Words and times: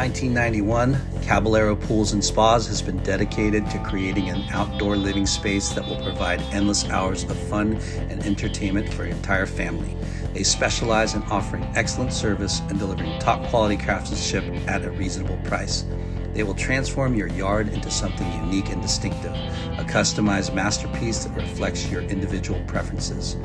1991, 0.00 0.98
Caballero 1.20 1.76
Pools 1.76 2.14
and 2.14 2.24
Spas 2.24 2.66
has 2.68 2.80
been 2.80 2.96
dedicated 3.02 3.68
to 3.68 3.78
creating 3.80 4.30
an 4.30 4.42
outdoor 4.48 4.96
living 4.96 5.26
space 5.26 5.68
that 5.74 5.84
will 5.84 6.02
provide 6.02 6.40
endless 6.52 6.88
hours 6.88 7.24
of 7.24 7.36
fun 7.36 7.74
and 8.08 8.24
entertainment 8.24 8.90
for 8.94 9.04
your 9.04 9.14
entire 9.14 9.44
family. 9.44 9.94
They 10.32 10.42
specialize 10.42 11.14
in 11.14 11.22
offering 11.24 11.64
excellent 11.74 12.14
service 12.14 12.60
and 12.70 12.78
delivering 12.78 13.20
top 13.20 13.46
quality 13.50 13.76
craftsmanship 13.76 14.42
at 14.66 14.86
a 14.86 14.90
reasonable 14.90 15.36
price. 15.44 15.84
They 16.32 16.44
will 16.44 16.54
transform 16.54 17.14
your 17.14 17.28
yard 17.28 17.68
into 17.68 17.90
something 17.90 18.32
unique 18.44 18.70
and 18.70 18.80
distinctive, 18.80 19.34
a 19.34 19.84
customized 19.84 20.54
masterpiece 20.54 21.24
that 21.24 21.36
reflects 21.36 21.90
your 21.90 22.00
individual 22.00 22.58
preferences. 22.66 23.36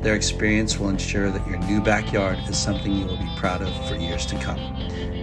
Their 0.00 0.14
experience 0.14 0.78
will 0.78 0.90
ensure 0.90 1.32
that 1.32 1.44
your 1.48 1.58
new 1.58 1.80
backyard 1.80 2.38
is 2.48 2.56
something 2.56 2.94
you 2.94 3.06
will 3.06 3.16
be 3.16 3.34
proud 3.36 3.62
of 3.62 3.88
for 3.88 3.96
years 3.96 4.26
to 4.26 4.38
come. 4.38 4.60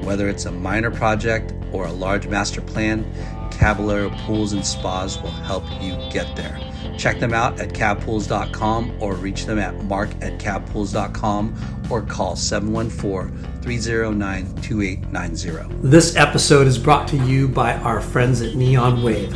Whether 0.03 0.29
it's 0.29 0.45
a 0.45 0.51
minor 0.51 0.91
project 0.91 1.53
or 1.71 1.85
a 1.85 1.91
large 1.91 2.27
master 2.27 2.61
plan, 2.61 3.05
Caballero 3.51 4.09
Pools 4.25 4.53
and 4.53 4.65
Spas 4.65 5.21
will 5.21 5.29
help 5.29 5.63
you 5.81 5.95
get 6.11 6.35
there. 6.35 6.59
Check 6.97 7.19
them 7.19 7.33
out 7.33 7.59
at 7.59 7.69
cabpools.com 7.69 8.97
or 8.99 9.15
reach 9.15 9.45
them 9.45 9.59
at 9.59 9.83
mark 9.85 10.09
at 10.21 10.39
cabpools.com 10.39 11.85
or 11.89 12.01
call 12.01 12.35
714 12.35 13.61
309 13.61 14.55
2890. 14.61 15.87
This 15.87 16.15
episode 16.15 16.67
is 16.67 16.77
brought 16.77 17.07
to 17.09 17.17
you 17.17 17.47
by 17.47 17.75
our 17.75 18.01
friends 18.01 18.41
at 18.41 18.55
Neon 18.55 19.03
Wave. 19.03 19.31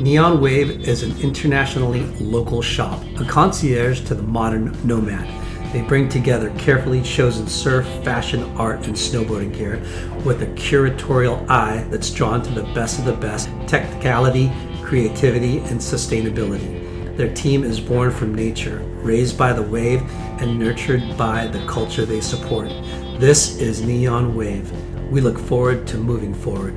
Neon 0.00 0.40
Wave 0.40 0.88
is 0.88 1.02
an 1.02 1.16
internationally 1.20 2.02
local 2.20 2.62
shop, 2.62 3.02
a 3.18 3.24
concierge 3.24 4.04
to 4.06 4.14
the 4.14 4.22
modern 4.22 4.76
nomad. 4.86 5.28
They 5.72 5.82
bring 5.82 6.08
together 6.08 6.50
carefully 6.58 7.02
chosen 7.02 7.46
surf, 7.46 7.86
fashion, 8.02 8.42
art, 8.56 8.86
and 8.86 8.96
snowboarding 8.96 9.54
gear 9.54 9.82
with 10.24 10.42
a 10.42 10.46
curatorial 10.46 11.46
eye 11.48 11.86
that's 11.90 12.10
drawn 12.10 12.42
to 12.42 12.50
the 12.50 12.64
best 12.74 12.98
of 12.98 13.04
the 13.04 13.12
best 13.12 13.48
technicality, 13.66 14.50
creativity, 14.82 15.58
and 15.58 15.78
sustainability. 15.78 17.16
Their 17.18 17.32
team 17.34 17.64
is 17.64 17.80
born 17.80 18.10
from 18.10 18.34
nature, 18.34 18.78
raised 19.02 19.36
by 19.36 19.52
the 19.52 19.62
wave, 19.62 20.02
and 20.40 20.58
nurtured 20.58 21.02
by 21.18 21.48
the 21.48 21.64
culture 21.66 22.06
they 22.06 22.20
support. 22.20 22.70
This 23.18 23.58
is 23.58 23.82
Neon 23.82 24.34
Wave. 24.34 24.72
We 25.10 25.20
look 25.20 25.38
forward 25.38 25.86
to 25.88 25.98
moving 25.98 26.32
forward. 26.32 26.74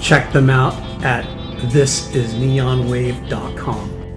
Check 0.00 0.32
them 0.32 0.50
out 0.50 0.74
at 1.02 1.24
thisisneonwave.com. 1.70 3.99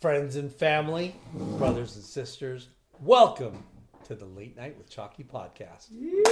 Friends 0.00 0.36
and 0.36 0.52
family, 0.52 1.16
brothers 1.58 1.96
and 1.96 2.04
sisters, 2.04 2.68
welcome 3.00 3.64
to 4.04 4.14
the 4.14 4.26
Late 4.26 4.56
Night 4.56 4.78
with 4.78 4.88
Chalky 4.88 5.24
podcast. 5.24 5.88
Yeah. 5.90 6.22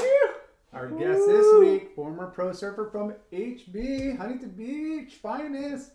Our 0.73 0.89
guest 0.91 1.27
this 1.27 1.59
week, 1.59 1.93
former 1.97 2.29
pro 2.29 2.53
surfer 2.53 2.89
from 2.93 3.15
HB, 3.33 4.19
Huntington 4.19 4.51
Beach, 4.51 5.15
finest. 5.15 5.91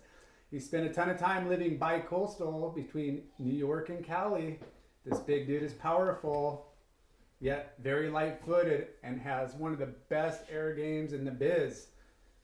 He 0.49 0.59
spent 0.59 0.85
a 0.85 0.89
ton 0.89 1.11
of 1.11 1.17
time 1.17 1.47
living 1.47 1.77
bi-coastal 1.77 2.73
between 2.75 3.23
New 3.39 3.55
York 3.55 3.87
and 3.87 4.03
Cali. 4.03 4.59
This 5.05 5.19
big 5.19 5.47
dude 5.47 5.63
is 5.63 5.73
powerful, 5.73 6.73
yet 7.39 7.75
very 7.81 8.09
light-footed, 8.09 8.87
and 9.01 9.17
has 9.21 9.53
one 9.53 9.71
of 9.71 9.79
the 9.79 9.95
best 10.09 10.41
air 10.51 10.75
games 10.75 11.13
in 11.13 11.23
the 11.23 11.31
biz. 11.31 11.87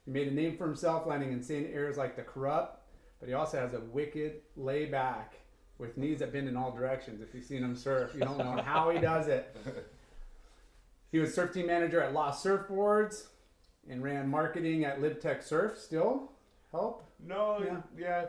He 0.05 0.11
made 0.11 0.29
a 0.29 0.33
name 0.33 0.55
for 0.55 0.67
himself 0.67 1.05
landing 1.05 1.33
insane 1.33 1.69
airs 1.73 1.97
like 1.97 2.15
the 2.15 2.21
Kerrupt, 2.21 2.76
but 3.19 3.27
he 3.29 3.33
also 3.35 3.59
has 3.59 3.73
a 3.73 3.79
wicked 3.79 4.41
layback 4.55 5.33
with 5.77 5.97
knees 5.97 6.19
that 6.19 6.33
bend 6.33 6.47
in 6.47 6.57
all 6.57 6.71
directions. 6.71 7.21
If 7.21 7.33
you've 7.35 7.43
seen 7.45 7.63
him 7.63 7.75
surf, 7.75 8.11
you 8.13 8.21
don't 8.21 8.37
know 8.37 8.61
how 8.65 8.89
he 8.89 8.99
does 8.99 9.27
it. 9.27 9.55
He 11.11 11.19
was 11.19 11.33
surf 11.33 11.53
team 11.53 11.67
manager 11.67 12.01
at 12.01 12.13
Lost 12.13 12.45
Surfboards 12.45 13.27
and 13.89 14.03
ran 14.03 14.27
marketing 14.29 14.83
at 14.85 14.99
LibTech 15.01 15.43
Surf. 15.43 15.77
Still 15.77 16.31
help 16.71 17.03
No, 17.25 17.63
Yeah. 17.63 17.77
yeah. 17.97 18.25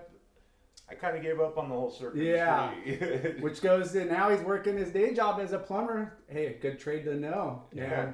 I 0.90 0.94
kind 0.94 1.16
of 1.16 1.22
gave 1.22 1.38
up 1.38 1.58
on 1.58 1.68
the 1.68 1.74
whole 1.74 1.90
circus. 1.90 2.20
Yeah. 2.20 2.70
which 3.40 3.60
goes 3.60 3.92
to 3.92 4.04
now 4.06 4.30
he's 4.30 4.40
working 4.40 4.76
his 4.78 4.90
day 4.90 5.12
job 5.12 5.38
as 5.40 5.52
a 5.52 5.58
plumber. 5.58 6.14
Hey, 6.28 6.56
good 6.62 6.78
trade 6.78 7.04
to 7.04 7.14
know. 7.14 7.62
yeah. 7.74 8.12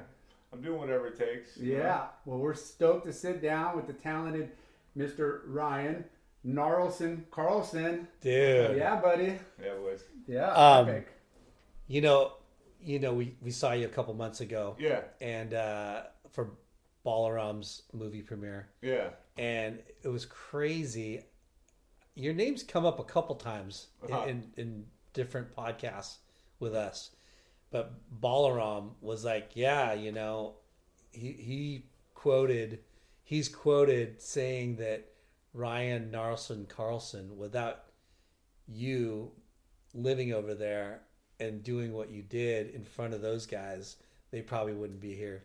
I'm 0.51 0.61
doing 0.61 0.79
whatever 0.79 1.07
it 1.07 1.17
takes. 1.17 1.57
you 1.57 1.73
know? 1.77 1.83
Yeah. 1.83 2.05
Well, 2.25 2.37
we're 2.39 2.53
stoked 2.53 3.05
to 3.05 3.13
sit 3.13 3.41
down 3.41 3.75
with 3.75 3.87
the 3.87 3.93
talented 3.93 4.51
Mr. 4.97 5.41
Ryan 5.47 6.05
Gnarlson 6.45 7.23
Carlson. 7.31 8.07
Dude. 8.21 8.77
Yeah, 8.77 8.95
buddy. 8.99 9.39
Yeah, 9.61 9.73
boys. 9.81 10.03
Yeah. 10.27 10.51
Um, 10.51 10.89
epic. 10.89 11.07
You 11.87 12.01
know, 12.01 12.33
you 12.81 12.99
know, 12.99 13.13
we, 13.13 13.35
we 13.41 13.51
saw 13.51 13.71
you 13.73 13.85
a 13.85 13.89
couple 13.89 14.13
months 14.13 14.41
ago 14.41 14.75
Yeah. 14.79 15.01
and 15.21 15.53
uh, 15.53 16.03
for 16.31 16.51
Balaram's 17.05 17.83
movie 17.93 18.21
premiere. 18.21 18.69
Yeah. 18.81 19.09
and 19.37 19.79
it 20.03 20.07
was 20.07 20.25
crazy. 20.25 21.21
Your 22.15 22.33
name's 22.33 22.63
come 22.63 22.85
up 22.85 22.99
a 22.99 23.03
couple 23.03 23.35
times 23.35 23.87
in, 24.07 24.13
Uh-huh. 24.13 24.25
in, 24.27 24.51
in 24.57 24.85
different 25.13 25.55
podcasts 25.55 26.17
with 26.59 26.73
us, 26.73 27.11
but 27.71 27.93
Balaram 28.21 28.91
was 29.01 29.25
like, 29.25 29.49
"Yeah, 29.55 29.93
you 29.93 30.11
know, 30.13 30.55
he 31.11 31.33
he 31.33 31.85
quoted, 32.13 32.79
he's 33.23 33.49
quoted 33.49 34.21
saying 34.21 34.77
that 34.77 35.09
Ryan 35.55 36.11
Gnarlson 36.11 36.67
Carlson, 36.67 37.37
without 37.37 37.83
you 38.67 39.31
living 39.93 40.33
over 40.33 40.53
there 40.53 41.01
and 41.39 41.63
doing 41.63 41.93
what 41.93 42.09
you 42.09 42.21
did 42.21 42.69
in 42.75 42.83
front 42.83 43.13
of 43.13 43.21
those 43.21 43.45
guys, 43.45 43.97
they 44.31 44.41
probably 44.41 44.73
wouldn't 44.73 44.99
be 44.99 45.15
here." 45.15 45.43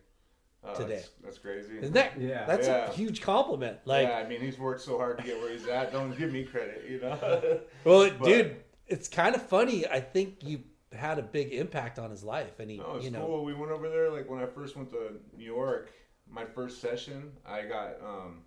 Oh, 0.63 0.75
Today. 0.75 0.95
That's, 0.97 1.09
that's 1.23 1.37
crazy. 1.39 1.79
Isn't 1.79 1.93
that? 1.93 2.19
Yeah. 2.21 2.45
That's 2.45 2.67
Yeah. 2.67 2.85
a 2.87 2.93
huge 2.93 3.21
compliment. 3.21 3.79
Like, 3.85 4.07
yeah, 4.07 4.17
I 4.17 4.27
mean, 4.27 4.41
he's 4.41 4.59
worked 4.59 4.81
so 4.81 4.95
hard 4.95 5.17
to 5.17 5.23
get 5.23 5.39
where 5.39 5.51
he's 5.51 5.65
at. 5.65 5.91
Don't 5.91 6.15
give 6.15 6.31
me 6.31 6.43
credit, 6.43 6.85
you 6.87 6.99
know? 7.01 7.61
Well, 7.83 8.11
But- 8.11 8.23
dude, 8.23 8.57
it's 8.85 9.07
kind 9.07 9.33
of 9.33 9.41
funny. 9.41 9.87
I 9.87 9.99
think 9.99 10.43
you 10.43 10.61
had 10.93 11.17
a 11.17 11.23
big 11.23 11.51
impact 11.51 11.97
on 11.97 12.11
his 12.11 12.23
life, 12.23 12.59
and 12.59 12.69
he, 12.69 12.77
No, 12.77 12.97
it's 12.97 13.05
you 13.05 13.09
know, 13.09 13.25
cool. 13.25 13.43
We 13.43 13.55
went 13.55 13.71
over 13.71 13.89
there 13.89 14.11
like 14.11 14.29
when 14.29 14.39
I 14.39 14.45
first 14.45 14.75
went 14.75 14.91
to 14.91 15.13
New 15.35 15.45
York. 15.45 15.89
My 16.29 16.45
first 16.45 16.79
session, 16.79 17.31
I 17.43 17.63
got 17.63 17.99
um, 18.03 18.43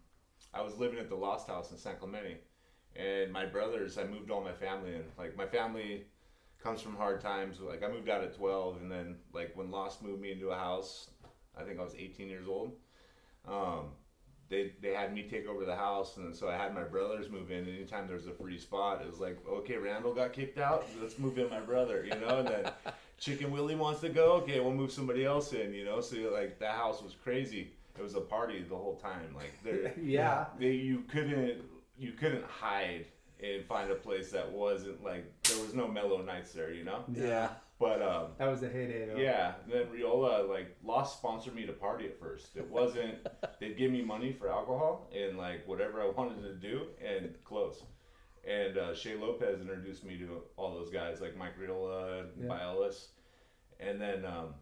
I 0.55 0.63
was 0.63 0.77
living 0.79 0.99
at 0.99 1.09
the 1.09 1.17
Lost 1.17 1.49
House 1.49 1.71
in 1.71 1.77
San 1.77 1.97
Clemente, 1.97 2.39
and 2.97 3.33
my 3.33 3.45
brothers. 3.45 3.99
I 3.99 4.05
moved 4.05 4.31
all 4.31 4.43
my 4.43 4.53
family 4.53 4.95
in. 4.95 5.05
Like 5.19 5.37
my 5.37 5.47
family 5.47 6.07
comes 6.63 6.81
from 6.81 6.97
hard 6.97 7.21
times. 7.21 7.61
Like 7.61 7.83
I 7.83 7.89
moved 7.89 8.09
out 8.09 8.23
at 8.23 8.35
twelve, 8.35 8.81
and 8.81 8.91
then 8.91 9.17
like 9.33 9.53
when 9.55 9.71
Lost 9.71 10.03
moved 10.03 10.21
me 10.21 10.33
into 10.33 10.51
a 10.51 10.57
house, 10.57 11.11
I 11.59 11.63
think 11.63 11.79
I 11.79 11.83
was 11.83 11.95
eighteen 11.97 12.29
years 12.29 12.47
old. 12.49 12.73
Um, 13.47 13.91
they 14.49 14.73
they 14.81 14.93
had 14.93 15.13
me 15.15 15.25
take 15.25 15.49
over 15.49 15.65
the 15.65 15.77
house, 15.77 16.17
and 16.17 16.35
so 16.35 16.49
I 16.49 16.57
had 16.57 16.75
my 16.75 16.85
brothers 16.85 17.31
move 17.31 17.51
in. 17.51 17.67
Anytime 17.67 18.07
there 18.07 18.17
was 18.17 18.27
a 18.27 18.33
free 18.33 18.59
spot, 18.59 19.01
it 19.03 19.11
was 19.11 19.21
like, 19.21 19.39
okay, 19.49 19.77
Randall 19.77 20.15
got 20.15 20.33
kicked 20.33 20.59
out, 20.59 20.87
let's 21.01 21.19
move 21.19 21.39
in 21.39 21.51
my 21.51 21.61
brother, 21.61 22.05
you 22.05 22.19
know. 22.21 22.39
And 22.41 22.49
then 22.49 22.73
Chicken 23.19 23.51
Willie 23.51 23.75
wants 23.75 24.01
to 24.03 24.09
go, 24.09 24.33
okay, 24.35 24.61
we'll 24.61 24.73
move 24.73 24.93
somebody 24.93 25.25
else 25.25 25.53
in, 25.53 25.73
you 25.73 25.85
know. 25.85 26.01
So 26.01 26.17
like 26.33 26.59
that 26.61 26.75
house 26.75 27.03
was 27.03 27.15
crazy. 27.15 27.73
It 27.99 28.03
was 28.03 28.15
a 28.15 28.21
party 28.21 28.63
the 28.69 28.75
whole 28.77 28.97
time. 28.97 29.35
Like 29.35 29.53
there, 29.63 29.93
Yeah. 30.03 30.47
they, 30.59 30.73
you 30.73 31.03
couldn't 31.09 31.63
you 31.97 32.13
couldn't 32.13 32.45
hide 32.45 33.07
and 33.43 33.65
find 33.67 33.91
a 33.91 33.95
place 33.95 34.31
that 34.33 34.51
wasn't 34.51 35.03
like 35.05 35.25
there 35.45 35.59
was 35.63 35.75
no 35.75 35.87
mellow 35.87 36.23
nights 36.23 36.53
there, 36.53 36.73
you 36.73 36.83
know. 36.85 37.05
yeah, 37.13 37.49
But 37.79 38.01
um, 38.03 38.29
That 38.39 38.49
was 38.49 38.61
the 38.61 38.69
heyday, 38.69 39.07
though. 39.07 39.17
yeah, 39.17 39.53
then 39.71 39.87
Riola 39.93 40.49
like 40.49 40.77
Lost 40.85 41.19
sponsored 41.19 41.55
me 41.55 41.67
to 41.67 41.73
party 41.73 42.07
at 42.07 42.19
first. 42.19 42.57
It 42.57 42.69
wasn't 42.69 43.15
they'd 43.61 43.77
give 43.77 43.91
me 43.93 44.03
money 44.03 44.33
for 44.33 44.49
alcohol 44.49 45.09
and 45.17 45.37
like 45.39 45.67
whatever 45.69 46.01
I 46.03 46.09
wanted 46.11 46.43
to 46.43 46.55
do 46.55 46.87
and 47.05 47.35
clothes. 47.45 47.83
And 48.47 48.77
uh, 48.77 48.95
Shea 48.95 49.15
Lopez 49.17 49.61
introduced 49.61 50.05
me 50.05 50.19
to 50.19 50.43
all 50.57 50.75
those 50.75 50.91
guys 50.91 51.21
like 51.21 51.37
Mike 51.37 51.59
Riola, 51.59 52.27
Yeah. 52.41 52.47
Biolis, 52.49 53.07
and 53.81 54.01
then 54.01 54.25
um, 54.27 54.55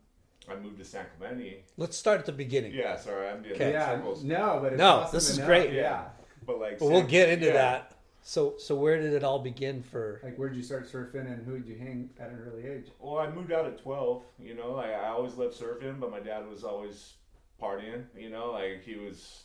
I 0.51 0.57
moved 0.57 0.79
to 0.79 0.85
San 0.85 1.07
Clemente. 1.19 1.65
let's 1.77 1.97
start 1.97 2.19
at 2.21 2.27
the 2.27 2.33
beginning. 2.33 2.73
Yeah, 2.75 2.97
sorry, 2.97 3.29
I'm 3.29 3.43
doing 3.43 3.55
Okay. 3.55 3.73
Yeah. 3.73 3.95
circles. 3.97 4.25
No, 4.25 4.59
but 4.63 4.73
it's 4.73 4.79
No, 4.79 4.89
awesome 4.97 5.17
this 5.17 5.31
is 5.31 5.39
know. 5.39 5.47
great. 5.47 5.73
Yeah. 5.73 6.09
But 6.47 6.59
like, 6.61 6.79
But 6.79 6.87
we'll 6.87 7.03
get 7.05 7.29
into 7.29 7.47
yeah. 7.47 7.53
that. 7.53 7.89
So, 8.25 8.55
so 8.59 8.75
where 8.77 9.01
did 9.01 9.13
it 9.15 9.25
all 9.25 9.41
begin 9.41 9.83
for? 9.83 10.21
Like, 10.23 10.37
where'd 10.37 10.55
you 10.55 10.63
start 10.63 10.87
surfing, 10.91 11.27
and 11.33 11.45
who 11.45 11.59
did 11.59 11.67
you 11.67 11.77
hang 11.77 12.11
at 12.21 12.31
an 12.31 12.39
early 12.39 12.67
age? 12.69 12.87
Well, 13.01 13.19
I 13.19 13.29
moved 13.31 13.51
out 13.53 13.67
at 13.67 13.79
12. 13.79 14.23
You 14.39 14.55
know, 14.55 14.77
I, 14.77 14.91
I 14.91 15.09
always 15.09 15.35
loved 15.35 15.59
surfing, 15.59 15.99
but 15.99 16.11
my 16.11 16.21
dad 16.21 16.49
was 16.49 16.63
always 16.65 17.15
partying. 17.61 18.05
You 18.17 18.31
know, 18.31 18.51
like 18.53 18.83
he 18.85 18.97
was 18.97 19.45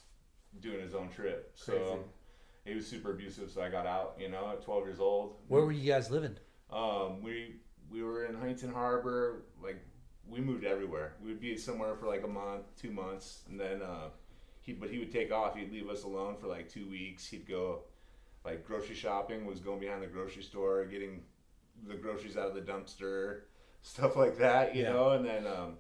doing 0.60 0.80
his 0.82 0.94
own 0.96 1.10
trip. 1.10 1.52
So 1.56 1.72
Crazy. 1.74 2.00
he 2.66 2.74
was 2.76 2.88
super 2.88 3.12
abusive. 3.14 3.50
So 3.52 3.62
I 3.64 3.70
got 3.70 3.86
out. 3.88 4.16
You 4.20 4.30
know, 4.30 4.50
at 4.52 4.62
12 4.64 4.86
years 4.86 5.00
old. 5.00 5.36
Where 5.48 5.64
were 5.64 5.72
you 5.72 5.92
guys 5.92 6.10
living? 6.12 6.36
Um, 6.72 7.22
we 7.24 7.56
we 7.92 8.04
were 8.04 8.26
in 8.26 8.36
Huntington 8.36 8.74
Harbor. 8.74 9.44
Like 9.64 9.80
we 10.30 10.40
moved 10.40 10.64
everywhere. 10.66 11.14
We'd 11.24 11.40
be 11.40 11.58
somewhere 11.58 11.96
for 11.96 12.08
like 12.08 12.24
a 12.24 12.28
month, 12.28 12.64
two 12.80 12.92
months, 12.92 13.44
and 13.50 13.60
then 13.60 13.82
uh, 13.82 14.10
he 14.62 14.74
but 14.74 14.90
he 14.90 15.00
would 15.00 15.12
take 15.12 15.32
off. 15.32 15.56
He'd 15.56 15.72
leave 15.72 15.90
us 15.90 16.04
alone 16.04 16.36
for 16.40 16.48
like 16.48 16.70
two 16.70 16.90
weeks. 16.90 17.26
He'd 17.28 17.48
go 17.48 17.84
like 18.46 18.66
grocery 18.66 18.96
shopping. 18.96 19.46
Was 19.46 19.60
going 19.60 19.80
behind 19.80 20.02
the 20.04 20.08
grocery 20.08 20.44
store, 20.44 20.86
getting 20.86 21.24
the 21.88 21.96
groceries 21.96 22.38
out 22.38 22.48
of 22.48 22.56
the 22.56 22.62
dumpster, 22.62 23.42
stuff 23.82 24.16
like 24.16 24.38
that. 24.40 24.76
You 24.76 24.84
Yeah. 24.84 24.94
know, 24.94 25.12
and 25.12 25.26
then 25.26 25.46
um, 25.48 25.74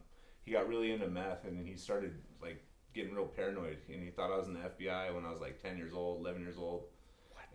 he 0.45 0.51
got 0.51 0.67
really 0.67 0.91
into 0.91 1.07
meth, 1.07 1.45
and 1.45 1.65
he 1.65 1.75
started 1.75 2.13
like 2.41 2.63
getting 2.93 3.13
real 3.13 3.25
paranoid, 3.27 3.77
and 3.91 4.01
he 4.03 4.09
thought 4.09 4.31
I 4.31 4.37
was 4.37 4.47
in 4.47 4.53
the 4.53 4.59
FBI 4.61 5.13
when 5.13 5.25
I 5.25 5.31
was 5.31 5.41
like 5.41 5.61
ten 5.61 5.77
years 5.77 5.93
old, 5.93 6.21
eleven 6.21 6.41
years 6.41 6.57
old. 6.57 6.83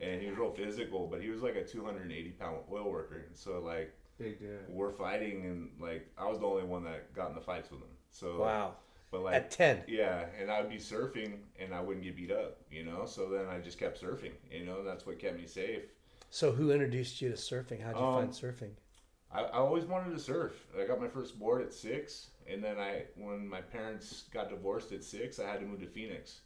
And 0.00 0.20
he 0.20 0.26
was 0.28 0.36
real 0.36 0.50
physical, 0.50 1.06
but 1.06 1.20
he 1.22 1.28
was 1.28 1.42
like 1.42 1.54
a 1.54 1.64
280 1.64 2.30
pound 2.30 2.56
oil 2.72 2.90
worker. 2.90 3.24
And 3.28 3.36
so 3.36 3.60
like 3.60 3.94
Big 4.22 4.38
dude. 4.38 4.60
we're 4.69 4.92
fighting 4.92 5.44
and 5.46 5.70
like 5.80 6.06
I 6.16 6.26
was 6.28 6.38
the 6.38 6.46
only 6.46 6.64
one 6.64 6.84
that 6.84 7.12
got 7.14 7.28
in 7.30 7.34
the 7.34 7.40
fights 7.40 7.70
with 7.70 7.80
him. 7.80 7.88
So 8.10 8.38
Wow. 8.40 8.74
but 9.10 9.22
like 9.22 9.34
At 9.34 9.50
10. 9.50 9.84
yeah, 9.88 10.26
and 10.40 10.50
I'd 10.50 10.69
be 10.70 10.76
surfing 10.76 11.38
and 11.58 11.74
I 11.74 11.80
wouldn't 11.80 12.04
get 12.04 12.16
beat 12.16 12.30
up, 12.30 12.60
you 12.70 12.84
know. 12.84 13.04
So 13.06 13.28
then 13.28 13.46
I 13.46 13.58
just 13.58 13.78
kept 13.78 14.00
surfing, 14.00 14.32
you 14.50 14.64
know. 14.64 14.78
And 14.78 14.86
that's 14.86 15.04
what 15.06 15.19
kept 15.19 15.36
me 15.36 15.46
safe. 15.46 15.82
So 16.30 16.52
who 16.52 16.70
introduced 16.70 17.20
you 17.20 17.28
to 17.30 17.34
surfing? 17.36 17.82
How'd 17.82 17.96
you 17.96 18.02
Um, 18.02 18.14
find 18.14 18.30
surfing? 18.30 18.70
I, 19.30 19.40
I 19.42 19.58
always 19.58 19.84
wanted 19.84 20.12
to 20.12 20.19
surf. 20.19 20.52
I 20.78 20.86
got 20.86 21.00
my 21.00 21.08
first 21.08 21.38
board 21.38 21.62
at 21.62 21.72
six, 21.72 22.30
and 22.46 22.62
then 22.62 22.78
I 22.78 23.04
when 23.16 23.46
my 23.48 23.60
parents 23.60 24.25
got 24.32 24.48
divorced 24.50 24.92
at 24.92 25.02
six, 25.04 25.38
I 25.38 25.46
had 25.48 25.60
to 25.60 25.66
move 25.66 25.80
to 25.80 25.86
Phoenix. 25.86 26.40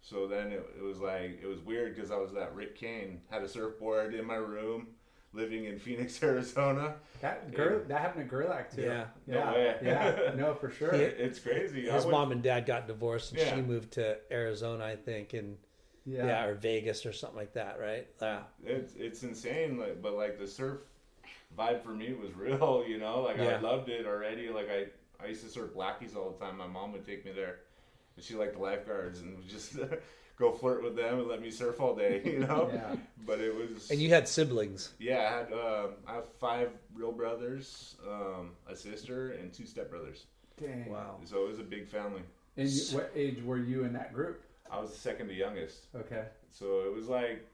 So 0.00 0.26
then 0.26 0.52
it, 0.52 0.64
it 0.78 0.82
was 0.82 0.98
like 1.00 1.38
it 1.42 1.46
was 1.46 1.60
weird 1.60 1.94
because 1.94 2.10
I 2.10 2.16
was 2.16 2.32
that 2.32 2.54
Rick 2.54 2.76
Kane 2.76 3.22
had 3.30 3.42
a 3.42 3.48
surfboard 3.48 4.14
in 4.14 4.24
my 4.26 4.34
room, 4.36 4.88
living 5.34 5.64
in 5.64 5.78
Phoenix, 5.78 6.22
Arizona. 6.22 6.94
That 7.20 7.54
Ger- 7.54 7.84
that 7.88 8.00
happened 8.00 8.28
to 8.28 8.36
Gerlach 8.36 8.70
too. 8.74 8.82
Yeah. 8.82 9.04
No 9.26 9.34
yeah, 9.36 9.52
way. 9.52 9.76
yeah, 9.82 10.32
no, 10.36 10.54
for 10.54 10.70
sure. 10.70 10.92
He- 10.94 11.02
It's 11.02 11.38
crazy. 11.38 11.82
His 11.90 12.04
would- 12.04 12.12
mom 12.12 12.32
and 12.32 12.42
dad 12.42 12.66
got 12.66 12.86
divorced 12.86 13.32
and 13.32 13.40
Yeah. 13.40 13.54
she 13.56 13.62
moved 13.62 13.92
to 13.92 14.18
Arizona, 14.30 14.84
I 14.84 14.96
think, 14.96 15.32
and 15.34 15.56
Yeah, 16.06 16.26
yeah. 16.26 16.44
or 16.44 16.54
Vegas 16.54 17.04
or 17.06 17.12
something 17.12 17.38
like 17.38 17.54
that, 17.54 17.78
right? 17.80 18.06
Yeah. 18.20 18.42
it's 18.64 18.94
it's 18.96 19.22
insane 19.22 19.78
like 19.78 20.00
but 20.02 20.14
like 20.14 20.38
the 20.38 20.46
surf 20.46 20.78
vibe 21.58 21.82
for 21.82 21.94
me 21.94 22.12
was 22.12 22.32
real 22.36 22.84
you 22.86 22.98
know 22.98 23.22
like 23.22 23.36
Yeah. 23.38 23.56
i 23.56 23.60
loved 23.60 23.88
it 23.88 24.06
already 24.06 24.48
like 24.48 24.68
i 24.70 24.86
i 25.24 25.28
used 25.28 25.42
to 25.44 25.48
surf 25.48 25.70
blackies 25.74 26.16
all 26.16 26.30
the 26.36 26.44
time 26.44 26.58
my 26.58 26.66
mom 26.66 26.92
would 26.92 27.06
take 27.06 27.24
me 27.24 27.30
there 27.32 27.60
and 28.16 28.24
she 28.24 28.34
liked 28.34 28.54
the 28.54 28.58
lifeguards 28.60 29.20
and 29.20 29.36
would 29.36 29.48
just 29.48 29.76
go 30.36 30.52
flirt 30.52 30.82
with 30.82 30.96
them 30.96 31.20
and 31.20 31.28
let 31.28 31.40
me 31.40 31.50
surf 31.50 31.80
all 31.80 31.94
day 31.94 32.20
you 32.24 32.40
know 32.40 32.70
Yeah. 32.72 32.96
but 33.26 33.40
it 33.40 33.54
was 33.54 33.90
And 33.90 34.00
you 34.00 34.08
had 34.10 34.26
siblings. 34.28 34.92
yeah 34.98 35.18
i 35.32 35.36
had 35.38 35.52
um 35.52 35.90
i 36.06 36.14
have 36.14 36.28
five 36.40 36.70
real 36.94 37.12
brothers 37.12 37.96
um 38.08 38.50
a 38.68 38.74
sister 38.76 39.32
and 39.32 39.52
two 39.52 39.64
stepbrothers 39.64 40.24
Dang. 40.60 40.90
Wow. 40.90 41.16
so 41.24 41.44
it 41.44 41.48
was 41.48 41.58
a 41.58 41.64
big 41.64 41.86
family 41.88 42.22
And 42.56 42.68
you, 42.68 42.82
what 42.96 43.10
age 43.14 43.42
were 43.44 43.58
you 43.58 43.84
in 43.84 43.92
that 43.94 44.12
group? 44.12 44.42
i 44.70 44.80
was 44.80 44.90
the 44.90 44.98
second 44.98 45.28
to 45.28 45.34
youngest 45.34 45.86
Okay. 45.94 46.24
so 46.50 46.80
it 46.86 46.92
was 46.94 47.06
like 47.08 47.46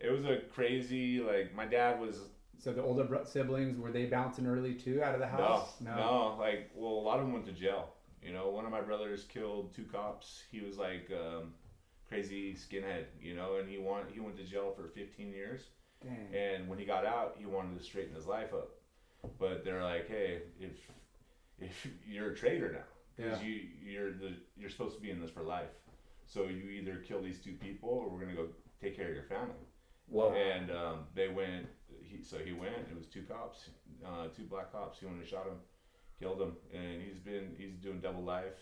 it 0.00 0.10
was 0.10 0.24
a 0.24 0.38
crazy 0.52 1.20
like 1.20 1.54
my 1.54 1.64
dad 1.66 2.00
was 2.00 2.16
So 2.58 2.72
the 2.72 2.82
older 2.82 3.04
bro- 3.04 3.24
siblings 3.24 3.78
were 3.78 3.90
they 3.92 4.06
bouncing 4.06 4.46
early 4.46 4.74
too 4.74 5.02
out 5.02 5.14
of 5.14 5.20
the 5.20 5.26
house? 5.26 5.74
No, 5.80 5.90
house? 5.90 6.00
no, 6.00 6.36
Like, 6.38 6.70
well, 6.74 6.92
a 6.92 7.04
lot 7.08 7.18
of 7.18 7.24
them 7.26 7.32
went 7.32 7.46
to 7.46 7.52
jail. 7.52 7.88
You 8.22 8.32
know, 8.32 8.48
one 8.48 8.64
of 8.64 8.70
my 8.70 8.80
brothers 8.80 9.24
killed 9.24 9.74
two 9.74 9.84
cops. 9.84 10.44
He 10.50 10.60
was 10.60 10.78
like 10.78 11.10
um, 11.12 11.52
crazy 12.14 12.54
skinhead. 12.54 13.04
You 13.20 13.34
know, 13.34 13.56
and 13.56 13.68
he 13.68 13.78
went 13.78 14.10
he 14.12 14.20
went 14.20 14.36
to 14.36 14.44
jail 14.44 14.72
for 14.76 14.88
15 14.88 15.30
years. 15.32 15.62
Dang. 16.02 16.34
And 16.34 16.68
when 16.68 16.78
he 16.78 16.84
got 16.84 17.04
out, 17.06 17.36
he 17.38 17.46
wanted 17.46 17.78
to 17.78 17.84
straighten 17.84 18.14
his 18.14 18.26
life 18.26 18.52
up. 18.52 18.70
But 19.38 19.64
they're 19.64 19.82
like, 19.82 20.08
hey, 20.08 20.42
if 20.60 20.72
if 21.60 21.86
you're 22.06 22.30
a 22.30 22.36
traitor 22.36 22.72
now, 22.72 22.84
because 23.16 23.40
Yeah. 23.40 23.46
you 23.48 23.60
you're 23.84 24.12
the 24.12 24.34
you're 24.56 24.70
supposed 24.70 24.96
to 24.96 25.02
be 25.02 25.10
in 25.10 25.20
this 25.20 25.30
for 25.30 25.42
life. 25.42 25.70
So 26.26 26.44
you 26.44 26.68
either 26.70 26.96
kill 27.06 27.22
these 27.22 27.38
two 27.40 27.52
people, 27.52 27.88
or 27.90 28.08
we're 28.08 28.20
gonna 28.20 28.34
go 28.36 28.48
take 28.80 28.96
care 28.96 29.08
of 29.08 29.14
your 29.14 29.24
family. 29.24 29.64
Whoa. 30.08 30.32
And 30.32 30.70
um, 30.70 30.98
they 31.14 31.28
went. 31.28 31.66
He, 32.02 32.22
so 32.22 32.38
he 32.38 32.52
went. 32.52 32.76
It 32.90 32.96
was 32.96 33.06
two 33.06 33.22
cops, 33.22 33.70
uh, 34.04 34.28
two 34.36 34.44
black 34.44 34.72
cops. 34.72 34.98
He 35.00 35.06
went 35.06 35.18
and 35.18 35.26
shot 35.26 35.46
him, 35.46 35.58
killed 36.18 36.40
him, 36.40 36.52
and 36.74 37.00
he's 37.02 37.18
been 37.18 37.54
he's 37.56 37.76
doing 37.76 38.00
double 38.00 38.22
life. 38.22 38.60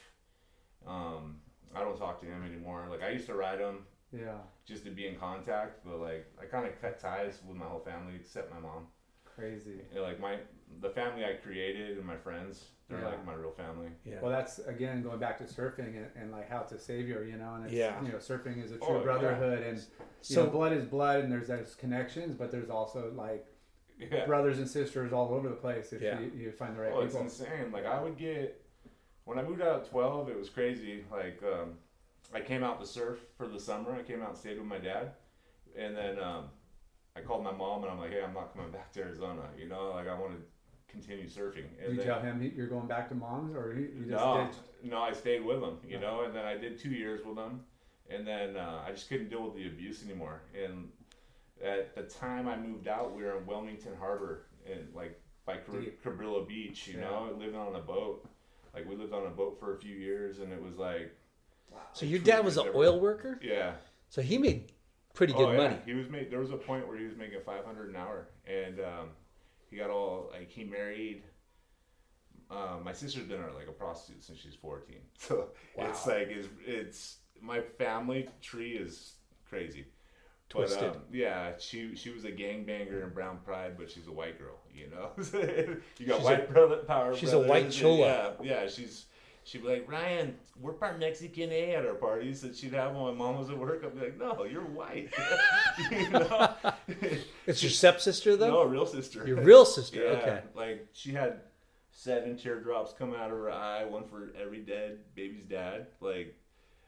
Um, 0.86 1.36
I 1.74 1.80
don't 1.80 1.96
talk 1.96 2.20
to 2.20 2.26
him 2.26 2.44
anymore. 2.44 2.86
Like 2.90 3.02
I 3.02 3.10
used 3.10 3.26
to 3.26 3.34
ride 3.34 3.60
him 3.60 3.86
Yeah. 4.12 4.38
just 4.64 4.84
to 4.84 4.90
be 4.90 5.06
in 5.06 5.16
contact, 5.16 5.84
but 5.84 5.98
like 6.00 6.26
I 6.40 6.44
kind 6.46 6.66
of 6.66 6.80
cut 6.80 6.98
ties 6.98 7.40
with 7.46 7.56
my 7.56 7.66
whole 7.66 7.80
family 7.80 8.14
except 8.16 8.50
my 8.52 8.58
mom. 8.60 8.86
Crazy. 9.24 9.80
You 9.90 9.96
know, 10.00 10.02
like 10.02 10.20
my 10.20 10.38
the 10.80 10.90
family 10.90 11.24
I 11.24 11.34
created 11.34 11.98
and 11.98 12.06
my 12.06 12.16
friends, 12.16 12.68
they're 12.88 12.98
Yeah. 13.00 13.08
like 13.08 13.24
my 13.26 13.34
real 13.34 13.50
family. 13.52 13.88
Yeah. 14.04 14.20
Well, 14.22 14.30
that's 14.30 14.58
again 14.60 15.02
going 15.02 15.18
back 15.18 15.36
to 15.38 15.44
surfing 15.44 15.96
and, 15.96 16.06
and 16.16 16.32
like 16.32 16.48
how 16.48 16.60
it's 16.62 16.72
a 16.72 16.78
savior, 16.78 17.24
you 17.24 17.36
know, 17.36 17.54
and 17.56 17.64
it's, 17.64 17.74
Yeah. 17.74 18.00
you 18.02 18.08
know, 18.08 18.16
surfing 18.18 18.62
is 18.62 18.72
a 18.72 18.76
true 18.78 18.86
Oh, 18.88 18.96
yeah. 18.98 19.02
brotherhood, 19.02 19.62
and 19.62 19.78
you 19.78 19.84
So- 20.22 20.44
know, 20.44 20.50
blood 20.50 20.72
is 20.72 20.84
blood, 20.84 21.20
and 21.24 21.32
there's 21.32 21.48
those 21.48 21.74
connections, 21.74 22.34
but 22.34 22.50
there's 22.50 22.70
also 22.70 23.10
like 23.14 23.46
Yeah. 23.98 24.24
brothers 24.26 24.58
and 24.58 24.68
sisters 24.68 25.12
all 25.12 25.32
over 25.34 25.48
the 25.48 25.54
place 25.56 25.92
if 25.92 26.00
Yeah. 26.02 26.18
you, 26.20 26.30
you 26.34 26.50
find 26.52 26.74
the 26.76 26.80
right 26.80 26.92
Oh, 26.92 27.00
it's 27.00 27.14
insane. 27.14 27.70
Like 27.70 27.84
I 27.86 28.02
would 28.02 28.16
get 28.16 28.61
when 29.24 29.38
I 29.38 29.42
moved 29.42 29.60
out 29.62 29.82
at 29.82 29.90
twelve, 29.90 30.28
it 30.28 30.38
was 30.38 30.48
crazy. 30.48 31.04
Like 31.10 31.40
um, 31.42 31.72
I 32.34 32.40
came 32.40 32.62
out 32.64 32.80
to 32.80 32.86
surf 32.86 33.18
for 33.36 33.46
the 33.46 33.60
summer. 33.60 33.94
I 33.94 34.02
came 34.02 34.22
out 34.22 34.30
and 34.30 34.38
stayed 34.38 34.58
with 34.58 34.66
my 34.66 34.78
dad, 34.78 35.12
and 35.76 35.96
then 35.96 36.18
um, 36.20 36.44
I 37.16 37.20
called 37.20 37.44
my 37.44 37.52
mom 37.52 37.82
and 37.82 37.92
I'm 37.92 37.98
like, 37.98 38.10
"Hey, 38.10 38.22
I'm 38.22 38.34
not 38.34 38.54
coming 38.54 38.70
back 38.70 38.92
to 38.92 39.00
Arizona. 39.00 39.42
You 39.58 39.68
know, 39.68 39.90
like 39.90 40.08
I 40.08 40.14
want 40.18 40.32
to 40.32 40.42
continue 40.88 41.28
surfing." 41.28 41.64
Did 41.80 41.90
you 41.90 41.96
then, 41.96 42.06
tell 42.06 42.20
him 42.20 42.40
he- 42.40 42.52
you're 42.56 42.66
going 42.66 42.86
back 42.86 43.08
to 43.10 43.14
mom's, 43.14 43.54
or 43.54 43.74
you, 43.74 43.82
you 43.96 44.06
just 44.06 44.10
no, 44.10 44.48
did? 44.82 44.90
no, 44.90 44.98
I 45.02 45.12
stayed 45.12 45.44
with 45.44 45.62
him. 45.62 45.78
You 45.86 46.00
know, 46.00 46.22
and 46.22 46.34
then 46.34 46.44
I 46.44 46.56
did 46.56 46.78
two 46.78 46.90
years 46.90 47.24
with 47.24 47.36
him, 47.36 47.60
and 48.10 48.26
then 48.26 48.56
uh, 48.56 48.82
I 48.86 48.90
just 48.92 49.08
couldn't 49.08 49.28
deal 49.30 49.42
with 49.44 49.54
the 49.54 49.66
abuse 49.66 50.02
anymore. 50.04 50.42
And 50.60 50.88
at 51.62 51.94
the 51.94 52.02
time 52.02 52.48
I 52.48 52.56
moved 52.56 52.88
out, 52.88 53.14
we 53.14 53.22
were 53.22 53.36
in 53.38 53.46
Wilmington 53.46 53.92
Harbor, 53.98 54.46
and 54.70 54.88
like 54.94 55.20
by. 55.44 55.58
Cabrillo 56.04 56.46
Beach. 56.46 56.88
You 56.88 56.94
Yeah. 56.98 57.10
know, 57.10 57.36
living 57.38 57.56
on 57.56 57.74
a 57.76 57.80
boat. 57.80 58.26
Like 58.74 58.88
we 58.88 58.96
lived 58.96 59.12
on 59.12 59.26
a 59.26 59.30
boat 59.30 59.58
for 59.60 59.74
a 59.74 59.78
few 59.78 59.94
years, 59.94 60.38
and 60.38 60.52
it 60.52 60.62
was 60.62 60.76
like, 60.76 61.14
So 61.92 62.06
your 62.06 62.20
dad 62.20 62.44
was 62.44 62.56
an 62.56 62.68
oil 62.74 63.00
worker? 63.00 63.38
yeah, 63.42 63.72
So 64.08 64.22
he 64.22 64.38
made 64.38 64.72
pretty 65.14 65.32
good 65.32 65.48
oh, 65.48 65.52
yeah. 65.52 65.56
money. 65.58 65.76
He 65.84 65.94
was 65.94 66.08
made. 66.08 66.30
There 66.30 66.40
was 66.40 66.50
a 66.50 66.56
point 66.56 66.88
where 66.88 66.96
he 66.96 67.04
was 67.04 67.16
making 67.16 67.40
five 67.44 67.64
hundred 67.64 67.90
an 67.90 67.96
hour, 67.96 68.28
and 68.46 68.80
um, 68.80 69.08
he 69.70 69.76
got 69.76 69.90
all 69.90 70.30
like 70.32 70.50
he 70.50 70.64
married. 70.64 71.22
Um, 72.50 72.84
my 72.84 72.92
sister's 72.92 73.24
been 73.24 73.40
like 73.54 73.68
a 73.68 73.72
prostitute 73.72 74.22
since 74.22 74.38
she's 74.38 74.54
fourteen, 74.54 75.00
so 75.18 75.48
it's 75.76 76.06
like 76.06 76.28
it's, 76.28 76.48
it's 76.66 77.16
my 77.40 77.60
family 77.60 78.28
tree 78.40 78.72
is 78.72 79.14
crazy. 79.48 79.86
Twisted. 80.48 80.80
But, 80.80 80.96
um, 80.96 81.02
yeah, 81.12 81.52
she 81.58 81.94
she 81.96 82.10
was 82.10 82.24
a 82.24 82.30
gangbanger 82.30 83.02
in 83.02 83.10
Brown 83.10 83.38
Pride, 83.44 83.76
but 83.78 83.90
she's 83.90 84.06
a 84.06 84.12
white 84.12 84.38
girl. 84.38 84.58
You 84.74 84.88
know, 84.90 85.10
you 85.98 86.06
got 86.06 86.16
She's 86.16 86.24
white 86.24 86.52
brother 86.52 86.76
power. 86.78 87.16
she's 87.16 87.32
a 87.32 87.38
white 87.38 87.48
brothers, 87.48 87.76
chola. 87.76 88.34
Yeah, 88.42 88.62
yeah, 88.62 88.68
she's 88.68 89.06
she'd 89.44 89.62
be 89.62 89.68
like 89.68 89.90
Ryan, 89.90 90.36
we're 90.60 90.72
part 90.72 90.98
Mexican 90.98 91.50
eh, 91.50 91.72
at 91.74 91.84
our 91.84 91.94
parties 91.94 92.40
that 92.42 92.56
she'd 92.56 92.72
have 92.72 92.94
when 92.94 93.04
my 93.04 93.12
mom 93.12 93.38
was 93.38 93.50
at 93.50 93.58
work. 93.58 93.82
I'd 93.84 93.94
be 93.94 94.06
like, 94.06 94.18
no, 94.18 94.44
you're 94.44 94.62
white. 94.62 95.12
you 95.90 96.10
know? 96.10 96.54
It's 97.46 97.62
your 97.62 97.70
stepsister, 97.70 98.36
though? 98.36 98.50
no, 98.50 98.64
real 98.64 98.86
sister. 98.86 99.26
Your 99.26 99.42
real 99.42 99.64
sister. 99.64 100.00
yeah, 100.02 100.10
Okay. 100.10 100.40
like 100.54 100.86
she 100.92 101.12
had 101.12 101.40
seven 101.90 102.36
teardrops 102.36 102.94
come 102.96 103.12
out 103.14 103.30
of 103.30 103.36
her 103.36 103.50
eye, 103.50 103.84
one 103.84 104.04
for 104.04 104.32
every 104.40 104.60
dead 104.60 104.98
baby's 105.14 105.44
dad. 105.44 105.88
Like, 106.00 106.36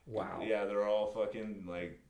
Wow. 0.07 0.41
yeah, 0.43 0.65
they're 0.65 0.87
all 0.87 1.13
fucking 1.13 1.65
like. 1.69 2.01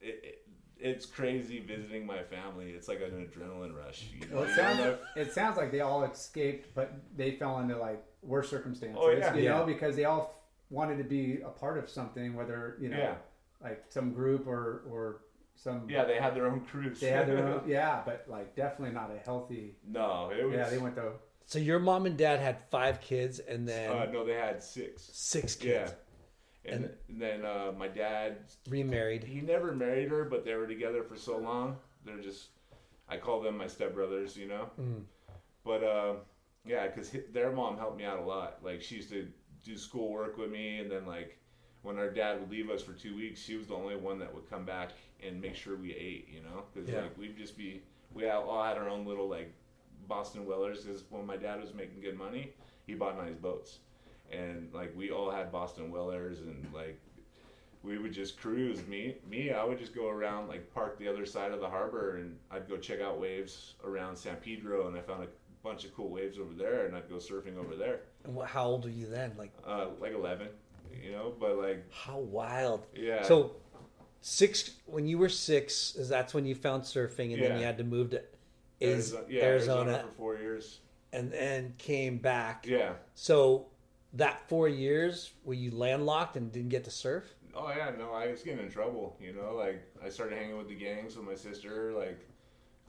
It, 0.00 0.20
it, 0.24 0.41
it's 0.82 1.06
crazy 1.06 1.60
visiting 1.60 2.04
my 2.04 2.22
family. 2.22 2.70
It's 2.70 2.88
like 2.88 3.00
an 3.00 3.26
adrenaline 3.26 3.74
rush. 3.76 4.08
You 4.18 4.26
know? 4.28 4.40
Well, 4.40 4.44
it 4.44 4.54
sounds 4.56 4.98
it 5.16 5.32
sounds 5.32 5.56
like 5.56 5.70
they 5.72 5.80
all 5.80 6.04
escaped, 6.04 6.74
but 6.74 6.92
they 7.16 7.32
fell 7.32 7.58
into 7.60 7.76
like 7.78 8.02
worse 8.22 8.50
circumstances. 8.50 8.98
Oh, 9.00 9.10
yeah. 9.10 9.34
you 9.34 9.42
Yeah. 9.44 9.58
know, 9.58 9.64
because 9.64 9.96
they 9.96 10.04
all 10.04 10.20
f- 10.22 10.40
wanted 10.70 10.98
to 10.98 11.04
be 11.04 11.40
a 11.44 11.48
part 11.48 11.78
of 11.78 11.88
something, 11.88 12.34
whether 12.34 12.76
you 12.80 12.88
know, 12.88 12.98
Yeah. 12.98 13.14
like 13.62 13.84
some 13.88 14.12
group 14.12 14.46
or 14.46 14.82
or 14.90 15.20
some. 15.54 15.88
Yeah, 15.88 16.04
they 16.04 16.16
had 16.16 16.34
their 16.34 16.46
own 16.46 16.60
crews. 16.62 17.00
They 17.00 17.10
had 17.10 17.26
their 17.28 17.46
own, 17.46 17.62
yeah, 17.68 18.02
but 18.04 18.24
like 18.28 18.54
definitely 18.56 18.94
not 18.94 19.10
a 19.14 19.18
healthy. 19.18 19.76
no, 19.86 20.30
it 20.30 20.44
was. 20.44 20.54
Yeah, 20.54 20.68
they 20.68 20.78
went 20.78 20.96
to 20.96 21.12
So 21.46 21.58
your 21.58 21.78
mom 21.78 22.06
and 22.06 22.16
dad 22.16 22.40
had 22.40 22.58
five 22.70 23.00
kids 23.00 23.38
and 23.38 23.68
then 23.68 23.90
Uh, 23.90 24.06
no, 24.06 24.24
they 24.24 24.34
had 24.34 24.62
six. 24.62 25.02
six 25.12 25.62
Yeah, 25.62 25.84
kids. 25.84 25.94
And, 26.64 26.90
and 27.08 27.20
then 27.20 27.44
uh, 27.44 27.72
my 27.76 27.88
dad 27.88 28.36
Remarried. 28.68 29.24
he 29.24 29.40
never 29.40 29.72
married 29.72 30.08
her, 30.10 30.24
but 30.24 30.44
they 30.44 30.54
were 30.54 30.66
together 30.66 31.02
for 31.02 31.16
so 31.16 31.36
long. 31.38 31.76
They're 32.04 32.18
just, 32.20 32.48
I 33.08 33.16
call 33.16 33.40
them 33.40 33.56
my 33.58 33.64
stepbrothers, 33.66 34.36
you 34.36 34.46
know. 34.46 34.70
Mm. 34.80 35.02
But 35.64 35.82
uh, 35.84 36.14
yeah, 36.64 36.86
because 36.86 37.16
their 37.32 37.50
mom 37.52 37.76
helped 37.78 37.98
me 37.98 38.04
out 38.04 38.18
a 38.18 38.22
lot. 38.24 38.58
Like 38.62 38.80
she 38.80 38.96
used 38.96 39.10
to 39.10 39.26
do 39.64 39.76
schoolwork 39.76 40.38
with 40.38 40.50
me, 40.50 40.78
and 40.78 40.90
then 40.90 41.06
like 41.06 41.38
when 41.82 41.98
our 41.98 42.10
dad 42.10 42.38
would 42.40 42.50
leave 42.50 42.70
us 42.70 42.82
for 42.82 42.92
two 42.92 43.16
weeks, 43.16 43.40
she 43.40 43.56
was 43.56 43.66
the 43.68 43.74
only 43.74 43.96
one 43.96 44.18
that 44.20 44.32
would 44.32 44.48
come 44.48 44.64
back 44.64 44.90
and 45.24 45.40
make 45.40 45.56
sure 45.56 45.76
we 45.76 45.92
ate. 45.94 46.28
You 46.32 46.42
know, 46.42 46.64
because 46.72 46.88
Yeah. 46.88 47.02
like 47.02 47.18
we'd 47.18 47.36
just 47.36 47.56
be 47.56 47.82
we 48.14 48.28
all 48.28 48.48
all 48.48 48.62
had 48.64 48.76
our 48.78 48.88
own 48.88 49.04
little 49.04 49.28
like 49.28 49.52
Boston 50.06 50.46
Whalers. 50.46 50.84
Because 50.84 51.02
when 51.10 51.26
my 51.26 51.36
dad 51.36 51.60
was 51.60 51.74
making 51.74 52.00
good 52.00 52.16
money, 52.16 52.52
he 52.86 52.94
bought 52.94 53.16
nice 53.16 53.34
boats, 53.36 53.78
and 54.32 54.68
like 54.72 54.92
we 54.96 55.10
all 55.10 55.30
had 55.30 55.52
Boston 55.52 55.90
Whalers 55.90 56.40
and 56.40 56.66
like 56.74 56.98
we 57.82 57.98
would 57.98 58.12
just 58.12 58.38
cruise. 58.40 58.86
Me, 58.86 59.16
me, 59.28 59.50
I 59.50 59.64
would 59.64 59.78
just 59.78 59.94
go 59.94 60.08
around, 60.08 60.48
like 60.48 60.72
park 60.72 60.98
the 60.98 61.08
other 61.08 61.26
side 61.26 61.50
of 61.52 61.60
the 61.60 61.68
harbor, 61.68 62.16
and 62.18 62.36
I'd 62.50 62.68
go 62.68 62.76
check 62.76 63.00
out 63.00 63.20
waves 63.20 63.74
around 63.84 64.16
San 64.16 64.36
Pedro, 64.36 64.86
and 64.86 64.96
I 64.96 65.00
found 65.00 65.24
a 65.24 65.28
bunch 65.64 65.84
of 65.84 65.92
cool 65.96 66.08
waves 66.08 66.38
over 66.38 66.54
there, 66.54 66.86
and 66.86 66.96
I'd 66.96 67.08
go 67.08 67.16
surfing 67.16 67.56
over 67.58 67.74
there. 67.74 68.00
And 68.24 68.34
what, 68.36 68.48
how 68.48 68.66
old 68.66 68.84
were 68.84 68.90
you 68.90 69.06
then? 69.06 69.32
Like 69.36 69.52
Uh, 69.66 69.86
like 70.00 70.12
eleven, 70.14 70.48
you 71.02 71.10
know, 71.12 71.34
but 71.40 71.56
like 71.58 71.84
how 71.92 72.18
wild. 72.18 72.86
yeah. 72.94 73.22
So 73.24 73.56
six 74.20 74.70
when 74.86 75.06
you 75.06 75.18
were 75.18 75.28
six, 75.28 75.96
is 75.96 76.08
that's 76.08 76.32
when 76.34 76.44
you 76.46 76.54
found 76.54 76.84
surfing, 76.84 77.34
and 77.34 77.42
then 77.42 77.58
you 77.58 77.64
had 77.64 77.78
to 77.78 77.84
move 77.84 78.10
to 78.10 78.22
Az- 78.80 79.12
Arizona, 79.12 79.24
yeah, 79.28 79.42
Arizona, 79.44 79.80
Arizona 79.90 80.04
for 80.08 80.14
four 80.16 80.36
years. 80.36 80.78
and 81.12 81.32
then 81.32 81.74
came 81.78 82.18
back. 82.18 82.64
Yeah. 82.68 82.92
So 83.14 83.66
that 84.14 84.48
four 84.48 84.68
years, 84.68 85.32
were 85.44 85.54
you 85.54 85.70
landlocked 85.70 86.36
and 86.36 86.52
didn't 86.52 86.68
get 86.70 86.84
to 86.84 86.90
surf? 86.90 87.24
Oh 87.54 87.68
yeah, 87.76 87.90
no, 87.98 88.12
I 88.12 88.28
was 88.30 88.42
getting 88.42 88.64
in 88.64 88.70
trouble. 88.70 89.16
You 89.20 89.32
know, 89.34 89.54
like 89.54 89.82
I 90.04 90.08
started 90.08 90.38
hanging 90.38 90.56
with 90.58 90.68
the 90.68 90.74
gangs 90.74 91.16
with 91.16 91.26
my 91.26 91.34
sister. 91.34 91.92
Like 91.92 92.18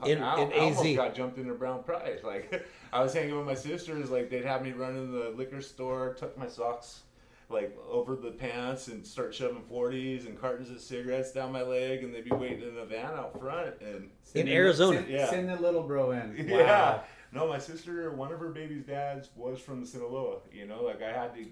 In- 0.05 0.21
I, 0.23 0.41
in 0.41 0.53
I 0.53 0.57
almost 0.59 0.85
AZ. 0.85 0.95
got 0.95 1.15
jumped 1.15 1.37
into 1.37 1.53
brown 1.53 1.83
pride. 1.83 2.19
Like 2.23 2.65
I 2.91 3.01
was 3.01 3.13
hanging 3.13 3.35
with 3.37 3.45
my 3.45 3.55
sisters. 3.55 4.09
Like 4.09 4.29
they'd 4.29 4.45
have 4.45 4.61
me 4.63 4.71
run 4.71 4.95
in 4.95 5.11
the 5.11 5.29
liquor 5.35 5.61
store, 5.61 6.15
tuck 6.19 6.37
my 6.37 6.47
socks 6.47 7.01
like 7.49 7.77
over 7.89 8.15
the 8.15 8.31
pants, 8.31 8.87
and 8.87 9.05
start 9.05 9.35
shoving 9.35 9.61
forties 9.63 10.25
and 10.25 10.39
cartons 10.39 10.69
of 10.71 10.79
cigarettes 10.79 11.31
down 11.33 11.51
my 11.51 11.61
leg, 11.61 12.03
and 12.03 12.13
they'd 12.15 12.23
be 12.23 12.31
waiting 12.31 12.63
in 12.67 12.73
the 12.75 12.85
van 12.85 13.05
out 13.05 13.37
front. 13.39 13.75
And 13.81 13.95
In 13.95 14.09
Send- 14.23 14.49
Arizona. 14.49 14.97
Send, 14.99 15.09
Yeah. 15.09 15.29
send 15.29 15.49
the 15.49 15.55
little 15.57 15.83
bro 15.83 16.11
in. 16.11 16.47
yeah, 16.49 17.01
no, 17.33 17.47
my 17.47 17.57
sister, 17.57 18.11
one 18.11 18.31
of 18.31 18.39
her 18.39 18.49
baby's 18.49 18.83
dads 18.83 19.29
was 19.35 19.59
from 19.59 19.85
Sinaloa. 19.85 20.39
You 20.51 20.67
know, 20.67 20.83
like 20.83 21.01
I 21.01 21.11
had 21.11 21.33
to. 21.35 21.45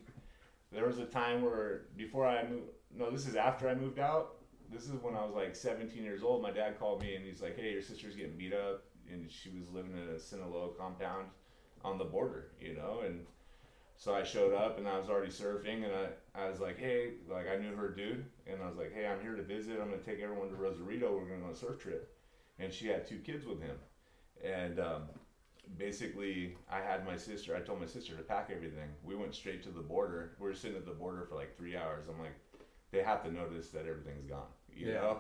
There 0.72 0.86
was 0.88 1.00
a 1.00 1.06
time 1.06 1.42
where 1.42 1.84
before 1.98 2.28
I 2.28 2.44
moved. 2.48 2.70
No, 2.96 3.10
this 3.10 3.28
is 3.28 3.36
after 3.36 3.68
I 3.68 3.76
moved 3.76 4.00
out. 4.00 4.36
This 4.72 4.84
is 4.84 4.92
when 5.02 5.16
I 5.16 5.26
was 5.26 5.34
like 5.34 5.56
17 5.56 6.04
years 6.04 6.24
old. 6.24 6.42
My 6.42 6.52
dad 6.52 6.80
called 6.80 7.02
me 7.02 7.16
and 7.16 7.26
he's 7.26 7.42
like, 7.42 7.58
"Hey, 7.58 7.72
your 7.72 7.82
sister's 7.82 8.16
getting 8.16 8.38
beat 8.38 8.54
up, 8.54 8.84
and 9.12 9.30
she 9.30 9.50
was 9.50 9.70
living 9.74 9.94
in 9.94 10.16
a 10.16 10.20
Sinaloa 10.20 10.70
compound 10.78 11.28
on 11.84 11.98
the 11.98 12.06
border." 12.06 12.52
You 12.60 12.76
know, 12.76 13.02
and 13.06 13.26
so 13.98 14.14
I 14.14 14.24
showed 14.24 14.54
up 14.54 14.78
and 14.78 14.88
I 14.88 14.98
was 14.98 15.10
already 15.10 15.32
surfing, 15.32 15.84
and 15.84 15.94
I, 15.94 16.44
I 16.44 16.50
was 16.50 16.60
like, 16.60 16.78
"Hey, 16.78 17.14
like 17.30 17.48
I 17.50 17.58
knew 17.58 17.76
her 17.76 17.90
dude," 17.90 18.26
and 18.46 18.62
I 18.62 18.68
was 18.68 18.78
like, 18.78 18.94
"Hey, 18.94 19.08
I'm 19.08 19.22
here 19.22 19.36
to 19.36 19.44
visit. 19.44 19.80
I'm 19.82 19.90
gonna 19.90 20.02
take 20.04 20.22
everyone 20.22 20.50
to 20.50 20.56
Rosarito. 20.56 21.12
We're 21.12 21.26
gonna 21.26 21.40
go 21.40 21.46
on 21.48 21.52
a 21.54 21.56
surf 21.56 21.80
trip." 21.80 22.16
And 22.60 22.72
she 22.72 22.88
had 22.88 23.08
two 23.08 23.18
kids 23.18 23.46
with 23.46 23.62
him, 23.62 23.78
and 24.44 24.80
um, 24.80 25.04
basically 25.78 26.56
I 26.70 26.80
had 26.82 27.06
my 27.06 27.16
sister. 27.16 27.56
I 27.56 27.60
told 27.62 27.80
my 27.80 27.86
sister 27.86 28.16
to 28.16 28.24
pack 28.24 28.50
everything. 28.52 28.90
We 29.04 29.16
went 29.16 29.34
straight 29.34 29.62
to 29.64 29.70
the 29.70 29.82
border. 29.82 30.32
We 30.40 30.48
were 30.48 30.54
sitting 30.54 30.78
at 30.78 30.86
the 30.86 30.92
border 30.92 31.24
for 31.24 31.36
like 31.36 31.56
three 31.56 31.76
hours. 31.76 32.08
I'm 32.08 32.20
like, 32.20 32.36
they 32.92 33.02
have 33.02 33.22
to 33.24 33.32
notice 33.32 33.70
that 33.70 33.86
everything's 33.86 34.26
gone. 34.26 34.48
You 34.74 34.88
Yeah. 34.88 34.94
know, 34.94 35.20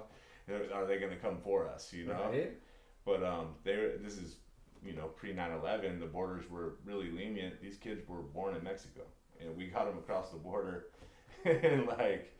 are 0.73 0.85
they 0.85 0.97
going 0.97 1.11
to 1.11 1.17
come 1.17 1.37
for 1.37 1.67
us? 1.67 1.93
You 1.93 2.05
know, 2.05 2.29
Right? 2.31 2.51
but 3.05 3.23
um, 3.23 3.55
they 3.63 3.91
this 4.01 4.17
is 4.17 4.37
you 4.83 4.93
know 4.93 5.07
pre 5.07 5.33
9/11. 5.33 5.99
The 5.99 6.05
borders 6.05 6.49
were 6.49 6.73
really 6.83 7.09
lenient. 7.09 7.59
These 7.61 7.77
kids 7.77 8.07
were 8.07 8.21
born 8.21 8.53
in 8.55 8.63
Mexico, 8.63 9.01
and 9.39 9.55
we 9.55 9.65
got 9.67 9.85
them 9.85 9.97
across 9.97 10.29
the 10.29 10.37
border, 10.37 10.85
and 11.45 11.85
like 11.87 12.33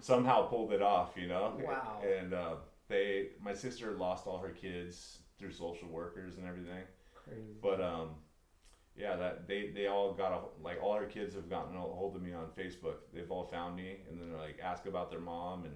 somehow 0.00 0.42
pulled 0.42 0.72
it 0.72 0.82
off. 0.82 1.16
You 1.16 1.26
know, 1.26 1.52
Wow. 1.56 2.00
And 2.02 2.32
uh, 2.32 2.56
they, 2.88 3.26
my 3.40 3.52
sister 3.52 3.92
lost 3.92 4.26
all 4.26 4.38
her 4.38 4.50
kids 4.50 5.18
through 5.38 5.50
social 5.52 5.88
workers 5.88 6.36
and 6.36 6.46
everything. 6.46 6.84
Crazy. 7.28 7.42
But 7.62 7.80
um, 7.80 8.10
yeah, 8.96 9.16
that 9.16 9.46
they 9.46 9.70
they 9.74 9.86
all 9.86 10.12
got 10.12 10.32
a, 10.32 10.62
like 10.62 10.78
all 10.82 10.92
our 10.92 11.06
kids 11.06 11.34
have 11.34 11.48
gotten 11.48 11.76
a 11.76 11.80
hold 11.80 12.16
of 12.16 12.22
me 12.22 12.32
on 12.32 12.46
Facebook. 12.58 12.96
They've 13.14 13.30
all 13.30 13.44
found 13.44 13.76
me 13.76 13.98
and 14.08 14.20
then 14.20 14.30
they're 14.30 14.38
like 14.40 14.58
ask 14.62 14.86
about 14.86 15.10
their 15.10 15.20
mom 15.20 15.64
and 15.64 15.74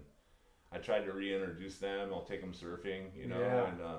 I 0.72 0.78
tried 0.78 1.04
to 1.04 1.12
reintroduce 1.12 1.76
them. 1.78 2.10
I'll 2.12 2.22
take 2.24 2.40
them 2.40 2.52
surfing, 2.52 3.14
you 3.16 3.26
know, 3.26 3.38
Yeah. 3.40 3.68
and 3.68 3.80
uh, 3.82 3.98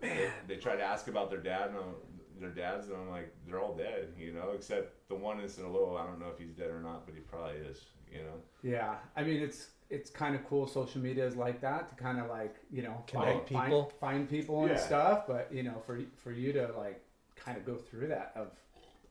they, 0.00 0.30
they 0.48 0.56
try 0.56 0.76
to 0.76 0.82
ask 0.82 1.08
about 1.08 1.30
their 1.30 1.40
dad 1.40 1.70
and 1.70 1.78
I'm, 1.78 1.94
their 2.40 2.50
dads 2.50 2.88
and 2.88 2.96
I'm 2.96 3.10
like 3.10 3.34
they're 3.46 3.60
all 3.60 3.74
dead, 3.76 4.08
you 4.18 4.32
know, 4.32 4.50
except 4.54 5.08
the 5.08 5.14
one 5.14 5.38
in 5.40 5.44
a 5.44 5.70
little. 5.70 5.96
I 5.96 6.04
don't 6.06 6.20
know 6.20 6.28
if 6.28 6.38
he's 6.38 6.52
dead 6.52 6.70
or 6.70 6.80
not, 6.80 7.06
but 7.06 7.14
he 7.14 7.20
probably 7.20 7.56
is, 7.58 7.78
you 8.12 8.18
know. 8.18 8.36
Yeah, 8.62 8.96
I 9.16 9.22
mean 9.22 9.40
it's 9.42 9.68
it's 9.94 10.10
kind 10.10 10.34
of 10.34 10.44
cool. 10.48 10.66
Social 10.66 11.00
media 11.00 11.24
is 11.26 11.36
like 11.36 11.60
that 11.60 11.88
to 11.88 11.94
kind 11.94 12.18
of 12.20 12.28
like 12.28 12.54
you 12.70 12.82
know 12.82 13.02
Connect 13.06 13.48
find, 13.50 13.62
people. 13.68 13.84
find, 13.84 14.00
find 14.00 14.30
people 14.30 14.60
and 14.62 14.70
Yeah. 14.70 14.76
stuff. 14.90 15.26
But 15.26 15.48
you 15.52 15.62
know, 15.62 15.76
for 15.86 16.00
for 16.16 16.32
you 16.32 16.52
to 16.52 16.64
like 16.76 17.00
kind 17.36 17.56
of 17.58 17.64
go 17.64 17.76
through 17.76 18.08
that 18.08 18.32
of 18.36 18.48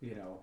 you 0.01 0.15
know 0.15 0.39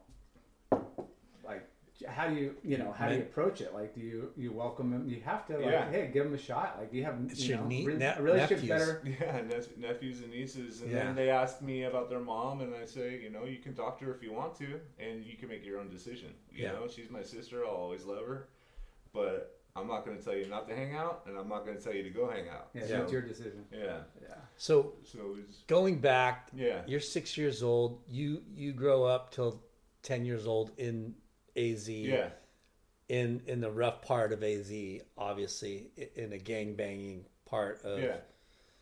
like 1.44 1.66
how 2.08 2.28
do 2.28 2.34
you 2.34 2.54
you 2.64 2.78
know 2.78 2.92
how 2.92 3.08
do 3.08 3.14
you 3.16 3.20
approach 3.22 3.60
it? 3.60 3.74
Like 3.74 3.94
do 3.94 4.00
you 4.00 4.30
you 4.36 4.52
welcome 4.52 4.90
them? 4.90 5.06
You 5.06 5.20
have 5.22 5.44
to 5.48 5.54
like 5.58 5.64
Yeah. 5.72 5.90
hey 5.90 6.10
give 6.12 6.24
them 6.24 6.34
a 6.34 6.38
shot. 6.38 6.76
Like 6.78 6.92
you 6.94 7.04
have 7.04 7.16
It's 7.28 7.40
you 7.42 7.50
your 7.50 7.58
know 7.58 7.66
nie- 7.66 7.84
re- 7.86 7.96
ne- 7.96 8.16
a 8.18 8.22
nephews. 8.36 8.68
better. 8.68 9.02
Yeah, 9.20 9.42
nep- 9.42 9.76
nephews 9.76 10.20
and 10.20 10.30
nieces, 10.30 10.80
and 10.80 10.90
Yeah. 10.90 11.04
then 11.04 11.14
they 11.16 11.28
ask 11.30 11.60
me 11.60 11.84
about 11.84 12.08
their 12.08 12.20
mom, 12.20 12.62
and 12.62 12.74
I 12.74 12.86
say, 12.86 13.20
you 13.20 13.28
know, 13.30 13.44
you 13.44 13.58
can 13.58 13.74
talk 13.74 13.98
to 13.98 14.06
her 14.06 14.14
if 14.14 14.22
you 14.22 14.32
want 14.32 14.54
to, 14.56 14.80
and 14.98 15.22
you 15.24 15.36
can 15.36 15.48
make 15.50 15.64
your 15.64 15.78
own 15.78 15.90
decision. 15.90 16.32
You 16.50 16.64
Yeah. 16.64 16.72
know, 16.72 16.88
she's 16.88 17.10
my 17.10 17.22
sister. 17.22 17.64
I'll 17.66 17.72
always 17.72 18.04
love 18.06 18.26
her, 18.26 18.48
but 19.12 19.59
I'm 19.76 19.86
not 19.86 20.04
going 20.04 20.18
to 20.18 20.24
tell 20.24 20.34
you 20.34 20.46
not 20.46 20.68
to 20.68 20.74
hang 20.74 20.94
out, 20.94 21.22
and 21.26 21.38
I'm 21.38 21.48
not 21.48 21.64
going 21.64 21.76
to 21.76 21.82
tell 21.82 21.94
you 21.94 22.02
to 22.02 22.10
go 22.10 22.28
hang 22.28 22.48
out. 22.48 22.70
Yeah, 22.74 22.86
So, 22.86 23.02
it's 23.02 23.12
your 23.12 23.22
decision. 23.22 23.64
yeah. 23.72 23.98
Yeah, 24.20 24.34
So 24.56 24.94
So 25.04 25.36
it's 25.38 25.58
going 25.68 26.00
back, 26.00 26.48
yeah, 26.54 26.82
you're 26.86 27.00
six 27.00 27.36
years 27.38 27.62
old. 27.62 28.02
You 28.08 28.42
you 28.54 28.72
grow 28.72 29.04
up 29.04 29.30
till 29.30 29.62
ten 30.02 30.24
years 30.24 30.46
old 30.46 30.72
in 30.76 31.14
AZ. 31.56 31.88
yeah, 31.88 32.30
In 33.08 33.42
in 33.46 33.60
the 33.60 33.70
rough 33.70 34.02
part 34.02 34.32
of 34.32 34.42
AZ, 34.42 34.72
obviously, 35.16 35.90
in 36.16 36.32
a 36.32 36.38
gang 36.38 36.74
banging 36.74 37.26
part 37.46 37.82
of 37.84 38.00
yeah. 38.00 38.16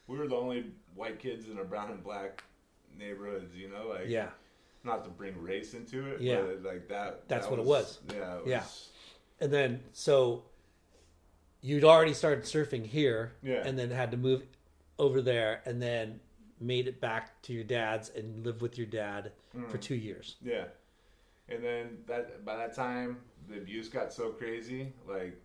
We 0.06 0.16
were 0.16 0.26
the 0.26 0.36
only 0.36 0.72
white 0.94 1.18
kids 1.18 1.48
in 1.48 1.58
a 1.58 1.64
brown 1.64 1.90
and 1.90 2.02
black 2.02 2.42
neighborhoods. 2.98 3.54
You 3.54 3.68
know, 3.68 3.88
like 3.88 4.06
yeah. 4.08 4.30
not 4.84 5.04
to 5.04 5.10
bring 5.10 5.40
race 5.42 5.74
into 5.74 6.06
it, 6.06 6.20
Yeah. 6.22 6.40
but 6.40 6.62
like 6.62 6.88
that. 6.88 7.28
That's 7.28 7.46
that 7.46 7.50
what 7.50 7.60
it 7.60 7.66
was. 7.66 7.98
Yeah, 8.10 8.38
it 8.38 8.46
Yeah. 8.46 8.64
And 9.40 9.52
then 9.52 9.80
so 9.92 10.44
you'd 11.60 11.84
already 11.84 12.14
started 12.14 12.44
surfing 12.44 12.86
here, 12.86 13.32
Yeah. 13.42 13.66
and 13.66 13.78
then 13.78 13.90
had 13.90 14.10
to 14.12 14.16
move 14.16 14.42
over 14.98 15.20
there, 15.20 15.62
and 15.64 15.80
then 15.82 16.20
made 16.60 16.88
it 16.88 17.00
back 17.00 17.40
to 17.42 17.52
your 17.52 17.64
dad's 17.64 18.08
and 18.10 18.44
lived 18.44 18.60
with 18.60 18.76
your 18.76 18.86
dad 18.86 19.32
Mm. 19.56 19.70
for 19.70 19.78
two 19.78 19.94
years. 19.94 20.36
Yeah. 20.42 20.66
And 21.48 21.62
then 21.62 21.98
that 22.06 22.44
by 22.44 22.56
that 22.56 22.74
time 22.74 23.20
the 23.48 23.56
abuse 23.58 23.88
got 23.88 24.12
so 24.12 24.30
crazy, 24.30 24.92
like 25.06 25.40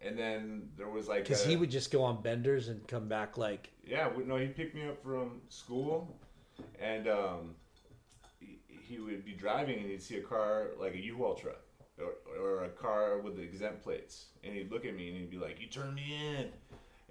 and 0.00 0.16
then 0.16 0.70
there 0.76 0.88
was 0.88 1.08
like 1.08 1.24
Because 1.24 1.44
he 1.44 1.56
would 1.56 1.70
just 1.70 1.90
go 1.90 2.02
on 2.04 2.22
benders 2.22 2.68
and 2.68 2.86
come 2.86 3.08
back 3.08 3.36
like, 3.36 3.70
Yeah, 3.84 4.10
no, 4.24 4.36
he 4.36 4.46
picked 4.46 4.74
me 4.76 4.86
up 4.86 5.02
from 5.02 5.42
school 5.48 6.16
and 6.80 7.08
um 7.08 7.56
he, 8.40 8.60
he 8.68 8.98
would 9.00 9.24
be 9.24 9.32
driving 9.32 9.80
and 9.80 9.90
he'd 9.90 10.00
see 10.02 10.18
a 10.18 10.22
car 10.22 10.68
like 10.78 10.94
a 10.94 10.98
U-Haul 11.00 11.34
truck 11.34 11.60
or, 12.00 12.38
or 12.40 12.64
a 12.64 12.68
car 12.70 13.18
with 13.18 13.36
the 13.36 13.42
exempt 13.42 13.82
plates 13.82 14.26
and 14.44 14.54
he'd 14.54 14.70
look 14.70 14.84
at 14.84 14.94
me 14.96 15.08
and 15.08 15.16
he'd 15.18 15.30
be 15.30 15.36
like, 15.38 15.60
"You 15.60 15.66
turn 15.68 15.94
me 15.94 16.14
in." 16.38 16.48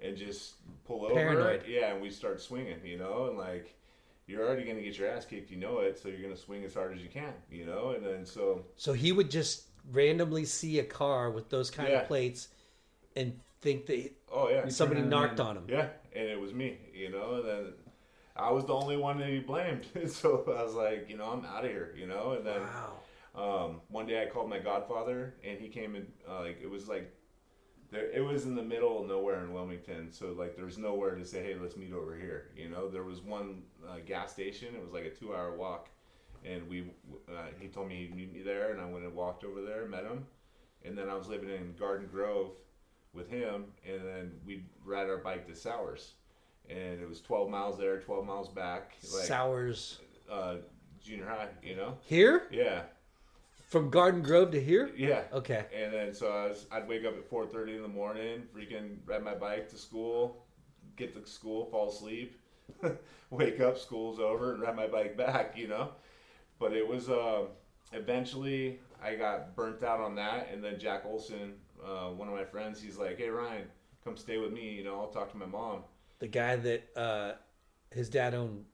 And 0.00 0.16
just 0.16 0.54
pull 0.86 1.04
over. 1.06 1.14
Paranoid. 1.14 1.64
Yeah, 1.66 1.92
and 1.92 2.00
we 2.00 2.08
start 2.10 2.40
swinging, 2.40 2.78
you 2.84 2.98
know, 2.98 3.26
and 3.28 3.36
like 3.36 3.74
you're 4.28 4.46
already 4.46 4.62
going 4.64 4.76
to 4.76 4.82
get 4.82 4.96
your 4.96 5.08
ass 5.08 5.24
kicked, 5.24 5.50
you 5.50 5.56
know 5.56 5.78
it, 5.80 5.98
so 5.98 6.08
you're 6.08 6.20
going 6.20 6.34
to 6.34 6.40
swing 6.40 6.62
as 6.64 6.74
hard 6.74 6.94
as 6.94 7.02
you 7.02 7.08
can, 7.08 7.32
you 7.50 7.64
know? 7.66 7.90
And 7.90 8.04
then 8.06 8.24
so 8.24 8.62
so 8.76 8.92
he 8.92 9.10
would 9.10 9.28
just 9.30 9.64
randomly 9.90 10.44
see 10.44 10.78
a 10.78 10.84
car 10.84 11.30
with 11.32 11.48
those 11.50 11.70
kind 11.70 11.88
Yeah. 11.88 12.00
of 12.02 12.06
plates 12.06 12.48
and 13.16 13.40
think 13.60 13.86
that 13.86 14.12
Oh 14.32 14.48
yeah, 14.48 14.68
somebody 14.68 15.00
turn 15.00 15.10
knocked 15.10 15.40
on 15.40 15.56
him. 15.56 15.64
yeah, 15.68 15.88
and 16.14 16.28
it 16.28 16.38
was 16.40 16.52
me, 16.52 16.78
you 16.94 17.10
know. 17.10 17.36
And 17.36 17.48
then 17.48 17.72
I 18.36 18.52
was 18.52 18.66
the 18.66 18.74
only 18.74 18.96
one 18.96 19.18
that 19.18 19.28
he 19.28 19.40
blamed, 19.40 19.86
so 20.06 20.44
I 20.46 20.62
was 20.62 20.74
like, 20.74 21.06
you 21.10 21.16
know, 21.16 21.24
I'm 21.24 21.44
out 21.44 21.64
of 21.64 21.70
here, 21.72 21.92
you 21.98 22.06
know. 22.06 22.32
And 22.32 22.46
then 22.46 22.60
Wow. 22.60 22.98
Um, 23.38 23.82
one 23.88 24.06
day 24.06 24.22
I 24.22 24.26
called 24.26 24.50
my 24.50 24.58
godfather, 24.58 25.34
and 25.44 25.58
he 25.58 25.68
came 25.68 25.94
in. 25.94 26.06
Uh, 26.28 26.40
like 26.40 26.58
it 26.60 26.68
was 26.68 26.88
like 26.88 27.12
there, 27.90 28.10
it 28.10 28.20
was 28.20 28.44
in 28.44 28.56
the 28.56 28.62
middle 28.62 29.00
of 29.00 29.08
nowhere 29.08 29.42
in 29.44 29.52
Wilmington, 29.52 30.10
so 30.10 30.34
like 30.36 30.56
there 30.56 30.64
was 30.64 30.76
nowhere 30.76 31.14
to 31.14 31.24
say, 31.24 31.42
hey, 31.42 31.56
let's 31.60 31.76
meet 31.76 31.92
over 31.92 32.16
here. 32.16 32.50
You 32.56 32.68
know, 32.68 32.88
there 32.88 33.04
was 33.04 33.20
one 33.20 33.62
uh, 33.88 33.98
gas 34.04 34.32
station. 34.32 34.74
It 34.74 34.82
was 34.82 34.92
like 34.92 35.04
a 35.04 35.10
two-hour 35.10 35.56
walk, 35.56 35.88
and 36.44 36.68
we 36.68 36.90
uh, 37.28 37.46
he 37.60 37.68
told 37.68 37.88
me 37.88 37.96
he'd 37.96 38.14
meet 38.14 38.32
me 38.32 38.42
there, 38.42 38.72
and 38.72 38.80
I 38.80 38.86
went 38.86 39.04
and 39.04 39.14
walked 39.14 39.44
over 39.44 39.62
there, 39.62 39.86
met 39.86 40.04
him, 40.04 40.26
and 40.84 40.98
then 40.98 41.08
I 41.08 41.14
was 41.14 41.28
living 41.28 41.48
in 41.48 41.74
Garden 41.78 42.08
Grove 42.10 42.52
with 43.12 43.30
him, 43.30 43.66
and 43.86 44.00
then 44.04 44.32
we'd 44.44 44.66
ride 44.84 45.08
our 45.08 45.18
bike 45.18 45.46
to 45.46 45.54
Sowers, 45.54 46.14
and 46.68 47.00
it 47.00 47.08
was 47.08 47.20
12 47.20 47.48
miles 47.48 47.78
there, 47.78 48.00
12 48.00 48.26
miles 48.26 48.48
back, 48.48 48.96
like 49.14 49.26
Sowers 49.26 49.98
uh, 50.30 50.56
junior 51.00 51.26
high, 51.26 51.48
you 51.62 51.76
know. 51.76 51.96
here? 52.04 52.48
Yeah. 52.50 52.82
From 53.68 53.90
Garden 53.90 54.22
Grove 54.22 54.50
to 54.52 54.60
here? 54.62 54.90
Yeah. 54.96 55.24
Okay. 55.30 55.66
And 55.76 55.92
then 55.92 56.14
so 56.14 56.32
I 56.32 56.48
was, 56.48 56.66
I'd 56.72 56.88
wake 56.88 57.04
up 57.04 57.14
at 57.18 57.30
4:30 57.30 57.76
in 57.76 57.82
the 57.82 57.88
morning, 57.88 58.44
freaking 58.56 58.96
ride 59.04 59.22
my 59.22 59.34
bike 59.34 59.68
to 59.68 59.76
school, 59.76 60.46
get 60.96 61.14
to 61.14 61.30
school, 61.30 61.66
fall 61.66 61.90
asleep, 61.90 62.40
wake 63.30 63.60
up, 63.60 63.78
school's 63.78 64.20
over, 64.20 64.54
and 64.54 64.62
ride 64.62 64.74
my 64.74 64.86
bike 64.86 65.18
back. 65.18 65.56
You 65.56 65.68
know, 65.68 65.90
but 66.58 66.72
it 66.72 66.86
was 66.86 67.10
uh, 67.10 67.42
eventually 67.92 68.80
I 69.02 69.16
got 69.16 69.54
burnt 69.54 69.82
out 69.82 70.00
on 70.00 70.14
that, 70.14 70.48
and 70.50 70.64
then 70.64 70.80
Jack 70.80 71.04
Olson, 71.04 71.52
uh, 71.84 72.08
one 72.08 72.26
of 72.26 72.34
my 72.34 72.44
friends, 72.44 72.80
he's 72.80 72.96
like, 72.96 73.18
"Hey 73.18 73.28
Ryan, 73.28 73.68
come 74.02 74.16
stay 74.16 74.38
with 74.38 74.50
me. 74.50 74.70
You 74.70 74.84
know, 74.84 74.98
I'll 74.98 75.10
talk 75.10 75.30
to 75.32 75.36
my 75.36 75.44
mom." 75.44 75.80
The 76.20 76.28
guy 76.28 76.56
that 76.56 76.88
uh, 76.96 77.32
his 77.90 78.08
dad 78.08 78.32
owned 78.32 78.64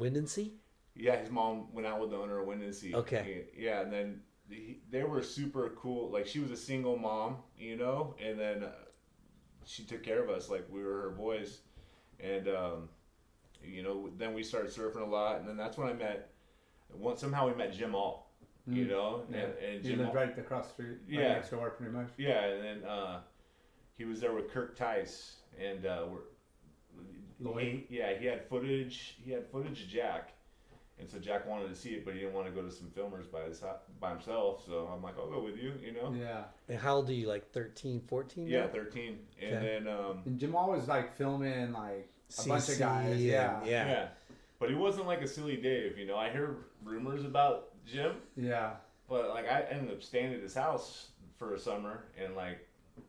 Windansea? 0.00 0.52
Yeah, 0.94 1.16
his 1.16 1.30
mom 1.30 1.72
went 1.72 1.86
out 1.86 2.00
with 2.00 2.10
the 2.10 2.16
owner 2.16 2.40
of 2.40 2.48
Windansea. 2.48 2.94
Okay. 2.94 3.44
Yeah, 3.56 3.82
and 3.82 3.92
then 3.92 4.22
he, 4.24 4.29
they 4.90 5.02
were 5.04 5.22
super 5.22 5.72
cool. 5.76 6.10
Like 6.10 6.26
she 6.26 6.40
was 6.40 6.50
a 6.50 6.56
single 6.56 6.96
mom, 6.96 7.36
you 7.58 7.76
know, 7.76 8.14
and 8.22 8.38
then 8.38 8.64
uh, 8.64 8.72
she 9.64 9.84
took 9.84 10.02
care 10.02 10.22
of 10.22 10.30
us 10.30 10.48
like 10.48 10.66
we 10.70 10.82
were 10.82 11.02
her 11.02 11.10
boys, 11.10 11.58
and 12.18 12.48
um, 12.48 12.88
you 13.64 13.82
know, 13.82 14.10
then 14.18 14.34
we 14.34 14.42
started 14.42 14.70
surfing 14.70 15.02
a 15.02 15.04
lot, 15.10 15.38
and 15.40 15.48
then 15.48 15.56
that's 15.56 15.76
when 15.76 15.88
I 15.88 15.92
met. 15.92 16.30
One, 16.92 17.16
somehow 17.16 17.46
we 17.48 17.54
met 17.54 17.72
Jim 17.72 17.94
All, 17.94 18.32
you 18.66 18.84
know, 18.86 19.22
Yeah. 19.30 19.38
and, 19.38 19.52
and 19.58 19.82
He 19.84 19.90
Jim 19.90 19.98
lived 20.00 20.10
All, 20.10 20.16
right 20.16 20.36
across 20.38 20.66
the 20.68 20.72
street, 20.72 20.88
right 20.88 20.98
Yeah. 21.20 21.32
next 21.34 21.50
door, 21.50 21.70
pretty 21.70 21.92
much. 21.92 22.08
yeah, 22.16 22.46
and 22.46 22.64
then 22.64 22.88
uh, 22.88 23.20
he 23.96 24.04
was 24.04 24.20
there 24.20 24.32
with 24.32 24.50
Kirk 24.50 24.76
Tice, 24.76 25.36
and 25.58 25.86
uh, 25.86 26.06
we're. 26.10 26.18
Lloyd. 27.38 27.84
He, 27.88 27.96
yeah, 27.98 28.18
he 28.18 28.26
had 28.26 28.44
footage. 28.48 29.16
He 29.24 29.30
had 29.30 29.46
footage 29.50 29.82
of 29.84 29.88
Jack, 29.88 30.32
and 31.00 31.10
so 31.10 31.18
Jack 31.18 31.48
wanted 31.48 31.68
to 31.68 31.74
see 31.74 31.90
it, 31.90 32.04
but 32.04 32.14
he 32.14 32.20
didn't 32.20 32.34
want 32.34 32.46
to 32.46 32.52
go 32.52 32.62
to 32.62 32.70
some 32.70 32.88
filmers 32.88 33.30
by 33.30 33.42
his 33.42 33.62
by 34.00 34.10
himself. 34.10 34.64
So 34.66 34.88
I'm 34.94 35.02
like, 35.02 35.14
I'll 35.18 35.30
go 35.30 35.42
with 35.42 35.56
you. 35.56 35.72
You 35.82 35.92
know. 35.92 36.14
Yeah. 36.16 36.44
And 36.68 36.78
how 36.78 36.96
old 36.96 37.08
are 37.08 37.12
you? 37.14 37.26
Like 37.26 37.50
13, 37.52 38.00
14? 38.06 38.46
Yeah, 38.46 38.66
13, 38.68 39.18
and 39.42 39.54
Okay. 39.56 39.66
then 39.84 39.88
um, 39.88 40.22
And 40.26 40.38
Jamal 40.38 40.70
was 40.70 40.86
like 40.88 41.14
filming 41.16 41.72
like 41.72 42.08
a 42.44 42.48
bunch 42.48 42.68
of 42.68 42.78
guys. 42.78 43.10
and- 43.12 43.20
Yeah. 43.20 43.60
yeah. 43.64 43.86
yeah. 43.88 44.08
but 44.58 44.68
he 44.68 44.74
wasn't 44.74 45.06
like 45.06 45.22
a 45.22 45.26
silly 45.26 45.56
Dave. 45.56 45.96
You 45.98 46.06
know, 46.06 46.16
I 46.16 46.30
hear 46.30 46.56
rumors 46.84 47.24
about 47.24 47.68
Jim, 47.86 48.16
Yeah. 48.36 48.72
but 49.08 49.30
like 49.30 49.46
I 49.50 49.62
ended 49.70 49.90
up 49.92 50.02
staying 50.02 50.34
at 50.34 50.40
his 50.40 50.54
house 50.54 51.08
for 51.38 51.54
a 51.54 51.58
summer, 51.58 52.04
and 52.22 52.36
like 52.36 52.58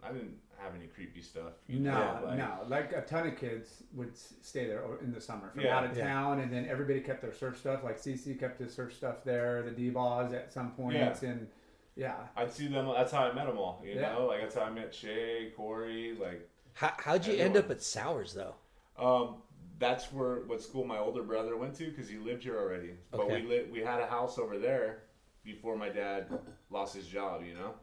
I 0.02 0.14
didn't 0.14 0.38
have 0.64 0.76
any 0.76 0.88
creepy 0.88 1.22
stuff. 1.22 1.54
No, 1.68 1.92
know, 1.92 2.22
like, 2.28 2.38
no. 2.38 2.58
Like 2.68 2.92
a 2.94 3.02
ton 3.02 3.28
of 3.28 3.38
kids 3.38 3.84
would 3.94 4.16
stay 4.18 4.68
there 4.68 4.84
in 5.02 5.12
the 5.14 5.22
summer 5.22 5.50
from 5.52 5.62
Yeah. 5.62 5.78
out 5.78 5.86
of 5.86 5.98
Yeah. 5.98 6.06
town, 6.06 6.40
and 6.40 6.52
then 6.52 6.66
everybody 6.68 7.02
kept 7.02 7.22
their 7.22 7.34
surf 7.34 7.58
stuff. 7.58 7.84
Like 7.84 7.98
CC 7.98 8.36
kept 8.38 8.60
his 8.60 8.74
surf 8.74 8.94
stuff 8.94 9.24
there. 9.24 9.62
The 9.64 9.72
D-Boss 9.72 10.34
at 10.34 10.52
some 10.54 10.72
points, 10.72 11.24
and 11.24 11.48
yeah, 11.96 12.28
I'd 12.36 12.52
see 12.52 12.68
them. 12.68 12.88
That's 12.88 13.12
how 13.12 13.24
I 13.30 13.34
met 13.34 13.48
them 13.48 13.58
all. 13.58 13.82
You 13.84 13.94
Yeah. 13.96 14.14
know, 14.14 14.28
like 14.28 14.42
that's 14.42 14.56
how 14.56 14.62
I 14.62 14.70
met 14.70 14.94
Shea, 14.94 15.52
Corey, 15.56 16.16
like. 16.20 16.48
How, 16.74 16.94
how'd 16.98 17.26
you 17.26 17.34
end 17.36 17.58
up 17.58 17.70
at 17.70 17.82
Sowers, 17.82 18.34
though? 18.34 18.56
Um, 18.98 19.42
that's 19.80 20.12
where 20.14 20.42
what 20.42 20.62
school 20.62 20.86
my 20.86 21.00
older 21.00 21.24
brother 21.24 21.58
went 21.58 21.76
to 21.76 21.90
because 21.90 22.08
he 22.08 22.18
lived 22.18 22.44
here 22.44 22.58
already. 22.58 22.92
But 23.10 23.22
Okay. 23.22 23.42
we 23.42 23.48
li- 23.48 23.68
we 23.72 23.80
had 23.80 24.00
a 24.00 24.06
house 24.08 24.38
over 24.38 24.58
there 24.60 25.04
before 25.44 25.76
my 25.76 25.90
dad 25.90 26.30
lost 26.70 26.96
his 26.96 27.08
job, 27.08 27.44
you 27.44 27.56
know. 27.56 27.74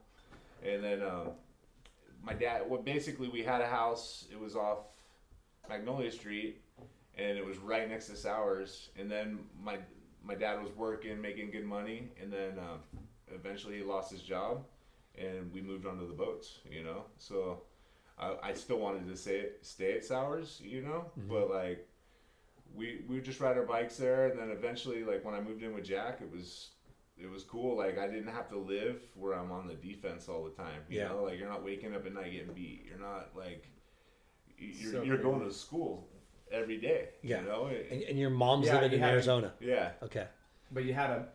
And 0.63 0.83
then 0.83 1.03
um, 1.03 1.33
my 2.23 2.35
dad, 2.35 2.63
well, 2.69 2.83
basically 2.83 3.29
we 3.29 3.43
had 3.43 3.61
a 3.61 3.67
house. 3.67 4.27
It 4.31 4.39
was 4.39 4.57
off 4.57 4.79
Magnolia 5.69 6.11
Street, 6.11 6.61
and 7.17 7.39
it 7.39 7.45
was 7.45 7.59
right 7.59 7.89
next 7.89 8.07
to 8.09 8.17
Sowers. 8.17 8.91
And 8.99 9.11
then 9.11 9.41
my 9.63 9.79
my 10.25 10.35
dad 10.35 10.63
was 10.63 10.73
working, 10.77 11.21
making 11.21 11.51
good 11.51 11.65
money, 11.65 12.11
and 12.21 12.33
then 12.33 12.59
um, 12.59 12.81
eventually 13.35 13.77
he 13.79 13.83
lost 13.83 14.11
his 14.11 14.23
job, 14.23 14.65
and 15.17 15.53
we 15.53 15.61
moved 15.61 15.87
onto 15.87 16.07
the 16.07 16.15
boats, 16.15 16.59
you 16.71 16.83
know. 16.83 17.05
So 17.19 17.63
I, 18.19 18.35
I 18.43 18.53
still 18.53 18.79
wanted 18.79 19.07
to 19.09 19.17
stay 19.17 19.51
stay 19.63 19.95
at 19.95 20.05
Sowers. 20.05 20.61
you 20.63 20.83
know, 20.83 21.07
but 21.29 21.51
like 21.51 21.89
we 22.75 23.01
we 23.09 23.17
would 23.17 23.25
just 23.25 23.41
ride 23.41 23.57
our 23.57 23.65
bikes 23.65 23.97
there, 23.97 24.29
and 24.29 24.39
then 24.39 24.51
eventually, 24.51 25.05
like 25.05 25.25
when 25.25 25.35
I 25.35 25.41
moved 25.41 25.63
in 25.63 25.75
with 25.75 25.85
Jack, 25.85 26.21
it 26.21 26.31
was 26.31 26.71
it 27.21 27.29
was 27.31 27.43
cool. 27.45 27.77
Like 27.77 27.99
I 27.99 28.07
didn't 28.07 28.33
have 28.33 28.49
to 28.51 28.59
live 28.59 29.01
where 29.15 29.35
I'm 29.35 29.51
on 29.53 29.67
the 29.67 29.75
defense 29.75 30.29
all 30.29 30.45
the 30.45 30.51
time. 30.51 30.83
You 30.89 31.01
Yeah. 31.01 31.09
know, 31.09 31.25
like 31.25 31.39
you're 31.39 31.49
not 31.49 31.65
waking 31.65 31.95
up 31.95 32.07
at 32.07 32.15
night 32.15 32.33
getting 32.33 32.53
beat. 32.55 32.85
You're 32.89 32.99
not 33.01 33.31
like 33.37 33.67
you're 34.59 34.93
So 34.93 35.03
you're 35.03 35.19
going 35.19 35.45
to 35.45 35.53
school 35.53 36.09
every 36.51 36.79
day. 36.79 37.11
Yeah. 37.23 37.41
You 37.41 37.47
know. 37.47 37.67
And, 37.91 38.03
and 38.03 38.19
your 38.19 38.31
mom's 38.31 38.67
Yeah, 38.67 38.75
living 38.75 38.91
you 38.93 38.97
in 38.97 39.03
had- 39.03 39.13
Arizona. 39.13 39.53
yeah. 39.61 39.93
Okay. 40.03 40.27
but 40.71 40.85
you 40.85 40.93
had 40.93 41.09
a 41.11 41.27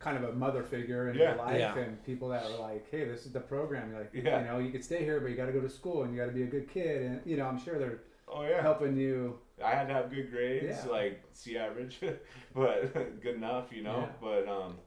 kind 0.00 0.16
of 0.16 0.24
a 0.24 0.32
mother 0.32 0.62
figure 0.62 1.08
in 1.08 1.16
Yeah. 1.16 1.28
your 1.30 1.36
life, 1.38 1.58
Yeah. 1.58 1.78
and 1.78 2.04
people 2.04 2.28
that 2.30 2.44
were 2.50 2.58
like, 2.58 2.90
"Hey, 2.90 3.04
this 3.04 3.24
is 3.26 3.32
the 3.32 3.40
program." 3.40 3.90
You're 3.90 4.00
like, 4.00 4.10
Yeah. 4.12 4.40
you 4.40 4.46
know, 4.48 4.58
you 4.58 4.70
could 4.72 4.84
stay 4.84 5.04
here, 5.04 5.20
but 5.20 5.30
you 5.30 5.36
got 5.36 5.46
to 5.46 5.52
go 5.52 5.60
to 5.60 5.70
school, 5.70 6.02
and 6.02 6.12
you 6.12 6.18
got 6.20 6.26
to 6.26 6.32
be 6.32 6.42
a 6.42 6.46
good 6.46 6.68
kid, 6.68 7.00
and 7.02 7.20
you 7.24 7.36
know, 7.38 7.46
I'm 7.46 7.58
sure 7.58 7.78
they're 7.78 8.00
Oh 8.28 8.42
yeah. 8.42 8.60
helping 8.60 8.96
you. 8.96 9.38
I 9.64 9.70
had 9.70 9.86
to 9.88 9.94
have 9.94 10.10
good 10.10 10.30
grades, 10.32 10.84
Yeah. 10.84 10.90
like 10.90 11.22
C 11.32 11.56
average, 11.56 12.00
but 12.54 12.92
good 13.22 13.36
enough, 13.36 13.72
you 13.72 13.82
know. 13.84 14.00
Yeah. 14.00 14.12
But 14.20 14.48
um, 14.48 14.78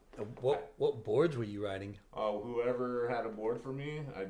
What 0.42 0.74
what 0.78 1.04
boards 1.04 1.38
were 1.38 1.44
you 1.44 1.66
riding? 1.66 1.98
uh, 2.16 2.32
whoever 2.34 3.08
had 3.10 3.26
a 3.26 3.30
board 3.30 3.62
for 3.62 3.72
me, 3.72 4.02
I 4.16 4.28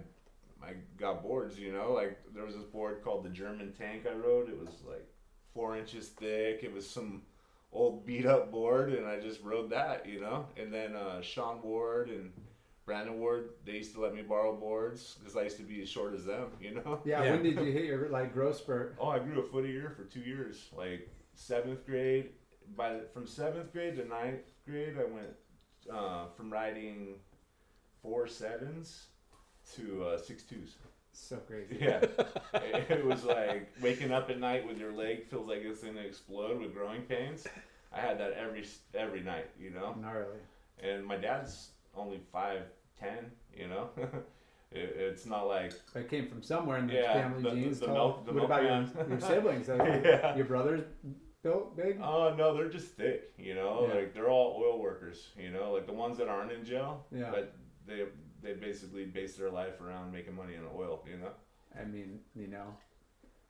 I 0.66 0.74
got 0.98 1.24
boards. 1.24 1.58
You 1.60 1.72
know, 1.74 1.94
like 1.94 2.20
there 2.34 2.46
was 2.46 2.56
this 2.56 2.64
board 2.66 3.02
called 3.04 3.24
the 3.24 3.30
German 3.30 3.74
Tank 3.78 4.04
I 4.10 4.14
rode. 4.16 4.50
It 4.50 4.60
was 4.60 4.70
like 4.88 5.08
four 5.54 5.78
inches 5.78 6.10
thick. 6.10 6.62
It 6.64 6.74
was 6.74 6.88
some 6.90 7.24
old 7.72 8.06
beat 8.06 8.26
up 8.26 8.52
board, 8.52 8.94
and 8.94 9.06
I 9.08 9.20
just 9.20 9.42
rode 9.44 9.70
that. 9.72 10.06
You 10.08 10.22
know, 10.22 10.48
and 10.58 10.74
then 10.74 10.96
uh, 10.96 11.22
Sean 11.22 11.62
Ward 11.62 12.10
and 12.10 12.32
Brandon 12.86 13.20
Ward, 13.20 13.52
they 13.66 13.74
used 13.74 13.94
to 13.96 14.02
let 14.02 14.14
me 14.16 14.22
borrow 14.24 14.56
boards 14.56 15.16
because 15.20 15.38
I 15.38 15.44
used 15.44 15.58
to 15.58 15.64
be 15.64 15.82
as 15.82 15.90
short 15.90 16.14
as 16.14 16.26
them. 16.26 16.48
You 16.62 16.76
know. 16.76 17.00
Yeah, 17.06 17.24
Yeah. 17.24 17.32
when 17.32 17.44
did 17.44 17.56
you 17.56 17.72
hit 17.72 17.86
your 17.86 18.10
like 18.10 18.34
growth 18.34 18.58
spurt? 18.58 18.96
Oh, 19.00 19.10
I 19.10 19.20
grew 19.20 19.40
a 19.40 19.44
foot 19.44 19.66
a 19.66 19.70
year 19.70 19.94
for 19.96 20.04
two 20.04 20.22
years. 20.22 20.70
Like 20.76 21.10
seventh 21.36 21.86
grade, 21.86 22.30
by 22.76 22.94
the, 22.94 23.06
from 23.14 23.26
seventh 23.28 23.72
grade 23.72 23.96
to 23.98 24.06
ninth 24.08 24.42
grade, 24.66 24.96
I 25.00 25.06
went 25.06 25.30
uh, 25.94 26.26
from 26.36 26.52
riding 26.52 27.16
four 28.02 28.28
sevens 28.28 29.06
to 29.76 30.04
uh, 30.06 30.18
six 30.18 30.44
twos. 30.44 30.76
So 31.12 31.38
crazy. 31.38 31.78
Yeah, 31.82 31.98
it, 32.54 32.90
it 32.90 33.06
was 33.06 33.24
like 33.24 33.70
waking 33.82 34.12
up 34.12 34.30
at 34.30 34.40
night 34.40 34.66
with 34.68 34.78
your 34.80 34.94
leg 34.94 35.26
feels 35.26 35.48
like 35.48 35.60
it's 35.64 35.84
gonna 35.84 36.02
explode 36.02 36.60
with 36.60 36.74
growing 36.74 37.02
pains. 37.02 37.46
I 37.92 38.00
had 38.00 38.20
that 38.20 38.34
every 38.34 38.66
every 38.94 39.22
night, 39.22 39.50
you 39.60 39.72
know. 39.72 39.96
Gnarly. 40.00 40.38
And 40.82 41.06
my 41.06 41.18
dad's 41.18 41.72
only 41.96 42.20
five 42.32 42.62
ten, 43.00 43.32
you 43.54 43.68
know. 43.68 43.90
it, 44.72 44.96
it's 44.98 45.26
not 45.26 45.48
like 45.48 45.74
It 45.96 46.10
came 46.10 46.28
from 46.28 46.42
somewhere 46.44 46.78
in 46.78 46.88
the 46.88 46.94
Yeah, 46.94 47.14
family 47.14 47.42
the- 47.44 47.50
the- 47.50 47.56
genes. 47.56 47.80
the 47.80 47.86
Tell- 47.88 47.96
milk- 47.96 48.26
the 48.26 48.34
what 48.34 48.44
about 48.46 48.64
your, 48.64 49.08
your 49.10 49.20
siblings? 49.20 49.68
Like, 49.68 50.04
Yeah. 50.06 50.36
Your 50.38 50.46
brothers 50.46 50.84
built 51.42 51.76
big? 51.78 52.00
Oh 52.02 52.34
no, 52.36 52.54
they're 52.56 52.70
just 52.70 52.90
thick. 52.96 53.34
You 53.38 53.56
know, 53.56 53.88
Yeah. 53.88 53.96
like 53.96 54.14
they're 54.14 54.30
all 54.30 54.62
oil 54.64 54.80
workers. 54.80 55.30
You 55.38 55.52
know, 55.52 55.72
like 55.74 55.86
the 55.86 55.94
ones 55.94 56.18
that 56.18 56.28
aren't 56.28 56.52
in 56.52 56.64
jail. 56.66 57.06
Yeah. 57.12 57.32
But 57.32 57.54
they 57.88 58.06
they 58.42 58.54
basically 58.54 59.06
base 59.06 59.36
their 59.36 59.50
life 59.50 59.82
around 59.82 60.12
making 60.12 60.36
money 60.36 60.56
in 60.56 60.64
oil. 60.76 61.04
You 61.10 61.18
know. 61.18 61.32
I 61.80 61.86
mean, 61.86 62.20
you 62.36 62.48
know, 62.48 62.76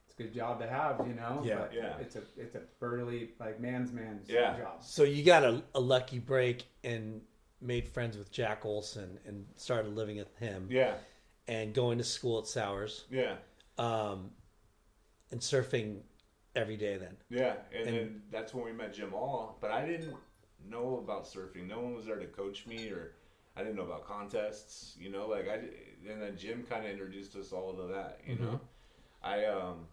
it's 0.06 0.14
a 0.14 0.24
good 0.24 0.34
job 0.34 0.60
to 0.60 0.68
have, 0.68 1.02
you 1.08 1.14
know. 1.14 1.42
Yeah. 1.44 1.56
But 1.60 1.74
Yeah. 1.74 1.98
It's 2.00 2.16
a 2.16 2.22
it's 2.38 2.56
a 2.56 2.62
burly 2.80 3.32
like 3.40 3.60
man's 3.60 3.92
man's 3.92 4.30
Yeah. 4.30 4.58
job. 4.58 4.84
So 4.84 5.04
you 5.04 5.24
got 5.24 5.44
a, 5.44 5.64
a 5.76 5.80
lucky 5.80 6.20
break 6.20 6.66
and 6.84 7.22
made 7.62 7.88
friends 7.88 8.18
with 8.18 8.32
Jack 8.32 8.66
Olson 8.66 9.20
and 9.26 9.46
started 9.58 9.94
living 9.94 10.18
with 10.18 10.34
him 10.38 10.68
Yeah. 10.72 10.96
and 11.48 11.74
going 11.74 11.98
to 11.98 12.06
school 12.06 12.40
at 12.40 12.48
Sowers 12.48 13.04
Yeah. 13.12 13.36
um, 13.78 14.32
and 15.32 15.42
surfing 15.42 16.00
every 16.56 16.78
day 16.78 16.98
then. 16.98 17.16
Yeah. 17.30 17.56
And, 17.74 17.88
And- 17.88 17.98
then 17.98 18.22
that's 18.32 18.54
when 18.54 18.66
we 18.66 18.72
met 18.72 18.94
Jim 18.94 19.14
All. 19.14 19.58
But 19.62 19.72
I 19.72 19.86
didn't 19.86 20.16
know 20.68 20.98
about 21.04 21.26
surfing. 21.26 21.68
No 21.68 21.80
one 21.80 21.96
was 21.96 22.06
there 22.06 22.18
to 22.18 22.26
coach 22.28 22.66
me, 22.68 22.90
or 22.90 23.14
I 23.56 23.62
didn't 23.64 23.76
know 23.76 23.84
about 23.84 24.06
contests. 24.06 24.96
You 25.00 25.10
know, 25.10 25.28
like 25.28 25.48
I 25.48 25.56
and 26.10 26.22
then 26.22 26.38
Jim 26.38 26.64
kind 26.70 26.86
of 26.86 26.92
introduced 26.92 27.36
us 27.36 27.52
all 27.52 27.74
to 27.74 27.94
that. 27.94 28.20
You 28.26 28.36
know, 28.36 28.60
I 29.24 29.46
um. 29.46 29.88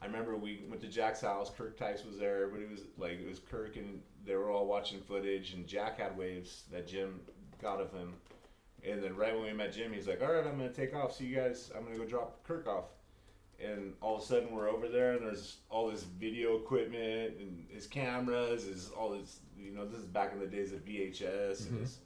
I 0.00 0.06
remember 0.06 0.36
we 0.36 0.64
went 0.68 0.80
to 0.80 0.88
Jack's 0.88 1.20
house. 1.20 1.48
Kirk 1.56 1.76
Tice 1.78 2.04
was 2.04 2.18
there. 2.18 2.42
Everybody 2.42 2.66
was 2.68 2.80
like, 2.98 3.20
it 3.20 3.28
was 3.28 3.38
Kirk, 3.38 3.76
and 3.76 4.00
they 4.26 4.34
were 4.34 4.50
all 4.50 4.66
watching 4.66 5.00
footage. 5.00 5.54
And 5.54 5.64
Jack 5.64 5.96
had 6.00 6.18
waves 6.18 6.64
that 6.72 6.88
Jim 6.88 7.20
got 7.60 7.80
of 7.80 7.92
him. 7.92 8.14
And 8.84 9.00
then 9.00 9.14
right 9.14 9.32
when 9.32 9.44
we 9.44 9.52
met 9.52 9.72
Jim, 9.72 9.92
he's 9.92 10.08
like, 10.08 10.20
"All 10.20 10.32
right, 10.32 10.44
I'm 10.44 10.58
gonna 10.58 10.72
take 10.72 10.92
off. 10.92 11.14
See 11.14 11.26
you 11.26 11.36
guys. 11.36 11.70
I'm 11.76 11.84
gonna 11.84 11.98
go 11.98 12.04
drop 12.04 12.42
Kirk 12.42 12.66
off." 12.66 12.86
And 13.64 13.94
all 14.00 14.16
of 14.16 14.22
a 14.22 14.26
sudden, 14.26 14.52
we're 14.54 14.68
over 14.68 14.88
there, 14.88 15.12
and 15.12 15.24
there's 15.26 15.58
all 15.70 15.88
this 15.90 16.02
video 16.02 16.56
equipment 16.56 17.34
and 17.38 17.64
his 17.70 17.86
cameras. 17.86 18.64
Is 18.64 18.90
all 18.96 19.10
this, 19.10 19.40
you 19.58 19.72
know, 19.72 19.86
this 19.86 19.98
is 20.00 20.06
back 20.06 20.32
in 20.32 20.40
the 20.40 20.46
days 20.46 20.72
of 20.72 20.84
VHS. 20.84 21.68
And 21.68 21.80
his, 21.80 21.98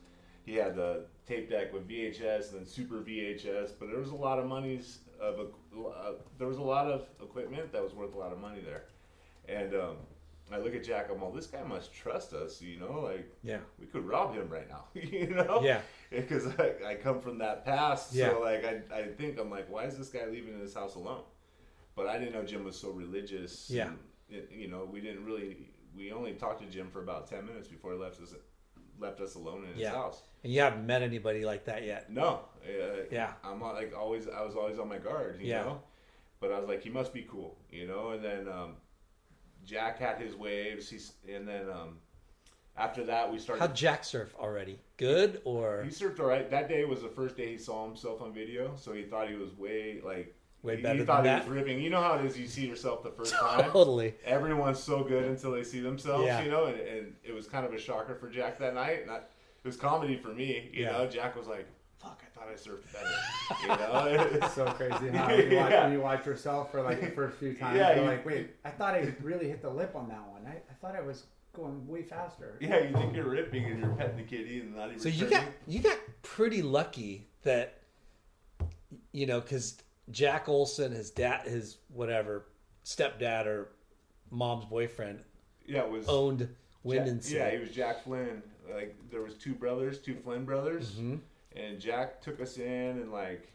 he 0.44 0.54
had 0.54 0.76
the 0.76 1.06
tape 1.26 1.48
deck 1.50 1.72
with 1.72 1.88
VHS 1.88 2.50
and 2.52 2.60
then 2.60 2.66
Super 2.66 2.96
VHS. 2.96 3.70
But 3.78 3.88
there 3.88 3.98
was 3.98 4.10
a 4.10 4.14
lot 4.14 4.38
of 4.38 4.46
monies 4.46 4.98
of 5.20 5.38
a, 5.40 5.78
uh, 5.80 6.12
there 6.38 6.46
was 6.46 6.58
a 6.58 6.62
lot 6.62 6.86
of 6.88 7.06
equipment 7.22 7.72
that 7.72 7.82
was 7.82 7.94
worth 7.94 8.14
a 8.14 8.18
lot 8.18 8.32
of 8.32 8.38
money 8.38 8.60
there. 8.64 8.84
And 9.48 9.74
um, 9.74 9.96
I 10.52 10.58
look 10.58 10.74
at 10.74 10.84
Jack. 10.84 11.08
I'm 11.10 11.22
all, 11.22 11.32
this 11.32 11.46
guy 11.46 11.62
must 11.62 11.92
trust 11.94 12.32
us. 12.34 12.60
You 12.60 12.78
know, 12.80 13.00
like 13.00 13.26
Yeah. 13.42 13.58
we 13.80 13.86
could 13.86 14.06
rob 14.06 14.34
him 14.34 14.48
right 14.50 14.68
now. 14.68 14.84
you 14.94 15.28
know? 15.34 15.60
Yeah. 15.62 15.80
Because 16.08 16.46
I, 16.60 16.72
I 16.86 16.94
come 16.94 17.20
from 17.20 17.38
that 17.38 17.64
past. 17.64 18.12
Yeah. 18.14 18.30
So 18.30 18.40
like 18.40 18.64
I, 18.64 18.80
I 18.96 19.02
think 19.08 19.40
I'm 19.40 19.50
like, 19.50 19.68
why 19.68 19.84
is 19.86 19.98
this 19.98 20.08
guy 20.08 20.24
leaving 20.30 20.56
his 20.60 20.72
house 20.72 20.94
alone? 20.94 21.22
But 21.96 22.06
I 22.06 22.18
didn't 22.18 22.34
know 22.34 22.44
Jim 22.44 22.62
was 22.64 22.78
so 22.78 22.90
religious. 22.90 23.68
Yeah. 23.70 23.90
it- 24.28 24.50
you 24.50 24.68
know, 24.68 24.84
we 24.84 25.00
didn't 25.00 25.24
really. 25.24 25.68
We 25.96 26.12
only 26.12 26.32
talked 26.34 26.60
to 26.60 26.66
Jim 26.66 26.90
for 26.90 27.00
about 27.00 27.26
ten 27.28 27.46
minutes 27.46 27.68
before 27.68 27.92
he 27.92 27.98
left 27.98 28.20
us 28.20 28.34
left 28.98 29.20
us 29.20 29.34
alone 29.34 29.64
in 29.64 29.70
his 29.72 29.80
Yeah. 29.80 29.92
house. 29.92 30.22
And 30.42 30.52
you 30.52 30.60
haven't 30.60 30.84
met 30.86 31.02
anybody 31.02 31.44
like 31.44 31.64
that 31.66 31.84
yet. 31.84 32.10
No. 32.10 32.40
Uh, 32.64 33.04
Yeah. 33.10 33.34
I'm 33.44 33.60
like 33.60 33.96
always. 33.96 34.28
I 34.28 34.42
was 34.42 34.56
always 34.56 34.78
on 34.78 34.88
my 34.88 34.98
guard. 34.98 35.40
You 35.40 35.48
Yeah. 35.48 35.62
know. 35.62 35.82
But 36.40 36.52
I 36.52 36.58
was 36.58 36.68
like, 36.68 36.82
he 36.82 36.90
must 36.90 37.12
be 37.14 37.22
cool. 37.22 37.56
You 37.70 37.86
know. 37.86 38.10
And 38.10 38.22
then 38.24 38.48
um, 38.48 38.76
Jack 39.64 39.98
had 39.98 40.18
his 40.20 40.34
waves. 40.34 40.88
He's 40.90 41.12
and 41.28 41.46
then 41.48 41.70
um, 41.70 41.98
after 42.76 43.04
that 43.04 43.30
we 43.32 43.38
started. 43.38 43.60
How'd 43.60 43.74
Jack 43.76 44.04
surf 44.04 44.34
already? 44.38 44.80
Good 44.98 45.40
or 45.44 45.82
He 45.84 45.90
surfed 45.90 46.18
all 46.20 46.26
right. 46.26 46.50
That 46.50 46.68
day 46.68 46.84
was 46.84 47.00
the 47.02 47.08
first 47.08 47.36
day 47.36 47.52
he 47.52 47.58
saw 47.58 47.86
himself 47.86 48.20
on 48.20 48.34
video, 48.34 48.74
so 48.76 48.92
he 48.92 49.04
thought 49.04 49.28
he 49.30 49.36
was 49.36 49.54
way 49.56 50.00
like 50.04 50.34
Way 50.66 50.76
better 50.82 50.98
than 50.98 51.06
thought 51.06 51.24
that? 51.24 51.44
he 51.44 51.48
was 51.48 51.58
ripping. 51.58 51.80
You 51.80 51.90
know 51.90 52.00
how 52.02 52.14
it 52.14 52.24
is. 52.24 52.38
You 52.38 52.46
see 52.46 52.66
yourself 52.66 53.02
the 53.02 53.10
first 53.10 53.34
time. 53.34 53.70
totally? 53.70 54.14
Everyone's 54.24 54.78
so 54.80 55.04
good 55.04 55.24
until 55.24 55.52
they 55.52 55.62
see 55.62 55.80
themselves. 55.80 56.26
Yeah. 56.26 56.42
You 56.42 56.50
know, 56.50 56.66
and, 56.66 56.80
and 56.80 57.14
it 57.24 57.32
was 57.34 57.46
kind 57.46 57.64
of 57.64 57.72
a 57.72 57.78
shocker 57.78 58.14
for 58.14 58.28
Jack 58.28 58.58
that 58.58 58.74
night. 58.74 59.02
And 59.02 59.10
I, 59.10 59.16
it 59.16 59.22
was 59.64 59.76
comedy 59.76 60.16
for 60.16 60.28
me. 60.28 60.70
You 60.72 60.84
Yeah. 60.84 60.92
know, 60.92 61.06
Jack 61.08 61.36
was 61.36 61.46
like, 61.46 61.66
"Fuck, 61.98 62.20
I 62.24 62.38
thought 62.38 62.48
I 62.48 62.54
surfed 62.54 62.92
better." 62.92 63.62
You 63.62 63.68
know. 63.68 64.28
It's 64.44 64.54
so 64.54 64.64
crazy 64.72 65.08
how 65.16 65.30
you 65.30 65.56
watch, 65.56 65.70
Yeah. 65.70 65.84
when 65.84 65.92
you 65.92 66.00
watch 66.00 66.26
yourself 66.26 66.70
for 66.70 66.82
like 66.82 67.00
the 67.00 67.10
first 67.10 67.36
few 67.38 67.54
times. 67.54 67.76
Yeah, 67.78 67.94
you're 67.94 68.04
you- 68.04 68.10
like, 68.10 68.26
wait, 68.26 68.50
I 68.64 68.70
thought 68.70 68.94
I 68.94 69.12
really 69.22 69.48
hit 69.48 69.62
the 69.62 69.70
lip 69.70 69.92
on 69.94 70.08
that 70.08 70.26
one. 70.28 70.46
I, 70.46 70.56
I 70.70 70.74
thought 70.80 70.94
I 70.96 71.00
was 71.00 71.24
going 71.54 71.86
way 71.88 72.02
faster. 72.02 72.56
yeah, 72.60 72.80
you 72.80 72.92
think 72.92 73.14
you're 73.14 73.28
ripping 73.30 73.64
and 73.64 73.80
you're 73.80 73.94
petting 73.94 74.16
the 74.18 74.22
kitty 74.24 74.60
and 74.60 74.74
not 74.76 74.88
even. 74.88 74.98
So 75.00 75.08
you 75.08 75.26
got 75.26 75.44
you 75.66 75.80
got 75.80 75.96
pretty 76.22 76.60
lucky 76.62 77.26
that 77.44 77.78
you 79.12 79.26
know 79.26 79.40
because 79.40 79.76
Jack 80.10 80.48
Olson, 80.48 80.92
his 80.92 81.10
dad, 81.10 81.46
his 81.46 81.78
whatever 81.88 82.46
stepdad 82.84 83.46
or 83.46 83.68
mom's 84.30 84.64
boyfriend 84.64 85.22
yeah, 85.66 85.80
it 85.82 85.90
was 85.90 86.06
owned 86.08 86.48
Jack- 86.86 87.06
and 87.08 87.24
Yeah, 87.28 87.50
he 87.50 87.58
was 87.58 87.70
Jack 87.72 88.04
Flynn. 88.04 88.42
Like 88.72 88.94
there 89.10 89.22
was 89.22 89.34
two 89.34 89.54
brothers, 89.54 89.98
two 90.00 90.14
Flynn 90.14 90.44
brothers, 90.44 90.92
Mhm. 90.94 91.20
and 91.56 91.80
Jack 91.80 92.20
took 92.20 92.40
us 92.40 92.58
in, 92.58 92.98
and 93.00 93.10
like 93.12 93.48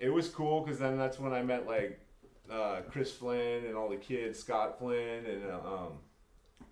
it 0.00 0.08
was 0.08 0.28
cool 0.30 0.62
because 0.62 0.78
then 0.78 0.96
that's 0.96 1.18
when 1.18 1.32
I 1.34 1.42
met 1.42 1.66
like 1.66 2.00
uh, 2.50 2.82
Chris 2.90 3.12
Flynn 3.14 3.64
and 3.66 3.74
all 3.76 3.88
the 3.88 3.96
kids, 3.96 4.38
Scott 4.38 4.78
Flynn, 4.78 5.24
and 5.26 5.44
uh, 5.50 5.60
um, 5.86 5.98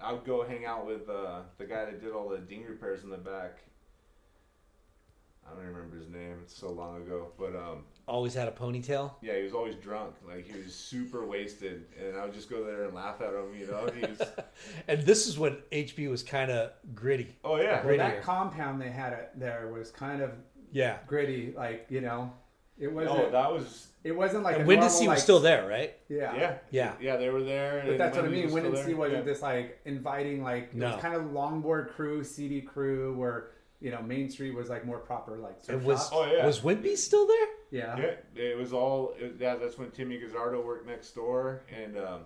I 0.00 0.12
would 0.12 0.24
go 0.24 0.42
hang 0.44 0.64
out 0.66 0.86
with 0.86 1.08
uh, 1.08 1.42
the 1.58 1.64
guy 1.64 1.84
that 1.86 2.00
did 2.00 2.12
all 2.12 2.28
the 2.28 2.38
ding 2.38 2.64
repairs 2.66 3.02
in 3.04 3.10
the 3.10 3.16
back. 3.18 3.58
I 5.46 5.54
don't 5.54 5.64
remember 5.66 5.96
his 5.96 6.08
name; 6.08 6.38
it's 6.42 6.56
so 6.56 6.70
long 6.70 6.96
ago. 7.02 7.32
But 7.38 7.54
um, 7.56 7.84
Always 8.08 8.34
had 8.34 8.48
a 8.48 8.50
ponytail. 8.50 9.12
yeah, 9.22 9.36
he 9.36 9.44
was 9.44 9.52
always 9.52 9.76
drunk. 9.76 10.14
Like 10.26 10.44
he 10.50 10.60
was 10.60 10.74
super 10.74 11.24
wasted, 11.24 11.84
and 12.00 12.16
I 12.16 12.24
would 12.24 12.34
just 12.34 12.50
go 12.50 12.64
there 12.64 12.84
and 12.84 12.94
laugh 12.94 13.20
at 13.20 13.28
him. 13.32 13.54
You 13.58 13.66
know, 13.68 13.88
he 13.94 14.00
was. 14.00 14.20
And 14.88 15.02
this 15.02 15.26
is 15.28 15.38
when 15.38 15.56
HB 15.70 16.10
was 16.10 16.22
kind 16.24 16.50
of 16.50 16.72
gritty. 16.94 17.36
Oh 17.44 17.56
yeah, 17.56 17.84
Well, 17.86 17.96
that 17.96 18.22
compound 18.22 18.80
they 18.80 18.90
had 18.90 19.12
it 19.12 19.30
there 19.36 19.70
was 19.72 19.90
kind 19.90 20.20
of 20.20 20.32
Yeah. 20.72 20.98
gritty, 21.06 21.54
like 21.56 21.86
you 21.90 22.00
know, 22.00 22.32
it 22.78 22.88
oh, 22.88 22.90
wasn't. 22.90 23.18
Oh, 23.20 23.30
that 23.30 23.52
was 23.52 23.88
it 24.02 24.12
wasn't 24.16 24.42
like 24.42 24.56
And 24.56 24.64
a 24.64 24.66
Wind 24.66 24.80
normal, 24.80 24.98
was 24.98 25.06
like, 25.06 25.18
still 25.18 25.38
there, 25.38 25.68
right? 25.68 25.94
Yeah. 26.08 26.34
Yeah, 26.36 26.54
Yeah. 26.72 26.92
yeah. 27.00 27.16
They 27.16 27.28
were 27.30 27.44
there. 27.44 27.84
But 27.86 27.98
that's 27.98 28.16
what 28.16 28.24
I 28.24 28.28
mean. 28.28 28.46
was 28.46 28.52
Wind 28.54 28.66
and 28.66 28.74
still 28.74 28.84
Sea 28.84 28.90
there. 28.92 28.98
wasn't 28.98 29.18
Yeah. 29.26 29.32
this 29.32 29.42
like 29.42 29.78
inviting, 29.84 30.42
like 30.42 30.70
it 30.74 30.82
was 30.82 31.00
kind 31.00 31.14
of 31.14 31.22
longboard 31.26 31.90
crew, 31.94 32.24
CD 32.24 32.60
crew, 32.62 33.14
where 33.16 33.50
you 33.82 33.90
know 33.90 34.00
Main 34.02 34.30
Street 34.30 34.54
was 34.54 34.68
like 34.70 34.86
more 34.86 34.98
proper, 34.98 35.36
like 35.38 35.56
surf 35.62 35.82
It 35.82 35.86
was. 35.86 35.98
shops. 35.98 36.10
Oh, 36.14 36.32
yeah. 36.32 36.46
Was 36.46 36.60
Wimpy 36.60 36.96
still 36.96 37.26
there? 37.26 37.46
yeah. 37.70 37.96
Yeah, 37.98 38.42
it 38.42 38.56
was 38.58 38.72
all. 38.72 39.14
It, 39.18 39.36
yeah, 39.38 39.56
that's 39.56 39.76
when 39.78 39.90
Timmy 39.90 40.18
Gazzardo 40.18 40.64
worked 40.64 40.86
next 40.86 41.10
door, 41.14 41.62
and 41.74 41.96
um, 41.98 42.20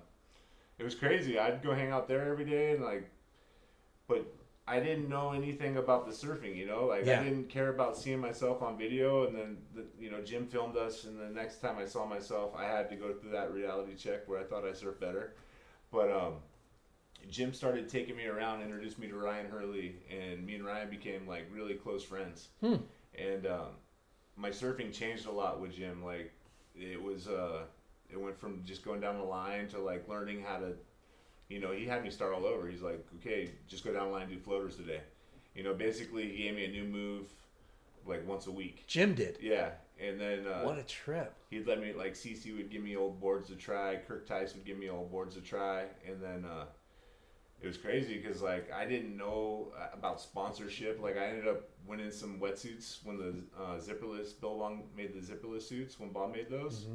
it 0.79 0.85
was 0.85 0.95
crazy. 0.95 1.39
I'd 1.39 1.63
go 1.63 1.75
hang 1.75 1.91
out 1.91 2.07
there 2.09 2.31
every 2.31 2.45
day, 2.45 2.73
and 2.73 2.85
like, 2.85 3.09
but 4.09 4.27
I 4.69 4.81
didn't 4.81 5.09
know 5.09 5.31
anything 5.33 5.77
about 5.77 6.07
the 6.07 6.13
surfing. 6.13 6.57
You 6.57 6.67
know, 6.67 6.85
like 6.87 7.07
Yeah. 7.07 7.21
I 7.21 7.25
didn't 7.25 7.49
care 7.49 7.69
about 7.71 7.97
seeing 7.97 8.19
myself 8.21 8.63
on 8.63 8.77
video, 8.77 9.27
and 9.27 9.35
then 9.37 9.57
the, 9.75 9.85
you 9.99 10.11
know 10.11 10.21
Jim 10.23 10.47
filmed 10.47 10.77
us, 10.77 11.05
and 11.05 11.19
the 11.19 11.29
next 11.29 11.61
time 11.63 11.77
I 11.79 11.87
saw 11.87 12.05
myself, 12.05 12.53
I 12.57 12.65
had 12.65 12.89
to 12.91 12.97
go 12.97 13.15
through 13.15 13.31
that 13.31 13.53
reality 13.53 13.95
check 13.95 14.29
where 14.29 14.39
I 14.41 14.45
thought 14.45 14.65
I 14.65 14.73
surfed 14.73 15.01
better, 15.01 15.35
but 15.91 16.11
um. 16.11 16.35
Jim 17.31 17.53
started 17.53 17.89
taking 17.89 18.17
me 18.17 18.27
around, 18.27 18.63
introduced 18.63 18.99
me 18.99 19.09
to 19.09 19.17
Ryan 19.17 19.47
Hurley, 19.47 19.97
and 20.11 20.45
me 20.47 20.55
and 20.55 20.65
Ryan 20.65 20.91
became 20.91 21.27
like 21.27 21.47
really 21.53 21.75
close 21.75 22.03
friends. 22.05 22.49
Hmm. 22.61 22.77
And 23.19 23.47
um, 23.47 23.69
my 24.37 24.51
surfing 24.51 24.93
changed 24.93 25.27
a 25.27 25.33
lot 25.33 25.61
with 25.61 25.75
Jim. 25.75 26.05
Like 26.05 26.33
it 26.75 27.01
was, 27.01 27.29
uh, 27.29 27.63
it 28.11 28.21
went 28.21 28.39
from 28.39 28.63
just 28.65 28.85
going 28.85 29.01
down 29.01 29.17
the 29.19 29.25
line 29.25 29.69
to 29.69 29.79
like 29.79 30.09
learning 30.09 30.43
how 30.47 30.59
to, 30.59 30.73
you 31.49 31.61
know, 31.61 31.73
he 31.73 31.85
had 31.87 32.03
me 32.03 32.11
start 32.11 32.35
all 32.35 32.45
over. 32.45 32.69
He's 32.69 32.83
like, 32.83 33.05
okay, 33.17 33.51
just 33.69 33.85
go 33.85 33.93
down 33.93 34.07
the 34.09 34.13
line, 34.13 34.23
and 34.25 34.33
do 34.33 34.39
floaters 34.39 34.77
today. 34.77 35.01
You 35.55 35.63
know, 35.63 35.75
basically 35.75 36.29
he 36.29 36.45
gave 36.45 36.55
me 36.55 36.65
a 36.67 36.69
new 36.69 36.85
move, 36.85 37.27
like 38.07 38.27
once 38.27 38.47
a 38.47 38.53
week. 38.53 38.85
Jim 38.87 39.15
did. 39.15 39.39
Yeah, 39.41 39.71
and 39.99 40.21
then 40.21 40.47
uh, 40.47 40.63
What 40.63 40.79
a 40.79 40.83
trip. 40.83 41.35
he'd 41.51 41.67
let 41.67 41.81
me 41.81 41.93
like 41.93 42.13
CC 42.15 42.55
would 42.57 42.71
give 42.71 42.83
me 42.83 42.95
old 42.97 43.19
boards 43.21 43.49
to 43.49 43.57
try, 43.57 43.97
Kirk 44.07 44.27
Tice 44.27 44.55
would 44.55 44.65
give 44.67 44.79
me 44.79 44.91
old 44.91 45.11
boards 45.11 45.35
to 45.35 45.41
try, 45.41 45.85
and 46.07 46.23
then 46.23 46.45
uh, 46.45 46.67
it 47.61 47.67
was 47.67 47.77
crazy 47.77 48.19
because 48.19 48.43
like 48.43 48.71
I 48.73 48.85
didn't 48.87 49.17
know 49.17 49.73
uh, 49.81 49.89
about 49.93 50.21
sponsorship. 50.21 51.01
Like 51.03 51.17
I 51.17 51.27
ended 51.27 51.49
up 51.49 51.69
winning 51.87 52.11
some 52.11 52.39
wetsuits 52.39 52.99
when 53.05 53.17
the 53.17 53.35
uh, 53.61 53.79
zipperless 53.79 54.39
Billabong 54.41 54.85
made 54.97 55.15
the 55.15 55.21
zipperless 55.21 55.63
suits 55.63 55.99
when 55.99 56.11
Bob 56.11 56.33
made 56.33 56.51
those, 56.51 56.87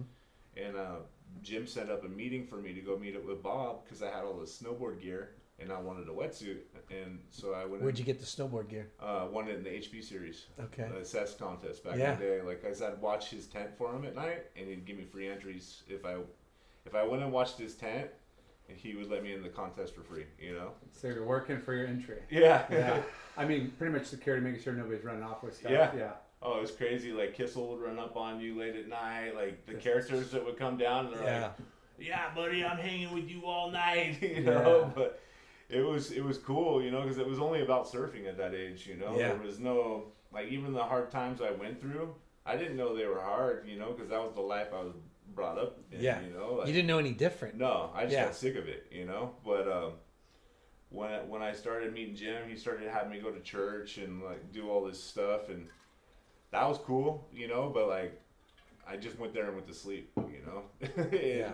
and 0.58 0.76
uh, 0.76 0.96
Jim 1.42 1.66
set 1.66 1.90
up 1.90 2.04
a 2.06 2.10
meeting 2.10 2.46
for 2.46 2.58
me 2.58 2.74
to 2.74 2.82
go 2.82 2.98
meet 2.98 3.16
up 3.16 3.26
with 3.26 3.42
Bob 3.42 3.84
because 3.84 4.04
I 4.04 4.08
had 4.12 4.24
all 4.24 4.38
the 4.38 4.46
snowboard 4.46 5.02
gear 5.02 5.32
and 5.60 5.72
I 5.72 5.80
wanted 5.80 6.08
a 6.08 6.12
wetsuit, 6.12 6.58
and 6.90 7.20
so 7.30 7.54
I 7.54 7.66
went. 7.66 7.84
Where'd 7.84 8.00
you 8.00 8.06
get 8.06 8.20
the 8.20 8.26
snowboard 8.26 8.68
gear? 8.68 8.88
Uh, 9.00 9.28
won 9.32 9.48
it 9.48 9.56
in 9.58 9.64
the 9.64 9.70
HB 9.70 10.04
series. 10.04 10.46
Okay. 10.60 10.90
The 10.98 11.06
CES 11.06 11.36
contest 11.36 11.84
back 11.84 11.98
Yeah. 11.98 12.14
in 12.14 12.20
the 12.20 12.26
day. 12.26 12.42
Like 12.42 12.66
I 12.66 12.74
said, 12.74 12.94
I'd 12.94 13.02
watch 13.02 13.30
his 13.30 13.46
tent 13.46 13.70
for 13.78 13.94
him 13.96 14.04
at 14.06 14.16
night, 14.16 14.46
and 14.56 14.68
he'd 14.68 14.86
give 14.86 14.98
me 14.98 15.04
free 15.06 15.28
entries 15.30 15.84
if 15.88 16.04
I, 16.04 16.16
if 16.88 16.96
I 16.96 17.04
went 17.04 17.22
and 17.22 17.32
watched 17.32 17.60
his 17.60 17.76
tent, 17.76 18.10
he 18.78 18.96
would 18.96 19.10
let 19.10 19.24
me 19.24 19.34
in 19.34 19.42
the 19.42 19.50
contest 19.50 19.96
for 19.96 20.02
free. 20.02 20.26
You 20.40 20.54
know. 20.54 20.72
So 20.92 21.08
you're 21.08 21.26
working 21.26 21.60
for 21.62 21.74
your 21.74 21.88
entry. 21.88 22.20
Yeah. 22.30 22.66
Yeah. 22.72 23.02
I 23.38 23.46
mean, 23.46 23.72
pretty 23.78 23.94
much 23.94 24.06
security, 24.08 24.44
making 24.44 24.62
sure 24.62 24.74
nobody's 24.74 25.04
running 25.04 25.24
off 25.24 25.44
with 25.44 25.56
stuff. 25.56 25.72
Yeah. 25.72 25.92
Yeah. 25.96 26.12
oh, 26.42 26.58
it 26.58 26.62
was 26.62 26.72
crazy. 26.72 27.12
Like 27.12 27.36
Kissel 27.36 27.70
would 27.70 27.82
run 27.82 27.98
up 28.00 28.16
on 28.18 28.40
you 28.40 28.58
late 28.58 28.76
at 28.76 28.88
night. 28.90 29.36
Like 29.36 29.66
the 29.66 29.76
characters 29.76 30.32
that 30.32 30.44
would 30.46 30.58
come 30.58 30.78
down, 30.78 31.08
and 31.08 31.16
they're 31.16 31.24
Yeah. 31.24 31.42
like, 31.44 31.52
"Yeah, 32.00 32.34
buddy, 32.36 32.64
I'm 32.66 32.78
hanging 32.78 33.14
with 33.14 33.30
you 33.30 33.46
all 33.46 33.72
night." 33.72 34.18
you 34.22 34.42
know. 34.42 34.80
Yeah. 34.86 34.92
But 34.94 35.20
it 35.70 35.82
was 35.82 36.12
it 36.12 36.24
was 36.24 36.38
cool, 36.38 36.82
you 36.84 36.92
know, 36.92 37.02
because 37.04 37.18
it 37.18 37.28
was 37.28 37.40
only 37.40 37.62
about 37.62 37.88
surfing 37.90 38.28
at 38.28 38.38
that 38.38 38.54
age. 38.54 38.86
You 38.88 38.96
know, 38.98 39.18
Yeah. 39.18 39.30
there 39.30 39.38
was 39.38 39.60
no 39.60 40.12
like 40.34 40.48
even 40.50 40.74
the 40.74 40.84
hard 40.84 41.10
times 41.12 41.42
I 41.42 41.52
went 41.52 41.80
through. 41.82 42.14
I 42.46 42.58
didn't 42.58 42.76
know 42.76 42.96
they 42.96 43.06
were 43.06 43.22
hard, 43.22 43.68
you 43.68 43.78
know, 43.78 43.92
because 43.92 44.10
that 44.10 44.20
was 44.22 44.34
the 44.34 44.42
life 44.42 44.68
I 44.74 44.82
was 44.82 44.96
brought 45.34 45.58
up. 45.58 45.80
Yeah. 45.92 46.20
You 46.22 46.34
know, 46.34 46.54
like, 46.56 46.68
You 46.68 46.74
didn't 46.74 46.88
know 46.88 46.98
any 47.00 47.12
different. 47.14 47.56
No, 47.56 47.90
I 47.94 48.04
just 48.04 48.14
Yeah. 48.14 48.26
got 48.26 48.36
sick 48.36 48.56
of 48.56 48.68
it, 48.68 48.88
you 48.92 49.06
know. 49.06 49.36
But 49.46 49.68
um, 49.72 49.94
when 50.90 51.28
when 51.30 51.42
I 51.42 51.54
started 51.54 51.94
meeting 51.94 52.16
Jim, 52.16 52.50
he 52.50 52.56
started 52.56 52.90
having 52.90 53.12
me 53.12 53.20
go 53.20 53.32
to 53.32 53.40
church 53.42 53.98
and 53.98 54.22
like 54.24 54.52
do 54.52 54.70
all 54.70 54.86
this 54.86 55.02
stuff, 55.02 55.50
and 55.50 55.68
that 56.52 56.68
was 56.68 56.78
cool, 56.80 57.28
you 57.34 57.48
know. 57.48 57.70
But 57.74 57.88
like, 57.88 58.20
I 58.88 58.98
just 58.98 59.18
went 59.20 59.34
there 59.34 59.46
and 59.46 59.56
went 59.56 59.68
to 59.68 59.74
sleep, 59.74 60.12
you 60.18 60.42
know. 60.46 60.64
Yeah. 61.12 61.54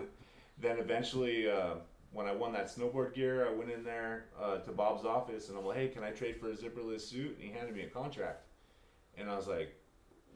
Then 0.59 0.79
eventually, 0.79 1.47
uh, 1.47 1.75
when 2.11 2.25
I 2.25 2.31
won 2.31 2.51
that 2.53 2.65
snowboard 2.65 3.13
gear, 3.13 3.47
I 3.47 3.53
went 3.53 3.69
in 3.69 3.83
there 3.83 4.25
uh, 4.41 4.57
to 4.57 4.71
Bob's 4.71 5.05
office 5.05 5.49
and 5.49 5.57
I'm 5.57 5.65
like, 5.65 5.77
"Hey, 5.77 5.87
can 5.89 6.03
I 6.03 6.09
trade 6.11 6.37
for 6.39 6.49
a 6.49 6.55
zipperless 6.55 7.01
suit?" 7.01 7.35
And 7.35 7.43
he 7.47 7.51
handed 7.51 7.75
me 7.75 7.83
a 7.83 7.89
contract, 7.89 8.41
and 9.15 9.29
I 9.29 9.35
was 9.35 9.47
like, 9.47 9.75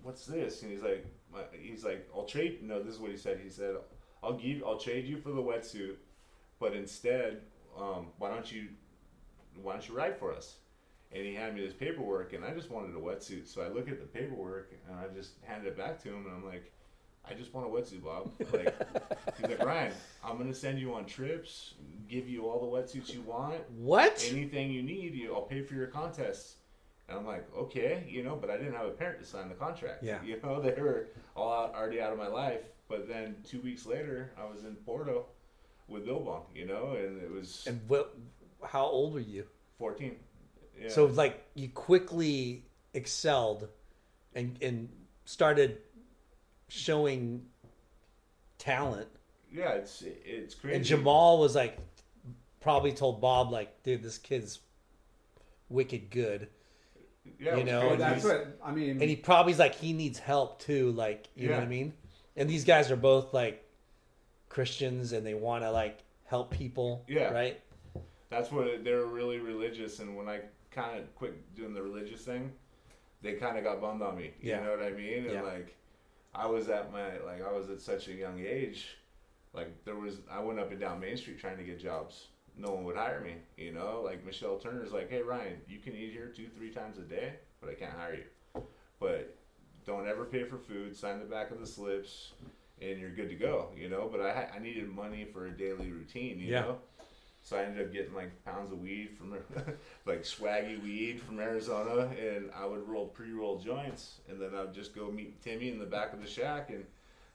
"What's 0.04 0.28
this?" 0.28 0.62
And 0.62 0.72
he's 0.72 0.84
like, 0.84 1.08
"He's 1.52 1.84
like, 1.84 2.10
I'll 2.16 2.26
trade." 2.26 2.62
No, 2.64 2.82
this 2.82 2.96
is 2.96 3.00
what 3.00 3.12
he 3.12 3.18
said. 3.18 3.40
He 3.44 3.50
said, 3.50 3.76
"I'll 4.24 4.38
give, 4.38 4.64
I'll 4.66 4.78
trade 4.78 5.06
you 5.06 5.18
for 5.18 5.30
the 5.30 5.42
wetsuit, 5.42 5.96
but 6.60 6.74
instead, 6.76 7.42
um, 7.78 8.08
why 8.18 8.30
don't 8.30 8.52
you, 8.52 8.70
why 9.62 9.74
don't 9.74 9.88
you 9.88 9.96
ride 9.96 10.18
for 10.18 10.34
us?" 10.34 10.58
And 11.14 11.26
he 11.26 11.34
handed 11.36 11.56
me 11.56 11.66
this 11.66 11.74
paperwork, 11.74 12.34
and 12.34 12.46
I 12.46 12.54
just 12.54 12.70
wanted 12.72 12.96
a 12.96 13.00
wetsuit. 13.00 13.46
So 13.48 13.62
I 13.62 13.68
look 13.68 13.90
at 13.90 14.00
the 14.00 14.06
paperwork, 14.06 14.72
and 14.88 14.98
I 14.98 15.08
just 15.14 15.32
handed 15.44 15.68
it 15.68 15.78
back 15.78 16.02
to 16.04 16.10
him, 16.10 16.26
and 16.26 16.34
I'm 16.36 16.46
like, 16.46 16.72
"I 17.30 17.34
just 17.34 17.54
want 17.54 17.68
a 17.68 17.70
wetsuit, 17.70 18.04
Bob." 18.04 18.32
Like, 18.54 18.74
he's 19.38 19.50
like, 19.50 19.60
"Ryan, 19.64 19.94
I'm 20.24 20.38
gonna 20.38 20.54
send 20.54 20.80
you 20.80 20.94
on 20.94 21.06
trips, 21.06 21.74
give 22.08 22.30
you 22.30 22.46
all 22.48 22.60
the 22.62 22.68
wetsuits 22.78 23.14
you 23.14 23.22
want, 23.22 23.70
What? 23.72 24.26
anything 24.32 24.72
you 24.72 24.82
need, 24.84 25.14
you, 25.16 25.34
I'll 25.34 25.42
pay 25.42 25.62
for 25.64 25.74
your 25.76 25.88
contests." 25.88 26.56
And 27.12 27.20
I'm 27.20 27.26
like, 27.26 27.46
okay, 27.56 28.06
you 28.10 28.24
know, 28.24 28.36
but 28.36 28.50
I 28.50 28.58
didn't 28.58 28.74
have 28.74 28.86
a 28.88 28.92
parent 28.92 29.20
to 29.20 29.26
sign 29.26 29.50
the 29.50 29.56
contract. 29.56 30.04
Yeah. 30.04 30.20
You 30.26 30.40
know, 30.42 30.62
they 30.62 30.82
were 30.82 31.08
all 31.36 31.52
out, 31.52 31.76
already 31.76 32.00
out 32.02 32.12
of 32.14 32.18
my 32.18 32.28
life. 32.28 32.62
But 32.88 33.08
then 33.08 33.36
two 33.44 33.60
weeks 33.62 33.86
later, 33.86 34.32
I 34.38 34.46
was 34.46 34.64
in 34.64 34.76
Porto 34.76 35.26
with 35.88 36.06
Billabong, 36.06 36.46
you 36.56 36.66
know, 36.66 36.94
and 36.98 37.22
it 37.22 37.30
was 37.32 37.66
And 37.68 37.82
what? 37.88 38.16
How 38.64 38.86
old 38.86 39.14
were 39.14 39.20
you? 39.20 39.46
14. 39.78 40.16
Yeah. 40.80 40.90
So 40.90 41.06
like 41.06 41.44
you 41.54 41.70
quickly 41.70 42.64
excelled, 42.94 43.68
and 44.36 44.58
and 44.62 44.90
started 45.26 45.80
showing 46.70 47.46
talent. 48.58 49.08
yeah, 49.52 49.72
it's 49.72 50.04
it's 50.06 50.56
crazy. 50.56 50.76
And 50.78 50.86
Jamal 50.86 51.40
was 51.40 51.56
like, 51.56 51.78
probably 52.62 52.92
told 52.94 53.22
Bob 53.22 53.52
like, 53.52 53.84
dude, 53.84 54.04
this 54.04 54.18
kid's 54.18 54.60
wicked 55.70 56.10
good. 56.10 56.48
Yeah, 57.40 57.56
you 57.56 57.64
know, 57.64 57.82
crazy. 57.82 57.96
that's 57.98 58.24
what 58.24 58.58
I 58.64 58.72
mean. 58.72 58.90
and 58.92 59.04
he 59.04 59.16
probably's 59.16 59.60
like 59.60 59.76
he 59.76 59.94
needs 59.94 60.18
help 60.20 60.60
too 60.60 60.92
like 60.92 61.30
you 61.36 61.48
know 61.50 61.56
what 61.56 61.64
i 61.64 61.68
mean 61.68 61.94
and 62.36 62.50
these 62.50 62.64
guys 62.66 62.90
are 62.92 62.96
both 62.96 63.34
like 63.34 63.64
christians 64.50 65.12
and 65.14 65.26
they 65.26 65.34
want 65.34 65.64
to 65.64 65.72
like 65.72 66.00
help 66.26 66.52
people 66.52 67.04
Yeah. 67.08 67.32
right 67.32 67.60
that's 68.30 68.52
what 68.52 68.84
they're 68.84 69.06
really 69.06 69.40
religious 69.40 70.00
and 70.00 70.16
when 70.16 70.28
i 70.30 70.40
kind 70.72 70.98
of 71.00 71.14
quit 71.16 71.54
doing 71.56 71.74
the 71.74 71.82
religious 71.82 72.22
thing 72.22 72.52
they 73.22 73.34
kind 73.34 73.58
of 73.58 73.64
got 73.64 73.82
bummed 73.82 74.02
on 74.02 74.18
me 74.18 74.32
Yeah. 74.42 74.60
you 74.60 74.66
know 74.66 74.72
what 74.78 74.86
i 74.86 74.92
mean 74.92 75.26
and 75.26 75.34
Yeah. 75.34 75.42
like 75.42 75.76
i 76.34 76.46
was 76.48 76.70
at 76.70 76.92
my 76.92 77.18
like 77.26 77.44
i 77.46 77.52
was 77.52 77.70
at 77.70 77.82
such 77.82 78.08
a 78.08 78.14
young 78.14 78.40
age 78.40 78.98
like 79.54 79.84
there 79.86 79.96
was 79.96 80.18
i 80.32 80.40
went 80.40 80.60
up 80.60 80.72
and 80.72 80.80
down 80.80 81.00
main 81.00 81.18
street 81.18 81.40
trying 81.40 81.58
to 81.58 81.64
get 81.64 81.80
jobs 81.80 82.28
no 82.58 82.72
one 82.72 82.84
would 82.84 82.96
hire 82.96 83.22
me 83.22 83.34
you 83.58 83.72
know? 83.72 84.02
Like 84.04 84.26
michelle 84.26 84.58
turner's 84.58 84.92
like 84.92 85.10
hey 85.10 85.22
ryan 85.22 85.58
you 85.68 85.80
can 85.80 85.94
eat 85.96 86.12
here 86.12 86.32
two 86.36 86.48
three 86.56 86.72
times 86.72 86.98
a 86.98 87.02
day 87.02 87.34
but 87.60 87.70
i 87.70 87.74
can't 87.74 87.94
hire 87.94 88.16
you. 88.16 88.64
But 89.00 89.36
don't 89.86 90.08
ever 90.08 90.26
pay 90.26 90.44
for 90.44 90.58
food 90.58 90.96
sign 90.96 91.20
the 91.20 91.26
back 91.26 91.52
of 91.52 91.60
the 91.60 91.68
slips 91.68 92.32
and 92.82 93.00
you're 93.00 93.12
good 93.12 93.30
to 93.30 93.36
go 93.36 93.70
you 93.78 93.90
know? 93.90 94.10
But 94.12 94.22
i 94.22 94.50
i 94.56 94.60
needed 94.60 94.90
money 94.90 95.26
for 95.26 95.48
a 95.48 95.52
daily 95.52 95.92
routine 95.92 96.40
you 96.40 96.52
Yeah. 96.52 96.62
know? 96.62 96.78
So 97.44 97.58
I 97.58 97.64
ended 97.64 97.88
up 97.88 97.92
getting 97.92 98.14
like 98.14 98.46
pounds 98.46 98.72
of 98.72 98.80
weed 98.80 99.18
from 99.18 99.36
like 100.06 100.22
swaggy 100.22 100.80
weed 100.84 101.20
from 101.24 101.40
Arizona, 101.40 102.08
and 102.20 102.52
I 102.56 102.68
would 102.68 102.88
roll 102.88 103.08
pre-roll 103.08 103.58
joints, 103.58 104.20
and 104.30 104.40
then 104.40 104.52
I'd 104.56 104.76
just 104.76 104.94
go 104.94 105.10
meet 105.10 105.42
Timmy 105.42 105.70
in 105.70 105.80
the 105.80 105.88
back 105.88 106.14
of 106.14 106.22
the 106.22 106.28
shack 106.28 106.70
and 106.70 106.86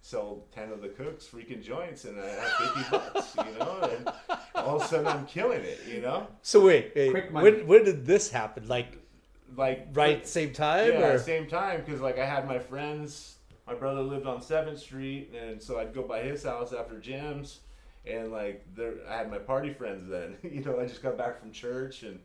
sell 0.06 0.44
ten 0.54 0.70
of 0.70 0.80
the 0.80 0.88
cooks 0.88 1.26
freaking 1.26 1.60
joints, 1.60 2.04
and 2.04 2.20
I 2.20 2.28
have 2.28 2.52
fifty 2.52 2.90
bucks, 2.90 3.36
you 3.36 3.58
know, 3.58 3.90
and 3.90 4.38
all 4.54 4.76
of 4.76 4.82
a 4.82 4.86
sudden 4.86 5.08
I'm 5.08 5.26
killing 5.26 5.62
it, 5.62 5.80
you 5.88 6.00
know, 6.00 6.28
so 6.42 6.64
wait, 6.64 6.92
wait 6.94 7.10
Quick 7.10 7.32
money. 7.32 7.50
when, 7.50 7.66
when 7.66 7.84
did 7.84 8.06
this 8.06 8.30
happen 8.30 8.68
like 8.68 8.98
like 9.56 9.88
right 9.94 10.26
same 10.26 10.52
time 10.52 10.92
Yeah, 10.92 11.08
or 11.08 11.18
same 11.18 11.48
time 11.48 11.82
because 11.84 12.00
like 12.00 12.18
I 12.18 12.26
had 12.26 12.46
my 12.46 12.58
friends. 12.58 13.32
My 13.66 13.74
brother 13.74 14.00
lived 14.00 14.28
on 14.28 14.40
Seventh 14.40 14.78
Street, 14.78 15.34
and 15.34 15.60
so 15.60 15.80
I'd 15.80 15.92
go 15.92 16.02
by 16.02 16.22
his 16.22 16.44
house 16.44 16.72
after 16.72 16.94
gyms, 16.94 17.58
and 18.08 18.30
like 18.30 18.64
there, 18.76 18.94
I 19.08 19.16
had 19.16 19.28
my 19.28 19.38
party 19.38 19.72
friends 19.72 20.08
then. 20.08 20.36
you 20.44 20.62
know, 20.62 20.78
I 20.78 20.86
just 20.86 21.02
got 21.02 21.18
back 21.18 21.40
from 21.40 21.50
church, 21.50 22.04
and 22.04 22.20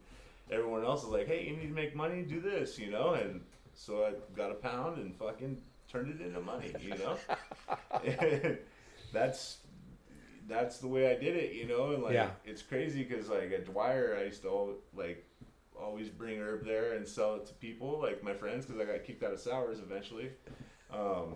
everyone 0.51 0.85
else 0.85 1.03
was 1.03 1.11
like, 1.11 1.25
"Hey, 1.25 1.47
you 1.47 1.57
need 1.57 1.69
to 1.69 1.73
make 1.73 1.95
money, 1.95 2.21
do 2.21 2.39
this," 2.41 2.77
you 2.77 2.91
know, 2.91 3.15
and 3.15 3.41
so 3.73 4.05
I 4.05 4.11
got 4.37 4.51
a 4.51 4.55
pound 4.55 4.99
and 4.99 5.15
fucking 5.15 5.57
turned 5.91 6.09
it 6.19 6.25
into 6.25 6.39
money, 6.41 6.73
you 6.79 6.95
know. 6.97 7.17
That's 9.13 9.57
that's 10.47 10.79
the 10.79 10.87
way 10.87 11.09
I 11.11 11.15
did 11.19 11.35
it, 11.37 11.53
you 11.53 11.67
know, 11.67 11.93
and 11.93 12.03
like 12.03 12.13
Yeah. 12.13 12.31
it's 12.45 12.61
crazy 12.61 13.03
because 13.03 13.29
like 13.29 13.51
at 13.51 13.65
Dwyer, 13.65 14.17
I 14.19 14.25
used 14.25 14.41
to 14.43 14.75
like 14.95 15.25
always 15.79 16.09
bring 16.09 16.39
herb 16.39 16.65
there 16.65 16.93
and 16.93 17.07
sell 17.07 17.35
it 17.35 17.45
to 17.47 17.53
people, 17.55 17.99
like 18.01 18.23
my 18.23 18.33
friends, 18.33 18.65
because 18.65 18.81
I 18.81 18.85
got 18.85 19.03
kicked 19.05 19.23
out 19.23 19.33
of 19.33 19.39
Sowers 19.39 19.79
eventually. 19.79 20.29
Um, 20.91 21.35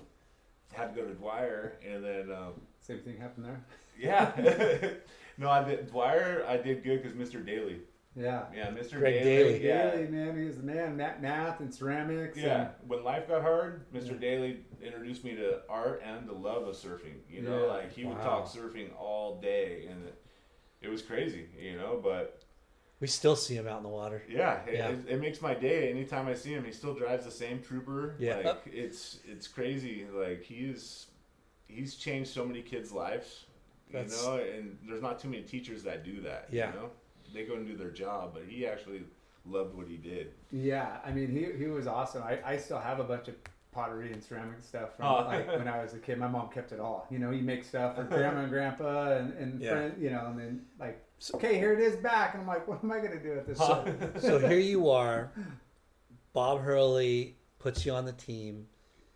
had 0.74 0.94
to 0.94 1.02
go 1.02 1.08
to 1.08 1.14
Dwyer, 1.14 1.74
and 1.88 2.04
then 2.04 2.32
um, 2.32 2.54
Same 2.82 3.00
thing 3.00 3.18
happened 3.18 3.46
there. 3.46 3.64
yeah, 3.98 4.92
no, 5.38 5.50
I 5.50 5.64
did 5.64 5.88
Dwyer. 5.90 6.46
I 6.48 6.58
did 6.58 6.84
good 6.84 7.02
because 7.04 7.16
Mr. 7.18 7.46
Daly, 7.46 7.80
Yeah. 8.16 8.44
yeah, 8.56 8.68
Mr. 8.72 8.98
Greg 9.00 9.24
Daly, 9.24 9.60
Daly. 9.60 9.68
yeah. 9.68 9.92
Daly, 9.92 10.08
man, 10.08 10.38
he 10.40 10.46
was 10.46 10.58
the 10.58 10.64
man. 10.64 10.96
Math, 10.96 11.20
math 11.20 11.60
and 11.60 11.74
ceramics. 11.74 12.38
Yeah, 12.38 12.70
when 12.88 13.04
life 13.04 13.28
got 13.28 13.42
hard, 13.42 13.92
Mr. 13.94 14.12
Yeah. 14.12 14.18
Daly 14.18 14.60
introduced 14.82 15.24
me 15.26 15.36
to 15.36 15.60
art 15.70 16.02
and 16.06 16.28
the 16.28 16.34
love 16.34 16.66
of 16.68 16.76
surfing. 16.76 17.16
You 17.30 17.42
know, 17.42 17.66
Yeah. 17.66 17.72
like 17.74 17.92
he 17.94 18.06
would 18.06 18.20
talk 18.22 18.48
surfing 18.48 18.90
all 18.98 19.40
day, 19.42 19.88
and 19.90 20.06
it, 20.06 20.22
it 20.82 20.88
was 20.90 21.02
crazy. 21.02 21.48
You 21.60 21.78
know, 21.78 22.00
but 22.02 22.42
we 23.02 23.08
still 23.08 23.36
see 23.36 23.56
him 23.56 23.68
out 23.68 23.78
in 23.78 23.84
the 23.84 23.90
water 23.90 24.24
yeah, 24.30 24.62
it, 24.66 24.74
Yeah. 24.76 24.88
It, 24.90 25.00
it 25.10 25.20
makes 25.22 25.42
my 25.42 25.54
day. 25.54 25.90
Anytime 25.92 26.28
I 26.28 26.34
see 26.36 26.52
him, 26.54 26.64
he 26.64 26.72
still 26.72 26.94
drives 26.94 27.26
the 27.26 27.32
same 27.32 27.62
trooper. 27.62 28.16
Yeah. 28.18 28.38
like 28.38 28.62
it's 28.66 29.20
it's 29.26 29.48
crazy. 29.50 30.06
Like 30.14 30.42
he's 30.42 31.08
he's 31.68 31.96
changed 31.96 32.30
so 32.30 32.46
many 32.46 32.62
kids' 32.62 32.94
lives. 32.94 33.46
That's- 33.92 34.24
You 34.24 34.30
know, 34.30 34.38
and 34.38 34.78
there's 34.88 35.02
not 35.02 35.20
too 35.20 35.28
many 35.28 35.44
teachers 35.44 35.84
that 35.84 36.06
do 36.06 36.22
that. 36.22 36.48
Yeah. 36.50 36.70
you 36.74 36.80
know, 36.80 36.90
they 37.36 37.44
go 37.44 37.56
and 37.56 37.68
do 37.68 37.76
their 37.76 37.92
job, 37.92 38.32
but 38.34 38.44
he 38.48 38.66
actually 38.66 39.04
loved 39.46 39.76
what 39.76 39.88
he 39.88 39.98
did. 39.98 40.32
Yeah, 40.52 40.98
I 41.06 41.12
mean, 41.12 41.30
he, 41.32 41.58
he 41.58 41.70
was 41.70 41.88
awesome. 41.88 42.24
I, 42.24 42.40
I 42.46 42.58
still 42.58 42.80
have 42.80 43.00
a 43.00 43.04
bunch 43.04 43.28
of 43.28 43.36
pottery 43.72 44.12
and 44.14 44.24
ceramic 44.24 44.62
stuff 44.64 44.96
from 44.96 45.06
Oh. 45.06 45.26
like 45.28 45.48
when 45.48 45.68
I 45.68 45.84
was 45.84 45.94
a 45.94 45.98
kid. 46.00 46.18
My 46.18 46.28
mom 46.30 46.50
kept 46.50 46.72
it 46.72 46.80
all. 46.80 47.08
You 47.12 47.20
know, 47.20 47.32
you 47.32 47.44
make 47.44 47.64
stuff 47.66 47.98
for 47.98 48.04
grandma 48.10 48.42
and 48.42 48.50
grandpa 48.50 49.18
and, 49.18 49.34
and 49.34 49.62
Yeah. 49.62 49.72
friend, 49.72 49.94
you 50.00 50.10
know, 50.12 50.28
and 50.28 50.40
then 50.40 50.62
like, 50.80 51.04
okay, 51.36 51.56
here 51.58 51.74
it 51.74 51.80
is 51.82 51.98
back. 51.98 52.34
And 52.34 52.42
I'm 52.42 52.48
like, 52.48 52.68
what 52.68 52.82
am 52.84 52.92
I 52.92 53.00
going 53.00 53.12
to 53.12 53.22
do 53.22 53.32
with 53.36 53.48
this? 53.48 53.58
Huh. 53.62 53.84
so 54.20 54.40
here 54.40 54.60
you 54.60 54.90
are 54.90 55.32
bob 56.34 56.62
hurley 56.62 57.38
puts 57.60 57.86
you 57.86 57.94
on 57.94 58.04
the 58.06 58.12
team 58.14 58.68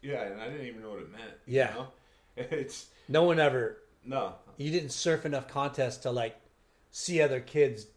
Yeah, 0.01 0.23
and 0.23 0.41
I 0.41 0.49
didn't 0.49 0.67
even 0.67 0.81
know 0.81 0.91
what 0.91 0.99
it 0.99 1.11
meant. 1.11 1.33
Yeah. 1.45 1.69
you 1.69 1.75
know? 1.79 1.87
it's 2.37 2.87
no 3.07 3.23
one 3.23 3.39
ever 3.39 3.77
no. 4.05 4.35
you 4.57 4.71
didn't 4.71 4.91
surf 4.91 5.25
enough 5.25 5.47
contests 5.47 5.97
to 5.99 6.11
like 6.11 6.37
see 6.91 7.21
other 7.21 7.39
kids 7.41 7.87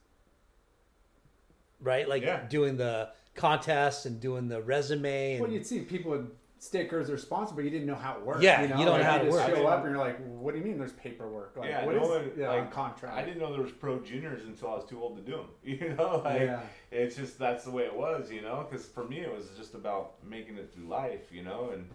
right 1.82 2.08
like 2.08 2.22
Yeah. 2.22 2.46
doing 2.48 2.76
the 2.76 3.10
contests 3.34 4.06
and 4.06 4.20
doing 4.20 4.48
the 4.48 4.62
resume 4.62 5.32
and 5.34 5.42
Well, 5.42 5.50
you'd 5.50 5.66
see 5.66 5.80
people 5.80 6.10
with 6.12 6.30
stickers 6.58 7.10
or 7.10 7.18
sponsors, 7.18 7.56
but 7.56 7.64
you 7.64 7.70
didn't 7.70 7.88
know 7.88 7.94
how 7.96 8.16
it 8.16 8.22
worked. 8.24 8.40
Yeah, 8.42 8.62
you, 8.62 8.68
know? 8.68 8.78
you 8.78 8.84
don't 8.84 8.98
know 9.00 9.02
Like, 9.04 9.10
how 9.10 9.16
it 9.16 9.24
just 9.24 9.32
works. 9.36 9.58
show 9.58 9.66
up 9.66 9.80
and 9.84 9.90
you're 9.94 9.98
like, 9.98 10.18
what 10.24 10.52
do 10.54 10.60
you 10.60 10.64
mean 10.64 10.78
there's 10.78 10.92
paperwork? 10.92 11.56
Like, 11.56 11.68
yeah, 11.70 11.84
what 11.84 11.96
no 11.96 12.02
is 12.04 12.08
one, 12.28 12.30
yeah, 12.38 12.48
like, 12.50 12.70
contract? 12.70 13.16
I 13.16 13.22
didn't 13.24 13.40
know 13.40 13.52
there 13.52 13.62
was 13.62 13.72
pro 13.72 13.98
juniors 13.98 14.44
until 14.44 14.68
I 14.68 14.76
was 14.76 14.84
too 14.84 15.02
old 15.02 15.16
to 15.16 15.22
do 15.22 15.38
them. 15.38 15.48
You 15.64 15.94
know, 15.94 16.22
like 16.24 16.42
Yeah. 16.42 16.60
it's 16.92 17.16
just 17.16 17.36
that's 17.38 17.64
the 17.64 17.70
way 17.72 17.82
it 17.84 17.96
was. 17.96 18.30
You 18.30 18.42
know, 18.42 18.64
because 18.70 18.86
for 18.86 19.02
me 19.04 19.18
it 19.20 19.34
was 19.34 19.48
just 19.56 19.74
about 19.74 20.22
making 20.24 20.56
it 20.56 20.72
through 20.72 20.86
life. 20.86 21.32
You 21.32 21.42
know, 21.42 21.70
and 21.72 21.88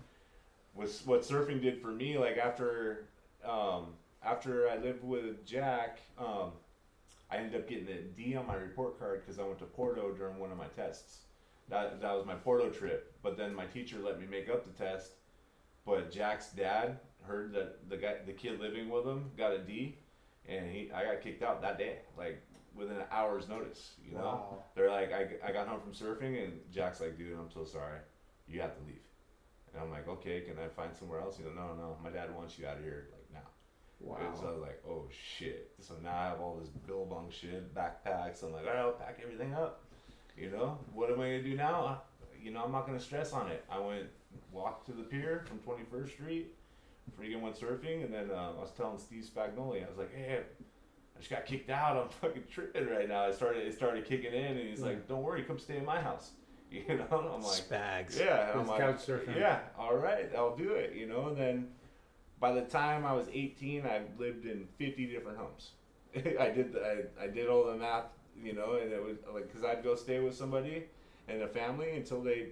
was 0.76 1.02
what 1.06 1.22
surfing 1.22 1.62
did 1.62 1.82
for 1.82 1.88
me. 1.92 2.18
Like 2.18 2.38
after 2.38 3.06
um, 3.46 3.94
after 4.24 4.68
I 4.70 4.76
lived 4.78 5.04
with 5.04 5.46
Jack, 5.46 6.00
um, 6.20 6.52
I 7.30 7.38
ended 7.38 7.56
up 7.62 7.68
getting 7.68 7.88
a 7.90 8.02
D 8.02 8.36
on 8.36 8.48
my 8.48 8.56
report 8.56 8.98
card 9.00 9.22
because 9.26 9.40
I 9.40 9.44
went 9.44 9.60
to 9.60 9.66
Porto 9.66 10.12
during 10.12 10.40
one 10.40 10.52
of 10.52 10.58
my 10.58 10.68
tests. 10.68 11.20
That 11.70 12.02
that 12.02 12.16
was 12.16 12.26
my 12.26 12.36
Porto 12.36 12.70
trip. 12.70 13.14
But 13.22 13.38
then 13.38 13.54
my 13.54 13.66
teacher 13.66 13.98
let 14.04 14.20
me 14.20 14.26
make 14.30 14.50
up 14.50 14.64
the 14.64 14.72
test. 14.84 15.12
But 15.86 16.12
Jack's 16.12 16.52
dad 16.52 17.00
heard 17.24 17.54
that 17.54 17.90
the 17.90 17.98
guy, 17.98 18.16
the 18.26 18.34
kid 18.34 18.60
living 18.60 18.90
with 18.90 19.06
him, 19.06 19.32
got 19.38 19.52
a 19.54 19.60
D, 19.60 19.98
and 20.48 20.70
he, 20.70 20.90
I 20.94 21.04
got 21.04 21.22
kicked 21.22 21.44
out 21.44 21.62
that 21.62 21.78
day, 21.78 22.00
like 22.18 22.42
within 22.76 22.98
an 22.98 23.06
hour's 23.12 23.48
notice. 23.50 23.92
You 24.06 24.16
know, 24.16 24.20
Wow. 24.24 24.64
they're 24.76 24.90
like, 24.92 25.12
I, 25.12 25.28
I 25.48 25.52
got 25.52 25.68
home 25.68 25.82
from 25.82 25.94
surfing, 25.94 26.44
and 26.44 26.54
Jack's 26.72 27.02
like, 27.02 27.18
dude, 27.18 27.38
I'm 27.38 27.50
so 27.52 27.66
sorry, 27.66 28.00
you 28.48 28.62
have 28.62 28.76
to 28.78 28.84
leave. 28.86 29.02
And 29.74 29.82
I'm 29.84 29.90
like, 29.92 30.08
okay, 30.08 30.42
can 30.42 30.56
I 30.64 30.68
find 30.70 30.96
somewhere 30.96 31.20
else? 31.20 31.38
He 31.38 31.44
goes, 31.44 31.54
no, 31.56 31.74
no, 31.76 31.98
my 32.04 32.10
dad 32.10 32.34
wants 32.36 32.58
you 32.60 32.68
out 32.68 32.78
of 32.78 32.84
here, 32.84 33.08
like. 33.12 33.17
Wow. 34.00 34.18
So 34.40 34.48
I 34.48 34.52
was 34.52 34.62
like, 34.62 34.82
oh 34.88 35.06
shit. 35.12 35.72
So 35.80 35.96
now 36.04 36.16
I 36.16 36.26
have 36.26 36.40
all 36.40 36.58
this 36.60 36.70
billabong 36.70 37.30
shit, 37.32 37.74
backpacks. 37.74 38.44
I'm 38.44 38.54
like, 38.54 38.66
all 38.66 38.74
right, 38.74 38.80
I'll 38.80 38.92
pack 38.92 39.20
everything 39.24 39.54
up. 39.54 39.84
You 40.38 40.52
know, 40.52 40.78
what 40.94 41.10
am 41.10 41.20
I 41.20 41.26
gonna 41.26 41.44
do 41.44 41.56
now? 41.56 42.02
You 42.42 42.52
know, 42.52 42.64
I'm 42.64 42.72
not 42.72 42.86
gonna 42.86 43.00
stress 43.00 43.34
on 43.34 43.48
it. 43.50 43.66
I 43.70 43.80
went 43.80 44.08
walked 44.52 44.86
to 44.88 44.92
the 44.92 45.04
pier 45.04 45.46
from 45.48 45.60
21st 45.60 46.10
Street, 46.10 46.54
freaking 47.20 47.42
went 47.42 47.60
surfing, 47.60 48.04
and 48.06 48.14
then 48.14 48.30
uh, 48.32 48.52
I 48.58 48.62
was 48.62 48.72
telling 48.72 49.00
Steve 49.00 49.24
Spagnoli, 49.24 49.84
I 49.84 49.90
was 49.90 49.98
like, 49.98 50.14
hey, 50.14 50.40
I 51.16 51.20
just 51.20 51.32
got 51.32 51.46
kicked 51.46 51.70
out. 51.70 51.98
I'm 51.98 52.10
fucking 52.22 52.44
tripping 52.52 52.88
right 52.88 53.08
now. 53.08 53.26
I 53.26 53.32
started, 53.32 53.66
it 53.66 53.74
started 53.74 54.06
kicking 54.06 54.34
in, 54.34 54.58
and 54.58 54.70
he's 54.70 54.82
like, 54.82 55.08
don't 55.08 55.24
worry, 55.24 55.44
come 55.44 55.58
stay 55.60 55.78
in 55.78 55.86
my 55.86 56.00
house. 56.00 56.32
You 56.70 56.84
know, 56.98 57.32
I'm 57.34 57.42
like, 57.42 57.64
spags 57.64 58.20
yeah, 58.20 58.52
I'm 58.54 58.68
like, 58.68 58.82
couch 58.82 58.98
surfing. 59.08 59.38
yeah, 59.38 59.60
all 59.80 59.96
right, 59.96 60.30
I'll 60.38 60.54
do 60.54 60.72
it. 60.72 60.96
You 60.98 61.08
know, 61.08 61.30
and 61.30 61.38
then 61.38 61.68
by 62.40 62.52
the 62.52 62.62
time 62.62 63.06
I 63.06 63.14
was 63.14 63.28
18, 63.32 63.86
I 63.86 64.02
lived 64.18 64.46
in 64.46 64.68
50 64.78 65.06
different 65.08 65.38
homes. 65.38 65.72
I 66.16 66.50
did, 66.50 66.74
the, 66.74 67.08
I, 67.20 67.26
I 67.26 67.28
did 67.28 67.48
all 67.50 67.66
the 67.66 67.76
math, 67.76 68.06
you 68.42 68.54
know, 68.54 68.76
and 68.82 68.92
it 68.92 69.04
was 69.04 69.18
like 69.34 69.48
because 69.48 69.64
I'd 69.64 69.84
go 69.84 69.96
stay 69.96 70.20
with 70.20 70.36
somebody 70.36 70.86
and 71.28 71.42
a 71.42 71.48
family 71.48 71.92
until 71.96 72.22
they, 72.22 72.50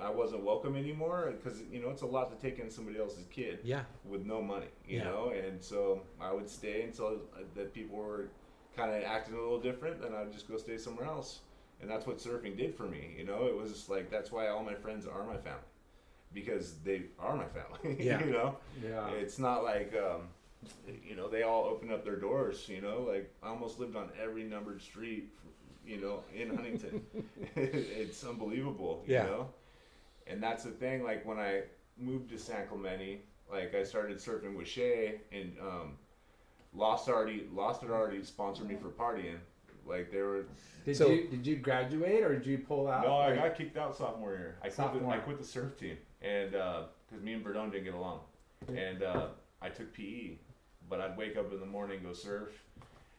I 0.00 0.10
wasn't 0.10 0.44
welcome 0.44 0.76
anymore 0.76 1.34
because 1.36 1.60
you 1.70 1.82
know 1.82 1.90
it's 1.90 2.02
a 2.02 2.06
lot 2.06 2.30
to 2.30 2.36
take 2.50 2.58
in 2.60 2.70
somebody 2.70 2.98
else's 2.98 3.26
kid 3.26 3.58
yeah 3.64 3.82
with 4.04 4.24
no 4.24 4.40
money, 4.40 4.68
you 4.86 4.98
Yeah. 4.98 5.04
know, 5.04 5.30
and 5.30 5.62
so 5.62 6.02
I 6.20 6.32
would 6.32 6.48
stay 6.48 6.82
until 6.82 7.06
uh, 7.36 7.40
that 7.54 7.74
people 7.74 7.96
were 7.98 8.30
kind 8.76 8.94
of 8.94 9.02
acting 9.02 9.34
a 9.34 9.40
little 9.40 9.60
different, 9.60 10.00
then 10.00 10.14
I'd 10.14 10.32
just 10.32 10.48
go 10.48 10.56
stay 10.56 10.78
somewhere 10.78 11.06
else, 11.06 11.40
and 11.80 11.90
that's 11.90 12.06
what 12.06 12.18
surfing 12.18 12.56
did 12.56 12.74
for 12.76 12.84
me, 12.84 13.14
you 13.18 13.24
know. 13.24 13.46
It 13.46 13.56
was 13.56 13.88
like 13.88 14.10
that's 14.10 14.30
why 14.30 14.48
all 14.48 14.62
my 14.62 14.74
friends 14.74 15.06
are 15.06 15.24
my 15.26 15.36
family, 15.36 15.69
because 16.32 16.74
they 16.84 17.02
are 17.18 17.36
my 17.36 17.46
family, 17.46 18.02
Yeah. 18.04 18.24
you 18.24 18.32
know. 18.32 18.56
Yeah. 18.82 19.08
It's 19.10 19.38
not 19.38 19.64
like 19.64 19.94
um, 19.96 20.22
you 21.04 21.16
know, 21.16 21.28
they 21.28 21.42
all 21.42 21.64
opened 21.64 21.92
up 21.92 22.04
their 22.04 22.16
doors. 22.16 22.68
You 22.68 22.80
know, 22.80 23.02
like 23.08 23.32
I 23.42 23.48
almost 23.48 23.78
lived 23.80 23.96
on 23.96 24.10
every 24.22 24.44
numbered 24.44 24.80
street, 24.80 25.30
you 25.86 26.00
know, 26.00 26.22
in 26.34 26.54
Huntington. 26.54 27.02
it's 27.56 28.24
unbelievable. 28.24 29.02
You 29.06 29.14
Yeah. 29.14 29.22
know, 29.24 29.48
and 30.26 30.42
that's 30.42 30.64
the 30.64 30.70
thing. 30.70 31.02
Like 31.02 31.24
when 31.26 31.38
I 31.38 31.62
moved 31.98 32.30
to 32.30 32.38
San 32.38 32.66
Clemente, 32.68 33.22
like 33.50 33.74
I 33.74 33.82
started 33.82 34.18
surfing 34.18 34.56
with 34.56 34.68
Shea, 34.68 35.20
and 35.32 35.56
um, 35.60 35.92
Lost 36.74 37.08
already 37.08 37.46
Lost 37.52 37.80
had 37.82 37.90
already 37.90 38.22
sponsored 38.22 38.68
me 38.68 38.76
for 38.76 38.88
partying. 38.90 39.38
Like 39.86 40.12
they 40.12 40.20
were. 40.22 40.44
Did 40.84 40.96
So- 40.96 41.08
you 41.08 41.26
did 41.28 41.46
you 41.46 41.56
graduate 41.56 42.22
or 42.22 42.34
did 42.34 42.46
you 42.46 42.58
pull 42.58 42.86
out? 42.86 43.02
No, 43.04 43.16
I 43.16 43.30
like- 43.30 43.36
got 43.38 43.54
kicked 43.56 43.76
out 43.76 43.96
sophomore 43.96 44.32
year. 44.34 44.56
I 44.60 44.68
quit, 44.68 44.76
the, 44.76 44.82
Sophomore. 44.82 45.12
I 45.14 45.18
quit 45.18 45.38
the 45.38 45.44
surf 45.44 45.76
team, 45.78 45.96
and 46.22 46.50
because 46.50 47.22
me 47.22 47.32
and 47.34 47.44
Verdone 47.44 47.70
didn't 47.70 47.84
get 47.84 47.94
along, 47.94 48.20
and 48.68 49.02
uh, 49.02 49.26
I 49.60 49.68
took 49.68 49.92
PE, 49.92 50.32
but 50.88 51.00
I'd 51.00 51.16
wake 51.16 51.36
up 51.36 51.52
in 51.52 51.60
the 51.60 51.66
morning 51.66 52.00
go 52.02 52.12
surf, 52.12 52.50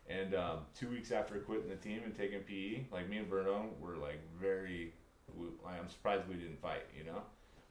and 0.08 0.36
um, 0.36 0.60
two 0.78 0.90
weeks 0.90 1.12
after 1.12 1.36
quitting 1.40 1.70
the 1.70 1.76
team 1.76 2.02
and 2.06 2.16
taking 2.16 2.40
PE, 2.40 2.86
like 2.92 3.10
me 3.10 3.18
and 3.18 3.30
Verdone 3.30 3.78
were 3.80 3.98
like 3.98 4.20
very, 4.40 4.94
we, 5.36 5.48
I'm 5.68 5.90
surprised 5.90 6.28
we 6.28 6.36
didn't 6.36 6.62
fight, 6.62 6.84
you 6.98 7.04
know, 7.04 7.22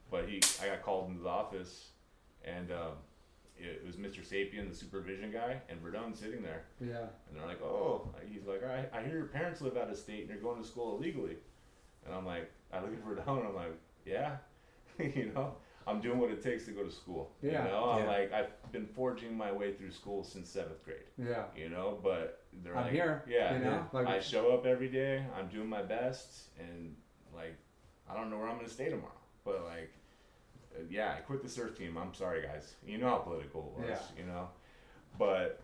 but 0.09 0.27
he, 0.27 0.41
I 0.61 0.67
got 0.67 0.83
called 0.83 1.09
into 1.09 1.23
the 1.23 1.29
office, 1.29 1.89
and 2.43 2.71
um, 2.71 2.93
it 3.63 3.85
was 3.85 3.95
Mr. 3.95 4.25
Sapien, 4.25 4.69
the 4.69 4.75
supervision 4.75 5.31
guy, 5.31 5.61
and 5.69 5.81
Verdone 5.83 6.15
sitting 6.15 6.41
there. 6.41 6.63
Yeah. 6.79 7.05
And 7.29 7.35
they're 7.35 7.45
like, 7.45 7.61
oh, 7.61 8.09
he's 8.27 8.45
like, 8.45 8.63
I, 8.63 8.85
I 8.97 9.03
hear 9.03 9.17
your 9.17 9.27
parents 9.27 9.61
live 9.61 9.77
out 9.77 9.89
of 9.89 9.97
state 9.97 10.21
and 10.21 10.29
you're 10.29 10.39
going 10.39 10.61
to 10.61 10.67
school 10.67 10.97
illegally. 10.97 11.37
And 12.05 12.15
I'm 12.15 12.25
like, 12.25 12.51
I 12.73 12.79
look 12.79 12.91
at 12.91 13.05
Verdone 13.05 13.39
and 13.39 13.47
I'm 13.49 13.55
like, 13.55 13.77
yeah, 14.05 14.37
you 15.15 15.31
know, 15.33 15.55
I'm 15.87 15.99
doing 15.99 16.19
what 16.19 16.29
it 16.31 16.41
takes 16.43 16.65
to 16.65 16.71
go 16.71 16.83
to 16.83 16.91
school. 16.91 17.31
Yeah. 17.41 17.63
You 17.65 17.71
know, 17.71 17.89
I'm 17.91 18.03
Yeah. 18.03 18.11
like, 18.11 18.33
I've 18.33 18.71
been 18.71 18.85
forging 18.85 19.35
my 19.35 19.51
way 19.51 19.73
through 19.73 19.91
school 19.91 20.23
since 20.23 20.49
seventh 20.49 20.83
grade, 20.85 21.07
Yeah. 21.17 21.45
you 21.55 21.69
know, 21.69 21.99
but 22.03 22.43
they're 22.63 22.75
I'm 22.77 22.83
like, 22.85 22.93
here, 22.93 23.23
yeah, 23.27 23.53
you 23.57 23.63
know, 23.63 23.85
like- 23.91 24.07
I 24.07 24.19
show 24.19 24.53
up 24.53 24.65
every 24.65 24.89
day, 24.89 25.25
I'm 25.37 25.47
doing 25.47 25.67
my 25.67 25.81
best, 25.81 26.49
and 26.59 26.95
like, 27.33 27.55
I 28.09 28.13
don't 28.15 28.29
know 28.29 28.37
where 28.37 28.47
I'm 28.47 28.55
going 28.57 28.67
to 28.67 28.73
stay 28.73 28.89
tomorrow, 28.89 29.11
but 29.43 29.63
like, 29.65 29.91
yeah, 30.89 31.13
I 31.17 31.21
quit 31.21 31.41
the 31.43 31.49
surf 31.49 31.77
team. 31.77 31.97
I'm 31.97 32.13
sorry, 32.13 32.41
guys. 32.43 32.75
You 32.85 32.97
know 32.97 33.09
how 33.09 33.17
political 33.17 33.73
it 33.77 33.81
was, 33.81 33.89
Yeah. 34.15 34.21
you 34.21 34.25
know, 34.31 34.49
but 35.17 35.61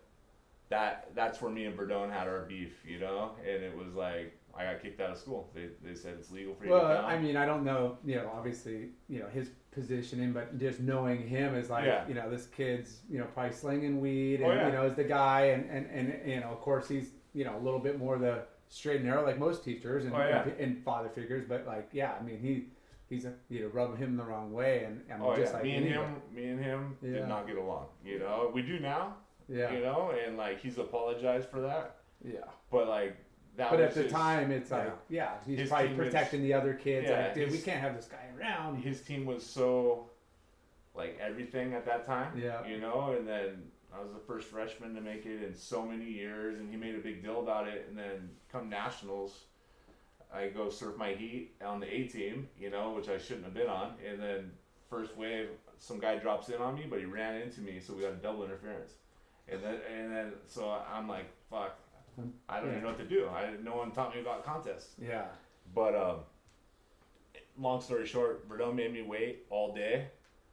that 0.70 1.10
that's 1.16 1.42
where 1.42 1.52
me 1.52 1.66
and 1.66 1.78
Verdone 1.78 2.12
had 2.12 2.28
our 2.28 2.42
beef, 2.44 2.84
you 2.86 3.00
know, 3.00 3.32
and 3.42 3.64
it 3.64 3.76
was 3.78 3.94
like 3.94 4.38
I 4.58 4.64
got 4.66 4.82
kicked 4.82 5.00
out 5.00 5.12
of 5.12 5.18
school. 5.18 5.50
They, 5.54 5.68
they 5.84 5.94
said 5.96 6.16
it's 6.20 6.32
legal 6.32 6.56
for 6.56 6.64
you 6.66 6.70
to 6.72 6.76
Well, 6.78 6.96
come. 6.98 7.06
I 7.06 7.18
mean, 7.20 7.38
I 7.38 7.46
don't 7.46 7.64
know, 7.64 7.98
you 8.04 8.16
know, 8.16 8.32
obviously, 8.36 8.90
you 9.08 9.20
know, 9.20 9.28
his 9.28 9.50
positioning, 9.72 10.34
but 10.34 10.58
just 10.58 10.80
knowing 10.80 11.28
him 11.28 11.54
is 11.56 11.70
like, 11.70 11.86
Yeah. 11.86 12.08
you 12.08 12.16
know, 12.16 12.30
this 12.30 12.48
kid's, 12.48 13.02
you 13.10 13.20
know, 13.20 13.26
probably 13.34 13.54
slinging 13.54 14.02
weed 14.02 14.42
oh, 14.42 14.50
and, 14.50 14.60
Oh, 14.60 14.62
yeah. 14.62 14.68
you 14.68 14.74
know, 14.74 14.86
is 14.86 14.96
the 14.96 15.04
guy. 15.04 15.42
And, 15.48 15.70
and, 15.70 15.86
and, 15.92 16.30
you 16.30 16.40
know, 16.40 16.48
of 16.48 16.60
course, 16.62 16.88
he's, 16.88 17.12
you 17.34 17.46
know, 17.46 17.56
a 17.58 17.62
little 17.62 17.80
bit 17.80 18.00
more 18.00 18.18
the 18.18 18.44
straight 18.70 18.98
and 18.98 19.06
narrow, 19.06 19.24
like 19.24 19.38
most 19.38 19.64
teachers 19.64 20.06
and, 20.06 20.14
Oh, 20.14 20.18
yeah. 20.20 20.44
and, 20.44 20.60
and 20.60 20.84
father 20.84 21.10
figures. 21.10 21.46
But, 21.48 21.68
like, 21.68 21.90
yeah, 21.92 22.14
I 22.20 22.24
mean, 22.24 22.40
he, 22.40 22.66
he's, 23.10 23.26
a, 23.26 23.34
you 23.50 23.62
know, 23.62 23.68
rubbing 23.68 23.98
him 23.98 24.18
the 24.18 24.24
wrong 24.24 24.52
way. 24.52 24.86
And, 24.86 25.04
oh 25.22 25.36
just 25.36 25.52
yeah, 25.52 25.58
like 25.58 25.64
me 25.64 25.76
and 25.76 25.86
anybody. 25.86 26.08
him, 26.08 26.22
me 26.36 26.46
and 26.50 26.60
him 26.64 26.98
did 27.02 27.28
not 27.28 27.46
get 27.46 27.58
along. 27.58 27.86
You 28.04 28.20
know, 28.20 28.50
we 28.54 28.64
do 28.64 28.80
now. 28.80 29.16
Yeah. 29.48 29.72
You 29.72 29.80
know, 29.82 30.12
and 30.26 30.36
like 30.36 30.60
he's 30.60 30.78
apologized 30.78 31.48
for 31.50 31.62
that, 31.62 31.98
Yeah. 32.22 32.40
but 32.70 32.90
like 32.90 33.16
that. 33.58 33.70
But 33.70 33.80
was 33.80 33.88
at 33.90 33.94
the 33.96 34.04
his- 34.04 34.12
time, 34.12 34.52
it's 34.52 34.72
like, 34.72 34.94
yeah, 35.10 35.34
he's 35.46 35.60
His 35.60 35.70
probably 35.70 35.96
protecting 35.96 36.42
the 36.42 36.54
other 36.54 36.74
kids. 36.74 37.08
Yeah, 37.10 37.26
like, 37.26 37.34
dude, 37.34 37.52
we 37.52 37.60
can't 37.60 37.82
have 37.82 37.96
this 37.96 38.06
guy 38.08 38.26
around. 38.40 38.78
his 38.82 39.02
team 39.02 39.26
was 39.26 39.46
so 39.46 40.10
like 40.96 41.18
everything 41.22 41.74
at 41.74 41.86
that 41.86 42.06
time. 42.06 42.40
Yeah. 42.42 42.66
You 42.66 42.80
know, 42.80 43.16
and 43.18 43.28
then 43.28 43.64
I 43.94 44.02
was 44.02 44.12
the 44.12 44.20
first 44.20 44.48
freshman 44.48 44.96
to 44.96 45.02
make 45.02 45.26
it 45.26 45.44
in 45.44 45.54
so 45.56 45.86
many 45.86 46.06
years, 46.06 46.58
and 46.58 46.70
he 46.70 46.78
made 46.78 46.96
a 46.96 47.00
big 47.00 47.22
deal 47.24 47.42
about 47.42 47.68
it. 47.68 47.86
And 47.88 47.98
then 47.98 48.30
come 48.52 48.70
nationals, 48.70 49.42
I 50.34 50.48
go 50.48 50.70
surf 50.70 50.98
my 50.98 51.14
heat 51.14 51.52
on 51.64 51.80
the 51.80 51.88
A 51.94 52.08
team, 52.08 52.50
you 52.60 52.70
know, 52.70 52.92
which 52.92 53.10
I 53.10 53.18
shouldn't 53.18 53.46
have 53.46 53.54
been 53.54 53.68
on. 53.68 53.94
And 54.08 54.20
then 54.22 54.52
first 54.90 55.16
wave, 55.16 55.50
some 55.80 56.00
guy 56.00 56.18
drops 56.18 56.50
in 56.50 56.56
on 56.56 56.76
me, 56.76 56.86
but 56.90 57.00
he 57.00 57.06
ran 57.06 57.42
into 57.42 57.62
me, 57.62 57.80
so 57.80 57.94
we 57.94 58.02
got 58.02 58.14
a 58.14 58.16
double 58.16 58.44
interference. 58.44 58.94
And 59.48 59.64
then 59.64 59.80
and 59.96 60.12
then 60.12 60.34
so 60.48 60.70
I'm 60.94 61.08
like, 61.08 61.26
fuck. 61.50 61.80
I 62.50 62.58
don't 62.60 62.66
Yeah. 62.66 62.72
even 62.72 62.84
know 62.84 62.90
what 62.90 62.98
to 62.98 63.06
do. 63.06 63.28
I 63.28 63.52
no 63.64 63.76
one 63.76 63.92
taught 63.92 64.14
me 64.16 64.22
about 64.22 64.44
contests. 64.46 64.96
Yeah. 65.02 65.26
But 65.76 65.96
um, 65.96 66.20
long 67.58 67.82
story 67.82 68.06
short, 68.06 68.48
Verdone 68.50 68.76
made 68.76 68.94
me 68.94 69.02
wait 69.02 69.46
all 69.50 69.74
day. 69.74 70.08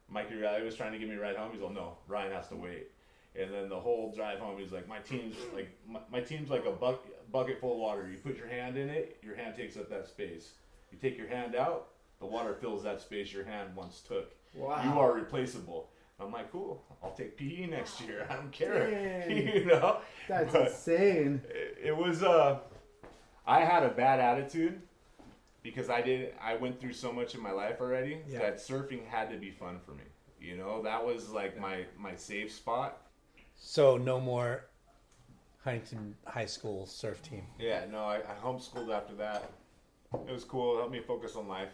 Mikey 0.09 0.35
Riley 0.35 0.63
was 0.63 0.75
trying 0.75 0.91
to 0.91 0.99
get 0.99 1.09
me 1.09 1.15
right 1.15 1.35
home. 1.35 1.51
He's 1.51 1.61
like, 1.61 1.73
no, 1.73 1.97
Ryan 2.07 2.31
has 2.31 2.47
to 2.49 2.55
wait. 2.55 2.91
And 3.37 3.51
then 3.53 3.69
the 3.69 3.79
whole 3.79 4.11
drive 4.15 4.39
home, 4.39 4.57
he's 4.59 4.71
like, 4.71 4.87
my 4.87 4.99
team's 4.99 5.35
like 5.53 5.69
my, 5.87 5.99
my 6.11 6.21
team's 6.21 6.49
like 6.49 6.65
a 6.65 6.71
bucket 6.71 7.31
bucket 7.31 7.59
full 7.59 7.73
of 7.73 7.79
water. 7.79 8.07
You 8.09 8.17
put 8.17 8.37
your 8.37 8.47
hand 8.47 8.77
in 8.77 8.89
it, 8.89 9.17
your 9.23 9.35
hand 9.35 9.55
takes 9.55 9.75
up 9.77 9.89
that 9.89 10.07
space. 10.07 10.51
You 10.91 10.97
take 10.97 11.17
your 11.17 11.27
hand 11.27 11.55
out, 11.55 11.87
the 12.19 12.25
water 12.25 12.53
fills 12.53 12.83
that 12.83 13.01
space 13.01 13.33
your 13.33 13.43
hand 13.43 13.75
once 13.75 14.01
took. 14.07 14.33
Wow. 14.53 14.81
You 14.83 14.99
are 14.99 15.11
replaceable. 15.13 15.89
I'm 16.19 16.31
like, 16.31 16.51
cool. 16.51 16.81
I'll 17.03 17.11
take 17.11 17.35
PE 17.37 17.67
next 17.67 17.99
year. 18.01 18.25
I 18.29 18.35
don't 18.35 18.51
care. 18.51 18.89
Dang. 19.27 19.37
you 19.47 19.65
know. 19.65 19.97
That's 20.27 20.51
But- 20.53 20.67
insane. 20.67 21.41
it, 21.49 21.77
it 21.85 21.97
was 21.97 22.23
uh 22.23 22.59
I 23.47 23.59
had 23.61 23.83
a 23.83 23.89
bad 23.89 24.19
attitude 24.19 24.81
because 25.61 25.89
I 25.89 26.01
did 26.01 26.33
I 26.41 26.55
went 26.55 26.79
through 26.79 26.93
so 26.93 27.11
much 27.11 27.35
in 27.35 27.41
my 27.41 27.51
life 27.51 27.81
already 27.81 28.19
Yeah. 28.27 28.39
that 28.39 28.57
surfing 28.57 29.05
had 29.07 29.29
to 29.31 29.37
be 29.37 29.51
fun 29.51 29.79
for 29.85 29.91
me. 29.91 30.03
You 30.39 30.57
know, 30.57 30.81
that 30.83 31.05
was 31.05 31.29
like 31.31 31.59
my 31.59 31.85
my 31.97 32.15
safe 32.15 32.51
spot. 32.51 33.01
So 33.55 33.97
no 33.97 34.19
more 34.19 34.65
Huntington 35.63 36.15
High 36.25 36.45
School 36.45 36.85
surf 36.85 37.21
team. 37.23 37.43
Yeah, 37.59 37.85
no, 37.91 37.99
I, 38.05 38.17
I 38.17 38.35
homeschooled 38.43 38.93
after 38.95 39.15
that. 39.15 39.49
It 40.27 40.31
was 40.31 40.43
cool. 40.43 40.75
It 40.75 40.77
helped 40.79 40.91
me 40.93 41.01
focus 41.01 41.35
on 41.35 41.47
life. 41.47 41.71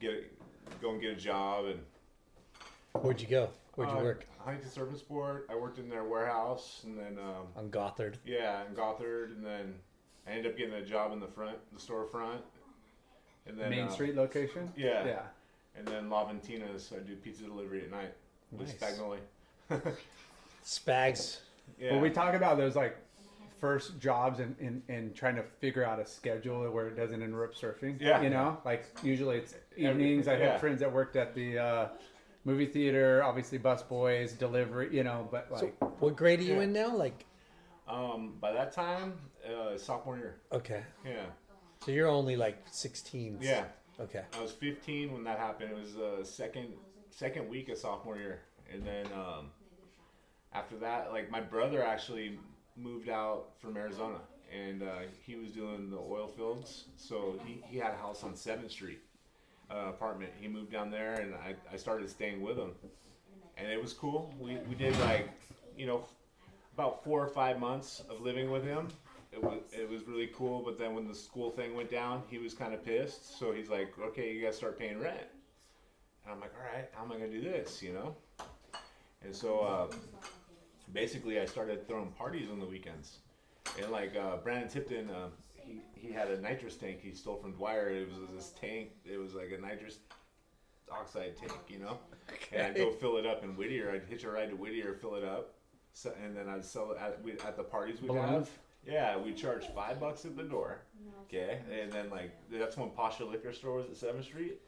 Get 0.00 0.30
go 0.82 0.90
and 0.90 1.00
get 1.00 1.12
a 1.12 1.16
job 1.16 1.66
and 1.66 1.80
Where'd 3.00 3.20
you 3.20 3.26
go? 3.26 3.50
Where'd 3.74 3.90
you 3.90 3.98
uh, 3.98 4.02
work? 4.02 4.26
Huntington 4.38 4.70
Surf 4.70 4.88
and 4.88 4.98
Sport. 4.98 5.46
I 5.50 5.56
worked 5.56 5.78
in 5.78 5.88
their 5.88 6.04
warehouse 6.04 6.82
and 6.84 6.96
then 6.98 7.18
um, 7.18 7.46
On 7.56 7.68
Gothard. 7.70 8.14
Yeah, 8.24 8.62
in 8.68 8.74
Gothard, 8.74 9.32
and 9.36 9.44
then 9.44 9.74
I 10.26 10.30
ended 10.30 10.52
up 10.52 10.56
getting 10.56 10.74
a 10.74 10.84
job 10.84 11.12
in 11.12 11.18
the 11.20 11.26
front, 11.26 11.56
the 11.72 11.80
storefront, 11.80 12.38
and 13.46 13.58
then 13.58 13.70
Main 13.70 13.86
uh, 13.86 13.90
Street 13.90 14.14
location. 14.14 14.72
Yeah, 14.76 15.04
Yeah. 15.04 15.22
and 15.76 15.86
then 15.86 16.08
La 16.08 16.24
Ventina's. 16.26 16.92
I 16.94 17.00
do 17.00 17.16
pizza 17.16 17.42
delivery 17.44 17.82
at 17.82 17.90
night 17.90 18.14
with 18.52 18.68
Nice. 18.80 18.96
Spagnoli. 18.98 19.18
Spags. 20.64 21.38
Yeah, 21.78 21.92
Well, 21.92 22.00
we 22.00 22.10
talk 22.10 22.34
about 22.34 22.56
those 22.58 22.76
like 22.76 22.96
first 23.60 23.98
jobs 23.98 24.38
and, 24.40 24.54
and, 24.60 24.82
and 24.88 25.14
trying 25.16 25.34
to 25.36 25.42
figure 25.42 25.84
out 25.84 25.98
a 25.98 26.06
schedule 26.06 26.70
where 26.70 26.86
it 26.86 26.96
doesn't 26.96 27.22
interrupt 27.22 27.60
surfing. 27.60 28.00
Yeah. 28.00 28.22
You 28.22 28.30
know, 28.30 28.58
like 28.64 28.86
usually 29.02 29.38
it's 29.38 29.54
Every- 29.76 29.84
evenings. 30.04 30.28
I 30.28 30.36
yeah. 30.36 30.52
had 30.52 30.60
friends 30.60 30.78
that 30.80 30.92
worked 30.92 31.16
at 31.16 31.34
the 31.34 31.58
uh, 31.58 31.88
movie 32.44 32.66
theater, 32.66 33.22
obviously 33.24 33.58
bus 33.58 33.82
boys, 33.82 34.32
delivery, 34.32 34.88
you 34.94 35.04
know, 35.04 35.28
but 35.30 35.48
So 35.48 35.64
like, 35.66 36.00
what 36.00 36.16
grade 36.16 36.40
are 36.40 36.42
you 36.42 36.54
Yeah. 36.56 36.62
in 36.62 36.72
now? 36.72 36.94
Like 36.96 37.24
um, 37.88 38.34
by 38.40 38.52
that 38.52 38.72
time, 38.72 39.18
uh, 39.46 39.76
sophomore 39.76 40.16
year. 40.16 40.40
okay. 40.52 40.82
Yeah, 41.04 41.26
So 41.84 41.90
you're 41.92 42.08
only 42.08 42.36
like 42.36 42.58
16. 42.70 43.38
yeah. 43.42 43.64
Okay. 44.00 44.24
I 44.36 44.40
was 44.42 44.50
15 44.52 45.12
when 45.12 45.22
that 45.24 45.38
happened. 45.38 45.70
It 45.70 45.76
was 45.76 45.96
uh, 45.96 46.24
second 46.24 46.74
second 47.10 47.48
week 47.48 47.68
of 47.68 47.78
sophomore 47.78 48.16
year, 48.16 48.40
and 48.72 48.84
then 48.84 49.06
um, 49.12 49.50
after 50.52 50.76
that, 50.78 51.12
like 51.12 51.30
my 51.30 51.40
brother 51.40 51.84
actually 51.84 52.38
moved 52.76 53.08
out 53.08 53.50
from 53.60 53.76
Arizona, 53.76 54.18
and 54.52 54.82
uh, 54.82 54.88
he 55.24 55.36
was 55.36 55.52
doing 55.52 55.90
the 55.90 55.96
oil 55.98 56.26
fields. 56.26 56.86
So 56.96 57.38
he, 57.44 57.62
he 57.68 57.78
had 57.78 57.92
a 57.94 57.96
house 57.96 58.24
on 58.24 58.34
Seventh 58.34 58.72
Street, 58.72 58.98
uh, 59.70 59.88
apartment. 59.88 60.32
He 60.40 60.48
moved 60.48 60.72
down 60.72 60.90
there, 60.90 61.14
and 61.14 61.34
I, 61.34 61.54
I 61.72 61.76
started 61.76 62.08
staying 62.10 62.42
with 62.42 62.56
him, 62.56 62.72
and 63.56 63.68
it 63.70 63.80
was 63.80 63.92
cool. 63.92 64.32
We 64.38 64.58
we 64.68 64.74
did 64.74 64.98
like 65.00 65.30
you 65.76 65.86
know 65.86 66.04
about 66.74 67.04
four 67.04 67.22
or 67.22 67.28
five 67.28 67.58
months 67.58 68.02
of 68.10 68.20
living 68.20 68.50
with 68.50 68.64
him. 68.64 68.88
It 69.32 69.42
was 69.42 69.60
it 69.72 69.88
was 69.88 70.06
really 70.06 70.30
cool. 70.34 70.62
But 70.64 70.78
then 70.78 70.94
when 70.94 71.08
the 71.08 71.14
school 71.14 71.50
thing 71.50 71.74
went 71.74 71.90
down, 71.90 72.22
he 72.28 72.38
was 72.38 72.54
kind 72.54 72.74
of 72.74 72.84
pissed. 72.84 73.38
So 73.38 73.52
he's 73.52 73.68
like, 73.68 73.92
"Okay, 73.98 74.32
you 74.32 74.44
guys 74.44 74.56
start 74.56 74.78
paying 74.78 75.00
rent." 75.00 75.26
And 76.24 76.32
I'm 76.32 76.40
like, 76.40 76.52
"All 76.56 76.74
right, 76.74 76.88
how 76.92 77.04
am 77.04 77.12
I 77.12 77.14
gonna 77.16 77.30
do 77.30 77.40
this?" 77.40 77.82
You 77.82 77.92
know. 77.92 78.16
And 79.22 79.34
so 79.34 79.60
uh, 79.60 79.94
basically, 80.92 81.40
I 81.40 81.46
started 81.46 81.88
throwing 81.88 82.12
parties 82.12 82.48
on 82.50 82.60
the 82.60 82.66
weekends. 82.66 83.18
And 83.80 83.90
like 83.90 84.14
uh, 84.16 84.36
Brandon 84.36 84.68
Tipton, 84.68 85.10
uh, 85.10 85.28
he 85.66 85.80
he 85.94 86.12
had 86.12 86.28
a 86.28 86.40
nitrous 86.40 86.76
tank 86.76 87.00
he 87.02 87.12
stole 87.14 87.36
from 87.36 87.52
Dwyer. 87.52 87.90
It 87.90 88.08
was 88.08 88.18
this 88.34 88.52
tank. 88.60 88.90
It 89.04 89.18
was 89.18 89.34
like 89.34 89.50
a 89.56 89.60
nitrous 89.60 89.98
oxide 90.90 91.36
tank, 91.36 91.52
you 91.68 91.78
know. 91.78 91.98
Okay. 92.30 92.56
And 92.56 92.66
I'd 92.68 92.76
go 92.76 92.90
fill 92.90 93.16
it 93.16 93.26
up 93.26 93.44
in 93.44 93.56
Whittier. 93.56 93.90
I'd 93.90 94.04
hitch 94.08 94.24
a 94.24 94.30
ride 94.30 94.50
to 94.50 94.56
Whittier, 94.56 94.94
fill 94.94 95.14
it 95.16 95.24
up, 95.24 95.54
so, 95.92 96.12
and 96.22 96.36
then 96.36 96.48
I'd 96.48 96.64
sell 96.64 96.90
it 96.92 96.98
at, 96.98 97.22
we, 97.22 97.32
at 97.32 97.56
the 97.56 97.62
parties 97.62 98.00
we'd 98.00 98.14
have. 98.14 98.48
Yeah, 98.86 99.16
we 99.16 99.32
charge 99.32 99.64
five 99.74 99.98
bucks 99.98 100.24
at 100.24 100.36
the 100.36 100.42
door. 100.42 100.80
Okay, 101.26 101.60
and 101.72 101.90
then 101.90 102.10
like 102.10 102.32
that's 102.50 102.76
when 102.76 102.90
Pasha 102.90 103.24
Liquor 103.24 103.52
Store 103.52 103.76
was 103.76 103.86
at 103.86 103.96
Seventh 103.96 104.26
Street, 104.26 104.60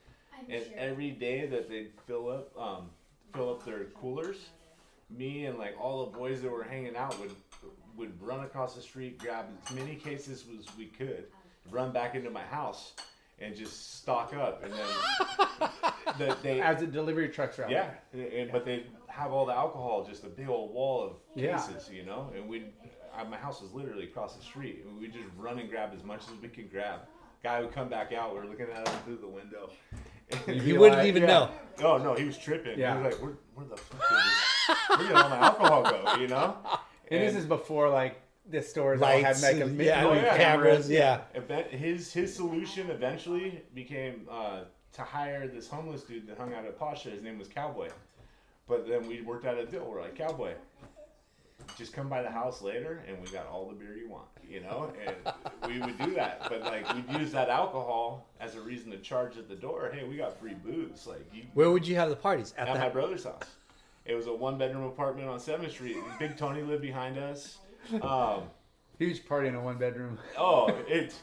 and 0.49 0.65
every 0.77 1.11
day 1.11 1.47
that 1.47 1.69
they'd 1.69 1.93
fill 2.07 2.31
up, 2.31 2.59
um, 2.59 2.91
fill 3.35 3.51
up 3.51 3.65
their 3.65 3.85
coolers, 4.01 4.39
me 5.11 5.47
and 5.47 5.59
like 5.59 5.75
all 5.81 6.07
the 6.07 6.19
boys 6.19 6.41
that 6.43 6.51
were 6.51 6.65
hanging 6.65 6.97
out 6.97 7.19
would 7.21 7.35
would 7.97 8.21
run 8.23 8.41
across 8.45 8.75
the 8.75 8.83
street, 8.83 9.19
grab 9.19 9.47
as 9.69 9.75
many 9.75 9.95
cases 9.97 10.45
as 10.59 10.67
we 10.77 10.87
could, 10.87 11.25
run 11.71 11.93
back 11.93 12.15
into 12.15 12.31
my 12.31 12.43
house, 12.45 12.93
and 13.39 13.55
just 13.55 13.97
stock 13.99 14.35
up. 14.35 14.63
And 14.65 14.73
then 14.73 15.71
the, 16.19 16.37
they 16.43 16.61
As 16.61 16.81
the 16.81 16.87
delivery 16.87 17.29
trucks 17.29 17.59
are 17.59 17.65
out 17.65 17.71
yeah, 17.71 17.91
there. 18.13 18.29
and, 18.29 18.53
but 18.53 18.65
they 18.65 18.85
have 19.09 19.33
all 19.33 19.47
the 19.47 19.53
alcohol, 19.55 20.05
just 20.09 20.25
a 20.25 20.29
big 20.29 20.49
old 20.49 20.73
wall 20.73 21.05
of 21.05 21.13
Yeah. 21.35 21.57
cases, 21.59 21.91
you 21.93 22.05
know. 22.05 22.31
And 22.35 22.49
we, 22.49 22.65
uh, 23.19 23.25
my 23.25 23.37
house 23.37 23.61
was 23.63 23.73
literally 23.73 24.05
across 24.05 24.37
the 24.37 24.43
street, 24.43 24.85
and 24.87 24.99
we 24.99 25.09
just 25.09 25.25
run 25.39 25.59
and 25.59 25.69
grab 25.71 25.91
as 25.95 26.05
much 26.05 26.21
as 26.33 26.41
we 26.41 26.49
could 26.49 26.71
grab. 26.71 27.01
Guy 27.43 27.61
would 27.61 27.73
come 27.73 27.89
back 27.89 28.13
out. 28.13 28.35
We're 28.35 28.47
looking 28.47 28.67
at 28.75 28.89
him 28.89 28.95
through 29.05 29.19
the 29.19 29.29
window. 29.29 29.71
You'd 30.49 30.63
He 30.63 30.73
wouldn't 30.73 30.99
like- 30.99 31.07
even 31.09 31.23
Yeah. 31.23 31.29
know. 31.29 31.51
Oh 31.83 31.99
no, 31.99 32.15
he 32.15 32.25
was 32.25 32.37
tripping. 32.37 32.79
Yeah. 32.79 32.97
He 32.99 33.03
was 33.05 33.13
like, 33.15 33.23
"Where, 33.23 33.35
where 33.55 33.67
the 33.67 33.77
fuck 33.77 34.09
did 34.09 34.19
this? 34.19 34.77
Where 34.99 35.09
did 35.09 35.17
all 35.17 35.29
my 35.29 35.37
alcohol 35.37 35.83
go?" 35.85 36.15
You 36.21 36.27
know. 36.27 36.57
And 37.11 37.23
this 37.23 37.35
is 37.35 37.45
before 37.47 37.89
like 37.89 38.21
the 38.49 38.63
stores 38.63 39.01
all 39.03 39.09
Lights, 39.09 39.43
had 39.43 39.53
like 39.55 39.63
a 39.63 39.67
and- 39.67 39.79
yeah, 39.81 40.03
million 40.03 40.25
yeah. 40.25 40.37
cameras, 40.37 40.91
yeah. 40.91 41.21
Event, 41.35 41.69
his 41.69 42.13
his 42.13 42.35
solution 42.35 42.91
eventually 42.91 43.63
became 43.75 44.27
uh, 44.31 44.61
to 44.93 45.03
hire 45.03 45.47
this 45.49 45.69
homeless 45.69 46.03
dude 46.03 46.27
that 46.29 46.39
hung 46.39 46.55
out 46.55 46.65
at 46.65 46.79
Pasha. 46.79 47.11
His 47.11 47.23
name 47.23 47.39
was 47.39 47.49
Cowboy. 47.49 47.89
But 48.69 48.89
then 48.89 49.07
we 49.07 49.21
worked 49.21 49.47
out 49.47 49.59
a 49.59 49.65
deal. 49.67 49.85
We're 49.89 50.01
like, 50.01 50.17
Cowboy, 50.17 50.55
just 51.79 51.93
come 51.93 52.09
by 52.09 52.23
the 52.23 52.31
house 52.31 52.63
later, 52.63 53.05
and 53.07 53.17
we 53.21 53.29
got 53.29 53.47
all 53.47 53.69
the 53.69 53.75
beer 53.75 53.97
you 53.97 54.09
want, 54.09 54.27
you 54.49 54.61
know. 54.61 54.93
And 55.07 55.71
we 55.73 55.81
would 55.81 55.97
do 55.99 56.15
that, 56.15 56.43
but 56.49 56.63
like 56.63 56.93
we'd 56.95 57.21
use 57.21 57.31
that 57.33 57.49
alcohol 57.49 58.29
as 58.41 58.55
a 58.57 58.61
reason 58.61 58.91
to 58.91 58.99
charge 58.99 59.37
at 59.37 59.49
the 59.49 59.55
door. 59.55 59.91
Hey, 59.95 60.03
we 60.05 60.17
got 60.17 60.39
free 60.39 60.55
booze. 60.55 61.07
Like 61.07 61.25
you, 61.33 61.45
Where 61.55 61.71
would 61.71 61.87
you 61.87 61.95
have 61.97 62.11
the 62.11 62.17
parties? 62.17 62.55
At, 62.59 62.67
at 62.69 62.75
the 62.75 62.81
my 62.81 62.89
brother's 62.89 63.25
house. 63.25 63.43
It 64.07 64.15
was 64.15 64.27
a 64.27 64.33
one 64.35 64.57
bedroom 64.59 64.85
apartment 64.85 65.29
on 65.29 65.41
Seventh 65.41 65.73
Street. 65.73 65.97
Big 66.19 66.37
Tony 66.37 66.63
lived 66.63 66.83
behind 66.83 67.19
us. 67.19 67.59
Um, 68.03 68.43
huge 68.99 69.27
party 69.27 69.49
in 69.49 69.55
a 69.55 69.61
one 69.61 69.79
bedroom. 69.79 70.19
oh, 70.39 70.69
it, 70.89 71.15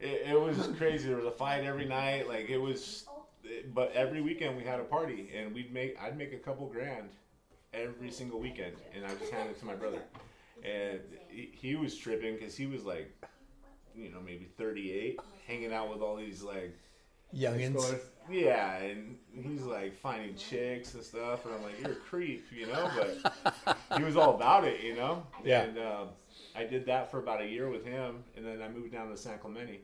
it 0.00 0.22
it 0.30 0.40
was 0.40 0.68
crazy. 0.76 1.08
There 1.08 1.16
was 1.16 1.26
a 1.26 1.30
fight 1.30 1.64
every 1.64 1.86
night. 1.86 2.28
Like 2.28 2.48
it 2.48 2.58
was, 2.58 3.06
but 3.74 3.92
every 3.94 4.20
weekend 4.20 4.56
we 4.56 4.64
had 4.64 4.80
a 4.80 4.84
party, 4.84 5.30
and 5.34 5.54
we'd 5.54 5.72
make 5.72 5.96
I'd 6.00 6.16
make 6.16 6.32
a 6.32 6.38
couple 6.38 6.66
grand 6.66 7.08
every 7.72 8.10
single 8.10 8.38
weekend, 8.40 8.76
and 8.94 9.04
I 9.04 9.14
just 9.14 9.30
hand 9.32 9.50
it 9.50 9.58
to 9.60 9.66
my 9.66 9.74
brother, 9.74 10.02
and 10.64 11.00
he, 11.28 11.50
he 11.52 11.76
was 11.76 11.96
tripping 11.96 12.34
because 12.34 12.56
he 12.56 12.66
was 12.66 12.84
like, 12.84 13.12
you 13.94 14.10
know, 14.10 14.20
maybe 14.24 14.46
thirty 14.56 14.92
eight, 14.92 15.20
hanging 15.46 15.72
out 15.72 15.90
with 15.90 16.00
all 16.00 16.16
these 16.16 16.42
like 16.42 16.74
Youngins. 17.34 17.98
Yeah, 18.28 18.76
and 18.78 19.16
he's 19.32 19.62
like 19.62 19.96
finding 19.96 20.34
chicks 20.34 20.94
and 20.94 21.02
stuff, 21.02 21.44
and 21.44 21.54
I'm 21.54 21.62
like, 21.62 21.80
you're 21.80 21.92
a 21.92 21.94
creep, 21.94 22.44
you 22.52 22.66
know. 22.66 22.90
But 22.96 23.78
he 23.96 24.02
was 24.02 24.16
all 24.16 24.34
about 24.34 24.64
it, 24.64 24.80
you 24.82 24.96
know. 24.96 25.24
Yeah. 25.44 25.62
And 25.62 25.78
um, 25.78 26.08
I 26.56 26.64
did 26.64 26.86
that 26.86 27.10
for 27.10 27.18
about 27.20 27.40
a 27.40 27.46
year 27.46 27.70
with 27.70 27.84
him, 27.84 28.24
and 28.36 28.44
then 28.44 28.62
I 28.62 28.68
moved 28.68 28.92
down 28.92 29.10
to 29.10 29.16
San 29.16 29.38
Clemente. 29.38 29.80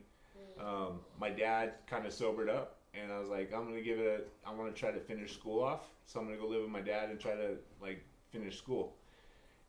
Um, 0.59 0.99
my 1.19 1.29
dad 1.29 1.73
kind 1.87 2.05
of 2.05 2.11
sobered 2.13 2.49
up, 2.49 2.75
and 2.93 3.11
I 3.11 3.19
was 3.19 3.29
like, 3.29 3.53
I'm 3.53 3.63
gonna 3.65 3.81
give 3.81 3.97
it. 3.99 4.29
A, 4.45 4.49
I 4.49 4.53
want 4.53 4.73
to 4.73 4.79
try 4.79 4.91
to 4.91 4.99
finish 4.99 5.33
school 5.33 5.63
off, 5.63 5.87
so 6.05 6.19
I'm 6.19 6.25
gonna 6.25 6.37
go 6.37 6.47
live 6.47 6.61
with 6.63 6.69
my 6.71 6.81
dad 6.81 7.09
and 7.09 7.19
try 7.19 7.35
to 7.35 7.55
like 7.81 8.03
finish 8.29 8.57
school. 8.57 8.93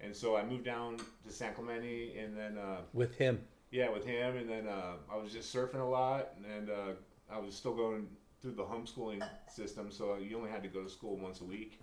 And 0.00 0.14
so 0.14 0.36
I 0.36 0.44
moved 0.44 0.64
down 0.64 0.96
to 0.98 1.32
San 1.32 1.54
Clemente, 1.54 2.18
and 2.18 2.36
then 2.36 2.58
uh, 2.58 2.78
With 2.92 3.14
him. 3.14 3.40
yeah, 3.70 3.88
with 3.88 4.04
him, 4.04 4.36
and 4.36 4.50
then 4.50 4.66
uh, 4.66 4.94
I 5.12 5.16
was 5.16 5.32
just 5.32 5.54
surfing 5.54 5.80
a 5.80 5.84
lot, 5.84 6.30
and 6.58 6.68
uh, 6.68 6.92
I 7.32 7.38
was 7.38 7.54
still 7.54 7.74
going 7.74 8.08
through 8.40 8.52
the 8.52 8.62
homeschooling 8.62 9.22
system, 9.48 9.90
so 9.90 10.16
you 10.16 10.36
only 10.36 10.50
had 10.50 10.62
to 10.62 10.68
go 10.68 10.82
to 10.82 10.88
school 10.90 11.16
once 11.16 11.40
a 11.40 11.44
week. 11.44 11.80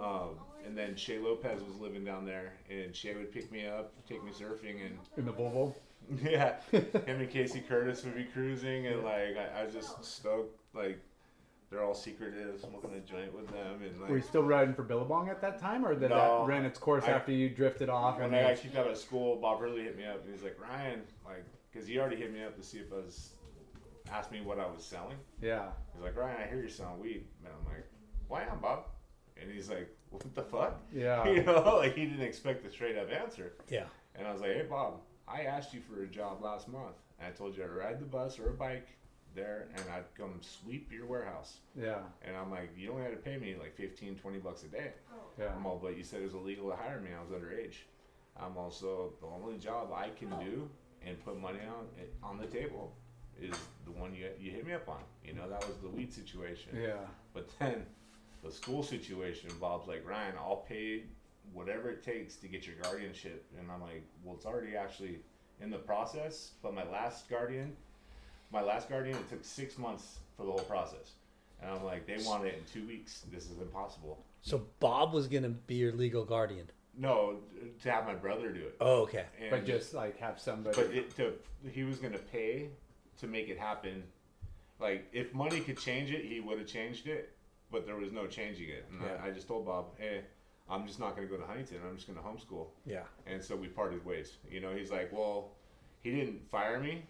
Um, 0.00 0.36
and 0.66 0.76
then 0.76 0.96
Shea 0.96 1.18
Lopez 1.18 1.62
was 1.62 1.76
living 1.76 2.04
down 2.04 2.24
there, 2.24 2.54
and 2.70 2.94
Shea 2.94 3.14
would 3.14 3.32
pick 3.32 3.50
me 3.52 3.66
up, 3.66 3.92
take 4.08 4.24
me 4.24 4.32
surfing, 4.32 4.86
and 4.86 4.98
In 5.16 5.26
the 5.26 5.32
Volvo. 5.32 5.74
yeah, 6.22 6.56
him 6.70 7.20
and 7.20 7.28
Casey 7.30 7.60
Curtis 7.60 8.02
would 8.04 8.14
be 8.14 8.24
cruising, 8.24 8.86
and 8.86 9.04
like 9.04 9.36
I, 9.36 9.60
I 9.60 9.64
was 9.64 9.74
just 9.74 10.02
stoked, 10.02 10.58
like 10.74 10.98
they're 11.70 11.84
all 11.84 11.94
secretive, 11.94 12.60
smoking 12.60 12.94
a 12.94 13.00
joint 13.00 13.34
with 13.34 13.46
them, 13.48 13.82
and 13.82 14.00
like 14.00 14.08
Were 14.08 14.16
you 14.16 14.22
still 14.22 14.42
riding 14.42 14.74
for 14.74 14.84
Billabong 14.84 15.28
at 15.28 15.42
that 15.42 15.58
time, 15.58 15.84
or 15.84 15.94
did 15.94 16.10
No. 16.10 16.40
that 16.40 16.48
ran 16.48 16.64
its 16.64 16.78
course 16.78 17.04
I- 17.04 17.10
after 17.10 17.32
you 17.32 17.50
drifted 17.50 17.90
off? 17.90 18.16
When 18.18 18.26
and 18.32 18.36
I 18.36 18.54
got 18.54 18.62
kicked 18.62 18.76
out 18.76 18.86
of 18.86 18.96
school, 18.96 19.36
Bob 19.36 19.60
Hurley 19.60 19.82
hit 19.82 19.98
me 19.98 20.06
up 20.06 20.24
and 20.24 20.32
he's 20.32 20.42
like, 20.42 20.58
Ryan, 20.60 21.02
like, 21.26 21.44
because 21.70 21.86
he 21.86 21.98
already 21.98 22.16
hit 22.16 22.32
me 22.32 22.42
up 22.42 22.56
to 22.56 22.62
see 22.62 22.78
if 22.78 22.90
I 22.90 22.96
was, 22.96 23.32
asked 24.12 24.30
me 24.32 24.40
what 24.40 24.58
I 24.58 24.66
was 24.66 24.84
selling. 24.84 25.16
yeah, 25.40 25.68
He's 25.94 26.02
like, 26.02 26.16
Ryan, 26.16 26.36
I 26.44 26.46
hear 26.48 26.60
you're 26.60 26.68
selling 26.68 27.00
weed. 27.00 27.24
And 27.44 27.52
I'm 27.52 27.72
like, 27.72 27.86
why 28.28 28.42
am 28.42 28.60
Bob? 28.60 28.84
And 29.40 29.50
he's 29.50 29.68
like, 29.70 29.88
what 30.10 30.34
the 30.34 30.42
fuck? 30.42 30.80
yeah, 30.92 31.26
You 31.28 31.42
know, 31.42 31.76
like 31.76 31.94
he 31.94 32.06
didn't 32.06 32.22
expect 32.22 32.64
the 32.64 32.70
straight 32.70 32.96
up 32.98 33.10
answer. 33.12 33.52
Yeah. 33.68 33.84
And 34.14 34.26
I 34.26 34.32
was 34.32 34.40
like, 34.40 34.52
hey, 34.52 34.66
Bob, 34.68 35.00
I 35.28 35.42
asked 35.42 35.72
you 35.74 35.80
for 35.80 36.02
a 36.02 36.06
job 36.06 36.42
last 36.42 36.68
month. 36.68 36.96
And 37.18 37.28
I 37.28 37.36
told 37.36 37.56
you 37.56 37.64
I'd 37.64 37.70
ride 37.70 38.00
the 38.00 38.06
bus 38.06 38.38
or 38.38 38.50
a 38.50 38.54
bike 38.54 38.88
there 39.34 39.68
and 39.74 39.84
I'd 39.94 40.04
come 40.16 40.40
sweep 40.40 40.90
your 40.90 41.06
warehouse. 41.06 41.58
yeah, 41.80 41.98
And 42.26 42.36
I'm 42.36 42.50
like, 42.50 42.70
you 42.76 42.90
only 42.90 43.02
had 43.04 43.12
to 43.12 43.18
pay 43.18 43.36
me 43.36 43.54
like 43.58 43.76
15, 43.76 44.16
20 44.16 44.38
bucks 44.38 44.62
a 44.64 44.68
day. 44.68 44.92
Oh. 45.12 45.16
yeah. 45.38 45.52
I'm 45.54 45.66
all, 45.66 45.78
but 45.80 45.96
you 45.96 46.02
said 46.02 46.20
it 46.20 46.24
was 46.24 46.34
illegal 46.34 46.70
to 46.70 46.76
hire 46.76 47.00
me. 47.00 47.10
I 47.16 47.20
was 47.20 47.30
underage. 47.30 47.74
I'm 48.40 48.56
also 48.56 49.12
the 49.20 49.26
only 49.26 49.58
job 49.58 49.92
I 49.94 50.08
can 50.10 50.30
do 50.40 50.68
and 51.04 51.22
put 51.24 51.40
money 51.40 51.60
on 51.60 51.86
eh, 51.98 52.04
on 52.22 52.38
the 52.38 52.46
table 52.46 52.92
is 53.40 53.54
the 53.84 53.92
one 53.92 54.14
you 54.14 54.28
you 54.38 54.50
hit 54.50 54.66
me 54.66 54.72
up 54.72 54.88
on. 54.88 55.00
You 55.24 55.34
know 55.34 55.48
that 55.48 55.66
was 55.66 55.76
the 55.78 55.88
weed 55.88 56.12
situation. 56.12 56.70
Yeah, 56.74 56.96
But 57.34 57.48
then 57.58 57.86
the 58.42 58.50
school 58.50 58.82
situation. 58.82 59.50
Bob's 59.60 59.88
like 59.88 60.06
Ryan, 60.06 60.34
I'll 60.38 60.64
pay 60.68 61.04
whatever 61.52 61.90
it 61.90 62.02
takes 62.02 62.36
to 62.36 62.48
get 62.48 62.66
your 62.66 62.76
guardianship, 62.82 63.46
and 63.58 63.70
I'm 63.70 63.80
like, 63.80 64.04
well, 64.22 64.36
it's 64.36 64.46
already 64.46 64.76
actually 64.76 65.20
in 65.60 65.70
the 65.70 65.78
process. 65.78 66.52
But 66.62 66.74
my 66.74 66.84
last 66.88 67.28
guardian, 67.28 67.76
my 68.52 68.62
last 68.62 68.88
guardian, 68.88 69.16
it 69.16 69.28
took 69.28 69.44
six 69.44 69.78
months 69.78 70.18
for 70.36 70.44
the 70.44 70.52
whole 70.52 70.60
process. 70.60 71.12
And 71.60 71.70
I'm 71.70 71.84
like, 71.84 72.06
they 72.06 72.18
want 72.24 72.44
it 72.46 72.54
in 72.54 72.64
two 72.72 72.86
weeks. 72.86 73.24
This 73.32 73.50
is 73.50 73.58
impossible. 73.58 74.24
So 74.42 74.66
Bob 74.78 75.12
was 75.12 75.26
gonna 75.26 75.48
be 75.48 75.74
your 75.74 75.92
legal 75.92 76.24
guardian. 76.24 76.70
No, 76.96 77.36
to 77.82 77.90
have 77.90 78.06
my 78.06 78.14
brother 78.14 78.50
do 78.50 78.60
it. 78.60 78.76
Oh, 78.80 79.02
okay. 79.02 79.24
And, 79.40 79.50
but 79.50 79.64
just 79.64 79.94
like 79.94 80.18
have 80.18 80.38
somebody. 80.40 80.76
but 80.76 80.94
it, 80.94 81.14
to 81.16 81.32
he 81.68 81.84
was 81.84 81.98
gonna 81.98 82.18
pay 82.18 82.70
to 83.18 83.26
make 83.26 83.48
it 83.48 83.58
happen. 83.58 84.02
Like 84.80 85.08
if 85.12 85.34
money 85.34 85.60
could 85.60 85.78
change 85.78 86.10
it, 86.10 86.24
he 86.24 86.40
would 86.40 86.58
have 86.58 86.68
changed 86.68 87.06
it. 87.06 87.34
But 87.70 87.84
there 87.86 87.96
was 87.96 88.12
no 88.12 88.26
changing 88.26 88.70
it. 88.70 88.86
And 88.90 89.02
Yeah. 89.02 89.22
I, 89.22 89.28
I 89.28 89.30
just 89.30 89.46
told 89.46 89.66
Bob, 89.66 89.86
hey, 89.98 90.22
I'm 90.70 90.86
just 90.86 90.98
not 90.98 91.14
gonna 91.16 91.28
go 91.28 91.36
to 91.36 91.44
Huntington. 91.46 91.78
I'm 91.86 91.96
just 91.96 92.06
gonna 92.08 92.20
homeschool. 92.20 92.68
Yeah. 92.86 93.02
And 93.26 93.42
so 93.44 93.56
we 93.56 93.68
parted 93.68 94.04
ways. 94.04 94.32
You 94.50 94.60
know, 94.60 94.72
he's 94.74 94.90
like, 94.90 95.12
well, 95.12 95.50
he 96.02 96.10
didn't 96.10 96.48
fire 96.50 96.80
me, 96.80 97.02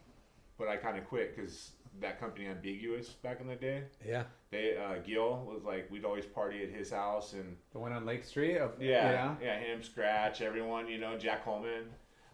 but 0.58 0.66
I 0.68 0.76
kind 0.76 0.98
of 0.98 1.06
quit 1.06 1.36
because 1.36 1.72
that 2.00 2.18
company 2.20 2.46
ambiguous 2.46 3.08
back 3.08 3.40
in 3.40 3.46
the 3.46 3.54
day. 3.56 3.84
Yeah. 4.06 4.24
They 4.50 4.76
uh, 4.76 5.00
Gil 5.04 5.44
was 5.46 5.62
like, 5.64 5.90
we'd 5.90 6.04
always 6.04 6.24
party 6.24 6.62
at 6.62 6.70
his 6.70 6.90
house 6.90 7.34
and 7.34 7.56
the 7.72 7.78
one 7.78 7.92
on 7.92 8.06
Lake 8.06 8.24
Street. 8.24 8.56
Of, 8.56 8.80
yeah, 8.80 9.34
yeah, 9.42 9.58
him, 9.58 9.82
Scratch, 9.82 10.40
everyone, 10.40 10.88
you 10.88 10.98
know, 10.98 11.18
Jack 11.18 11.44
Coleman. 11.44 11.84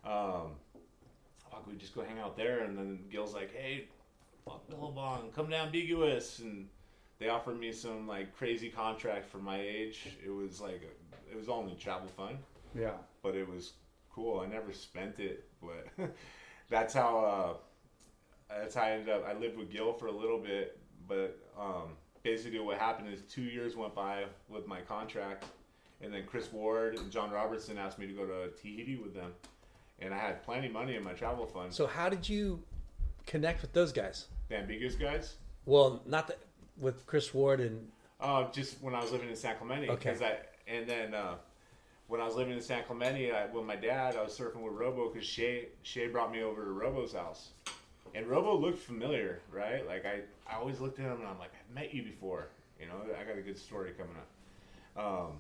Um, 0.05 0.53
fuck, 1.55 1.67
we 1.67 1.75
just 1.75 1.95
go 1.95 2.03
hang 2.03 2.19
out 2.19 2.37
there, 2.37 2.65
and 2.65 2.77
then 2.77 3.01
Gil's 3.11 3.35
like, 3.35 3.55
"Hey, 3.55 3.89
fuck 4.45 4.69
Billabong, 4.69 5.31
come 5.35 5.49
to 5.51 5.57
Ambiguous," 5.57 6.41
and 6.41 6.69
they 7.19 7.29
offered 7.29 7.59
me 7.59 7.73
some 7.73 8.07
like 8.07 8.37
crazy 8.37 8.69
contract 8.69 9.27
for 9.27 9.39
my 9.39 9.61
age. 9.61 10.17
It 10.25 10.31
was 10.31 10.61
like, 10.61 10.83
a, 10.83 11.31
it 11.33 11.37
was 11.37 11.49
only 11.49 11.75
travel 11.75 12.09
fun, 12.09 12.39
yeah, 12.75 12.95
but 13.23 13.35
it 13.35 13.49
was 13.49 13.73
cool. 14.13 14.41
I 14.41 14.47
never 14.47 14.73
spent 14.73 15.21
it, 15.21 15.49
but 15.63 15.87
that's 16.69 16.95
how. 16.95 17.19
Uh, 17.19 17.55
that's 18.61 18.75
how 18.75 18.83
I 18.83 18.91
ended 18.91 19.09
up. 19.09 19.27
I 19.27 19.33
lived 19.33 19.57
with 19.57 19.71
Gil 19.71 19.95
for 19.95 20.07
a 20.07 20.13
little 20.13 20.39
bit, 20.39 20.79
but 21.09 21.39
um, 21.59 21.97
basically 22.23 22.61
what 22.61 22.79
happened 22.79 23.13
is 23.13 23.23
two 23.23 23.43
years 23.43 23.75
went 23.75 23.95
by 23.95 24.25
with 24.49 24.67
my 24.67 24.81
contract, 24.83 25.47
and 26.03 26.13
then 26.13 26.25
Chris 26.27 26.53
Ward 26.53 26.99
and 26.99 27.11
John 27.11 27.31
Robertson 27.31 27.79
asked 27.79 27.99
me 27.99 28.07
to 28.07 28.13
go 28.13 28.27
to 28.27 28.51
Tahiti 28.51 28.97
with 28.97 29.15
them, 29.15 29.33
and 30.01 30.13
I 30.15 30.19
had 30.19 30.43
plenty 30.43 30.67
of 30.67 30.73
money 30.73 30.97
in 30.97 31.03
my 31.03 31.13
travel 31.13 31.47
fund. 31.47 31.73
So 31.73 31.87
how 31.87 32.09
did 32.09 32.29
you 32.29 32.63
connect 33.27 33.63
with 33.63 33.73
those 33.73 33.93
guys? 33.93 34.27
the 34.49 34.57
ambiguous 34.59 34.95
guys. 34.95 35.37
Well, 35.65 36.03
not 36.07 36.27
the, 36.27 36.37
with 36.79 37.07
Chris 37.07 37.33
Ward 37.33 37.61
and 37.61 37.89
Uh, 38.21 38.51
just 38.53 38.81
when 38.83 38.95
I 38.95 39.01
was 39.01 39.11
living 39.13 39.31
in 39.31 39.37
San 39.37 39.57
Clemente, 39.57 39.89
Okay. 39.89 39.97
because 40.11 40.21
I 40.23 40.37
and 40.67 40.87
then 40.89 41.15
uh, 41.15 41.37
when 42.09 42.21
I 42.21 42.27
was 42.27 42.37
living 42.37 42.53
in 42.55 42.61
San 42.61 42.85
Clemente 42.85 43.33
I, 43.33 43.47
with 43.47 43.65
my 43.65 43.77
dad, 43.77 44.17
I 44.17 44.23
was 44.23 44.37
surfing 44.39 44.61
with 44.63 44.75
Robo 44.75 45.09
because 45.11 45.27
Shea 45.27 45.69
Shea 45.83 46.09
brought 46.09 46.31
me 46.31 46.43
over 46.43 46.63
to 46.65 46.71
Robo's 46.71 47.15
house, 47.15 47.51
and 48.15 48.27
Robo 48.27 48.55
looked 48.59 48.79
familiar, 48.81 49.41
right? 49.51 49.87
Like 49.87 50.05
I, 50.05 50.21
I 50.51 50.57
always 50.59 50.81
looked 50.81 50.99
at 50.99 51.07
him 51.07 51.21
and 51.21 51.27
I'm 51.27 51.39
like, 51.39 51.53
I've 51.59 51.75
met 51.75 51.95
you 51.95 52.03
before, 52.03 52.49
you 52.79 52.87
know. 52.87 52.97
I 53.19 53.25
got 53.25 53.39
a 53.39 53.43
good 53.43 53.59
story 53.59 53.93
coming 53.97 54.17
up. 54.17 55.03
Um, 55.03 55.33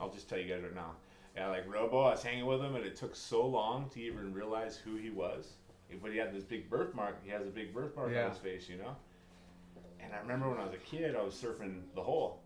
I'll 0.00 0.10
just 0.10 0.28
tell 0.28 0.38
you 0.38 0.48
guys 0.52 0.62
right 0.62 0.74
now. 0.74 0.92
Yeah, 1.38 1.48
like 1.50 1.72
Robo, 1.72 2.00
I 2.00 2.10
was 2.10 2.22
hanging 2.22 2.46
with 2.46 2.60
him, 2.60 2.74
and 2.74 2.84
it 2.84 2.96
took 2.96 3.14
so 3.14 3.46
long 3.46 3.88
to 3.90 4.00
even 4.00 4.32
realize 4.34 4.76
who 4.76 4.96
he 4.96 5.10
was. 5.10 5.52
But 6.02 6.10
he 6.10 6.18
had 6.18 6.34
this 6.34 6.42
big 6.42 6.68
birthmark. 6.68 7.22
He 7.24 7.30
has 7.30 7.46
a 7.46 7.50
big 7.50 7.72
birthmark 7.72 8.10
Yeah. 8.12 8.24
on 8.24 8.30
his 8.30 8.38
face, 8.40 8.68
you 8.68 8.76
know. 8.76 8.96
And 10.00 10.12
I 10.12 10.18
remember 10.18 10.50
when 10.50 10.58
I 10.58 10.64
was 10.64 10.74
a 10.74 10.78
kid, 10.78 11.14
I 11.14 11.22
was 11.22 11.34
surfing 11.34 11.82
the 11.94 12.02
hole, 12.02 12.40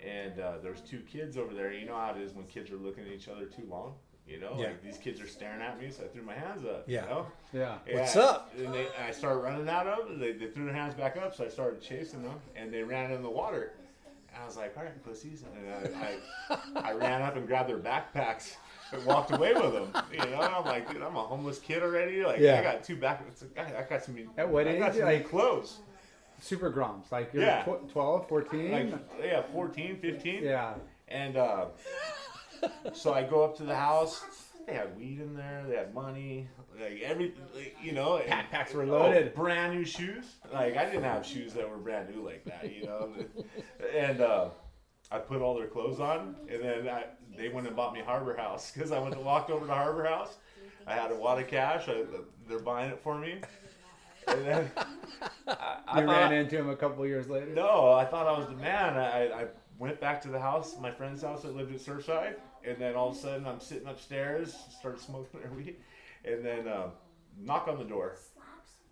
and 0.00 0.38
uh, 0.38 0.58
there's 0.62 0.82
two 0.82 1.00
kids 1.00 1.38
over 1.38 1.54
there. 1.54 1.72
You 1.72 1.86
know 1.86 1.96
how 1.96 2.10
it 2.14 2.20
is 2.20 2.34
when 2.34 2.46
kids 2.46 2.70
are 2.70 2.76
looking 2.76 3.04
at 3.06 3.10
each 3.12 3.28
other 3.28 3.46
too 3.46 3.64
long. 3.70 3.94
You 4.26 4.38
know, 4.40 4.54
Yeah. 4.58 4.66
like 4.66 4.82
these 4.82 4.98
kids 4.98 5.20
are 5.20 5.26
staring 5.28 5.62
at 5.62 5.80
me, 5.80 5.88
so 5.90 6.04
I 6.04 6.08
threw 6.08 6.22
my 6.22 6.34
hands 6.34 6.64
up. 6.64 6.84
Yeah. 6.86 7.04
You 7.04 7.08
know? 7.10 7.26
Yeah. 7.52 7.78
What's 7.92 8.16
Yeah, 8.16 8.22
up? 8.22 8.52
And 8.58 8.74
they, 8.74 8.86
I 9.00 9.12
started 9.12 9.38
running 9.38 9.68
at 9.68 9.84
them. 9.84 9.98
And 10.10 10.20
they, 10.20 10.32
they 10.32 10.48
threw 10.48 10.64
their 10.66 10.74
hands 10.74 10.94
back 10.94 11.16
up, 11.16 11.34
so 11.34 11.44
I 11.44 11.48
started 11.48 11.80
chasing 11.80 12.22
them, 12.22 12.38
and 12.56 12.72
they 12.72 12.82
ran 12.82 13.12
in 13.12 13.22
the 13.22 13.30
water. 13.30 13.72
I 14.40 14.46
was 14.46 14.56
like, 14.56 14.76
"All 14.76 14.82
right, 14.84 15.04
pussies!" 15.04 15.42
And 15.44 15.96
I, 15.96 16.16
I, 16.50 16.90
I 16.90 16.92
ran 16.92 17.22
up 17.22 17.36
and 17.36 17.46
grabbed 17.46 17.68
their 17.68 17.78
backpacks 17.78 18.56
and 18.92 19.04
walked 19.04 19.32
away 19.32 19.52
with 19.54 19.72
them. 19.72 19.92
You 20.12 20.18
know, 20.30 20.40
I'm 20.40 20.64
like, 20.64 20.90
"Dude, 20.90 21.02
I'm 21.02 21.16
a 21.16 21.22
homeless 21.22 21.58
kid 21.58 21.82
already. 21.82 22.22
Like, 22.24 22.38
Yeah. 22.40 22.60
I 22.60 22.62
got 22.62 22.84
two 22.84 22.96
back. 22.96 23.24
It's 23.28 23.42
like, 23.42 23.58
I, 23.74 23.80
I 23.80 23.82
got 23.82 24.04
some. 24.04 24.16
At 24.36 24.48
what 24.48 24.66
I 24.68 24.78
got 24.78 24.94
some 24.94 25.04
Like- 25.04 25.28
clothes. 25.28 25.78
Super 26.40 26.70
Groms. 26.70 27.10
Like 27.10 27.32
you're 27.32 27.44
Yeah. 27.44 27.62
tw- 27.64 27.88
12, 27.90 28.28
14. 28.28 28.70
Like, 28.72 28.92
yeah, 29.24 29.42
14, 29.54 29.96
15. 29.98 30.44
yeah. 30.44 30.74
And 31.08 31.36
uh, 31.38 31.66
so 32.92 33.14
I 33.14 33.22
go 33.22 33.42
up 33.44 33.56
to 33.56 33.62
the 33.64 33.74
house. 33.74 34.22
They 34.66 34.74
had 34.74 34.96
weed 34.98 35.20
in 35.20 35.36
there. 35.36 35.64
They 35.68 35.76
had 35.76 35.94
money. 35.94 36.48
Like 36.80 37.00
every, 37.02 37.34
like, 37.54 37.76
you 37.82 37.92
know, 37.92 38.20
Backpacks 38.26 38.74
were 38.74 38.82
oh, 38.82 38.86
loaded. 38.86 39.34
brand 39.34 39.74
new 39.74 39.84
shoes. 39.84 40.24
Like 40.52 40.76
I 40.76 40.84
didn't 40.84 41.04
have 41.04 41.24
shoes 41.24 41.52
that 41.54 41.68
were 41.68 41.76
brand 41.76 42.14
new 42.14 42.24
like 42.24 42.44
that, 42.46 42.74
you 42.74 42.84
know. 42.84 43.12
and 43.94 44.20
uh, 44.20 44.48
I 45.10 45.18
put 45.18 45.40
all 45.40 45.54
their 45.56 45.68
clothes 45.68 46.00
on, 46.00 46.34
and 46.50 46.62
then 46.62 46.88
I, 46.88 47.04
they 47.36 47.48
went 47.48 47.66
and 47.66 47.76
bought 47.76 47.94
me 47.94 48.00
Harbor 48.00 48.36
House 48.36 48.72
because 48.72 48.90
I 48.90 48.98
went 48.98 49.14
and 49.14 49.24
walked 49.24 49.50
over 49.50 49.66
to 49.66 49.72
Harbor 49.72 50.04
House. 50.04 50.36
I 50.86 50.94
had 50.94 51.12
a 51.12 51.16
wad 51.16 51.40
of 51.40 51.48
cash. 51.48 51.88
I, 51.88 52.04
they're 52.48 52.58
buying 52.58 52.90
it 52.90 53.00
for 53.02 53.18
me. 53.18 53.40
And 54.28 54.44
then 54.44 54.70
I, 55.46 55.76
I 55.88 56.00
You 56.00 56.08
ran 56.08 56.32
into 56.32 56.56
him 56.56 56.70
a 56.70 56.76
couple 56.76 57.06
years 57.06 57.28
later. 57.28 57.46
no, 57.54 57.92
I 57.92 58.04
thought 58.04 58.26
I 58.26 58.36
was 58.36 58.48
the 58.48 58.56
man. 58.56 58.96
I, 58.96 59.42
I 59.42 59.46
went 59.78 60.00
back 60.00 60.20
to 60.22 60.28
the 60.28 60.40
house, 60.40 60.76
my 60.80 60.90
friend's 60.90 61.22
house 61.22 61.42
that 61.42 61.54
lived 61.54 61.72
at 61.72 61.80
Surfside, 61.80 62.34
and 62.66 62.78
then 62.78 62.94
all 62.94 63.10
of 63.10 63.16
a 63.16 63.18
sudden 63.18 63.46
I'm 63.46 63.60
sitting 63.60 63.86
upstairs, 63.88 64.56
start 64.78 65.00
smoking 65.00 65.40
their 65.40 65.50
weed, 65.50 65.76
and 66.24 66.44
then 66.44 66.66
uh, 66.68 66.88
knock 67.38 67.68
on 67.68 67.78
the 67.78 67.84
door. 67.84 68.16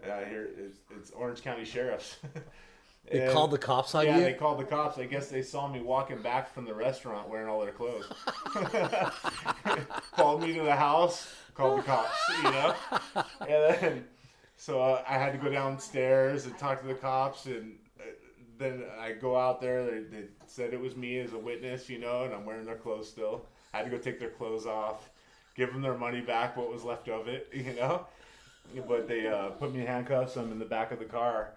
And 0.02 0.12
I 0.12 0.24
hear 0.28 0.48
it's, 0.58 0.78
it's 0.96 1.10
Orange 1.10 1.42
County 1.42 1.64
Sheriffs. 1.64 2.16
They 3.10 3.20
And- 3.20 3.32
called 3.32 3.50
the 3.50 3.58
cops 3.58 3.94
on 3.94 4.06
yeah, 4.06 4.16
you. 4.16 4.24
they 4.24 4.32
called 4.32 4.58
the 4.58 4.64
cops. 4.64 4.96
I 4.96 5.04
guess 5.04 5.28
they 5.28 5.42
saw 5.42 5.68
me 5.68 5.82
walking 5.82 6.22
back 6.22 6.50
from 6.54 6.64
the 6.64 6.72
restaurant 6.72 7.28
wearing 7.28 7.48
all 7.48 7.60
their 7.60 7.70
clothes. 7.70 8.06
called 10.16 10.40
me 10.42 10.54
to 10.54 10.62
the 10.62 10.74
house, 10.74 11.34
called 11.54 11.80
the 11.80 11.82
cops, 11.82 12.16
you 12.38 12.44
know? 12.44 12.74
And 13.40 13.50
then, 13.50 14.04
so 14.56 14.80
uh, 14.80 15.02
I 15.06 15.18
had 15.18 15.32
to 15.32 15.38
go 15.38 15.50
downstairs 15.50 16.46
and 16.46 16.56
talk 16.56 16.80
to 16.80 16.86
the 16.86 16.94
cops. 16.94 17.44
And 17.44 17.74
uh, 18.00 18.04
then 18.58 18.84
I 18.98 19.12
go 19.12 19.36
out 19.36 19.60
there. 19.60 19.84
They, 19.84 20.00
they 20.04 20.24
said 20.46 20.72
it 20.72 20.80
was 20.80 20.96
me 20.96 21.18
as 21.18 21.34
a 21.34 21.38
witness, 21.38 21.90
you 21.90 21.98
know, 21.98 22.24
and 22.24 22.32
I'm 22.32 22.46
wearing 22.46 22.64
their 22.64 22.76
clothes 22.76 23.08
still. 23.10 23.44
I 23.74 23.78
had 23.78 23.84
to 23.84 23.90
go 23.90 23.98
take 23.98 24.20
their 24.20 24.30
clothes 24.30 24.66
off, 24.66 25.10
give 25.56 25.72
them 25.72 25.82
their 25.82 25.98
money 25.98 26.20
back, 26.20 26.56
what 26.56 26.70
was 26.72 26.84
left 26.84 27.08
of 27.08 27.26
it, 27.26 27.48
you 27.52 27.74
know? 27.74 28.06
But 28.88 29.08
they 29.08 29.26
uh, 29.26 29.48
put 29.50 29.74
me 29.74 29.80
in 29.80 29.86
handcuffs. 29.86 30.36
I'm 30.36 30.50
in 30.52 30.58
the 30.58 30.64
back 30.64 30.92
of 30.92 30.98
the 31.00 31.04
car. 31.04 31.50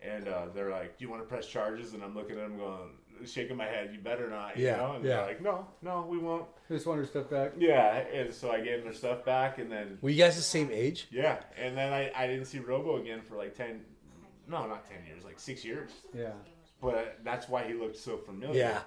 And 0.00 0.28
uh, 0.28 0.46
they're 0.54 0.70
like, 0.70 0.98
"Do 0.98 1.04
you 1.04 1.10
want 1.10 1.22
to 1.22 1.28
press 1.28 1.46
charges?" 1.46 1.92
And 1.94 2.02
I'm 2.02 2.12
looking 2.14 2.36
at 2.36 2.42
them, 2.48 2.56
going, 2.58 2.90
shaking 3.24 3.56
my 3.56 3.66
head. 3.66 3.90
You 3.92 4.00
better 4.00 4.28
not, 4.28 4.56
you 4.56 4.66
Yeah, 4.66 4.76
know. 4.78 4.92
And 4.94 5.04
yeah. 5.04 5.16
they're 5.18 5.26
like, 5.26 5.40
"No, 5.40 5.66
no, 5.80 6.04
we 6.08 6.18
won't." 6.18 6.46
Just 6.68 6.86
want 6.86 6.98
your 6.98 7.06
stuff 7.06 7.30
back. 7.30 7.52
Yeah. 7.56 7.98
And 8.12 8.34
so 8.34 8.50
I 8.50 8.58
gave 8.60 8.78
them 8.78 8.84
their 8.84 8.94
stuff 8.94 9.24
back, 9.24 9.58
and 9.58 9.70
then 9.70 9.98
Were 10.02 10.10
you 10.10 10.18
guys 10.18 10.34
the 10.34 10.42
same 10.42 10.70
age? 10.72 11.06
yeah, 11.12 11.38
and 11.56 11.76
then 11.76 11.92
I, 11.92 12.10
I 12.16 12.26
didn't 12.26 12.46
see 12.46 12.58
Robo 12.58 12.96
again 13.00 13.20
for 13.22 13.36
like 13.36 13.54
ten, 13.56 13.82
no, 14.48 14.66
not 14.66 14.88
ten 14.88 14.98
years, 15.06 15.24
like 15.24 15.38
six 15.38 15.64
years. 15.64 15.90
Yeah. 16.12 16.32
But 16.80 17.18
that's 17.22 17.48
why 17.48 17.62
he 17.62 17.74
looked 17.74 17.96
so 17.96 18.16
familiar. 18.16 18.58
Yeah. 18.58 18.80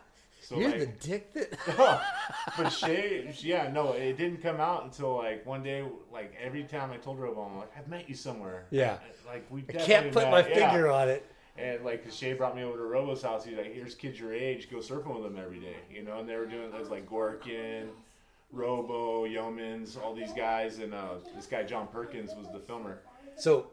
So 0.45 0.59
You're 0.59 0.69
like, 0.69 0.79
the 0.79 1.07
dick 1.07 1.33
that. 1.33 2.01
but 2.57 2.69
Shea, 2.69 3.33
yeah, 3.39 3.71
no, 3.71 3.93
it 3.93 4.15
didn't 4.15 4.43
come 4.43 4.59
out 4.59 4.83
until 4.83 5.17
like 5.17 5.43
one 5.43 5.63
day. 5.63 5.83
Like 6.13 6.35
every 6.39 6.63
time 6.65 6.91
I 6.91 6.97
told 6.97 7.17
her 7.17 7.23
Robo, 7.23 7.41
I'm 7.41 7.57
like, 7.57 7.71
I've 7.75 7.87
met 7.87 8.07
you 8.07 8.13
somewhere. 8.13 8.65
Yeah. 8.69 8.97
Like 9.25 9.47
we. 9.49 9.65
I 9.69 9.73
can't 9.73 10.11
put 10.11 10.29
my 10.29 10.43
finger 10.43 10.91
on 10.91 11.09
it. 11.09 11.25
And 11.57 11.83
like 11.83 12.05
Shea 12.11 12.33
brought 12.33 12.55
me 12.55 12.63
over 12.63 12.77
to 12.77 12.83
Robo's 12.83 13.23
house. 13.23 13.43
He's 13.45 13.57
like, 13.57 13.73
"Here's 13.73 13.95
kids 13.95 14.19
your 14.19 14.33
age. 14.33 14.69
Go 14.69 14.77
surfing 14.77 15.15
with 15.15 15.23
them 15.23 15.41
every 15.41 15.59
day." 15.59 15.77
You 15.91 16.03
know, 16.03 16.19
and 16.19 16.29
they 16.29 16.35
were 16.35 16.45
doing 16.45 16.69
those 16.69 16.89
like 16.89 17.09
Gorkin, 17.09 17.87
Robo, 18.51 19.25
Yeomans, 19.25 19.99
all 19.99 20.13
these 20.13 20.33
guys, 20.33 20.79
and 20.79 20.93
uh, 20.93 21.15
this 21.35 21.47
guy 21.47 21.63
John 21.63 21.87
Perkins 21.87 22.35
was 22.35 22.47
the 22.53 22.59
filmer. 22.59 22.99
So, 23.35 23.67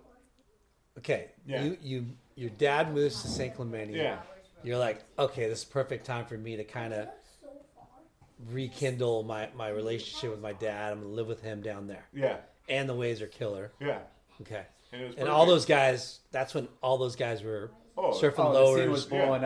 okay, 0.98 1.32
Yeah. 1.44 1.64
you 1.64 1.76
you 1.82 2.06
your 2.34 2.50
dad 2.50 2.94
moves 2.94 3.20
to 3.22 3.28
San 3.28 3.50
Clemente. 3.50 3.94
Yeah, 3.94 4.20
You're 4.64 4.78
like, 4.78 5.02
okay, 5.18 5.48
this 5.48 5.60
is 5.60 5.64
perfect 5.64 6.06
time 6.06 6.24
for 6.26 6.36
me 6.38 6.56
to 6.56 6.64
kind 6.64 6.92
of 6.92 7.08
rekindle 8.50 9.22
my 9.22 9.48
my 9.56 9.68
relationship 9.68 10.30
with 10.30 10.40
my 10.40 10.52
dad. 10.52 10.92
I'm 10.92 11.00
gonna 11.02 11.12
live 11.12 11.26
with 11.28 11.40
him 11.42 11.60
down 11.62 11.86
there, 11.86 12.06
yeah, 12.12 12.38
and 12.68 12.88
the 12.88 12.94
waves 12.94 13.22
are 13.22 13.26
killer. 13.28 13.72
yeah. 13.80 13.98
Okay, 14.40 14.64
And, 14.92 15.14
and 15.18 15.28
all 15.28 15.46
those 15.46 15.66
guys. 15.66 16.20
That's 16.32 16.52
when 16.54 16.66
all 16.82 16.98
those 16.98 17.14
guys 17.16 17.42
were 17.42 17.70
Oh, 17.96 18.10
surfing 18.10 18.38
Oh, 18.46 18.52
lowers, 18.52 18.88
was 18.88 19.04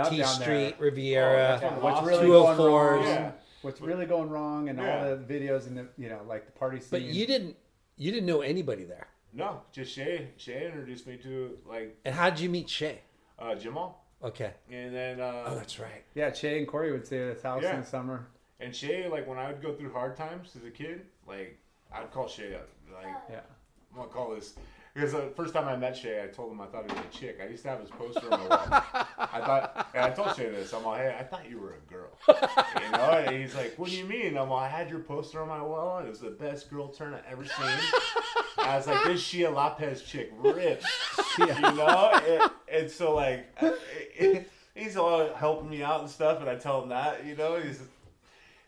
T 0.08 0.22
Street, 0.22 0.46
there. 0.46 0.74
Riviera. 0.78 1.60
Oh, 1.62 1.80
What's 1.80 2.06
really 2.06 2.28
going 2.28 2.56
204s. 2.56 2.58
wrong? 2.96 3.04
Yeah. 3.04 3.32
What's 3.62 3.80
really 3.80 4.06
going 4.06 4.30
wrong, 4.30 4.68
and 4.68 4.78
Yeah. 4.78 4.98
all 5.08 5.16
the 5.16 5.16
videos 5.16 5.66
and 5.66 5.76
the 5.76 5.88
you 5.98 6.08
know 6.08 6.20
like 6.26 6.46
the 6.46 6.52
party 6.52 6.78
scene. 6.78 6.88
but 6.90 7.02
you 7.02 7.26
didn't 7.26 7.56
you 7.96 8.12
didn't 8.12 8.26
know 8.26 8.40
anybody 8.42 8.84
there. 8.84 9.08
No, 9.32 9.62
just 9.72 9.92
Shea. 9.92 10.28
Shea 10.38 10.66
introduced 10.66 11.06
me 11.06 11.16
to 11.18 11.58
like 11.66 11.98
And 12.04 12.14
how 12.14 12.30
did 12.30 12.38
you 12.40 12.48
meet 12.48 12.70
Shea? 12.70 13.00
uh, 13.38 13.54
Jamal, 13.56 14.05
Okay. 14.26 14.52
and 14.70 14.94
then 14.94 15.20
uh, 15.20 15.44
Oh, 15.46 15.54
that's 15.54 15.78
right. 15.78 16.02
Yeah, 16.14 16.32
Shea 16.32 16.58
and 16.58 16.66
Corey 16.68 16.92
would 16.92 17.06
stay 17.06 17.22
at 17.28 17.34
his 17.34 17.42
house 17.42 17.62
Yeah. 17.62 17.74
in 17.76 17.80
the 17.80 17.86
summer. 17.86 18.26
and 18.60 18.74
Shea, 18.74 19.08
like 19.08 19.26
when 19.26 19.38
I 19.38 19.46
would 19.52 19.62
go 19.62 19.72
through 19.74 19.92
hard 19.92 20.16
times 20.16 20.54
as 20.56 20.64
a 20.64 20.70
kid, 20.70 21.02
like 21.28 21.58
I'd 21.92 22.10
call 22.10 22.26
Shea 22.28 22.54
up, 22.54 22.68
like 22.92 23.14
Yeah. 23.30 23.40
I'm 23.92 23.98
gonna 23.98 24.08
call 24.08 24.34
this 24.34 24.54
because 24.96 25.12
the 25.12 25.30
first 25.36 25.52
time 25.52 25.68
I 25.68 25.76
met 25.76 25.94
Shea, 25.94 26.22
I 26.22 26.28
told 26.28 26.50
him 26.50 26.58
I 26.58 26.64
thought 26.64 26.90
he 26.90 26.96
was 26.96 27.04
a 27.04 27.18
chick. 27.18 27.38
I 27.42 27.48
used 27.48 27.62
to 27.64 27.68
have 27.68 27.80
his 27.80 27.90
poster 27.90 28.32
on 28.32 28.40
my 28.40 28.48
wall. 28.48 28.66
I 29.18 29.40
thought, 29.44 29.90
and 29.94 30.02
I 30.02 30.08
told 30.08 30.34
Shea 30.34 30.48
this. 30.48 30.72
I'm 30.72 30.86
like, 30.86 31.02
hey, 31.02 31.16
I 31.20 31.22
thought 31.22 31.50
you 31.50 31.58
were 31.58 31.74
a 31.74 31.92
girl. 31.92 32.08
You 32.26 32.92
know? 32.92 33.22
And 33.26 33.36
he's 33.36 33.54
like, 33.54 33.74
what 33.76 33.90
do 33.90 33.96
you 33.96 34.06
mean? 34.06 34.38
I'm 34.38 34.48
like, 34.48 34.72
I 34.72 34.74
had 34.74 34.88
your 34.88 35.00
poster 35.00 35.42
on 35.42 35.48
my 35.48 35.60
wall, 35.60 35.98
and 35.98 36.06
it 36.06 36.10
was 36.10 36.20
the 36.20 36.30
best 36.30 36.70
girl 36.70 36.88
turn 36.88 37.12
I 37.12 37.20
ever 37.30 37.44
seen. 37.44 37.76
I 38.56 38.78
was 38.78 38.86
like, 38.86 39.04
this 39.04 39.20
Shea 39.20 39.48
Lopez 39.48 40.02
chick 40.02 40.32
rips. 40.38 40.86
You 41.38 41.46
know? 41.46 42.18
And, 42.26 42.50
and 42.72 42.90
so 42.90 43.14
like, 43.16 43.54
he's 44.74 44.96
all 44.96 45.28
helping 45.34 45.68
me 45.68 45.82
out 45.82 46.00
and 46.00 46.08
stuff, 46.08 46.40
and 46.40 46.48
I 46.48 46.54
tell 46.54 46.82
him 46.82 46.88
that. 46.88 47.26
You 47.26 47.36
know, 47.36 47.60
he's. 47.60 47.82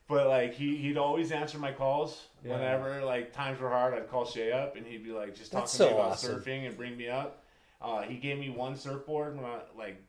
But 0.09 0.27
like 0.27 0.55
he 0.55 0.77
he'd 0.77 0.97
always 0.97 1.33
answer 1.33 1.59
my 1.59 1.73
calls 1.73 2.28
Yeah. 2.45 2.53
whenever 2.53 3.05
like 3.05 3.33
times 3.33 3.61
were 3.61 3.69
hard. 3.69 3.95
I'd 3.95 4.09
call 4.11 4.25
Shea 4.25 4.53
up 4.53 4.77
and 4.77 4.87
he'd 4.87 5.05
be 5.05 5.13
like 5.13 5.35
just 5.35 5.53
talking 5.53 5.69
to 5.69 5.85
me 5.87 5.91
about 5.93 6.11
awesome. 6.13 6.41
surfing 6.41 6.67
and 6.67 6.77
bring 6.77 6.97
me 6.97 7.09
up. 7.09 7.45
Uh, 7.81 8.03
he 8.03 8.17
gave 8.17 8.39
me 8.39 8.51
one 8.51 8.77
surfboard 8.77 9.37
when 9.37 9.45
I 9.45 9.61
like 9.77 10.03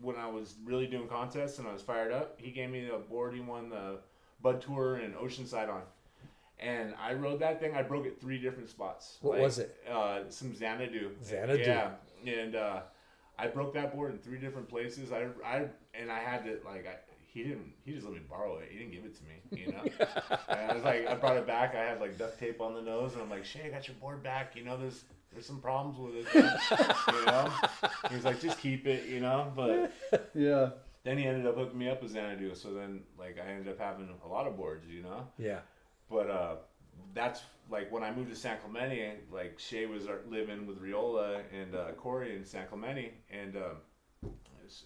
when 0.00 0.16
I 0.16 0.26
was 0.26 0.54
really 0.64 0.86
doing 0.86 1.08
contests 1.08 1.58
and 1.58 1.68
I 1.68 1.72
was 1.72 1.82
fired 1.82 2.12
up. 2.12 2.38
He 2.40 2.50
gave 2.50 2.70
me 2.70 2.86
the 2.86 2.98
board 2.98 3.34
he 3.34 3.40
won 3.40 3.70
the 3.70 3.98
Bud 4.42 4.60
Tour 4.60 4.98
in 4.98 5.12
Oceanside 5.12 5.70
on, 5.72 5.82
and 6.58 6.94
I 7.00 7.14
rode 7.14 7.40
that 7.40 7.60
thing. 7.60 7.74
I 7.74 7.82
broke 7.82 8.04
it 8.06 8.20
three 8.20 8.38
different 8.38 8.68
spots. 8.68 9.18
What 9.22 9.38
was 9.38 9.58
it? 9.58 9.74
Uh, 9.90 10.20
some 10.28 10.54
Xanadu. 10.54 11.10
Xanadu. 11.24 11.62
Yeah, 11.62 11.90
and 12.26 12.54
uh, 12.54 12.80
I 13.38 13.46
broke 13.46 13.72
that 13.74 13.94
board 13.94 14.12
in 14.12 14.18
three 14.18 14.38
different 14.38 14.68
places. 14.68 15.12
I 15.12 15.28
I 15.44 15.66
and 15.94 16.10
I 16.10 16.18
had 16.18 16.44
to 16.44 16.58
like 16.64 16.86
I. 16.86 16.96
He 17.34 17.42
didn't. 17.42 17.72
He 17.84 17.92
just 17.92 18.04
let 18.06 18.14
me 18.14 18.20
borrow 18.30 18.58
it. 18.58 18.68
He 18.70 18.78
didn't 18.78 18.92
give 18.92 19.04
it 19.04 19.14
to 19.16 19.22
me, 19.24 19.64
you 19.66 19.72
know. 19.72 19.82
and 20.48 20.70
I 20.70 20.74
was 20.74 20.84
like, 20.84 21.06
I 21.08 21.14
brought 21.16 21.36
it 21.36 21.46
back. 21.48 21.74
I 21.74 21.80
had 21.82 22.00
like 22.00 22.16
duct 22.16 22.38
tape 22.38 22.60
on 22.60 22.74
the 22.74 22.80
nose, 22.80 23.12
and 23.14 23.22
I'm 23.22 23.28
like, 23.28 23.44
Shea, 23.44 23.64
I 23.66 23.70
got 23.70 23.88
your 23.88 23.96
board 23.96 24.22
back. 24.22 24.54
You 24.54 24.64
know, 24.64 24.76
there's 24.76 25.02
there's 25.32 25.44
some 25.44 25.60
problems 25.60 25.98
with 25.98 26.14
it. 26.14 26.26
you 27.08 27.26
know. 27.26 27.50
He 28.08 28.14
was 28.14 28.24
like, 28.24 28.40
just 28.40 28.58
keep 28.60 28.86
it, 28.86 29.08
you 29.08 29.18
know. 29.18 29.52
But 29.56 29.92
Yeah. 30.32 30.70
then 31.02 31.18
he 31.18 31.26
ended 31.26 31.44
up 31.44 31.56
hooking 31.56 31.76
me 31.76 31.88
up 31.88 32.02
with 32.02 32.12
Xanadu. 32.12 32.54
So 32.54 32.72
then, 32.72 33.00
like, 33.18 33.36
I 33.44 33.50
ended 33.50 33.68
up 33.68 33.80
having 33.80 34.08
a 34.24 34.28
lot 34.28 34.46
of 34.46 34.56
boards, 34.56 34.86
you 34.88 35.02
know. 35.02 35.26
Yeah. 35.36 35.58
But 36.08 36.30
uh, 36.30 36.54
that's 37.14 37.42
like 37.68 37.90
when 37.90 38.04
I 38.04 38.12
moved 38.14 38.30
to 38.30 38.36
San 38.36 38.58
Clemente. 38.58 39.14
Like 39.32 39.58
Shea 39.58 39.86
was 39.86 40.06
uh, 40.06 40.18
living 40.28 40.66
with 40.68 40.80
Riola 40.80 41.40
and 41.52 41.74
uh, 41.74 41.92
Corey 41.96 42.36
in 42.36 42.44
San 42.44 42.68
Clemente, 42.68 43.12
and 43.28 43.56
um, 43.56 44.30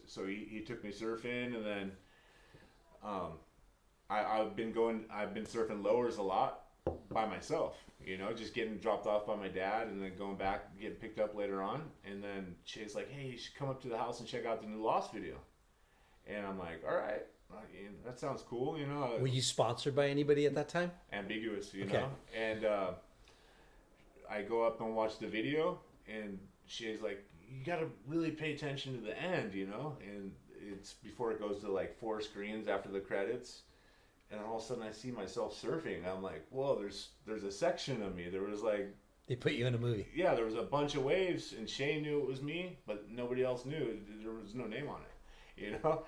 so 0.07 0.25
he, 0.27 0.47
he 0.51 0.61
took 0.61 0.83
me 0.83 0.91
surfing, 0.93 1.55
and 1.55 1.65
then 1.67 1.93
um, 3.05 3.33
I, 4.11 4.25
I've 4.25 4.57
been 4.57 4.73
going. 4.73 5.05
I've 5.13 5.35
been 5.35 5.45
surfing 5.45 5.83
lowers 5.85 6.17
a 6.19 6.23
lot 6.23 6.65
by 7.11 7.27
myself. 7.27 7.77
You 8.05 8.17
know, 8.17 8.33
just 8.33 8.55
getting 8.55 8.79
dropped 8.79 9.07
off 9.07 9.27
by 9.27 9.37
my 9.37 9.49
dad, 9.49 9.89
and 9.89 10.03
then 10.03 10.13
going 10.17 10.37
back, 10.37 10.79
getting 10.81 10.97
picked 10.97 11.19
up 11.19 11.35
later 11.35 11.63
on, 11.63 11.83
and 12.05 12.23
then 12.23 12.55
Shea's 12.65 12.95
like, 12.95 13.11
"Hey, 13.11 13.27
you 13.29 13.37
should 13.39 13.55
come 13.55 13.69
up 13.69 13.83
to 13.83 13.89
the 13.89 13.99
house 13.99 14.21
and 14.21 14.29
check 14.29 14.47
out 14.47 14.63
the 14.63 14.69
new 14.69 14.83
Lost 14.83 15.13
video." 15.13 15.37
And 16.27 16.47
I'm 16.47 16.59
like, 16.59 16.83
"All 16.89 16.97
right." 16.97 17.27
That 18.05 18.21
sounds 18.21 18.43
cool, 18.43 18.79
you 18.79 18.87
know. 18.87 19.17
Were 19.21 19.27
you 19.27 19.41
sponsored 19.41 19.95
by 19.97 20.09
anybody 20.09 20.45
at 20.47 20.55
that 20.55 20.69
time? 20.69 20.91
ambiguous, 21.13 21.73
you 21.73 21.85
Okay. 21.85 21.95
know. 21.99 22.11
And 22.39 22.65
uh, 22.67 22.91
I 24.31 24.43
go 24.43 24.63
up 24.63 24.81
and 24.81 24.95
watch 24.95 25.19
the 25.19 25.27
video, 25.27 25.81
and 26.07 26.39
she's 26.67 27.01
like, 27.01 27.25
"You 27.51 27.65
got 27.65 27.81
to 27.81 27.91
really 28.07 28.31
pay 28.31 28.53
attention 28.55 28.95
to 28.95 29.01
the 29.01 29.19
end, 29.21 29.55
you 29.55 29.67
know." 29.67 29.97
And 30.03 30.33
it's 30.73 30.93
before 30.95 31.33
it 31.33 31.41
goes 31.41 31.61
to 31.61 31.71
like 31.71 31.99
four 31.99 32.21
screens 32.21 32.69
after 32.69 32.89
the 32.89 33.01
credits, 33.01 33.63
and 34.31 34.41
all 34.41 34.57
of 34.57 34.63
a 34.63 34.67
sudden 34.67 34.83
I 34.83 34.93
see 34.93 35.11
myself 35.11 35.61
surfing. 35.61 36.07
I'm 36.07 36.23
like, 36.23 36.45
whoa, 36.51 36.77
there's 36.79 37.09
there's 37.27 37.45
a 37.45 37.53
section 37.53 38.03
of 38.03 38.15
me. 38.15 38.29
There 38.29 38.43
was 38.43 38.63
like, 38.63 38.95
They 39.27 39.37
put 39.37 39.53
you 39.53 39.67
in 39.67 39.75
a 39.75 39.79
movie. 39.79 40.07
yeah, 40.15 40.35
there 40.35 40.45
was 40.45 40.55
a 40.55 40.63
bunch 40.63 40.95
of 40.95 41.05
waves, 41.05 41.55
and 41.57 41.69
Shane 41.69 42.03
knew 42.03 42.19
it 42.21 42.27
was 42.27 42.43
me, 42.43 42.79
but 42.87 43.11
nobody 43.11 43.43
else 43.45 43.65
knew. 43.65 43.99
There 44.23 44.33
was 44.33 44.55
no 44.55 44.67
name 44.67 44.89
on 44.89 45.01
it, 45.03 45.63
you 45.63 45.71
know. 45.83 46.05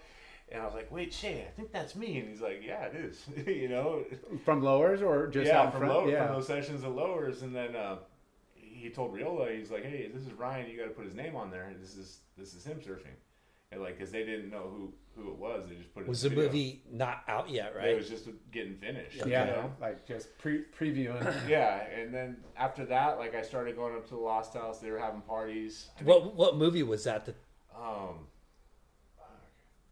And 0.53 0.61
I 0.61 0.65
was 0.65 0.75
like, 0.75 0.91
wait, 0.91 1.13
Shane, 1.13 1.45
I 1.47 1.51
think 1.57 1.71
that's 1.71 1.95
me. 1.95 2.19
And 2.19 2.29
he's 2.29 2.41
like, 2.41 2.61
yeah, 2.67 2.87
it 2.87 2.97
is, 2.97 3.25
you 3.47 3.69
know. 3.69 4.05
From 4.45 4.63
lowers 4.63 5.01
or 5.01 5.29
just 5.29 5.47
yeah, 5.47 5.61
out 5.61 5.71
from 5.73 5.83
front? 5.83 5.95
lower, 5.95 6.11
yeah. 6.11 6.27
from 6.27 6.35
those 6.37 6.47
sessions 6.49 6.83
of 6.83 6.93
lowers, 6.95 7.43
and 7.43 7.55
then 7.55 7.77
uh, 7.77 7.99
he 8.57 8.91
told 8.91 9.13
Reola, 9.15 9.55
he's 9.57 9.71
like, 9.71 9.85
"Hey, 9.85 10.11
this 10.13 10.23
is 10.27 10.33
Ryan. 10.33 10.69
You 10.71 10.77
got 10.79 10.85
to 10.85 10.91
put 10.91 11.05
his 11.05 11.15
name 11.15 11.37
on 11.37 11.51
there. 11.51 11.71
This 11.81 11.97
is 11.97 12.21
this 12.37 12.55
is 12.55 12.65
him 12.65 12.79
surfing." 12.79 13.15
And 13.73 13.81
like, 13.83 13.97
because 13.99 14.11
they 14.11 14.25
didn't 14.25 14.51
know 14.51 14.69
who 14.75 14.93
who 15.17 15.31
it 15.31 15.37
was, 15.37 15.69
they 15.69 15.77
just 15.77 15.93
put 15.95 16.03
it. 16.03 16.09
Was 16.09 16.25
in 16.25 16.31
the 16.31 16.37
video. 16.37 16.49
movie 16.51 16.83
not 16.91 17.23
out 17.29 17.51
yet, 17.51 17.75
Right, 17.77 17.89
It 17.91 17.97
was 17.97 18.09
just 18.09 18.29
getting 18.51 18.77
finished. 18.77 19.23
yeah, 19.27 19.45
you 19.47 19.51
know? 19.53 19.73
like 19.81 20.07
just 20.07 20.37
pre 20.39 20.65
previewing. 20.77 21.23
yeah. 21.49 21.85
And 21.89 22.13
then 22.13 22.37
after 22.57 22.85
that, 22.87 23.19
like, 23.19 23.35
I 23.35 23.43
started 23.43 23.77
going 23.77 23.95
up 23.95 24.05
to 24.09 24.15
the 24.15 24.21
Lost 24.21 24.55
House. 24.55 24.79
They 24.81 24.91
were 24.91 24.99
having 24.99 25.21
parties. 25.21 25.89
I 25.95 25.99
think, 25.99 26.09
What 26.09 26.35
what 26.35 26.57
movie 26.57 26.83
was 26.83 27.05
that? 27.05 27.27
That 27.27 27.37
Um. 27.77 28.27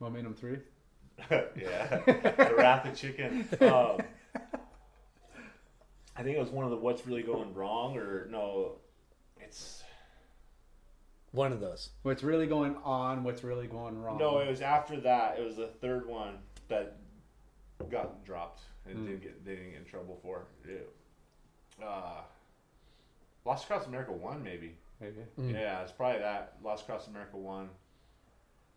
Momentum 0.01 0.35
three. 0.35 0.59
yeah, 1.31 1.99
the 2.07 2.55
Wrath 2.57 2.87
of 2.87 2.95
Chicken. 2.97 3.49
Um, 3.61 3.99
I 6.17 6.23
think 6.23 6.37
it 6.37 6.41
was 6.41 6.51
one 6.51 6.65
of 6.65 6.71
the 6.71 6.77
What's 6.77 7.05
Really 7.09 7.23
Going 7.23 7.53
Wrong, 7.55 7.97
or 7.97 8.29
no, 8.31 8.77
it's 9.41 9.83
one 11.33 11.53
of 11.53 11.61
those. 11.61 11.91
What's 12.03 12.23
really 12.23 12.47
going 12.47 12.77
on? 12.85 13.23
What's 13.25 13.45
really 13.45 13.67
going 13.67 14.01
wrong? 14.01 14.19
No, 14.19 14.39
it 14.39 14.49
was 14.49 14.61
after 14.61 14.99
that. 15.01 15.39
It 15.39 15.45
was 15.45 15.57
the 15.57 15.67
third 15.67 16.07
one 16.09 16.39
that 16.69 16.97
got 17.91 18.25
dropped 18.25 18.63
and 18.87 19.07
didn't 19.07 19.23
get 19.23 19.45
they 19.45 19.55
didn't 19.55 19.71
get 19.73 19.81
in 19.81 19.85
trouble 19.87 20.19
for. 20.23 20.47
It, 20.65 20.93
uh, 21.85 22.23
Lost 23.45 23.65
Across 23.65 23.87
America 23.87 24.13
one 24.13 24.43
maybe. 24.43 24.75
Maybe. 25.01 25.21
Yeah, 25.55 25.83
it's 25.83 25.93
probably 25.93 26.19
that 26.21 26.55
Lost 26.65 26.85
Across 26.85 27.07
America 27.07 27.37
one, 27.37 27.69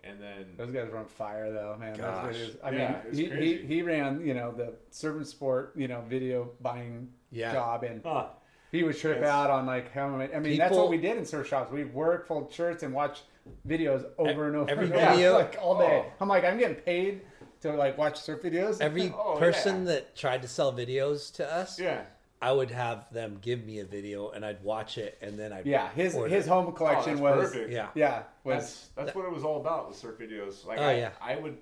and 0.04 0.22
then 0.22 0.46
Those 0.56 0.72
guys 0.72 0.90
were 0.92 1.00
on 1.00 1.06
fire 1.08 1.52
though, 1.52 1.76
man. 1.80 1.94
That's 1.98 2.18
what 2.24 2.32
Gosh. 2.32 2.36
it 2.36 2.42
is. 2.50 2.58
I 2.64 2.70
Yeah, 2.72 2.98
it 3.00 3.10
was 3.10 3.18
mean, 3.18 3.32
he, 3.32 3.56
he, 3.58 3.66
he 3.66 3.82
ran, 3.82 4.26
you 4.26 4.34
know, 4.36 4.52
the 4.52 4.74
Surf 4.92 5.16
and 5.16 5.26
Sport, 5.28 5.74
you 5.76 5.88
know, 5.88 6.02
video 6.08 6.52
buying 6.62 7.10
Yeah. 7.32 7.54
job, 7.54 7.84
and 7.84 8.02
huh, 8.06 8.28
he 8.72 8.84
would 8.84 8.98
trip 8.98 9.18
It's- 9.18 9.30
out 9.30 9.50
on 9.50 9.66
like 9.66 9.92
how 9.92 10.08
many. 10.10 10.34
I 10.34 10.40
mean, 10.40 10.58
that's 10.58 10.76
what 10.76 10.90
we 10.90 10.98
did 10.98 11.18
in 11.18 11.26
surf 11.26 11.48
shops. 11.48 11.72
We'd 11.72 11.94
work, 11.94 12.28
fold 12.28 12.52
shirts, 12.52 12.84
and 12.84 12.94
watch 12.94 13.22
videos 13.68 14.06
over 14.18 14.48
and 14.48 14.56
over. 14.56 14.70
every 14.70 14.86
and 14.86 14.94
over, 14.94 15.12
video- 15.14 15.34
like 15.38 15.58
all 15.62 15.78
day. 15.78 16.06
Oh. 16.06 16.14
I'm 16.22 16.28
like, 16.30 16.44
I'm 16.46 16.58
getting 16.58 16.78
paid 16.78 17.22
to 17.62 17.74
like 17.74 17.98
watch 17.98 18.20
surf 18.20 18.42
videos. 18.42 18.80
Every 18.82 19.14
Oh, 19.16 19.36
person 19.38 19.80
yeah. 19.86 19.94
that 19.94 20.16
tried 20.16 20.42
to 20.44 20.48
sell 20.48 20.72
videos 20.74 21.32
to 21.36 21.52
us, 21.52 21.80
yeah. 21.80 22.04
I 22.42 22.52
would 22.52 22.72
have 22.72 23.06
them 23.14 23.38
give 23.40 23.64
me 23.64 23.80
a 23.80 23.86
video 23.86 24.30
and 24.32 24.44
I'd 24.44 24.64
watch 24.64 24.98
it 24.98 25.16
and 25.22 25.38
then 25.38 25.54
I'd 25.54 25.68
yeah, 25.68 25.90
his 25.92 26.16
order 26.16 26.34
his 26.34 26.48
it. 26.48 26.50
home 26.50 26.66
Oh, 26.68 26.72
collection 26.72 27.12
that's 27.18 27.22
was 27.22 27.52
perfect. 27.52 27.72
Yeah. 27.72 27.90
yeah 27.94 28.24
was 28.44 28.56
That's 28.56 28.90
that's 28.96 29.16
what 29.16 29.26
it 29.26 29.32
was 29.32 29.44
all 29.44 29.58
about 29.62 29.90
with 29.90 29.98
surf 29.98 30.18
videos. 30.18 30.66
Like 30.66 30.80
Oh, 30.80 30.84
I, 30.84 30.94
yeah. 30.96 31.10
I 31.22 31.36
would 31.36 31.58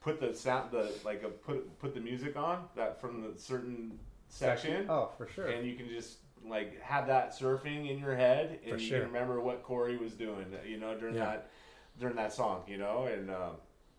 put 0.00 0.20
the 0.20 0.32
sound 0.34 0.70
the 0.70 0.90
like 1.04 1.22
a, 1.22 1.28
put 1.28 1.78
put 1.78 1.92
the 1.92 2.00
music 2.00 2.34
on 2.38 2.64
that 2.76 2.98
from 2.98 3.20
the 3.20 3.38
certain 3.38 3.98
section. 4.30 4.86
Oh, 4.88 5.10
for 5.18 5.26
sure. 5.26 5.46
and 5.48 5.66
you 5.66 5.74
can 5.74 5.88
just 5.88 6.18
like 6.46 6.80
have 6.80 7.06
that 7.06 7.38
surfing 7.38 7.90
in 7.90 7.98
your 7.98 8.16
head 8.16 8.60
and 8.62 8.72
For 8.72 8.78
you 8.78 8.86
sure. 8.88 9.00
can 9.00 9.08
remember 9.08 9.40
what 9.40 9.62
Corey 9.62 9.98
was 9.98 10.14
doing 10.14 10.46
you 10.66 10.78
know 10.78 10.96
during 10.96 11.14
Yeah. 11.14 11.26
that 11.26 11.50
during 11.98 12.16
that 12.16 12.32
song 12.32 12.62
you 12.66 12.78
know 12.78 13.04
and 13.12 13.30
um, 13.30 13.56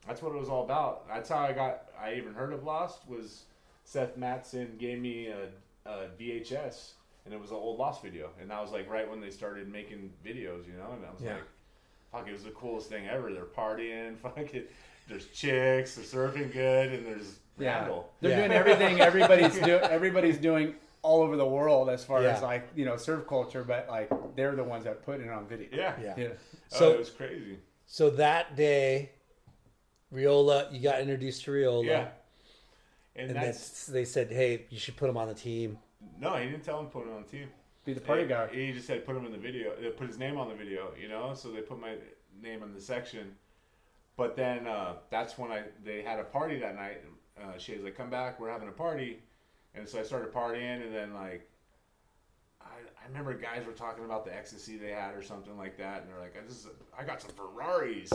that's 0.08 0.24
what 0.24 0.34
it 0.34 0.40
was 0.40 0.50
all 0.50 0.64
about 0.64 1.08
that's 1.08 1.30
how 1.30 1.38
I 1.38 1.54
got 1.54 1.84
I 2.02 2.16
even 2.16 2.34
heard 2.34 2.52
of 2.52 2.64
Lost 2.64 3.08
was 3.08 3.44
Seth 3.84 4.18
Matson 4.18 4.76
gave 4.80 5.00
me 5.00 5.28
a, 5.28 5.50
a 5.88 6.08
VHS 6.20 6.94
and 7.26 7.34
it 7.34 7.40
was 7.40 7.52
an 7.52 7.58
old 7.58 7.78
Lost 7.78 8.02
video 8.02 8.32
and 8.42 8.50
that 8.50 8.60
was 8.60 8.72
like 8.72 8.90
right 8.90 9.08
when 9.08 9.22
they 9.22 9.30
started 9.30 9.72
making 9.72 10.12
videos 10.26 10.66
you 10.66 10.74
know 10.74 10.94
and 10.96 11.06
I 11.06 11.12
was 11.14 11.22
Yeah. 11.24 11.34
like 11.34 11.44
fuck 12.12 12.28
it 12.28 12.34
was 12.34 12.44
the 12.44 12.50
coolest 12.52 12.90
thing 12.90 13.08
ever 13.08 13.32
they're 13.32 13.46
partying 13.46 14.18
fuck 14.22 14.38
it 14.56 14.72
there's 15.08 15.28
chicks 15.28 15.96
they're 15.96 16.06
surfing 16.06 16.52
good 16.52 16.94
and 16.94 17.06
there's 17.06 17.40
Yeah. 17.58 17.80
Randall 17.80 18.10
They're 18.22 18.32
Yeah. 18.32 18.38
doing 18.38 18.52
everything 18.52 19.02
everybody's 19.02 19.60
doing 19.60 19.82
everybody's 19.84 20.38
doing 20.38 20.76
all 21.04 21.22
over 21.24 21.36
the 21.36 21.46
world 21.46 21.90
as 21.90 22.04
far 22.06 22.24
as 22.24 22.44
like, 22.44 22.70
you 22.76 22.86
know, 22.86 22.96
surf 22.96 23.28
culture, 23.28 23.64
but 23.64 23.88
like 23.90 24.10
they're 24.36 24.56
the 24.56 24.64
ones 24.64 24.84
that 24.84 25.04
put 25.04 25.20
it 25.20 25.30
on 25.30 25.48
video. 25.48 25.68
yeah 25.72 25.96
Yeah. 26.02 26.14
Yeah. 26.18 26.28
oh, 26.34 26.36
So- 26.78 26.92
it 26.94 27.00
was 27.00 27.10
crazy 27.10 27.58
So 27.86 28.10
that 28.12 28.56
day, 28.56 29.12
Reola, 30.14 30.72
you 30.72 30.80
got 30.82 31.02
introduced 31.02 31.44
to 31.46 31.52
Reola, 31.52 31.86
yeah 31.86 32.08
and, 33.16 33.32
and 33.32 33.36
that's 33.36 33.86
then 33.88 33.94
they 33.94 34.06
said, 34.06 34.32
"Hey, 34.32 34.66
you 34.70 34.80
should 34.80 34.96
put 34.96 35.10
him 35.10 35.18
on 35.18 35.28
the 35.28 35.34
team." 35.34 35.78
No, 36.20 36.36
he 36.38 36.50
didn't 36.50 36.64
tell 36.64 36.80
him 36.80 36.86
to 36.88 36.92
put 36.92 37.04
him 37.04 37.14
on 37.14 37.24
the 37.24 37.28
team. 37.30 37.50
Be 37.84 37.94
the 37.94 38.02
party 38.02 38.24
he, 38.24 38.28
guy. 38.28 38.48
He 38.48 38.72
just 38.72 38.88
said 38.88 39.06
put 39.06 39.16
him 39.16 39.26
in 39.26 39.32
the 39.32 39.38
video, 39.38 39.72
put 39.98 40.08
his 40.08 40.18
name 40.18 40.38
on 40.38 40.48
the 40.50 40.56
video, 40.56 40.94
you 41.00 41.10
know. 41.10 41.34
So 41.34 41.52
they 41.52 41.62
put 41.62 41.80
my 41.80 41.96
name 42.42 42.64
in 42.64 42.74
the 42.74 42.82
section. 42.82 43.36
But 44.22 44.36
then 44.36 44.68
uh, 44.68 44.98
that's 45.10 45.40
when 45.40 45.52
I 45.52 45.64
they 45.84 46.04
had 46.04 46.20
a 46.20 46.24
party 46.24 46.60
that 46.60 46.76
night. 46.76 47.02
Uh, 47.42 47.58
she 47.58 47.74
was 47.74 47.82
like, 47.82 47.98
"Come 47.98 48.12
back, 48.12 48.40
we're 48.40 48.52
having 48.52 48.70
a 48.70 48.72
party," 48.72 49.18
and 49.74 49.90
so 49.90 50.00
I 50.00 50.04
started 50.04 50.32
partying, 50.32 50.86
and 50.86 50.94
then 50.94 51.16
like. 51.16 51.50
I, 52.62 52.66
I 53.04 53.08
remember 53.08 53.34
guys 53.34 53.66
were 53.66 53.74
talking 53.74 54.06
about 54.06 54.24
the 54.24 54.32
ecstasy 54.32 54.78
they 54.78 54.92
had 54.92 55.16
or 55.16 55.24
something 55.24 55.58
like 55.58 55.76
that, 55.80 56.04
and 56.04 56.08
they're 56.12 56.20
like, 56.20 56.36
"I 56.38 56.48
just, 56.48 56.68
I 56.96 57.04
got 57.04 57.20
some 57.20 57.32
Ferraris." 57.32 58.12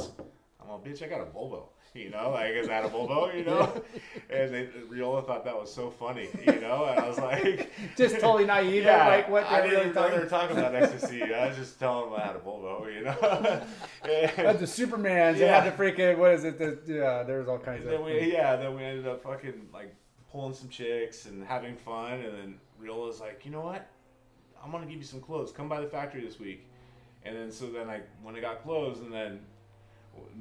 I'm 0.70 0.80
"Bitch, 0.80 1.02
I 1.02 1.06
got 1.08 1.20
a 1.20 1.24
Volvo," 1.24 1.68
you 1.94 2.10
know, 2.10 2.30
like 2.30 2.50
is 2.54 2.68
that 2.68 2.84
a 2.84 2.88
Volvo, 2.88 3.36
you 3.36 3.44
know? 3.44 3.82
and 4.30 4.52
they, 4.54 4.68
Reola 4.90 5.22
thought 5.26 5.44
that 5.44 5.56
was 5.58 5.72
so 5.72 5.90
funny, 5.90 6.28
you 6.46 6.60
know, 6.60 6.84
and 6.86 6.98
I 7.00 7.08
was 7.08 7.18
like, 7.18 7.70
Just 7.96 8.16
totally 8.20 8.44
naive 8.46 8.84
yeah, 8.84 9.06
like 9.06 9.28
what 9.30 9.44
I 9.46 9.62
didn't 9.62 9.70
really 9.70 9.82
even 9.90 9.94
know 9.94 10.10
they 10.10 10.18
were 10.18 10.26
talking 10.26 10.56
about 10.58 10.74
ecstasy. 10.74 11.22
I 11.22 11.48
was 11.48 11.56
just 11.56 11.78
telling 11.78 12.10
them 12.10 12.20
I 12.20 12.26
had 12.26 12.36
a 12.36 12.40
Volvo, 12.40 12.92
you 12.94 13.02
know. 13.04 13.62
And, 14.06 14.58
the 14.58 14.66
Supermans. 14.66 15.34
They 15.34 15.40
Yeah. 15.46 15.60
had 15.62 15.72
the 15.72 15.76
freaking 15.82 16.16
what 16.18 16.32
is 16.32 16.44
it? 16.44 16.58
The, 16.58 16.78
yeah, 16.86 17.22
there's 17.24 17.48
all 17.48 17.58
kinds 17.58 17.84
then 17.84 17.94
of 17.94 18.02
we, 18.04 18.32
yeah, 18.32 18.54
then 18.56 18.76
we 18.76 18.84
ended 18.84 19.06
up 19.08 19.22
fucking 19.22 19.68
like 19.72 19.92
pulling 20.30 20.54
some 20.54 20.68
chicks 20.68 21.26
and 21.26 21.44
having 21.44 21.76
fun. 21.76 22.12
And 22.20 22.32
then 22.36 22.60
Reola's 22.80 23.20
like, 23.20 23.44
you 23.44 23.50
know 23.50 23.62
what? 23.62 23.88
I'm 24.62 24.70
gonna 24.70 24.86
give 24.86 24.98
you 24.98 25.04
some 25.04 25.20
clothes. 25.20 25.50
Come 25.50 25.68
by 25.68 25.80
the 25.80 25.88
factory 25.88 26.24
this 26.24 26.38
week. 26.38 26.66
And 27.24 27.34
then 27.36 27.50
so 27.50 27.66
then 27.66 27.88
I 27.90 28.02
when 28.22 28.36
I 28.36 28.40
got 28.40 28.62
clothes, 28.62 29.00
and 29.00 29.12
then 29.12 29.40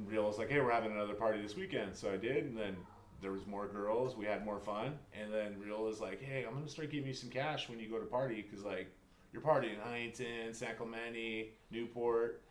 Reola's 0.08 0.38
like, 0.38 0.50
hey, 0.50 0.60
we're 0.60 0.72
having 0.72 0.92
another 0.92 1.14
party 1.14 1.40
this 1.42 1.56
weekend. 1.56 1.94
So 1.94 2.10
I 2.12 2.16
did, 2.16 2.44
and 2.44 2.56
then. 2.56 2.76
There 3.22 3.32
was 3.32 3.46
more 3.46 3.66
girls. 3.66 4.14
We 4.14 4.26
had 4.26 4.44
more 4.44 4.60
fun, 4.60 4.98
and 5.18 5.32
then 5.32 5.56
Reola's 5.58 6.00
like, 6.00 6.20
"Hey, 6.20 6.44
I'm 6.46 6.52
gonna 6.52 6.68
start 6.68 6.90
giving 6.90 7.08
you 7.08 7.14
some 7.14 7.30
cash 7.30 7.66
when 7.66 7.78
you 7.78 7.88
go 7.88 7.98
to 7.98 8.04
party, 8.04 8.42
because 8.42 8.62
like 8.62 8.88
you're 9.32 9.42
partying 9.42 9.80
Huntington, 9.82 10.52
San 10.52 10.76
Clemente, 10.76 11.50
Newport. 11.70 12.42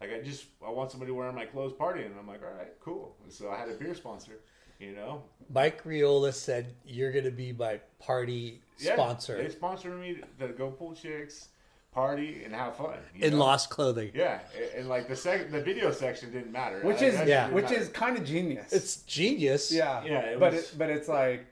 Like 0.00 0.12
I 0.12 0.20
just 0.20 0.46
I 0.64 0.70
want 0.70 0.90
somebody 0.90 1.12
wearing 1.12 1.34
my 1.34 1.46
clothes 1.46 1.72
partying. 1.72 2.06
And 2.06 2.18
I'm 2.18 2.26
like, 2.26 2.42
all 2.42 2.56
right, 2.56 2.72
cool. 2.80 3.16
And 3.24 3.32
so 3.32 3.50
I 3.50 3.56
had 3.56 3.68
a 3.68 3.74
beer 3.74 3.94
sponsor, 3.94 4.40
you 4.78 4.92
know. 4.92 5.22
Mike 5.52 5.82
Reola 5.84 6.32
said, 6.32 6.74
"You're 6.84 7.12
going 7.12 7.24
to 7.24 7.30
be 7.30 7.52
my 7.52 7.80
party 7.98 8.60
Yeah, 8.78 8.94
sponsor 8.94 9.36
They 9.36 9.48
sponsored 9.48 9.98
me 10.00 10.20
to 10.38 10.48
go 10.48 10.70
pull 10.70 10.94
chicks, 10.94 11.48
party, 11.96 12.42
and 12.44 12.54
have 12.54 12.76
fun. 12.76 12.98
in 13.16 13.32
know? 13.32 13.38
Lost 13.38 13.70
Clothing." 13.70 14.10
Yeah, 14.14 14.38
and, 14.54 14.80
and 14.80 14.88
like 14.88 15.08
the 15.08 15.16
sec- 15.16 15.50
the 15.50 15.60
video 15.62 15.90
section 15.90 16.30
didn't 16.30 16.52
matter, 16.52 16.80
which 16.82 17.02
is 17.02 17.14
that 17.16 17.26
yeah. 17.26 17.48
which 17.50 17.64
matter. 17.64 17.76
is 17.76 17.88
kind 17.88 18.16
of 18.18 18.24
genius. 18.24 18.72
It's 18.72 18.96
genius. 19.02 19.72
yeah, 19.72 20.04
Yeah, 20.04 20.18
it 20.20 20.38
but 20.40 20.52
was- 20.52 20.62
it, 20.72 20.78
but 20.78 20.90
it's 20.90 21.08
like 21.08 21.46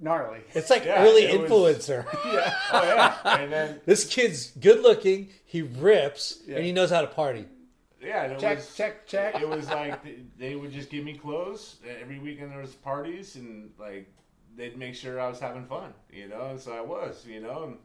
gnarly. 0.00 0.40
It's 0.54 0.70
like 0.70 0.84
Yeah, 0.84 1.04
early 1.04 1.24
it 1.26 1.40
was- 1.40 1.50
influencer. 1.50 2.04
yeah, 2.34 2.54
oh 2.72 2.82
yeah, 2.82 3.36
and 3.42 3.52
then 3.52 3.80
this 3.86 4.04
kid's 4.12 4.50
good 4.66 4.80
looking. 4.82 5.28
He 5.44 5.62
rips 5.62 6.40
Yeah. 6.46 6.56
and 6.56 6.64
he 6.64 6.72
knows 6.72 6.90
how 6.90 7.02
to 7.02 7.06
party. 7.06 7.44
yeah, 8.00 8.24
it 8.24 8.38
check 8.40 8.56
was, 8.58 8.74
check 8.74 9.06
check. 9.06 9.40
It 9.40 9.48
was 9.48 9.68
like 9.68 10.00
they 10.38 10.56
would 10.56 10.72
just 10.72 10.88
give 10.90 11.04
me 11.04 11.14
clothes 11.18 11.76
uh, 11.86 11.92
every 12.00 12.18
weekend. 12.18 12.50
There 12.50 12.60
was 12.60 12.74
parties 12.74 13.36
and 13.36 13.70
like 13.78 14.06
they'd 14.56 14.76
make 14.76 14.94
sure 14.94 15.20
I 15.20 15.28
was 15.28 15.38
having 15.38 15.66
fun, 15.66 15.92
you 16.10 16.28
know. 16.28 16.46
And 16.50 16.58
so 16.60 16.72
I 16.72 16.80
was, 16.80 17.24
you 17.26 17.40
know. 17.40 17.58
And 17.64 17.76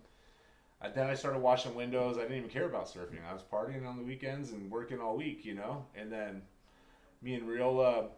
I, 0.81 0.89
then 0.89 1.07
I 1.07 1.15
started 1.15 1.39
washing 1.39 1.73
windows. 1.75 2.17
I 2.17 2.21
didn't 2.21 2.37
even 2.37 2.49
care 2.49 2.65
about 2.65 2.87
surfing. 2.87 3.19
I 3.27 3.33
was 3.33 3.41
partying 3.41 3.87
on 3.87 3.97
the 3.97 4.03
weekends 4.03 4.51
and 4.51 4.69
working 4.69 4.99
all 4.99 5.17
week, 5.17 5.43
you 5.43 5.55
know. 5.55 5.85
And 5.95 6.11
then 6.11 6.41
me 7.21 7.33
and 7.33 7.47
Reola 7.47 8.09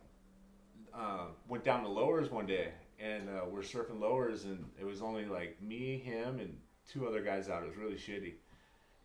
uh, 0.93 1.25
went 1.47 1.63
down 1.63 1.83
to 1.83 1.89
lowers 1.89 2.29
one 2.29 2.45
day, 2.45 2.69
and 2.99 3.29
uh, 3.29 3.45
we're 3.49 3.61
surfing 3.61 3.99
lowers, 3.99 4.43
and 4.43 4.65
it 4.79 4.85
was 4.85 5.01
only 5.01 5.25
like 5.25 5.61
me, 5.61 5.97
him, 5.97 6.39
and 6.39 6.57
two 6.91 7.07
other 7.07 7.21
guys 7.21 7.49
out. 7.49 7.63
It 7.63 7.67
was 7.67 7.77
really 7.77 7.95
shitty. 7.95 8.33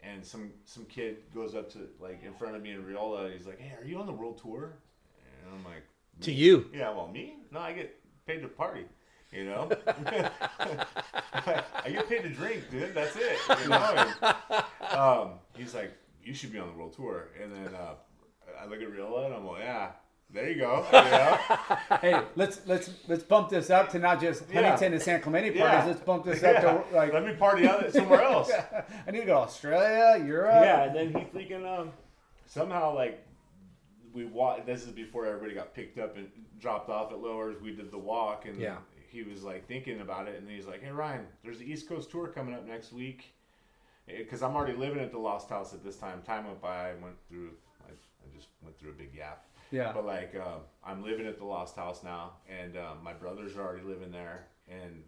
And 0.02 0.24
some 0.24 0.50
some 0.64 0.84
kid 0.86 1.18
goes 1.34 1.54
up 1.54 1.70
to 1.72 1.88
like 2.00 2.22
in 2.24 2.34
front 2.34 2.56
of 2.56 2.62
me 2.62 2.72
and 2.72 2.84
Reola. 2.84 3.26
And 3.26 3.34
He's 3.34 3.46
like, 3.46 3.60
"Hey, 3.60 3.74
are 3.80 3.86
you 3.86 3.98
on 3.98 4.06
the 4.06 4.12
world 4.12 4.38
tour?" 4.42 4.74
And 5.44 5.54
I'm 5.54 5.64
like, 5.64 5.84
To 6.22 6.32
you, 6.32 6.66
yeah, 6.74 6.90
well, 6.90 7.08
me? 7.08 7.36
No, 7.50 7.60
I 7.60 7.72
get 7.72 7.98
paid 8.26 8.42
to 8.42 8.48
party. 8.48 8.84
You 9.34 9.44
know, 9.46 9.68
I 11.34 11.90
get 11.90 12.08
paid 12.08 12.22
to 12.22 12.28
drink, 12.28 12.70
dude. 12.70 12.94
That's 12.94 13.16
it. 13.16 13.36
You 13.62 13.68
know. 13.68 14.12
And, 14.22 14.96
um, 14.98 15.30
he's 15.56 15.74
like, 15.74 15.92
you 16.22 16.34
should 16.34 16.52
be 16.52 16.58
on 16.58 16.68
the 16.68 16.74
world 16.74 16.94
tour. 16.94 17.30
And 17.42 17.52
then 17.52 17.74
uh, 17.74 17.94
I 18.60 18.66
look 18.66 18.80
at 18.80 18.88
Reola 18.90 19.26
and 19.26 19.34
I'm 19.34 19.46
like, 19.46 19.60
yeah, 19.62 19.90
there 20.32 20.48
you 20.48 20.56
go. 20.60 20.86
You 20.92 20.92
know? 20.92 21.38
hey, 22.00 22.22
let's 22.36 22.60
let's 22.66 22.90
let's 23.08 23.24
bump 23.24 23.48
this 23.50 23.70
up 23.70 23.90
to 23.90 23.98
not 23.98 24.20
just 24.20 24.44
Yeah. 24.52 24.62
Huntington 24.62 24.92
and 24.94 25.02
San 25.02 25.20
Clemente 25.20 25.50
parties. 25.50 25.60
Yeah. 25.80 25.86
Let's 25.86 26.00
bump 26.00 26.24
this 26.24 26.40
Yeah. 26.42 26.50
up 26.50 26.90
to 26.90 26.96
like 26.96 27.12
Let 27.12 27.24
me 27.24 27.34
party 27.34 27.66
out 27.66 27.92
somewhere 27.92 28.22
else. 28.22 28.50
I 29.06 29.10
need 29.10 29.20
to 29.20 29.26
go 29.26 29.34
to 29.34 29.40
Australia, 29.40 30.24
Europe. 30.24 30.54
yeah, 30.62 30.84
and 30.84 30.94
then 30.96 31.08
he 31.08 31.26
freaking 31.36 31.66
um 31.66 31.90
somehow 32.46 32.94
like 32.94 33.26
we 34.12 34.24
walked. 34.26 34.64
This 34.66 34.82
is 34.84 34.92
before 34.92 35.26
everybody 35.26 35.54
got 35.54 35.74
picked 35.74 35.98
up 35.98 36.16
and 36.16 36.28
dropped 36.60 36.88
off 36.88 37.10
at 37.10 37.18
Lowers. 37.18 37.60
We 37.60 37.74
did 37.74 37.90
the 37.90 37.98
walk, 37.98 38.46
and 38.46 38.60
Yeah. 38.60 38.76
He 39.14 39.22
was 39.22 39.42
like 39.42 39.66
thinking 39.66 40.00
about 40.00 40.28
it, 40.28 40.38
and 40.38 40.50
he's 40.50 40.66
like, 40.66 40.82
"Hey 40.82 40.90
Ryan, 40.90 41.26
there's 41.42 41.58
the 41.58 41.64
East 41.70 41.88
Coast 41.88 42.10
tour 42.10 42.26
coming 42.28 42.54
up 42.54 42.66
next 42.66 42.92
week." 42.92 43.32
Because 44.06 44.42
I'm 44.42 44.54
already 44.54 44.76
living 44.76 44.98
at 45.02 45.10
the 45.12 45.18
Lost 45.18 45.48
House 45.48 45.72
at 45.72 45.82
this 45.82 45.96
time. 45.96 46.20
Time 46.22 46.44
went 46.46 46.60
by. 46.60 46.90
I 46.90 46.94
went 46.94 47.14
through. 47.28 47.50
I, 47.86 47.92
I 47.92 48.36
just 48.36 48.48
went 48.62 48.78
through 48.78 48.90
a 48.90 48.94
big 48.94 49.14
gap. 49.14 49.46
Yeah. 49.70 49.92
But 49.94 50.04
like, 50.04 50.34
um, 50.36 50.60
I'm 50.84 51.02
living 51.02 51.26
at 51.26 51.38
the 51.38 51.44
Lost 51.46 51.74
House 51.76 52.02
now, 52.04 52.32
and 52.48 52.76
um, 52.76 52.98
my 53.02 53.14
brothers 53.14 53.56
are 53.56 53.62
already 53.62 53.84
living 53.84 54.10
there, 54.12 54.46
and 54.68 55.02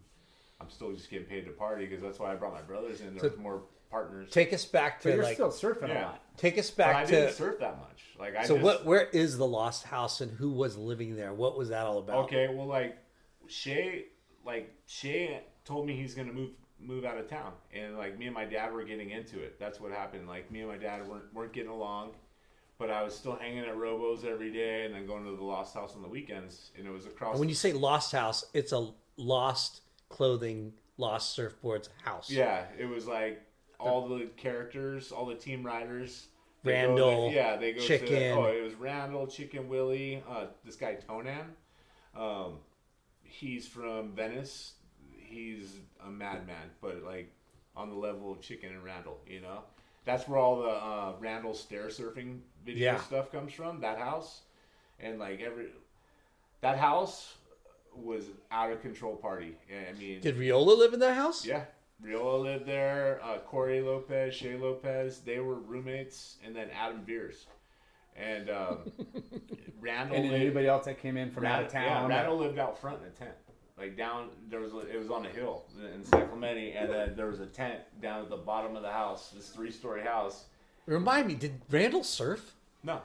I'm 0.59 0.69
still 0.69 0.91
just 0.93 1.11
getting 1.11 1.27
paid 1.27 1.45
to 1.45 1.51
party 1.51 1.85
because 1.85 2.01
that's 2.01 2.17
why 2.17 2.31
I 2.31 2.35
brought 2.35 2.53
my 2.53 2.61
brothers 2.61 3.01
in. 3.01 3.15
There's 3.15 3.33
So- 3.35 3.39
more 3.39 3.61
partners. 3.91 4.29
Take 4.31 4.51
us 4.51 4.65
back 4.65 5.01
But 5.03 5.09
to 5.11 5.15
you're 5.15 5.23
like 5.23 5.35
still 5.35 5.49
surfing 5.51 5.87
Yeah. 5.89 6.01
a 6.01 6.07
lot. 6.07 6.21
take 6.35 6.57
us 6.57 6.69
back 6.71 6.87
But 6.87 6.95
I 6.95 7.01
back 7.03 7.09
didn't 7.09 7.27
to 7.29 7.33
surf 7.35 7.59
that 7.59 7.77
much. 7.79 8.03
Like 8.19 8.35
I 8.35 8.43
so 8.43 8.55
just, 8.55 8.63
what 8.65 8.85
where 8.85 9.03
is 9.13 9.37
the 9.37 9.47
lost 9.47 9.85
house 9.85 10.19
and 10.21 10.29
who 10.31 10.49
was 10.51 10.75
living 10.75 11.15
there? 11.15 11.33
What 11.33 11.57
was 11.57 11.69
that 11.69 11.85
all 11.85 11.99
about? 11.99 12.25
Okay, 12.25 12.49
well, 12.53 12.65
like 12.65 12.97
Shea, 13.49 14.05
like 14.45 14.73
Shea 14.85 15.41
told 15.65 15.85
me 15.85 15.95
he's 15.95 16.13
gonna 16.13 16.33
move 16.33 16.51
move 16.79 17.05
out 17.05 17.17
of 17.17 17.27
town, 17.27 17.53
and 17.73 17.97
like 17.97 18.17
me 18.17 18.25
and 18.25 18.35
my 18.35 18.45
dad 18.45 18.71
were 18.71 18.83
getting 18.83 19.09
into 19.09 19.39
it. 19.39 19.59
That's 19.59 19.79
what 19.79 19.91
happened. 19.91 20.27
Like 20.27 20.51
me 20.51 20.61
and 20.61 20.69
my 20.69 20.77
dad 20.77 21.07
weren't 21.07 21.33
weren't 21.33 21.53
getting 21.53 21.71
along, 21.71 22.11
but 22.77 22.89
I 22.89 23.03
was 23.03 23.15
still 23.15 23.35
hanging 23.35 23.59
at 23.65 23.75
Robos 23.75 24.25
every 24.25 24.51
day, 24.51 24.85
and 24.85 24.93
then 24.93 25.07
going 25.07 25.23
to 25.25 25.35
the 25.35 25.43
Lost 25.43 25.73
House 25.73 25.95
on 25.95 26.01
the 26.01 26.07
weekends, 26.07 26.71
and 26.77 26.87
it 26.87 26.91
was 26.91 27.05
across. 27.05 27.31
And 27.31 27.39
when 27.39 27.49
you 27.49 27.55
say 27.55 27.73
lost 27.73 28.11
house, 28.11 28.45
it's 28.53 28.71
a 28.71 28.89
lost 29.17 29.81
clothing, 30.09 30.73
lost 30.97 31.37
surfboards 31.37 31.89
house. 32.03 32.29
yeah, 32.29 32.65
it 32.77 32.85
was 32.85 33.07
like 33.07 33.41
all 33.79 34.07
the 34.07 34.27
characters, 34.37 35.11
all 35.11 35.25
the 35.25 35.35
team 35.35 35.63
riders. 35.63 36.27
they 36.63 36.71
go 36.71 36.77
Randall, 36.87 37.29
to- 37.29 37.35
yeah, 37.35 37.55
they 37.57 37.73
go 37.73 37.81
Chicken. 37.81 38.07
to. 38.07 38.29
Oh, 38.31 38.45
it 38.45 38.63
was 38.63 38.73
Randall, 38.75 39.27
Chicken 39.27 39.69
Willie, 39.69 40.23
uh, 40.29 40.45
this 40.63 40.75
guy 40.75 40.97
Tonan. 41.07 41.45
Um, 42.15 42.59
he's 43.27 43.67
from 43.67 44.11
Venice. 44.13 44.73
He's 45.17 45.75
a 46.05 46.09
madman, 46.09 46.69
but 46.81 47.03
like 47.03 47.31
on 47.75 47.89
the 47.89 47.95
level 47.95 48.31
of 48.31 48.41
Chicken 48.41 48.69
and 48.69 48.83
Randall, 48.83 49.19
you 49.27 49.41
know. 49.41 49.59
That's 50.05 50.27
where 50.27 50.39
all 50.39 50.61
the 50.61 50.69
uh, 50.69 51.13
Randall 51.19 51.53
stair 51.53 51.87
surfing 51.87 52.39
video 52.65 52.93
Yeah. 52.93 53.01
stuff 53.01 53.31
comes 53.31 53.51
from. 53.53 53.81
That 53.81 53.97
house, 53.97 54.41
and 54.99 55.19
like 55.19 55.41
every 55.41 55.67
that 56.61 56.77
house 56.77 57.35
was 57.93 58.25
out 58.51 58.71
of 58.71 58.81
control 58.81 59.15
party. 59.15 59.55
I 59.69 59.97
mean, 59.99 60.21
Did 60.21 60.37
Reola 60.37 60.77
live 60.77 60.93
in 60.93 60.99
that 61.01 61.15
house? 61.15 61.45
yeah. 61.45 61.65
Reola 62.03 62.41
lived 62.43 62.65
there. 62.67 63.19
Uh, 63.23 63.39
Corey 63.39 63.81
Lopez, 63.81 64.33
Shea 64.35 64.55
Lopez, 64.55 65.19
they 65.21 65.39
were 65.39 65.55
roommates, 65.55 66.37
and 66.45 66.55
then 66.55 66.69
Adam 66.69 67.01
Beers, 67.03 67.47
and 68.17 68.49
um, 68.49 68.77
Randall. 69.79 70.15
And 70.15 70.25
then 70.25 70.31
lived, 70.31 70.43
anybody 70.43 70.67
else 70.67 70.85
that 70.85 70.99
came 71.01 71.17
in 71.17 71.31
from 71.31 71.45
out 71.45 71.63
of 71.65 71.73
Yeah, 71.73 71.83
town. 71.99 72.09
Randall 72.09 72.37
lived 72.37 72.59
out 72.59 72.77
front 72.79 72.99
in 73.01 73.07
a 73.07 73.11
tent, 73.11 73.35
like 73.77 73.95
down. 73.97 74.29
There 74.49 74.59
was 74.59 74.73
it 74.91 74.97
was 74.97 75.09
on 75.09 75.25
a 75.25 75.29
hill 75.29 75.65
in 75.93 76.03
San 76.03 76.27
Clemente, 76.27 76.71
and 76.73 76.89
then 76.89 77.15
there 77.15 77.27
was 77.27 77.39
a 77.39 77.45
tent 77.45 77.79
down 78.01 78.21
at 78.23 78.29
the 78.29 78.37
bottom 78.37 78.75
of 78.75 78.81
the 78.81 78.91
house. 78.91 79.31
This 79.35 79.49
three-story 79.49 80.01
house. 80.03 80.45
Remind 80.85 81.27
me, 81.27 81.35
did 81.35 81.61
Randall 81.69 82.03
surf? 82.03 82.53
No, 82.83 83.01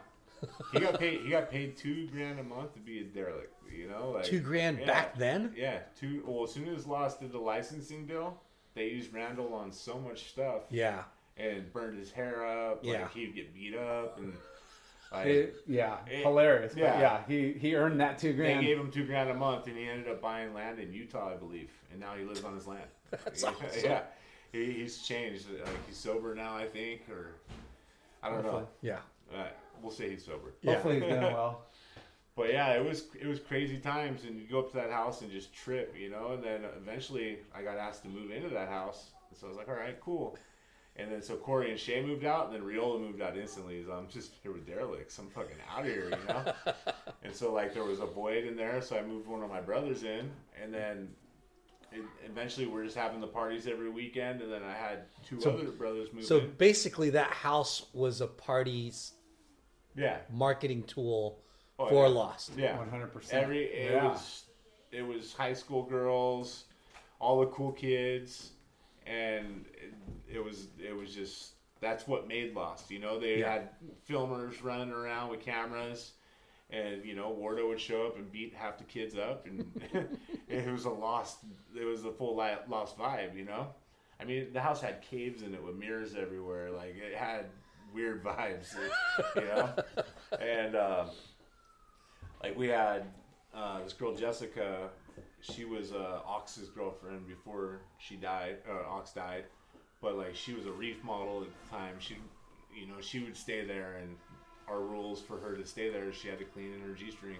he 0.73 0.81
got 0.81 0.99
paid. 0.99 1.21
He 1.23 1.31
got 1.31 1.51
paid 1.51 1.77
two 1.77 2.07
grand 2.09 2.39
a 2.39 2.45
month 2.45 2.75
to 2.75 2.81
be 2.81 3.01
a 3.01 3.05
derelict. 3.05 3.55
You 3.75 3.89
know, 3.89 4.11
like 4.11 4.25
Two 4.25 4.41
grand 4.41 4.81
yeah. 4.81 4.87
back 4.87 5.17
then? 5.17 5.55
Yeah, 5.57 5.79
two. 5.99 6.23
Well, 6.27 6.45
as 6.45 6.53
soon 6.53 6.69
as 6.69 6.87
Lost 6.87 7.21
did 7.21 7.33
the 7.33 7.39
licensing 7.39 8.07
deal, 8.07 8.39
they 8.75 8.89
used 8.89 9.13
Randall 9.15 9.55
on 9.55 9.73
so 9.73 9.99
much 9.99 10.29
stuff 10.29 10.65
Yeah. 10.69 11.05
and 11.39 11.73
burned 11.73 11.99
his 11.99 12.13
hair 12.13 12.45
up. 12.47 12.81
Yeah. 12.85 13.03
Like 13.03 13.15
he'd 13.15 13.35
get 13.35 13.55
beat 13.55 13.75
up 13.75 14.19
and 14.19 14.35
like 15.13 15.27
It- 15.27 15.57
yeah, 15.67 15.99
It- 16.11 16.23
hilarious. 16.23 16.73
But 16.75 16.83
yeah. 16.83 17.01
yeah, 17.01 17.23
he 17.27 17.53
he 17.53 17.75
earned 17.77 18.01
that 18.01 18.19
two 18.19 18.33
grand. 18.33 18.49
they 18.49 18.53
grand. 18.55 18.67
gave 18.67 18.79
him 18.79 18.91
two 18.91 19.07
grand 19.07 19.31
a 19.31 19.35
month 19.35 19.67
and 19.67 19.77
he 19.77 19.89
ended 19.89 20.09
up 20.09 20.21
buying 20.21 20.55
land 20.55 20.79
in 20.79 20.93
Utah, 20.93 21.31
I 21.33 21.37
believe, 21.37 21.71
and 21.91 22.01
now 22.01 22.15
he 22.17 22.25
lives 22.25 22.45
on 22.45 22.55
his 22.55 22.67
land. 22.67 22.89
That's 23.11 23.43
yeah, 23.43 23.49
awesome. 23.49 23.81
yeah. 23.85 24.03
He, 24.53 24.73
he's 24.73 25.03
changed. 25.03 25.47
Like 25.51 25.87
he's 25.87 25.97
sober 25.97 26.35
now, 26.35 26.57
I 26.57 26.67
think, 26.67 27.03
or 27.11 27.35
I 28.23 28.29
don't 28.31 28.43
know. 28.45 28.67
Yeah. 28.83 28.99
Uh, 29.35 29.45
we'll 29.83 29.91
say 29.93 30.11
he's 30.11 30.25
sober. 30.25 30.53
Yeah. 30.63 30.75
Hopefully 30.75 30.95
he's 31.01 31.05
doing 31.05 31.21
well. 31.23 31.63
But 32.35 32.51
yeah, 32.51 32.71
it 32.73 32.83
was 32.83 33.05
it 33.21 33.27
was 33.27 33.39
crazy 33.41 33.77
times, 33.77 34.25
and 34.25 34.41
you 34.41 34.47
go 34.51 34.61
up 34.61 34.71
to 34.71 34.77
that 34.77 34.91
house 34.91 35.21
and 35.21 35.31
just 35.31 35.53
trip, 35.53 35.95
you 35.95 36.09
know. 36.09 36.33
And 36.33 36.43
then 36.43 36.63
eventually, 36.79 37.41
I 37.55 37.61
got 37.61 37.77
asked 37.77 38.05
to 38.05 38.09
move 38.09 38.31
into 38.31 38.49
that 38.49 38.71
house, 38.71 39.11
and 39.29 39.39
so 39.39 39.45
I 39.47 39.49
was 39.51 39.59
like, 39.59 39.69
all 39.69 39.75
right, 39.75 40.01
cool. 40.01 40.39
And 40.97 41.11
then 41.11 41.23
so 41.23 41.37
Corey 41.37 41.71
and 41.71 41.81
Shea 41.81 42.03
moved 42.05 42.25
out, 42.25 42.47
and 42.47 42.55
then 42.55 42.63
Reola 42.63 43.01
moved 43.01 43.23
out 43.23 43.37
instantly. 43.37 43.83
So 43.85 43.93
I'm 43.93 44.09
just 44.09 44.33
here 44.43 44.53
with 44.53 44.67
derelicts. 44.67 45.19
I'm 45.19 45.31
fucking 45.31 45.57
out 45.75 45.81
of 45.81 45.87
here, 45.87 46.11
you 46.11 46.27
know. 46.29 46.53
and 47.23 47.35
so 47.35 47.53
like 47.53 47.73
there 47.73 47.85
was 47.85 48.01
a 48.01 48.07
void 48.07 48.45
in 48.45 48.57
there, 48.57 48.83
so 48.83 48.97
I 48.99 49.03
moved 49.03 49.27
one 49.27 49.43
of 49.43 49.49
my 49.51 49.61
brothers 49.61 50.03
in, 50.05 50.31
and 50.63 50.73
then. 50.73 51.09
It, 51.95 52.01
eventually, 52.25 52.65
we're 52.67 52.85
just 52.85 52.97
having 52.97 53.21
the 53.21 53.27
parties 53.27 53.67
every 53.67 53.91
weekend, 53.91 54.41
and 54.41 54.51
then 54.51 54.63
I 54.63 54.73
had 54.73 55.01
two 55.27 55.39
So- 55.43 55.51
other 55.51 55.71
brothers 55.73 56.11
move 56.11 56.25
So 56.25 56.39
in. 56.39 56.53
basically, 56.57 57.11
that 57.11 57.31
house 57.31 57.85
was 57.93 58.23
a 58.23 58.27
party's 58.27 59.13
Yeah, 59.95 60.21
marketing 60.31 60.85
tool 60.85 61.43
Oh, 61.79 61.89
for 61.91 62.07
yeah. 62.07 62.15
Lost. 62.15 62.53
yeah, 62.57 62.79
100%. 62.79 63.35
Every 63.35 63.65
it 63.65 63.91
Yeah. 63.93 64.09
was 64.09 64.45
it 64.91 65.03
was 65.03 65.35
high 65.35 65.53
school 65.53 65.83
girls, 65.83 66.65
all 67.19 67.41
the 67.41 67.47
cool 67.49 67.73
kids, 67.73 68.52
and 69.07 69.65
it, 69.75 69.95
it 70.37 70.45
was 70.45 70.69
it 70.83 70.97
was 70.97 71.15
just 71.15 71.53
that's 71.81 72.07
what 72.07 72.29
made 72.29 72.55
Lost. 72.55 72.91
You 72.91 73.01
know, 73.01 73.19
they 73.19 73.41
Yeah. 73.41 73.53
had 73.53 73.69
filmers 74.09 74.63
running 74.63 74.93
around 74.93 75.31
with 75.31 75.41
cameras, 75.41 76.13
and 76.71 77.05
you 77.05 77.15
know 77.15 77.37
Wardo 77.39 77.69
would 77.69 77.81
show 77.81 78.07
up 78.07 78.17
and 78.17 78.31
beat 78.31 78.55
half 78.55 78.79
the 78.79 78.85
kids 78.85 79.17
up, 79.17 79.47
and 79.47 79.65
it 80.49 80.71
was 80.71 80.85
a 80.85 80.91
lost. 80.91 81.39
It 81.79 81.85
was 81.85 82.05
a 82.05 82.13
full 82.13 82.37
Lost 82.37 82.97
vibe. 82.99 83.37
You 83.37 83.45
know, 83.45 83.69
I 84.21 84.25
mean 84.25 84.53
the 84.53 84.61
house 84.61 84.81
had 84.81 85.03
caves 85.03 85.43
in 85.43 85.55
it 85.55 85.63
with 85.63 85.75
mirrors 85.77 86.15
everywhere. 86.15 86.71
Like 86.71 86.95
it 86.97 87.17
had 87.17 87.47
weird 87.95 88.23
vibes. 88.25 88.75
You 89.37 89.43
know, 89.43 89.71
and. 90.41 90.75
Uh, 90.77 91.07
like 92.43 92.59
we 92.59 92.67
had 92.69 93.05
uh, 93.55 93.83
this 93.85 93.93
girl 93.93 94.15
Jessica. 94.17 94.91
She 95.43 95.65
was 95.65 95.93
uh, 95.93 96.21
Ox's 96.27 96.69
girlfriend 96.69 97.27
before 97.29 97.81
she 97.99 98.17
died. 98.17 98.59
Uh, 98.69 98.89
Ox 98.89 99.13
died, 99.13 99.45
but 100.01 100.17
like 100.17 100.35
she 100.37 100.55
was 100.55 100.67
a 100.67 100.71
reef 100.73 101.03
model 101.05 101.43
at 101.43 101.49
the 101.49 101.77
time. 101.77 101.97
She, 101.99 102.17
you 102.75 102.87
know, 102.87 103.01
she 103.01 103.21
would 103.21 103.37
stay 103.37 103.65
there, 103.65 103.97
and 104.01 104.17
our 104.69 104.81
rules 104.81 105.21
for 105.21 105.39
her 105.39 105.57
to 105.57 105.67
stay 105.67 105.91
there, 105.91 106.13
she 106.13 106.29
had 106.29 106.39
to 106.39 106.45
clean 106.45 106.73
in 106.73 106.81
her 106.81 106.95
g 106.95 107.11
string. 107.11 107.39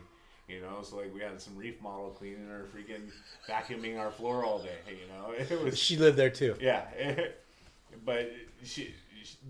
You 0.49 0.61
know, 0.61 0.83
so 0.83 0.97
like 0.97 1.15
we 1.15 1.21
had 1.21 1.41
some 1.41 1.57
reef 1.57 1.81
model 1.81 2.11
cleaning 2.11 2.47
her, 2.49 2.67
freaking 2.75 3.11
vacuuming 3.49 3.99
our 3.99 4.11
floor 4.11 4.45
all 4.45 4.59
day. 4.59 4.79
You 4.89 5.07
know, 5.09 5.33
it 5.39 5.63
was 5.63 5.79
She 5.79 5.97
lived 5.97 6.17
there 6.19 6.31
too. 6.31 6.57
yeah, 6.61 6.85
but 8.05 8.31
she, 8.65 8.67
she 8.67 8.95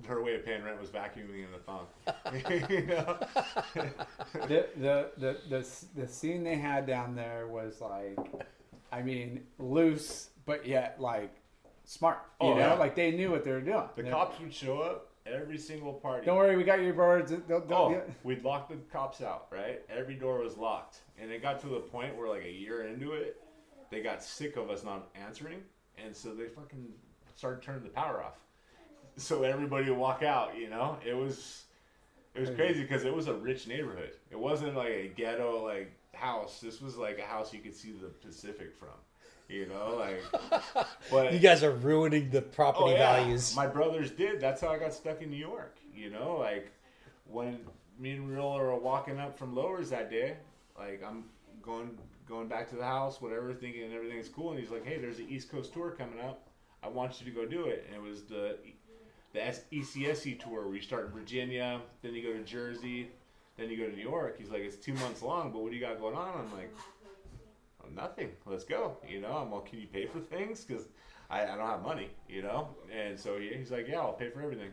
her 0.06 0.22
way 0.22 0.34
of 0.34 0.44
paying 0.44 0.62
rent 0.62 0.80
was 0.80 0.90
vacuuming 0.90 1.44
in 1.44 1.52
the 1.52 1.58
thong. 1.58 1.86
you 2.70 2.86
know? 2.86 3.18
the, 4.46 4.66
the 4.76 5.10
the 5.18 5.36
the 5.48 5.66
the 5.96 6.08
scene 6.08 6.42
they 6.44 6.56
had 6.56 6.86
down 6.86 7.14
there 7.14 7.46
was 7.48 7.80
like, 7.80 8.18
I 8.90 9.02
mean, 9.02 9.42
loose, 9.58 10.30
but 10.44 10.66
yet 10.66 11.00
like 11.00 11.34
smart. 11.84 12.18
You 12.40 12.48
Oh, 12.48 12.54
know, 12.54 12.60
yeah. 12.60 12.74
like 12.74 12.94
they 12.94 13.10
knew 13.12 13.30
what 13.30 13.44
they 13.44 13.52
were 13.52 13.60
doing. 13.60 13.84
The 13.96 14.02
They- 14.02 14.10
cops 14.10 14.38
would 14.40 14.52
show 14.54 14.80
up 14.80 15.08
every 15.26 15.58
single 15.58 15.92
party. 15.94 16.26
Don't 16.26 16.36
worry, 16.36 16.56
we 16.56 16.64
got 16.64 16.80
your 16.82 16.94
birds. 16.94 17.30
They'll, 17.46 17.60
they'll, 17.60 17.76
Oh, 17.78 17.90
yeah. 17.92 18.00
we'd 18.24 18.42
lock 18.44 18.68
the 18.68 18.76
cops 18.92 19.20
out, 19.22 19.46
right? 19.52 19.80
Every 19.88 20.14
door 20.14 20.38
was 20.40 20.56
locked. 20.56 20.98
And 21.20 21.30
it 21.30 21.40
got 21.42 21.60
to 21.60 21.68
the 21.68 21.78
point 21.78 22.16
where, 22.16 22.28
like, 22.28 22.42
a 22.44 22.50
year 22.50 22.86
into 22.88 23.12
it, 23.12 23.40
they 23.90 24.00
got 24.02 24.22
sick 24.22 24.56
of 24.56 24.68
us 24.68 24.82
not 24.82 25.08
answering. 25.14 25.62
And 25.96 26.14
so 26.16 26.34
they 26.34 26.48
fucking 26.48 26.88
started 27.36 27.62
turning 27.62 27.84
the 27.84 27.90
power 27.90 28.20
off. 28.24 28.34
So 29.16 29.42
everybody 29.42 29.88
would 29.90 29.98
walk 29.98 30.22
out, 30.22 30.56
you 30.56 30.68
know? 30.70 30.98
It 31.06 31.14
was. 31.16 31.64
It 32.34 32.40
was 32.40 32.50
crazy 32.50 32.80
because 32.80 33.04
it 33.04 33.14
was 33.14 33.28
a 33.28 33.34
rich 33.34 33.66
neighborhood. 33.68 34.12
It 34.30 34.38
wasn't 34.38 34.74
like 34.74 34.88
a 34.88 35.08
ghetto 35.14 35.62
like 35.66 35.92
house. 36.14 36.60
This 36.60 36.80
was 36.80 36.96
like 36.96 37.18
a 37.18 37.22
house 37.26 37.52
you 37.52 37.60
could 37.60 37.76
see 37.76 37.92
the 37.92 38.06
Pacific 38.08 38.74
from, 38.78 38.88
you 39.48 39.66
know, 39.66 39.96
like. 39.98 40.22
But 41.10 41.34
You 41.34 41.38
guys 41.38 41.62
are 41.62 41.72
ruining 41.72 42.30
the 42.30 42.40
property 42.40 42.84
Oh, 42.86 42.90
yeah. 42.92 43.16
values. 43.16 43.54
My 43.54 43.66
brothers 43.66 44.10
did. 44.10 44.40
That's 44.40 44.62
how 44.62 44.68
I 44.68 44.78
got 44.78 44.94
stuck 44.94 45.20
in 45.20 45.30
New 45.30 45.36
York. 45.36 45.76
You 45.94 46.08
know, 46.08 46.38
like 46.38 46.72
when 47.30 47.58
me 47.98 48.12
and 48.12 48.30
Reola 48.30 48.60
are 48.62 48.76
walking 48.78 49.18
up 49.18 49.36
from 49.38 49.54
Lowers 49.54 49.90
that 49.90 50.10
day, 50.10 50.36
like 50.78 51.02
I'm 51.06 51.24
going 51.62 51.98
going 52.26 52.48
back 52.48 52.70
to 52.70 52.76
the 52.76 52.84
house, 52.84 53.20
whatever, 53.20 53.52
thinking 53.52 53.92
everything's 53.92 54.30
cool, 54.30 54.52
and 54.52 54.58
he's 54.58 54.70
like, 54.70 54.86
"Hey, 54.86 54.96
there's 54.98 55.18
an 55.18 55.26
East 55.28 55.50
Coast 55.50 55.74
tour 55.74 55.90
coming 55.90 56.18
up. 56.20 56.48
I 56.82 56.88
want 56.88 57.20
you 57.20 57.26
to 57.30 57.32
go 57.32 57.44
do 57.44 57.66
it." 57.66 57.84
And 57.86 57.94
it 57.94 58.02
was 58.08 58.22
the 58.22 58.56
the 59.32 59.46
S- 59.46 59.62
E 59.70 59.80
ECSE 59.80 60.38
tour 60.40 60.66
where 60.66 60.74
you 60.74 60.82
start 60.82 61.06
in 61.06 61.12
Virginia, 61.12 61.80
then 62.02 62.14
you 62.14 62.22
go 62.22 62.32
to 62.32 62.44
Jersey, 62.44 63.08
Then 63.56 63.68
you 63.70 63.76
go 63.76 63.86
to 63.88 63.96
New 63.96 64.02
York. 64.02 64.38
He's 64.38 64.48
like, 64.50 64.62
it's 64.62 64.76
two 64.76 64.94
months 64.94 65.22
long, 65.22 65.52
but 65.52 65.62
what 65.62 65.70
do 65.70 65.76
you 65.76 65.82
got 65.84 65.98
going 66.00 66.16
on? 66.16 66.38
I'm 66.46 66.52
like, 66.56 66.72
oh, 67.84 67.88
nothing. 67.94 68.30
Let's 68.46 68.64
go. 68.64 68.96
You 69.08 69.20
know, 69.20 69.36
I'm 69.36 69.52
like, 69.52 69.66
can 69.66 69.80
you 69.80 69.86
pay 69.86 70.06
for 70.06 70.20
things? 70.20 70.64
Because 70.64 70.88
I, 71.30 71.42
I 71.42 71.56
don't 71.56 71.66
have 71.66 71.82
money, 71.82 72.08
you 72.28 72.42
know? 72.42 72.68
And 72.90 73.18
so 73.18 73.38
he, 73.38 73.48
he's 73.54 73.70
like, 73.70 73.86
yeah, 73.88 73.98
I'll 74.00 74.12
pay 74.14 74.30
for 74.30 74.40
everything. 74.42 74.70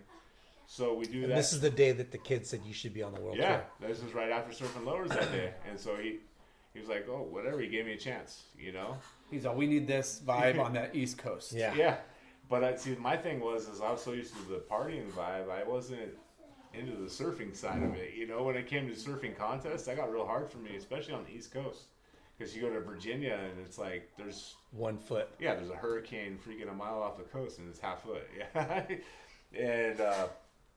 So 0.68 0.94
we 0.94 1.06
do 1.06 1.24
And 1.24 1.32
that. 1.32 1.36
this 1.36 1.52
is 1.54 1.62
the 1.62 1.70
day 1.70 1.92
that 1.94 2.12
the 2.12 2.18
kid 2.18 2.46
said 2.46 2.62
you 2.66 2.74
should 2.74 2.94
be 2.94 3.02
on 3.02 3.14
the 3.14 3.20
world 3.22 3.38
yeah, 3.38 3.62
tour. 3.80 3.90
this 3.90 4.04
is 4.04 4.14
right 4.14 4.30
after 4.32 4.52
surfing 4.54 4.86
lowers 4.86 5.10
that 5.10 5.32
day. 5.32 5.52
And 5.70 5.80
so 5.80 5.96
he, 5.98 6.18
he 6.74 6.80
was 6.80 6.88
like, 6.88 7.08
oh, 7.10 7.28
whatever. 7.30 7.60
He 7.60 7.68
gave 7.68 7.86
me 7.86 7.94
a 7.94 7.98
chance, 7.98 8.44
you 8.58 8.72
know? 8.72 8.96
He's 9.32 9.46
all, 9.46 9.56
we 9.56 9.66
need 9.68 9.88
this 9.88 10.22
vibe 10.26 10.60
on 10.64 10.74
that 10.74 10.96
East 10.96 11.18
Coast. 11.18 11.54
Yeah. 11.54 11.74
Yeah, 11.76 11.98
but 12.50 12.64
I 12.64 12.76
see. 12.76 12.96
My 12.96 13.16
thing 13.18 13.40
was, 13.40 13.68
is 13.68 13.82
I 13.82 13.92
was 13.92 14.02
so 14.04 14.14
used 14.14 14.34
to 14.36 14.42
the 14.50 14.58
partying 14.70 15.10
vibe, 15.12 15.50
I 15.50 15.64
wasn't 15.64 16.10
into 16.74 16.94
the 16.94 17.08
surfing 17.08 17.56
side 17.56 17.82
of 17.84 17.96
it. 17.96 18.14
You 18.16 18.28
know, 18.28 18.44
when 18.44 18.56
it 18.56 18.68
came 18.68 18.88
to 18.88 18.94
surfing 18.94 19.36
contests, 19.38 19.84
that 19.86 19.98
got 19.98 20.12
real 20.12 20.26
hard 20.26 20.50
for 20.52 20.58
me, 20.60 20.76
especially 20.76 21.14
on 21.14 21.24
the 21.24 21.32
East 21.32 21.52
Coast, 21.52 21.86
because 22.38 22.56
you 22.56 22.62
go 22.62 22.70
to 22.70 22.80
Virginia 22.82 23.40
and 23.50 23.60
it's 23.66 23.78
like 23.78 24.10
there's 24.18 24.56
One 24.72 24.98
foot. 24.98 25.30
yeah, 25.40 25.56
there's 25.56 25.70
a 25.72 25.76
hurricane 25.76 26.38
freaking 26.38 26.70
a 26.72 26.74
mile 26.74 27.02
off 27.02 27.18
the 27.18 27.24
coast 27.24 27.58
and 27.60 27.68
it's 27.70 27.80
half 27.80 28.04
foot. 28.04 28.28
Yeah, 28.38 28.86
and 29.58 30.00
uh, 30.00 30.28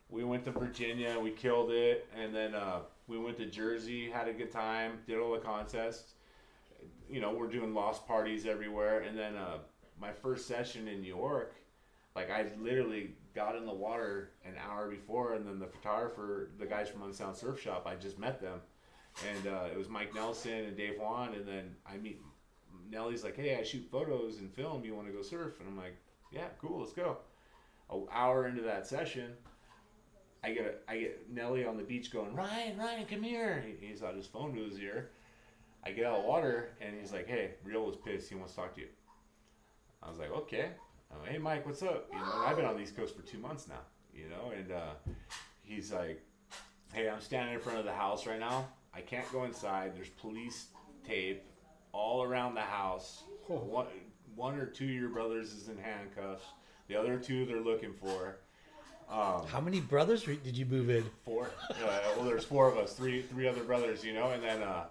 we 0.08 0.24
went 0.24 0.44
to 0.44 0.50
Virginia, 0.50 1.10
and 1.10 1.22
we 1.22 1.30
killed 1.30 1.70
it, 1.70 2.06
and 2.18 2.34
then 2.34 2.54
uh, 2.54 2.78
we 3.06 3.18
went 3.18 3.36
to 3.36 3.46
Jersey, 3.46 4.10
had 4.10 4.28
a 4.28 4.32
good 4.32 4.50
time, 4.50 4.92
did 5.06 5.18
all 5.18 5.32
the 5.32 5.38
contests. 5.40 6.14
You 7.10 7.20
know, 7.20 7.32
we're 7.34 7.48
doing 7.50 7.74
lost 7.74 8.06
parties 8.06 8.46
everywhere, 8.46 9.00
and 9.00 9.18
then 9.18 9.36
uh, 9.36 9.58
my 10.00 10.10
first 10.10 10.46
session 10.48 10.88
in 10.88 11.02
New 11.02 11.08
York, 11.14 11.54
like 12.14 12.30
I 12.30 12.46
literally 12.60 13.14
got 13.34 13.56
in 13.56 13.64
the 13.64 13.72
water 13.72 14.30
an 14.44 14.54
hour 14.68 14.88
before, 14.88 15.34
and 15.34 15.46
then 15.46 15.58
the 15.58 15.66
photographer, 15.66 16.50
the 16.58 16.66
guys 16.66 16.88
from 16.88 17.02
Unsound 17.02 17.36
Surf 17.36 17.60
Shop, 17.60 17.86
I 17.86 17.94
just 17.94 18.18
met 18.18 18.40
them, 18.40 18.60
and 19.30 19.46
uh, 19.52 19.64
it 19.70 19.78
was 19.78 19.88
Mike 19.88 20.14
Nelson 20.14 20.52
and 20.52 20.76
Dave 20.76 20.98
Juan, 20.98 21.34
and 21.34 21.46
then 21.46 21.74
I 21.86 21.96
meet 21.96 22.20
Nelly's 22.90 23.24
like, 23.24 23.36
hey, 23.36 23.56
I 23.56 23.62
shoot 23.62 23.86
photos 23.90 24.38
and 24.38 24.52
film. 24.52 24.84
You 24.84 24.94
want 24.94 25.06
to 25.06 25.12
go 25.12 25.22
surf? 25.22 25.54
And 25.60 25.68
I'm 25.68 25.76
like, 25.76 25.96
yeah, 26.30 26.48
cool, 26.60 26.80
let's 26.80 26.92
go. 26.92 27.18
An 27.90 28.06
hour 28.12 28.46
into 28.46 28.62
that 28.62 28.86
session, 28.86 29.32
I 30.44 30.52
get 30.52 30.64
a, 30.64 30.90
I 30.90 30.98
get 30.98 31.30
Nelly 31.30 31.64
on 31.64 31.76
the 31.76 31.82
beach 31.82 32.10
going, 32.12 32.34
Ryan, 32.34 32.76
Ryan, 32.76 33.06
come 33.06 33.22
here. 33.22 33.64
He, 33.66 33.86
he's 33.86 34.00
got 34.00 34.14
his 34.14 34.26
phone 34.26 34.54
to 34.54 34.62
his 34.62 34.78
ear. 34.78 35.10
I 35.84 35.92
get 35.92 36.06
out 36.06 36.20
of 36.20 36.24
water 36.24 36.70
and 36.80 36.94
he's 36.98 37.12
like, 37.12 37.26
hey, 37.26 37.52
Real 37.64 37.84
was 37.84 37.96
pissed. 37.96 38.28
He 38.28 38.34
wants 38.34 38.52
to 38.54 38.60
talk 38.60 38.74
to 38.74 38.80
you. 38.82 38.88
I 40.02 40.08
was 40.08 40.18
like, 40.18 40.30
okay. 40.30 40.70
I'm 41.12 41.20
like, 41.20 41.30
hey, 41.30 41.38
Mike, 41.38 41.66
what's 41.66 41.82
up? 41.82 42.08
You 42.12 42.18
know, 42.18 42.44
I've 42.46 42.56
been 42.56 42.64
on 42.64 42.76
the 42.76 42.82
East 42.82 42.96
Coast 42.96 43.14
for 43.16 43.22
two 43.22 43.38
months 43.38 43.68
now. 43.68 43.80
You 44.14 44.28
know, 44.28 44.52
and 44.56 44.72
uh, 44.72 44.90
he's 45.62 45.92
like, 45.92 46.22
hey, 46.92 47.08
I'm 47.08 47.20
standing 47.20 47.54
in 47.54 47.60
front 47.60 47.78
of 47.78 47.84
the 47.84 47.92
house 47.92 48.26
right 48.26 48.38
now. 48.40 48.66
I 48.94 49.00
can't 49.00 49.30
go 49.32 49.44
inside. 49.44 49.92
There's 49.96 50.10
police 50.10 50.66
tape 51.06 51.42
all 51.92 52.22
around 52.22 52.54
the 52.54 52.60
house. 52.60 53.22
One, 53.48 53.86
one 54.36 54.56
or 54.58 54.66
two 54.66 54.84
of 54.84 54.90
your 54.90 55.08
brothers 55.08 55.52
is 55.52 55.68
in 55.68 55.78
handcuffs. 55.78 56.44
The 56.88 56.96
other 56.96 57.16
two 57.18 57.46
they're 57.46 57.60
looking 57.60 57.94
for. 57.94 58.36
Um, 59.10 59.46
How 59.46 59.60
many 59.60 59.80
brothers 59.80 60.26
re- 60.28 60.38
did 60.42 60.56
you 60.56 60.66
move 60.66 60.90
in? 60.90 61.04
four. 61.24 61.50
Uh, 61.70 62.00
well, 62.16 62.24
there's 62.24 62.44
four 62.44 62.68
of 62.68 62.76
us, 62.78 62.94
three 62.94 63.22
three 63.22 63.46
other 63.46 63.62
brothers, 63.62 64.04
you 64.04 64.14
know. 64.14 64.30
And 64.30 64.42
then 64.42 64.62
uh, 64.62 64.84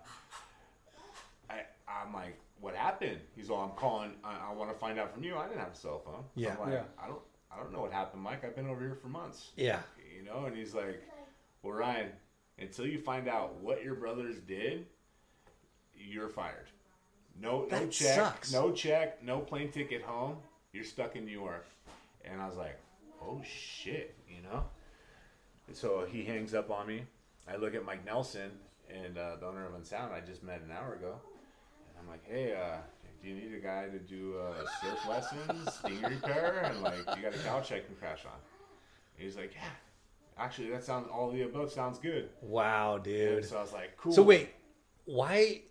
I 1.49 1.61
I'm 1.87 2.13
like, 2.13 2.37
what 2.61 2.75
happened? 2.75 3.17
He's 3.35 3.49
all, 3.49 3.63
I'm 3.63 3.71
calling. 3.71 4.11
I, 4.23 4.49
I 4.49 4.53
want 4.53 4.71
to 4.71 4.77
find 4.77 4.97
out 4.99 5.13
from 5.13 5.23
you. 5.23 5.35
I 5.35 5.47
didn't 5.47 5.59
have 5.59 5.73
a 5.73 5.75
cell 5.75 6.01
phone. 6.05 6.23
Yeah. 6.35 6.53
I'm 6.53 6.59
like, 6.59 6.73
Yeah. 6.73 6.83
I 7.03 7.07
don't 7.07 7.19
I 7.53 7.57
don't 7.57 7.73
know 7.73 7.81
what 7.81 7.91
happened, 7.91 8.21
Mike. 8.23 8.45
I've 8.45 8.55
been 8.55 8.67
over 8.67 8.79
here 8.79 8.95
for 8.95 9.07
months. 9.09 9.49
Yeah. 9.57 9.79
You 10.17 10.23
know. 10.23 10.45
And 10.45 10.55
he's 10.55 10.73
like, 10.73 11.03
well, 11.63 11.73
Ryan, 11.73 12.07
until 12.59 12.85
you 12.87 12.97
find 12.99 13.27
out 13.27 13.55
what 13.59 13.83
your 13.83 13.95
brothers 13.95 14.37
did, 14.47 14.85
you're 15.95 16.29
fired. 16.29 16.67
No, 17.39 17.61
no 17.63 17.67
That 17.67 17.91
check, 17.91 18.15
sucks. 18.15 18.53
no 18.53 18.71
check, 18.71 19.21
no 19.23 19.39
plane 19.39 19.69
ticket 19.71 20.01
home. 20.01 20.37
You're 20.73 20.83
stuck 20.85 21.15
in 21.15 21.25
New 21.25 21.31
York. 21.37 21.65
And 22.23 22.41
I 22.41 22.47
was 22.47 22.55
like, 22.57 22.77
oh 23.21 23.41
shit, 23.43 24.15
you 24.29 24.41
know. 24.43 24.63
And 25.67 25.75
so 25.75 26.05
he 26.09 26.23
hangs 26.23 26.53
up 26.53 26.69
on 26.71 26.87
me. 26.87 27.03
I 27.51 27.55
look 27.57 27.75
at 27.75 27.83
Mike 27.83 28.05
Nelson 28.05 28.51
and 28.89 29.17
uh, 29.17 29.37
the 29.39 29.45
owner 29.47 29.65
of 29.65 29.73
Unsound 29.73 30.13
I 30.13 30.19
just 30.21 30.43
met 30.43 30.61
an 30.61 30.71
hour 30.71 30.93
ago, 30.93 31.15
and 31.30 31.30
I'm 32.01 32.07
like, 32.09 32.25
hey, 32.27 32.53
uh, 32.53 32.77
do 33.21 33.29
you 33.29 33.35
need 33.35 33.53
a 33.55 33.59
guy 33.59 33.85
to 33.87 33.99
do 33.99 34.35
uh, 34.37 34.65
surf 34.81 35.07
lessons, 35.07 35.79
dinghy 35.85 36.15
repair, 36.15 36.61
and 36.65 36.81
like 36.81 36.97
you 37.15 37.21
got 37.21 37.35
a 37.35 37.39
couch 37.45 37.71
I 37.71 37.79
can 37.79 37.95
crash 37.99 38.25
on? 38.25 38.31
And 39.17 39.25
he's 39.25 39.35
like, 39.35 39.53
yeah. 39.53 39.67
Actually, 40.37 40.69
that 40.71 40.83
sounds 40.83 41.07
all 41.13 41.29
the 41.31 41.43
above 41.43 41.71
sounds 41.71 41.99
good. 41.99 42.29
Wow, 42.41 42.95
And 42.95 43.03
dude. 43.03 43.45
so 43.45 43.57
I 43.57 43.61
was 43.61 43.73
like, 43.73 43.95
cool. 43.97 44.11
So 44.11 44.23
wait, 44.23 44.49
why 45.05 45.61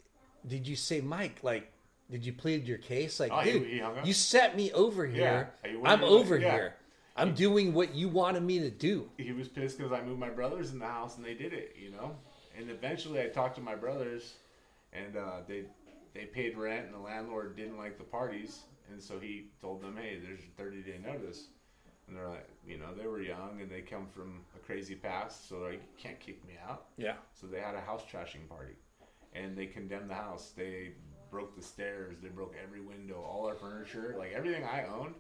did 0.46 0.68
you 0.68 0.76
say 0.76 1.00
Mike? 1.00 1.38
Like, 1.42 1.72
did 2.10 2.24
you 2.24 2.32
plead 2.32 2.68
your 2.68 2.78
case? 2.78 3.18
Like, 3.18 3.32
Oh, 3.34 3.42
dude, 3.42 3.66
he 3.66 3.80
up. 3.80 4.06
you 4.06 4.12
set 4.12 4.56
me 4.56 4.70
over 4.72 5.06
here. 5.06 5.50
What 5.78 5.90
I'm 5.90 5.98
do 6.00 6.04
you 6.06 6.10
want? 6.12 6.20
over 6.24 6.36
Yeah. 6.38 6.52
here. 6.52 6.74
I'm 7.16 7.34
doing 7.34 7.74
what 7.74 7.94
you 7.94 8.08
wanted 8.08 8.42
me 8.44 8.60
to 8.60 8.70
do. 8.70 9.10
he 9.18 9.32
was 9.32 9.48
pissed 9.48 9.76
because 9.78 9.92
I 9.92 10.00
moved 10.02 10.20
my 10.20 10.30
brothers 10.30 10.70
in 10.70 10.78
the 10.78 10.86
house 10.86 11.16
and 11.16 11.24
they 11.24 11.34
did 11.34 11.52
it, 11.52 11.74
you 11.78 11.90
know. 11.90 12.16
And 12.56 12.70
eventually, 12.70 13.20
I 13.20 13.26
talked 13.26 13.56
to 13.56 13.60
my 13.60 13.74
brothers, 13.74 14.34
and 14.92 15.16
uh, 15.16 15.38
they 15.48 15.64
they 16.14 16.24
paid 16.24 16.56
rent, 16.56 16.86
and 16.86 16.94
the 16.94 16.98
landlord 16.98 17.56
didn't 17.56 17.78
like 17.78 17.98
the 17.98 18.04
parties, 18.04 18.60
and 18.90 19.02
so 19.02 19.18
he 19.18 19.46
told 19.60 19.80
them, 19.82 19.96
"Hey, 19.96 20.18
there's 20.18 20.40
a 20.40 20.62
30 20.62 20.82
day 20.82 20.98
notice." 21.04 21.48
And 22.06 22.18
they're 22.18 22.28
like, 22.28 22.48
you 22.66 22.76
know, 22.76 22.92
they 22.92 23.06
were 23.06 23.22
young 23.22 23.60
and 23.60 23.70
they 23.70 23.82
come 23.82 24.08
from 24.08 24.40
a 24.56 24.58
crazy 24.58 24.96
past, 24.96 25.48
so 25.48 25.60
they're 25.60 25.70
like, 25.70 25.80
you 25.80 25.96
can't 25.96 26.18
kick 26.18 26.44
me 26.44 26.54
out. 26.68 26.86
Yeah. 26.96 27.14
So 27.40 27.46
they 27.46 27.60
had 27.60 27.76
a 27.76 27.80
house 27.80 28.02
trashing 28.02 28.48
party, 28.48 28.74
and 29.32 29.56
they 29.56 29.66
condemned 29.66 30.10
the 30.10 30.14
house. 30.14 30.52
They 30.56 30.94
broke 31.30 31.54
the 31.54 31.62
stairs. 31.62 32.16
They 32.20 32.28
broke 32.28 32.56
every 32.60 32.80
window. 32.80 33.22
All 33.22 33.46
our 33.46 33.54
furniture, 33.54 34.16
like 34.18 34.32
everything 34.32 34.64
I 34.64 34.86
owned, 34.86 35.14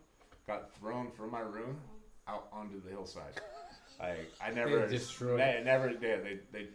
got 0.48 0.74
thrown 0.74 1.12
from 1.12 1.30
my 1.30 1.40
room 1.40 1.80
out 2.26 2.48
onto 2.52 2.82
the 2.82 2.90
hillside. 2.90 3.40
Like 3.98 4.32
I 4.40 4.50
never 4.50 4.86
They 4.86 4.96
destroyed 4.96 5.40
They 5.40 5.60
never. 5.62 5.92
They, 5.92 6.16
they 6.16 6.38
they 6.52 6.68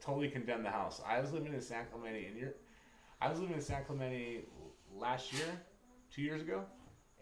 totally 0.00 0.28
condemned 0.28 0.64
the 0.64 0.70
house. 0.70 1.02
I 1.06 1.20
was 1.20 1.30
living 1.30 1.52
in 1.52 1.60
San 1.60 1.84
Clemente, 1.92 2.24
and 2.24 2.36
you're. 2.38 2.54
I 3.20 3.28
was 3.30 3.40
living 3.40 3.54
in 3.56 3.62
San 3.62 3.84
Clemente 3.84 4.44
last 4.94 5.32
year, 5.32 5.46
two 6.12 6.22
years 6.22 6.42
ago, 6.42 6.62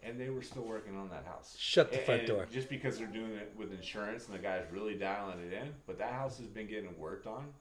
and 0.03 0.19
they 0.19 0.29
were 0.29 0.41
still 0.41 0.63
working 0.63 0.95
on 0.97 1.09
that 1.09 1.25
house. 1.25 1.55
Shut 1.57 1.91
the 1.91 1.97
And- 1.97 2.05
front 2.05 2.27
door. 2.27 2.45
Just 2.51 2.69
because 2.69 2.97
they're 2.97 3.07
doing 3.07 3.31
it 3.31 3.53
with 3.57 3.71
insurance 3.73 4.27
and 4.27 4.35
the 4.35 4.41
guy's 4.41 4.65
really 4.71 4.95
dialing 4.95 5.39
it 5.39 5.53
in, 5.53 5.73
but 5.87 5.97
that 5.99 6.13
house 6.13 6.37
has 6.37 6.47
been 6.47 6.67
getting 6.67 6.97
worked 6.99 7.27
on 7.27 7.53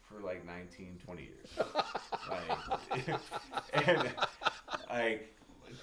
for 0.00 0.20
like 0.20 0.44
19, 0.44 0.98
20 1.04 1.22
years. 1.22 1.48
like, 2.30 3.08
and 3.86 4.10
like 4.90 5.34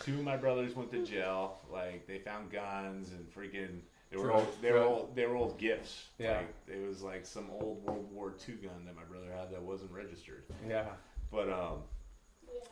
two 0.03 0.16
of 0.16 0.24
my 0.24 0.38
brothers 0.38 0.76
went 0.76 0.91
to 0.91 1.05
jail. 1.05 1.60
Like 1.72 2.05
they 2.07 2.20
found 2.20 2.51
guns 2.51 3.12
and 3.12 3.26
freaking. 3.34 3.82
They 4.12 4.18
were 4.18 4.32
old, 4.32 4.47
they 4.60 4.72
were 4.72 4.80
old, 4.80 5.16
they 5.16 5.28
were 5.28 5.36
old 5.36 5.60
gifts. 5.60 6.07
Yeah. 6.18 6.38
Like, 6.38 6.55
it 6.68 6.88
was 6.88 7.03
like 7.03 7.28
some 7.28 7.45
old 7.51 7.84
World 7.86 8.12
War 8.12 8.34
II 8.47 8.55
gun 8.55 8.86
that 8.86 8.95
my 8.95 9.03
brother 9.03 9.28
had 9.32 9.51
that 9.51 9.62
wasn't 9.62 9.91
registered. 9.91 10.45
Yeah. 10.68 10.86
But 11.32 11.49
um, 11.51 11.84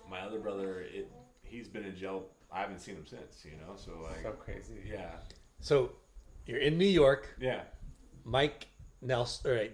my 0.09 0.19
other 0.21 0.39
brother, 0.39 0.81
it 0.81 1.11
he's 1.43 1.67
been 1.67 1.85
in 1.85 1.95
jail. 1.95 2.25
I 2.51 2.61
haven't 2.61 2.79
seen 2.79 2.95
him 2.95 3.05
since. 3.05 3.43
You 3.45 3.51
know, 3.57 3.75
so 3.75 3.91
like, 4.03 4.21
So 4.23 4.31
crazy. 4.31 4.75
yeah, 4.89 5.11
So 5.59 5.91
you're 6.45 6.59
in 6.59 6.77
New 6.77 6.85
York. 6.87 7.35
yeah. 7.39 7.61
Mike 8.23 8.67
Nelson. 9.01 9.51
All 9.51 9.57
right. 9.57 9.71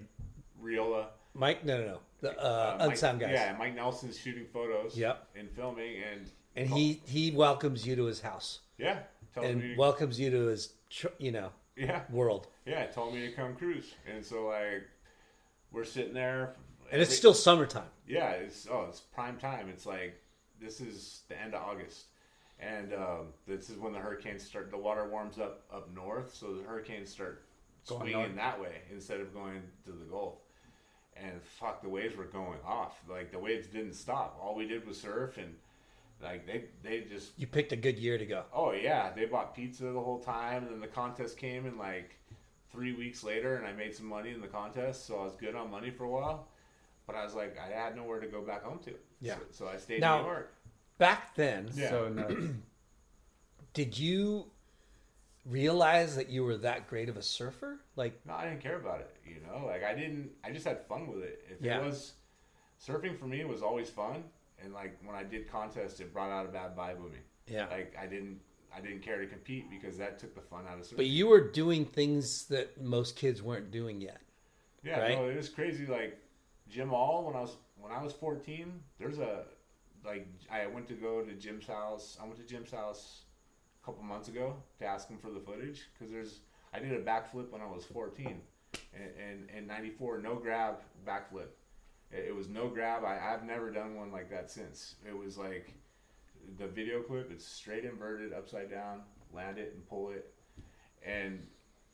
Reola, 0.62 1.08
Mike. 1.34 1.66
No, 1.66 1.78
no, 1.80 1.86
no. 1.88 2.00
The 2.22 2.32
uh, 2.40 2.44
uh, 2.44 2.76
Mike- 2.80 2.90
unsound 2.92 3.20
guys. 3.20 3.32
Yeah, 3.34 3.56
Mike 3.58 3.76
Nelson's 3.76 4.18
shooting 4.18 4.46
photos. 4.54 4.96
Yep. 4.98 5.28
And 5.36 5.50
filming, 5.52 5.96
and 6.12 6.30
And 6.56 6.70
he 6.70 7.02
he 7.06 7.32
welcomes 7.32 7.86
you 7.86 7.96
to 7.96 8.06
his 8.06 8.22
house 8.22 8.60
yeah, 8.78 9.00
tells 9.34 9.46
and 9.48 9.62
me, 9.62 9.76
welcomes 9.78 10.20
you 10.20 10.30
to 10.32 10.42
his 10.48 10.74
you 11.18 11.32
know 11.32 11.50
yeah, 11.76 12.02
world. 12.12 12.48
yeah, 12.66 12.86
told 12.88 13.14
me 13.16 13.22
to 13.28 13.32
come 13.34 13.56
cruise, 13.56 13.94
and 14.12 14.24
so 14.24 14.46
like, 14.48 14.84
we're 15.72 15.84
sitting 15.84 16.14
there, 16.14 16.56
And 16.94 17.02
it's 17.02 17.16
still 17.16 17.34
summertime. 17.34 17.90
yeah, 18.08 18.30
it's 18.32 18.68
oh, 18.72 18.86
it's 18.88 19.02
prime 19.02 19.38
time. 19.38 19.68
It's 19.68 19.86
like 19.86 20.16
this 20.62 20.80
is 20.80 21.22
the 21.28 21.38
end 21.42 21.54
of 21.56 21.62
August, 21.64 22.06
and 22.60 22.94
um, 22.94 23.28
this 23.48 23.70
is 23.70 23.78
when 23.78 23.92
the 23.94 24.00
hurricanes 24.00 24.44
start. 24.44 24.72
The 24.72 24.78
water 24.78 25.10
warms 25.10 25.40
up 25.40 25.64
up 25.74 25.94
north, 25.94 26.34
so 26.34 26.54
the 26.54 26.64
hurricanes 26.64 27.10
start 27.10 27.44
Going 27.88 28.02
swinging 28.02 28.20
north. 28.20 28.36
that 28.38 28.62
way 28.62 28.76
instead 28.94 29.20
of 29.20 29.34
going 29.34 29.62
to 29.86 29.92
the 29.92 30.06
Gulf. 30.06 30.36
And 31.18 31.42
fuck, 31.60 31.82
the 31.84 31.90
waves 31.90 32.16
were 32.16 32.24
going 32.26 32.60
off. 32.66 32.98
Like 33.10 33.32
the 33.32 33.40
waves 33.40 33.68
didn't 33.68 33.94
stop. 33.94 34.40
All 34.42 34.56
we 34.56 34.68
did 34.68 34.86
was 34.88 35.00
surf, 35.02 35.38
and 35.38 35.54
like 36.22 36.46
they 36.46 36.66
they 36.84 37.02
just 37.10 37.32
You 37.38 37.48
picked 37.48 37.72
a 37.72 37.76
good 37.76 37.98
year 37.98 38.18
to 38.20 38.26
go. 38.26 38.44
oh 38.54 38.72
yeah, 38.72 39.12
they 39.16 39.26
bought 39.26 39.56
pizza 39.56 39.84
the 39.86 40.00
whole 40.00 40.20
time. 40.20 40.64
And 40.64 40.72
then 40.74 40.80
the 40.80 40.88
contest 40.88 41.38
came, 41.38 41.66
and 41.66 41.78
like 41.80 42.16
three 42.72 42.94
weeks 42.94 43.24
later, 43.24 43.56
and 43.58 43.66
I 43.66 43.74
made 43.74 43.96
some 43.96 44.06
money 44.08 44.32
in 44.32 44.42
the 44.42 44.48
contest, 44.48 45.06
so 45.08 45.18
I 45.20 45.24
was 45.26 45.36
good 45.36 45.56
on 45.56 45.70
money 45.72 45.90
for 45.92 46.06
a 46.06 46.10
while. 46.10 46.48
But 47.06 47.16
I 47.16 47.24
was 47.26 47.34
like, 47.36 47.58
I 47.60 47.68
had 47.78 47.96
nowhere 47.96 48.20
to 48.20 48.28
go 48.28 48.42
back 48.42 48.64
home 48.64 48.80
to. 48.86 48.94
Yeah. 49.22 49.36
So, 49.36 49.66
so 49.66 49.68
I 49.68 49.78
stayed 49.78 50.00
Now- 50.02 50.18
in 50.20 50.24
New 50.24 50.30
York. 50.30 50.54
Back 51.00 51.36
then, 51.36 51.70
Yeah. 51.74 51.90
So 51.90 52.08
nuts. 52.10 52.34
did 53.74 53.98
you 53.98 54.46
realize 55.46 56.16
that 56.16 56.30
you 56.30 56.44
were 56.44 56.58
that 56.58 56.88
great 56.88 57.10
of 57.10 57.18
a 57.18 57.22
surfer? 57.22 57.80
Like, 57.96 58.20
No, 58.26 58.34
I 58.34 58.46
didn't 58.48 58.62
care 58.62 58.78
about 58.78 59.02
it. 59.02 59.10
You 59.26 59.42
know, 59.46 59.66
like 59.66 59.84
I 59.84 59.94
didn't. 59.94 60.32
I 60.44 60.52
just 60.52 60.66
had 60.66 60.86
fun 60.88 61.08
with 61.08 61.24
it. 61.24 61.44
If 61.50 61.62
Yeah. 61.62 61.80
it 61.80 61.86
was 61.86 62.14
surfing 62.86 63.18
for 63.18 63.26
me 63.26 63.44
was 63.46 63.62
always 63.64 63.90
fun, 63.90 64.24
and 64.64 64.74
like 64.74 64.98
when 65.04 65.16
I 65.16 65.24
did 65.24 65.50
contests, 65.52 66.00
it 66.00 66.14
brought 66.14 66.32
out 66.32 66.46
a 66.46 66.50
bad 66.50 66.76
vibe 66.76 67.00
with 67.02 67.12
me. 67.12 67.20
Yeah. 67.48 67.68
Like 67.68 67.96
I 68.00 68.06
didn't. 68.06 68.40
I 68.76 68.82
didn't 68.82 69.02
care 69.04 69.20
to 69.20 69.28
compete 69.28 69.70
because 69.70 70.00
that 70.00 70.18
took 70.18 70.34
the 70.34 70.42
fun 70.42 70.66
out 70.68 70.80
of 70.80 70.86
surfing. 70.86 70.96
but 70.98 71.06
you 71.06 71.28
were 71.28 71.42
doing 71.52 71.86
things 71.86 72.46
that 72.46 72.82
most 72.82 73.16
kids 73.16 73.40
weren't 73.42 73.70
doing 73.70 74.02
yet. 74.02 74.20
Yeah, 74.84 75.00
right? 75.00 75.16
no, 75.16 75.28
it 75.30 75.36
was 75.38 75.48
crazy. 75.48 75.86
Like 75.86 76.18
Jim 76.70 76.94
All, 76.94 77.26
when 77.26 77.36
I 77.36 77.42
was 77.42 77.58
when 77.80 77.92
I 77.92 78.02
was 78.02 78.14
fourteen, 78.14 78.82
there's 79.00 79.20
a 79.20 79.44
like 80.06 80.28
I 80.52 80.68
went 80.68 80.88
to 80.88 80.94
go 80.94 81.22
to 81.22 81.34
Jim's 81.34 81.68
house. 81.68 82.18
I 82.22 82.26
went 82.26 82.38
to 82.38 82.46
Jim's 82.46 82.72
house 82.72 83.24
a 83.82 83.86
couple 83.86 84.04
months 84.04 84.28
ago 84.28 84.56
to 84.80 84.86
ask 84.86 85.08
him 85.08 85.18
for 85.18 85.30
the 85.30 85.40
footage 85.40 85.90
because 85.94 86.12
there's 86.12 86.40
I 86.74 86.80
did 86.80 86.92
a 86.94 87.04
backflip 87.04 87.52
when 87.52 87.62
I 87.62 87.68
was 87.68 87.86
fourteen, 87.86 88.42
and 88.94 89.12
and 89.20 89.50
in 89.58 89.68
'94 89.68 90.20
no 90.20 90.36
grab 90.36 90.76
backflip. 91.08 91.50
It, 92.12 92.26
it 92.30 92.36
was 92.36 92.48
no 92.48 92.68
grab. 92.68 93.04
I, 93.04 93.20
I've 93.34 93.44
never 93.44 93.72
done 93.72 93.96
one 93.96 94.12
like 94.12 94.30
that 94.30 94.50
since. 94.50 94.96
It 95.08 95.18
was 95.18 95.38
like 95.38 95.74
the 96.58 96.68
video 96.68 97.02
clip. 97.02 97.32
It's 97.32 97.46
straight 97.46 97.86
inverted, 97.86 98.34
upside 98.34 98.70
down, 98.70 99.02
land 99.34 99.58
it 99.58 99.74
and 99.76 99.88
pull 99.88 100.12
it, 100.12 100.34
and 101.06 101.46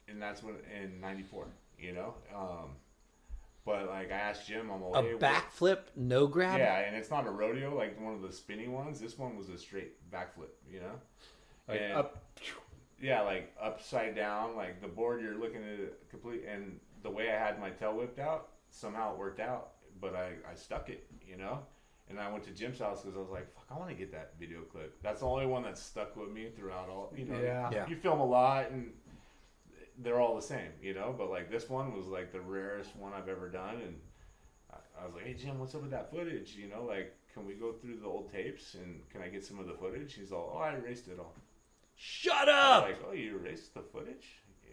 and 0.08 0.22
that's 0.22 0.44
when 0.44 0.56
in 0.82 1.00
'94. 1.00 1.48
You 1.78 1.94
know, 1.94 2.14
um, 2.36 2.72
but 3.66 3.88
like 3.88 4.12
I 4.12 4.16
asked 4.16 4.48
Jim, 4.48 4.70
I'm 4.72 4.82
A 4.82 4.88
like, 4.90 5.06
hey, 5.06 5.14
what- 5.14 5.22
backflip, 5.22 5.80
no 5.96 6.28
grab. 6.28 6.60
yeah, 6.60 6.80
and 6.80 6.96
it's 6.96 7.10
not 7.12 7.28
a 7.28 7.32
rodeo 7.32 7.76
like 7.76 8.00
one 8.02 8.14
of 8.14 8.22
the 8.22 8.32
spinny 8.32 8.68
ones. 8.68 9.00
This 9.00 9.18
one 9.18 9.38
was 9.38 9.50
a 9.50 9.58
straight 9.58 9.94
backflip. 10.12 10.50
You 10.72 10.80
know, 10.82 11.00
Like 11.68 11.82
And- 11.82 11.94
up. 11.94 12.24
yeah, 13.02 13.22
like 13.22 13.54
upside 13.62 14.16
down, 14.16 14.56
like 14.56 14.82
the 14.82 14.88
board 14.88 15.22
you're 15.22 15.38
looking 15.38 15.64
at 15.64 15.80
it 15.80 16.04
complete. 16.10 16.44
And 16.46 16.80
the 17.04 17.10
way 17.12 17.30
I 17.30 17.38
had 17.38 17.60
my 17.60 17.70
tail 17.70 17.96
whipped 17.96 18.20
out, 18.20 18.50
somehow 18.70 19.14
it 19.14 19.20
worked 19.20 19.40
out, 19.40 19.74
but 20.02 20.16
I, 20.16 20.34
I 20.50 20.54
stuck 20.56 20.90
it, 20.90 21.06
you 21.26 21.38
know. 21.38 21.60
And 22.10 22.20
I 22.20 22.32
went 22.32 22.44
to 22.46 22.52
Jim's 22.52 22.80
house 22.80 23.04
because 23.04 23.16
I 23.16 23.20
was 23.20 23.30
like, 23.30 23.54
"Fuck, 23.54 23.66
I 23.70 23.78
want 23.78 23.90
to 23.92 23.96
get 23.96 24.12
that 24.14 24.34
video 24.40 24.62
clip." 24.64 25.00
That's 25.04 25.20
the 25.20 25.28
only 25.28 25.46
one 25.46 25.62
that 25.62 25.78
stuck 25.78 26.16
with 26.16 26.30
me 26.32 26.50
throughout 26.58 26.90
all. 26.90 27.14
You 27.16 27.26
know, 27.26 27.40
Yeah. 27.40 27.70
Yeah. 27.72 27.88
you 27.88 27.96
film 27.96 28.20
a 28.20 28.26
lot 28.26 28.72
and 28.72 28.92
they're 30.02 30.20
all 30.20 30.36
the 30.36 30.42
same, 30.42 30.72
you 30.82 30.94
know. 30.94 31.14
But 31.18 31.30
like 31.30 31.52
this 31.52 31.70
one 31.70 31.96
was 31.96 32.08
like 32.08 32.32
the 32.32 32.42
rarest 32.42 32.96
one 32.96 33.14
I've 33.14 33.30
ever 33.30 33.50
done, 33.50 33.76
and 33.76 33.96
I, 34.72 34.78
I 35.02 35.06
was 35.06 35.16
like, 35.16 35.26
"Hey 35.26 35.34
Jim, 35.34 35.60
what's 35.60 35.76
up 35.76 35.82
with 35.82 35.92
that 35.92 36.12
footage? 36.12 36.56
You 36.56 36.70
know, 36.70 36.84
like, 36.84 37.16
can 37.34 37.46
we 37.46 37.54
go 37.54 37.74
through 37.74 37.98
the 37.98 38.08
old 38.08 38.32
tapes 38.32 38.76
and 38.76 39.02
can 39.12 39.22
I 39.22 39.28
get 39.28 39.46
some 39.46 39.60
of 39.60 39.68
the 39.68 39.74
footage?" 39.74 40.14
He's 40.14 40.32
all, 40.32 40.54
"Oh, 40.56 40.60
I 40.60 40.76
erased 40.76 41.08
it 41.08 41.20
all." 41.20 41.36
Shut 41.96 42.48
up. 42.48 42.84
like, 42.84 43.00
"Oh, 43.08 43.12
you 43.14 43.38
erased 43.38 43.74
the 43.74 43.82
footage? 43.82 44.26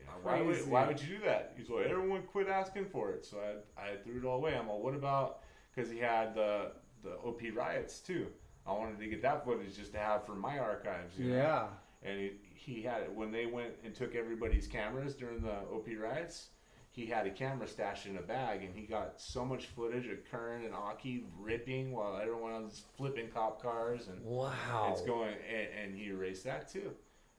Know, 0.06 0.12
why 0.22 0.40
would 0.40 0.68
why 0.70 0.86
would 0.86 1.00
you 1.00 1.18
do 1.18 1.24
that?" 1.24 1.54
He's 1.56 1.68
like, 1.68 1.86
"Everyone 1.86 2.22
quit 2.22 2.48
asking 2.48 2.86
for 2.86 3.10
it, 3.10 3.24
so 3.26 3.38
I 3.38 3.82
I 3.82 3.96
threw 3.96 4.18
it 4.18 4.24
all 4.24 4.36
away." 4.36 4.54
I'm 4.56 4.68
like, 4.68 4.78
"What 4.78 4.94
about?" 4.94 5.40
Because 5.74 5.90
he 5.90 5.98
had 5.98 6.34
the 6.34 6.72
the 7.02 7.14
OP 7.16 7.42
riots 7.54 8.00
too. 8.00 8.26
I 8.66 8.72
wanted 8.72 8.98
to 8.98 9.06
get 9.06 9.22
that 9.22 9.44
footage 9.44 9.76
just 9.76 9.92
to 9.92 9.98
have 9.98 10.26
for 10.26 10.34
my 10.34 10.58
archives. 10.58 11.16
You 11.18 11.30
know? 11.30 11.36
Yeah. 11.36 11.66
and 12.02 12.20
he, 12.20 12.32
he 12.66 12.82
had 12.82 13.02
it 13.02 13.12
when 13.14 13.30
they 13.30 13.46
went 13.46 13.70
and 13.84 13.94
took 13.94 14.14
everybody's 14.16 14.66
cameras 14.66 15.14
during 15.14 15.40
the 15.40 15.52
OP 15.72 15.86
riots. 16.00 16.48
He 16.90 17.06
had 17.06 17.26
a 17.26 17.30
camera 17.30 17.68
stashed 17.68 18.06
in 18.06 18.16
a 18.16 18.22
bag, 18.22 18.62
and 18.64 18.74
he 18.74 18.86
got 18.86 19.20
so 19.20 19.44
much 19.44 19.66
footage 19.66 20.06
of 20.06 20.24
Curren 20.30 20.64
and 20.64 20.72
Occy 20.74 21.24
ripping 21.38 21.92
while 21.92 22.16
everyone 22.20 22.64
was 22.64 22.82
flipping 22.96 23.28
cop 23.28 23.62
cars, 23.62 24.08
and 24.08 24.24
Wow. 24.24 24.88
it's 24.90 25.02
going. 25.02 25.34
And, 25.48 25.68
and 25.92 25.94
he 25.94 26.06
erased 26.06 26.44
that 26.44 26.68
too. 26.72 26.90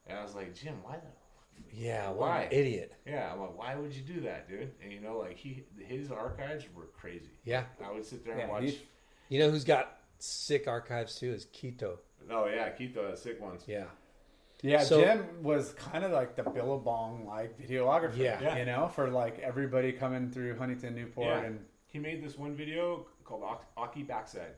And 0.06 0.18
I 0.18 0.24
was 0.24 0.36
like, 0.36 0.54
Jim, 0.56 0.76
why 0.84 0.98
the? 0.98 1.76
yeah. 1.76 2.08
What 2.10 2.18
Why? 2.20 2.42
an 2.44 2.52
idiot. 2.52 2.94
Yeah, 3.06 3.32
I'm 3.34 3.40
like, 3.42 3.58
why 3.58 3.76
would 3.76 3.94
you 3.94 4.04
do 4.04 4.22
that, 4.22 4.48
dude? 4.48 4.72
And 4.82 4.92
you 4.94 5.02
know, 5.02 5.18
like 5.18 5.38
he, 5.38 5.64
his 5.80 6.12
archives 6.12 6.66
were 6.76 6.86
crazy. 6.98 7.32
Yeah. 7.44 7.64
I 7.84 7.92
would 7.92 8.06
sit 8.06 8.24
there 8.24 8.34
and 8.34 8.42
Yeah, 8.44 8.50
watch. 8.50 8.64
he's- 8.64 8.78
You 9.30 9.40
know 9.40 9.50
who's 9.50 9.64
got 9.66 9.98
sick 10.20 10.68
archives 10.68 11.16
too 11.20 11.32
is 11.34 11.46
Quito. 11.52 12.00
Oh 12.30 12.46
yeah, 12.46 12.70
Keto 12.70 13.10
had 13.10 13.18
sick 13.18 13.42
ones. 13.42 13.64
Yeah. 13.68 13.86
Yeah, 14.62 14.84
So- 14.84 15.02
Jim 15.02 15.44
was 15.44 15.74
kind 15.74 16.04
of 16.04 16.12
like 16.12 16.36
the 16.36 16.44
Billabong 16.44 17.26
like 17.28 17.58
videographer. 17.60 18.18
Yeah. 18.18 18.42
Yeah. 18.42 18.58
You 18.58 18.66
know, 18.66 18.88
for 18.88 19.10
like 19.10 19.40
everybody 19.40 19.92
coming 19.94 20.30
through 20.32 20.58
Huntington, 20.58 20.96
Newport, 20.96 21.28
Yeah. 21.28 21.40
and 21.44 21.66
he 21.88 22.00
made 22.00 22.24
this 22.24 22.38
one 22.38 22.56
video 22.56 23.06
called 23.24 23.44
Ak- 23.44 23.76
Occy 23.78 24.06
Backside. 24.08 24.56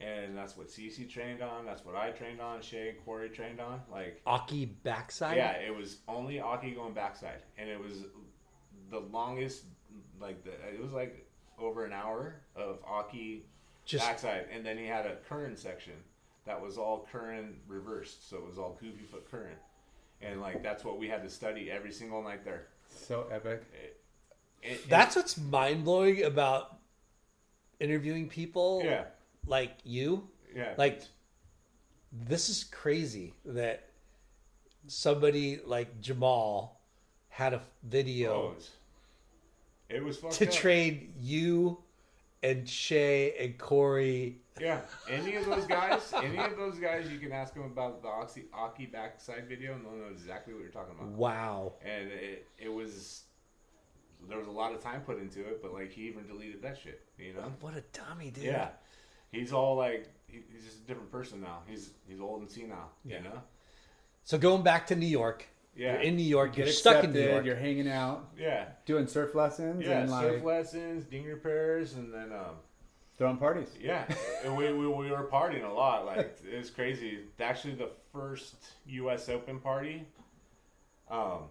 And 0.00 0.36
that's 0.36 0.56
what 0.56 0.68
CC 0.68 1.08
trained 1.08 1.42
on. 1.42 1.64
That's 1.64 1.84
what 1.84 1.94
I 1.94 2.10
trained 2.10 2.40
on. 2.40 2.60
Shea 2.60 2.88
and 2.88 3.04
Corey 3.04 3.28
trained 3.28 3.60
on. 3.60 3.82
Like, 3.90 4.20
Occy 4.26 4.68
backside. 4.82 5.36
yeah, 5.36 5.52
it 5.52 5.72
was 5.74 5.98
only 6.08 6.36
Occy 6.36 6.74
going 6.74 6.92
backside, 6.92 7.42
and 7.56 7.68
it 7.68 7.78
was 7.78 8.06
the 8.90 8.98
longest. 8.98 9.64
Like, 10.20 10.42
the, 10.42 10.52
it 10.52 10.80
was 10.80 10.90
like 10.92 11.24
over 11.58 11.84
an 11.84 11.92
hour 11.92 12.40
of 12.56 12.82
Occy 12.84 13.42
Just 13.84 14.04
backside, 14.04 14.46
and 14.52 14.66
then 14.66 14.76
he 14.76 14.86
had 14.86 15.06
a 15.06 15.16
Curren 15.28 15.56
section 15.56 15.94
that 16.44 16.60
was 16.60 16.76
all 16.78 17.06
Curren 17.10 17.56
reversed, 17.66 18.28
so 18.28 18.36
it 18.36 18.46
was 18.46 18.58
all 18.58 18.76
goofy 18.80 19.04
foot 19.04 19.30
Curren, 19.30 19.56
and 20.20 20.40
like 20.40 20.62
that's 20.62 20.84
what 20.84 20.98
we 20.98 21.08
had 21.08 21.22
to 21.22 21.30
study 21.30 21.70
every 21.70 21.92
single 21.92 22.22
night 22.22 22.44
there. 22.44 22.66
so 22.88 23.26
epic. 23.30 23.62
It- 23.72 23.98
it- 24.62 24.88
that's 24.88 25.16
what's 25.16 25.36
mind 25.38 25.84
blowing 25.84 26.22
about 26.22 26.78
interviewing 27.80 28.28
people 28.28 28.82
yeah, 28.84 29.04
like 29.46 29.72
you. 29.84 30.28
yeah, 30.54 30.74
Like 30.78 31.02
this 32.12 32.48
is 32.48 32.62
crazy 32.64 33.34
that 33.44 33.88
somebody 34.86 35.60
like 35.64 36.00
Jamal 36.00 36.80
had 37.28 37.54
a 37.54 37.62
video 37.82 38.32
Oh, 38.34 38.54
it 39.88 40.02
was, 40.04 40.18
it 40.22 40.30
to 40.32 40.46
up. 40.46 40.52
trade 40.52 41.14
you 41.18 41.78
and 42.42 42.68
Shea 42.68 43.34
and 43.38 43.58
Corey. 43.58 44.41
Yeah, 44.60 44.80
any 45.08 45.36
of 45.36 45.46
those 45.46 45.64
guys, 45.66 46.12
any 46.22 46.36
of 46.38 46.56
those 46.56 46.78
guys, 46.78 47.10
you 47.10 47.18
can 47.18 47.32
ask 47.32 47.54
them 47.54 47.64
about 47.64 48.02
the 48.02 48.08
Occy, 48.08 48.44
Occy 48.54 48.90
backside 48.92 49.48
video, 49.48 49.74
and 49.74 49.84
they'll 49.84 49.92
know 49.92 50.10
exactly 50.10 50.52
what 50.52 50.62
you're 50.62 50.70
talking 50.72 50.94
about. 50.98 51.08
Wow. 51.12 51.74
And 51.84 52.08
it, 52.10 52.46
it 52.58 52.72
was 52.72 53.22
there 54.28 54.38
was 54.38 54.46
a 54.46 54.52
lot 54.52 54.72
of 54.72 54.80
time 54.80 55.00
put 55.00 55.18
into 55.18 55.40
it, 55.40 55.62
but 55.62 55.72
like 55.72 55.90
he 55.90 56.02
even 56.02 56.26
deleted 56.26 56.62
that 56.62 56.78
shit, 56.78 57.00
you 57.18 57.32
know? 57.34 57.52
What 57.60 57.74
a 57.74 57.82
dummy, 57.92 58.30
dude. 58.30 58.44
Yeah, 58.44 58.68
he's 59.32 59.52
all 59.52 59.74
like 59.76 60.08
he- 60.28 60.44
he's 60.52 60.64
just 60.64 60.78
a 60.78 60.86
different 60.86 61.10
person 61.10 61.40
now. 61.40 61.60
He's 61.66 61.90
he's 62.06 62.20
old 62.20 62.42
and 62.42 62.50
senile, 62.50 62.90
Yeah. 63.04 63.18
you 63.18 63.24
know? 63.24 63.42
So 64.24 64.38
going 64.38 64.62
back 64.62 64.86
to 64.88 64.96
New 64.96 65.06
York. 65.06 65.46
Yeah. 65.74 65.92
You're 65.94 66.02
in 66.02 66.16
New 66.16 66.22
York. 66.22 66.56
You're 66.58 66.66
stuck 66.66 66.96
accepted. 66.96 67.16
in 67.18 67.24
New 67.26 67.32
York. 67.32 67.46
You're 67.46 67.56
hanging 67.56 67.88
out, 67.88 68.28
Yeah, 68.38 68.66
doing 68.84 69.06
surf 69.06 69.34
lessons, 69.34 69.82
yeah. 69.86 70.00
and 70.02 70.10
surf 70.10 70.34
like 70.34 70.44
lessons, 70.44 71.04
ding 71.06 71.24
repairs, 71.24 71.94
and 71.94 72.12
then 72.12 72.30
um, 72.30 72.56
throwing 73.18 73.36
parties. 73.36 73.68
Yeah, 73.80 74.04
and 74.44 74.56
we, 74.56 74.72
we, 74.72 74.86
we 74.88 75.10
were 75.10 75.28
partying 75.32 75.68
a 75.68 75.72
lot. 75.72 76.06
Like 76.06 76.38
it 76.50 76.56
was 76.58 76.70
crazy. 76.70 77.20
Actually, 77.40 77.74
the 77.74 77.90
first 78.12 78.54
U.S. 78.86 79.28
Open 79.28 79.58
party, 79.60 80.06
um, 81.10 81.44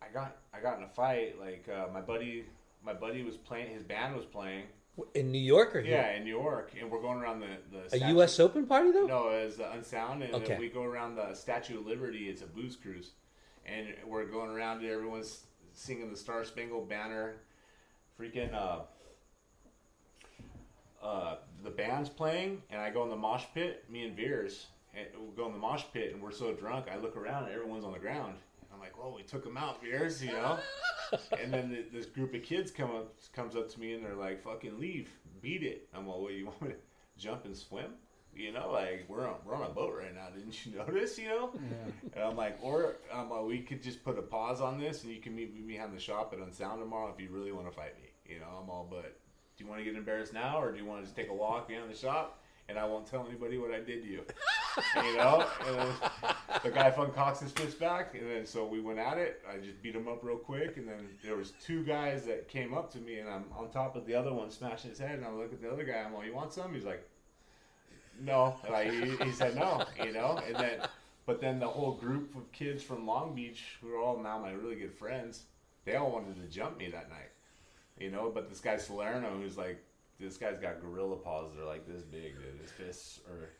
I 0.00 0.06
got 0.12 0.36
I 0.54 0.60
got 0.60 0.78
in 0.78 0.84
a 0.84 0.88
fight. 0.88 1.38
Like 1.40 1.68
uh, 1.68 1.86
my 1.92 2.00
buddy, 2.00 2.44
my 2.84 2.92
buddy 2.94 3.22
was 3.22 3.36
playing. 3.36 3.72
His 3.74 3.82
band 3.82 4.14
was 4.16 4.24
playing. 4.24 4.64
in 5.14 5.30
New 5.32 5.38
York 5.40 5.74
or 5.76 5.80
here? 5.80 5.92
Yeah, 5.96 6.16
in 6.16 6.24
New 6.24 6.36
York, 6.38 6.72
and 6.80 6.90
we're 6.90 7.00
going 7.00 7.18
around 7.18 7.40
the 7.40 7.48
the 7.72 7.84
A 7.86 7.88
statue- 7.98 8.14
U.S. 8.14 8.38
Open 8.40 8.66
party 8.66 8.92
though? 8.92 9.06
No, 9.06 9.28
it's 9.30 9.56
the 9.56 9.70
Unsound, 9.72 10.22
and 10.22 10.34
Okay. 10.34 10.58
we 10.58 10.68
go 10.68 10.82
around 10.82 11.16
the 11.16 11.34
Statue 11.34 11.78
of 11.80 11.86
Liberty. 11.86 12.28
It's 12.28 12.42
a 12.42 12.46
booze 12.46 12.76
cruise, 12.76 13.12
and 13.66 13.88
we're 14.06 14.26
going 14.26 14.50
around. 14.50 14.78
and 14.82 14.90
Everyone's 14.90 15.40
singing 15.72 16.10
the 16.10 16.16
Star 16.16 16.44
Spangled 16.44 16.88
Banner. 16.88 17.36
Freaking 18.20 18.52
uh, 18.54 18.80
uh, 21.02 21.36
the 21.64 21.70
band's 21.70 22.08
playing, 22.08 22.62
and 22.70 22.80
I 22.80 22.90
go 22.90 23.02
in 23.04 23.10
the 23.10 23.16
mosh 23.16 23.44
pit. 23.54 23.84
Me 23.90 24.04
and 24.04 24.16
Veers, 24.16 24.66
and 24.94 25.06
we 25.20 25.34
go 25.36 25.46
in 25.46 25.52
the 25.52 25.58
mosh 25.58 25.84
pit, 25.92 26.12
and 26.12 26.22
we're 26.22 26.32
so 26.32 26.52
drunk. 26.52 26.86
I 26.92 26.96
look 26.96 27.16
around, 27.16 27.44
and 27.44 27.52
everyone's 27.52 27.84
on 27.84 27.92
the 27.92 27.98
ground. 27.98 28.34
I'm 28.72 28.80
like, 28.80 28.94
"Oh, 29.00 29.14
we 29.16 29.22
took 29.22 29.44
him 29.44 29.56
out, 29.56 29.82
Veers," 29.82 30.22
you 30.22 30.32
know. 30.32 30.58
and 31.42 31.52
then 31.52 31.70
th 31.70 31.86
this 31.92 32.06
group 32.06 32.34
of 32.34 32.42
kids 32.42 32.70
come 32.70 32.90
up 32.90 33.14
comes 33.32 33.56
up 33.56 33.68
to 33.70 33.80
me, 33.80 33.94
and 33.94 34.04
they're 34.04 34.14
like, 34.14 34.42
"Fucking 34.42 34.78
leave, 34.78 35.10
beat 35.40 35.62
it." 35.62 35.88
I'm 35.94 36.06
like, 36.06 36.18
"What 36.18 36.32
you 36.32 36.46
want 36.50 36.62
me 36.62 36.68
to 36.68 36.76
jump 37.18 37.44
and 37.44 37.56
swim?" 37.56 37.94
You 38.34 38.52
know, 38.52 38.70
like 38.72 39.04
we're 39.08 39.26
on 39.26 39.36
we're 39.44 39.54
on 39.54 39.62
a 39.62 39.74
boat 39.74 39.94
right 39.98 40.14
now. 40.14 40.28
Didn't 40.34 40.64
you 40.64 40.74
notice? 40.78 41.18
You 41.18 41.28
know, 41.28 41.50
and 42.14 42.24
I'm 42.24 42.36
like, 42.36 42.58
or 42.62 42.96
I'm 43.12 43.28
like, 43.28 43.44
we 43.44 43.60
could 43.60 43.82
just 43.82 44.02
put 44.04 44.18
a 44.18 44.22
pause 44.22 44.60
on 44.60 44.78
this, 44.78 45.02
and 45.02 45.12
you 45.12 45.20
can 45.20 45.34
meet 45.34 45.54
me 45.54 45.60
behind 45.60 45.94
the 45.94 46.00
shop 46.00 46.32
at 46.32 46.38
Unsound 46.38 46.80
tomorrow 46.80 47.12
if 47.14 47.20
you 47.20 47.28
really 47.30 47.52
want 47.52 47.68
to 47.68 47.74
fight 47.74 47.94
me. 48.00 48.08
You 48.24 48.40
know, 48.40 48.46
I'm 48.62 48.70
all, 48.70 48.86
but 48.88 49.18
do 49.62 49.66
you 49.66 49.70
want 49.70 49.80
to 49.80 49.84
get 49.84 49.96
embarrassed 49.96 50.32
now, 50.32 50.60
or 50.60 50.72
do 50.72 50.78
you 50.78 50.84
want 50.84 51.00
to 51.00 51.04
just 51.06 51.16
take 51.16 51.30
a 51.30 51.34
walk 51.34 51.68
behind 51.68 51.88
the 51.90 51.96
shop, 51.96 52.40
and 52.68 52.78
I 52.78 52.84
won't 52.84 53.06
tell 53.06 53.24
anybody 53.28 53.58
what 53.58 53.70
I 53.70 53.78
did 53.78 54.02
to 54.02 54.08
you? 54.08 54.24
you 54.96 55.16
know, 55.16 55.46
and 55.68 56.62
the 56.64 56.70
guy 56.70 56.90
from 56.90 57.12
cocks 57.12 57.40
his 57.40 57.52
fist 57.52 57.78
back, 57.78 58.14
and 58.14 58.28
then 58.28 58.46
so 58.46 58.66
we 58.66 58.80
went 58.80 58.98
at 58.98 59.18
it. 59.18 59.42
I 59.48 59.58
just 59.58 59.80
beat 59.82 59.94
him 59.94 60.08
up 60.08 60.24
real 60.24 60.36
quick, 60.36 60.78
and 60.78 60.88
then 60.88 61.08
there 61.22 61.36
was 61.36 61.52
two 61.64 61.84
guys 61.84 62.24
that 62.24 62.48
came 62.48 62.74
up 62.74 62.92
to 62.94 62.98
me, 62.98 63.18
and 63.20 63.28
I'm 63.28 63.44
on 63.56 63.70
top 63.70 63.94
of 63.96 64.06
the 64.06 64.14
other 64.14 64.32
one, 64.32 64.50
smashing 64.50 64.90
his 64.90 64.98
head, 64.98 65.16
and 65.16 65.24
I 65.24 65.30
look 65.30 65.52
at 65.52 65.62
the 65.62 65.70
other 65.70 65.84
guy. 65.84 65.98
I'm 66.04 66.14
like, 66.14 66.26
"You 66.26 66.34
want 66.34 66.52
some?" 66.52 66.74
He's 66.74 66.84
like, 66.84 67.08
"No." 68.20 68.56
Like 68.70 68.90
he, 68.90 69.16
he 69.18 69.32
said 69.32 69.56
no, 69.56 69.84
you 70.04 70.12
know, 70.12 70.40
and 70.46 70.56
then 70.56 70.80
But 71.26 71.40
then 71.40 71.60
the 71.60 71.68
whole 71.68 71.92
group 71.94 72.36
of 72.36 72.50
kids 72.52 72.82
from 72.84 73.06
Long 73.06 73.34
Beach, 73.34 73.78
who 73.80 73.92
are 73.94 73.98
all 73.98 74.18
now 74.18 74.38
my 74.38 74.52
really 74.52 74.76
good 74.76 74.94
friends, 74.94 75.44
they 75.84 75.96
all 75.96 76.12
wanted 76.12 76.36
to 76.36 76.48
jump 76.48 76.78
me 76.78 76.88
that 76.90 77.10
night. 77.10 77.31
You 77.98 78.10
know, 78.10 78.30
but 78.34 78.48
this 78.48 78.60
guy 78.60 78.76
Salerno, 78.76 79.30
who's 79.40 79.56
like, 79.56 79.82
this 80.18 80.36
guy's 80.36 80.58
got 80.58 80.80
gorilla 80.80 81.16
paws 81.16 81.52
that 81.54 81.62
are 81.62 81.66
like 81.66 81.86
this 81.86 82.02
big, 82.02 82.34
dude. 82.36 82.60
His 82.60 82.70
fists 82.70 83.20
are. 83.28 83.50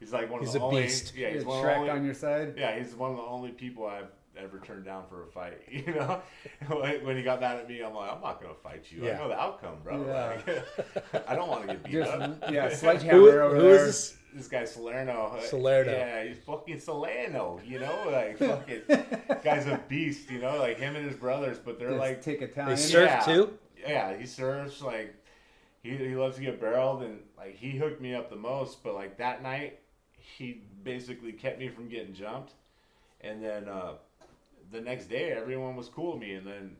He's 0.00 0.12
like 0.12 0.30
one 0.30 0.40
of 0.40 0.46
He's 0.46 0.54
the 0.54 0.60
a 0.60 0.62
only. 0.64 0.82
beast. 0.82 1.14
Yeah, 1.16 1.28
You 1.28 1.34
he's 1.34 1.42
had 1.42 1.48
one 1.48 1.58
of 1.58 1.64
the 1.64 1.74
only, 1.76 1.90
on 1.90 2.04
your 2.04 2.14
side. 2.14 2.54
yeah, 2.58 2.76
he's 2.78 2.94
one 2.94 3.10
of 3.12 3.16
the 3.16 3.22
only 3.22 3.50
people 3.52 3.86
I've 3.86 4.08
ever 4.36 4.58
turned 4.58 4.84
down 4.84 5.04
for 5.08 5.22
a 5.22 5.26
fight. 5.28 5.60
You 5.70 5.94
know, 5.94 6.20
when 7.02 7.16
he 7.16 7.22
got 7.22 7.40
mad 7.40 7.56
at 7.58 7.68
me, 7.68 7.80
I'm 7.82 7.94
like, 7.94 8.10
I'm 8.12 8.20
not 8.20 8.42
gonna 8.42 8.54
fight 8.54 8.86
you. 8.90 9.04
Yeah. 9.04 9.12
I 9.12 9.18
know 9.18 9.28
the 9.28 9.40
outcome, 9.40 9.76
bro. 9.84 10.04
Yeah. 10.06 10.52
Like, 11.12 11.28
I 11.28 11.36
don't 11.36 11.48
want 11.48 11.62
to 11.62 11.66
get 11.68 11.84
beat 11.84 11.92
Just 11.92 12.10
up. 12.10 12.50
yeah, 12.50 12.68
Who, 12.68 12.74
sledgehammer 12.74 13.42
over 13.42 13.56
who 13.56 13.62
there. 13.62 13.74
is 13.76 13.86
this? 13.86 14.16
This 14.34 14.48
guy 14.48 14.64
Salerno. 14.64 15.38
Salerno. 15.44 15.92
Yeah, 15.92 16.24
he's 16.24 16.38
fucking 16.38 16.80
Salerno. 16.80 17.60
You 17.64 17.78
know, 17.78 17.96
like 18.10 18.36
fucking 18.38 18.82
guy's 19.44 19.66
a 19.68 19.80
beast. 19.88 20.28
You 20.28 20.40
know, 20.40 20.56
like 20.58 20.76
him 20.78 20.96
and 20.96 21.06
his 21.06 21.16
brothers, 21.16 21.58
but 21.64 21.78
they're 21.78 21.90
Just 21.90 22.00
like 22.00 22.20
take 22.20 22.42
Italian. 22.42 22.76
They 22.76 22.82
Italian. 22.82 23.22
surf 23.22 23.24
Yeah. 23.28 23.34
too. 23.34 23.58
Yeah, 23.86 24.16
he 24.16 24.26
surfs 24.26 24.82
like 24.82 25.14
he 25.82 25.96
he 25.96 26.16
loves 26.16 26.36
to 26.36 26.42
get 26.42 26.60
barreled 26.60 27.02
and 27.02 27.20
like 27.36 27.56
he 27.56 27.72
hooked 27.72 28.00
me 28.00 28.14
up 28.14 28.30
the 28.30 28.36
most. 28.36 28.82
But 28.82 28.94
like 28.94 29.18
that 29.18 29.42
night, 29.42 29.80
he 30.12 30.62
basically 30.82 31.32
kept 31.32 31.58
me 31.58 31.68
from 31.68 31.88
getting 31.88 32.14
jumped. 32.14 32.52
And 33.20 33.42
then 33.42 33.68
uh, 33.68 33.94
the 34.70 34.80
next 34.80 35.06
day, 35.06 35.32
everyone 35.32 35.76
was 35.76 35.88
cool 35.88 36.12
with 36.12 36.20
me. 36.20 36.34
And 36.34 36.46
then 36.46 36.76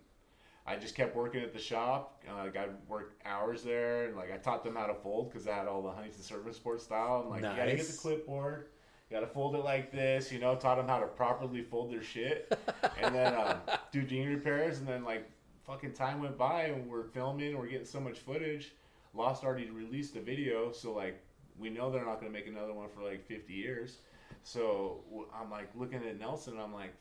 I 0.67 0.77
just 0.77 0.95
kept 0.95 1.15
working 1.15 1.43
at 1.43 1.53
the 1.53 1.59
shop. 1.59 2.23
Uh, 2.29 2.49
got 2.49 2.69
work 2.89 3.19
hours 3.27 3.63
there, 3.63 4.07
and 4.07 4.17
like 4.17 4.33
I 4.33 4.39
taught 4.39 4.65
them 4.65 4.77
how 4.77 4.87
to 4.87 4.95
fold 4.95 5.31
because 5.31 5.47
I 5.47 5.55
had 5.55 5.69
all 5.69 5.83
the 5.83 5.91
Huntington 5.91 6.23
Surf 6.23 6.47
and 6.47 6.55
Sport 6.55 6.81
style. 6.81 7.23
I'm 7.25 7.31
like, 7.31 7.43
you 7.43 7.49
gotta 7.49 7.77
get 7.77 7.87
the 7.87 7.97
clipboard. 7.97 8.69
You 9.11 9.17
gotta 9.17 9.27
fold 9.27 9.55
it 9.55 9.65
like 9.65 9.93
this, 9.93 10.33
you 10.33 10.39
know. 10.39 10.57
Taught 10.57 10.77
them 10.77 10.89
how 10.89 10.99
to 11.01 11.07
properly 11.07 11.63
fold 11.63 11.93
their 11.93 12.03
shit, 12.03 12.59
and 13.03 13.15
then 13.15 13.35
um, 13.35 13.59
do 13.93 14.01
dinghy 14.03 14.29
repairs. 14.29 14.79
And 14.79 14.89
then 14.89 15.05
like 15.05 15.31
fucking 15.67 15.93
time 15.93 16.21
went 16.21 16.37
by, 16.37 16.65
and 16.65 16.89
we're 16.89 17.05
filming, 17.05 17.57
we're 17.57 17.67
getting 17.67 17.87
so 17.87 18.01
much 18.01 18.19
footage. 18.19 18.73
Lost 19.15 19.45
already 19.45 19.71
released 19.71 20.17
a 20.17 20.21
video, 20.21 20.73
so 20.73 20.93
like 20.93 21.21
we 21.59 21.71
know 21.71 21.91
they're 21.91 22.05
not 22.05 22.21
gonna 22.21 22.33
make 22.33 22.47
another 22.47 22.73
one 22.73 22.89
for 22.95 23.03
like 23.03 23.27
50 23.27 23.53
years. 23.53 23.99
So 24.43 25.01
I'm 25.35 25.51
like 25.51 25.71
looking 25.75 26.05
at 26.05 26.19
Nelson, 26.19 26.59
I'm 26.61 26.75
like, 26.75 26.95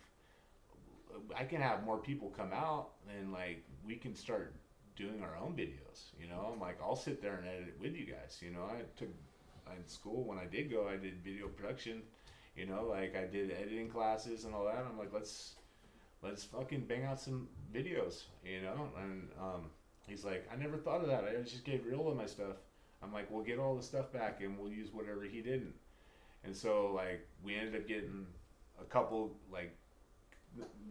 I 1.38 1.44
can 1.44 1.62
have 1.62 1.84
more 1.84 1.98
people 1.98 2.30
come 2.36 2.54
out, 2.54 2.90
and 3.18 3.32
like 3.32 3.64
we 3.86 3.96
can 3.96 4.16
start 4.16 4.54
doing 4.96 5.24
our 5.24 5.36
own 5.38 5.54
videos. 5.54 6.12
You 6.20 6.28
know, 6.28 6.52
I'm 6.54 6.60
like, 6.60 6.78
I'll 6.82 6.96
sit 6.96 7.22
there 7.22 7.36
and 7.38 7.48
edit 7.48 7.70
it 7.70 7.82
with 7.82 7.96
you 7.96 8.06
guys. 8.06 8.40
You 8.42 8.52
know, 8.52 8.64
I 8.64 8.82
took 8.98 9.10
in 9.76 9.88
school 9.88 10.24
when 10.24 10.38
I 10.38 10.46
did 10.46 10.72
go, 10.72 10.88
I 10.88 10.98
did 10.98 11.24
video 11.24 11.48
production. 11.48 12.04
You 12.56 12.68
know, 12.68 12.86
like 12.88 13.16
I 13.16 13.26
did 13.26 13.52
editing 13.52 13.90
classes 13.90 14.46
and 14.46 14.54
all 14.54 14.66
that. 14.66 14.86
I'm 14.88 14.98
like, 14.98 15.12
let's 15.12 15.56
let's 16.24 16.44
fucking 16.44 16.86
bang 16.88 17.06
out 17.06 17.20
some 17.20 17.48
videos. 17.74 18.24
You 18.46 18.62
know, 18.62 18.90
and 19.02 19.28
um, 19.40 19.70
he's 20.08 20.24
like, 20.24 20.48
I 20.52 20.56
never 20.56 20.78
thought 20.78 21.02
of 21.02 21.08
that. 21.08 21.26
I 21.26 21.42
just 21.42 21.66
gave 21.66 21.86
Reola 21.86 22.16
my 22.16 22.26
stuff. 22.26 22.58
I'm 23.04 23.14
like, 23.14 23.30
we'll 23.30 23.44
get 23.44 23.60
all 23.60 23.76
the 23.76 23.84
stuff 23.84 24.12
back 24.14 24.42
and 24.42 24.58
we'll 24.58 24.72
use 24.72 24.94
whatever 24.94 25.24
he 25.24 25.42
didn't. 25.42 25.74
And 26.44 26.56
so 26.56 26.92
like 26.94 27.28
we 27.44 27.56
ended 27.56 27.76
up 27.76 27.88
getting 27.88 28.26
a 28.80 28.86
couple 28.86 29.36
like 29.52 29.76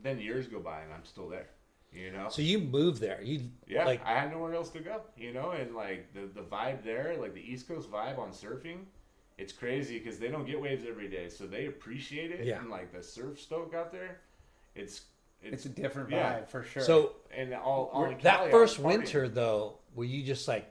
then 0.02 0.18
years 0.18 0.46
go 0.46 0.60
by 0.60 0.80
and 0.80 0.92
I'm 0.92 1.04
still 1.04 1.28
there. 1.28 1.48
You 1.92 2.10
know. 2.10 2.28
So 2.30 2.40
you 2.40 2.58
moved 2.58 3.00
there. 3.00 3.20
You 3.22 3.40
Yeah, 3.66 3.84
like 3.84 4.04
I 4.04 4.14
had 4.14 4.30
nowhere 4.30 4.54
else 4.54 4.70
to 4.70 4.80
go, 4.80 5.02
you 5.16 5.32
know, 5.32 5.50
and 5.50 5.74
like 5.74 6.12
the 6.14 6.26
the 6.34 6.46
vibe 6.46 6.82
there, 6.84 7.16
like 7.20 7.34
the 7.34 7.40
East 7.40 7.68
Coast 7.68 7.90
vibe 7.90 8.18
on 8.18 8.30
surfing, 8.30 8.84
it's 9.36 9.52
crazy 9.52 9.98
because 9.98 10.18
they 10.18 10.28
don't 10.28 10.46
get 10.46 10.60
waves 10.60 10.84
every 10.88 11.08
day, 11.08 11.28
so 11.28 11.46
they 11.46 11.66
appreciate 11.66 12.30
it. 12.30 12.46
Yeah. 12.46 12.60
And 12.60 12.70
like 12.70 12.92
the 12.92 13.02
surf 13.02 13.38
stoke 13.38 13.74
out 13.74 13.92
there, 13.92 14.20
it's 14.74 15.02
It's 15.42 15.54
it's, 15.54 15.64
a 15.66 15.68
different 15.68 16.08
vibe 16.08 16.12
Yeah. 16.12 16.44
for 16.44 16.62
sure. 16.62 16.82
so 16.82 17.12
and 17.34 17.52
all, 17.54 17.90
all 17.92 18.04
in 18.04 18.18
that 18.22 18.38
Cali, 18.38 18.50
first 18.50 18.78
winter 18.78 19.28
though, 19.28 19.78
were 19.94 20.04
you 20.04 20.22
just 20.22 20.46
like 20.48 20.68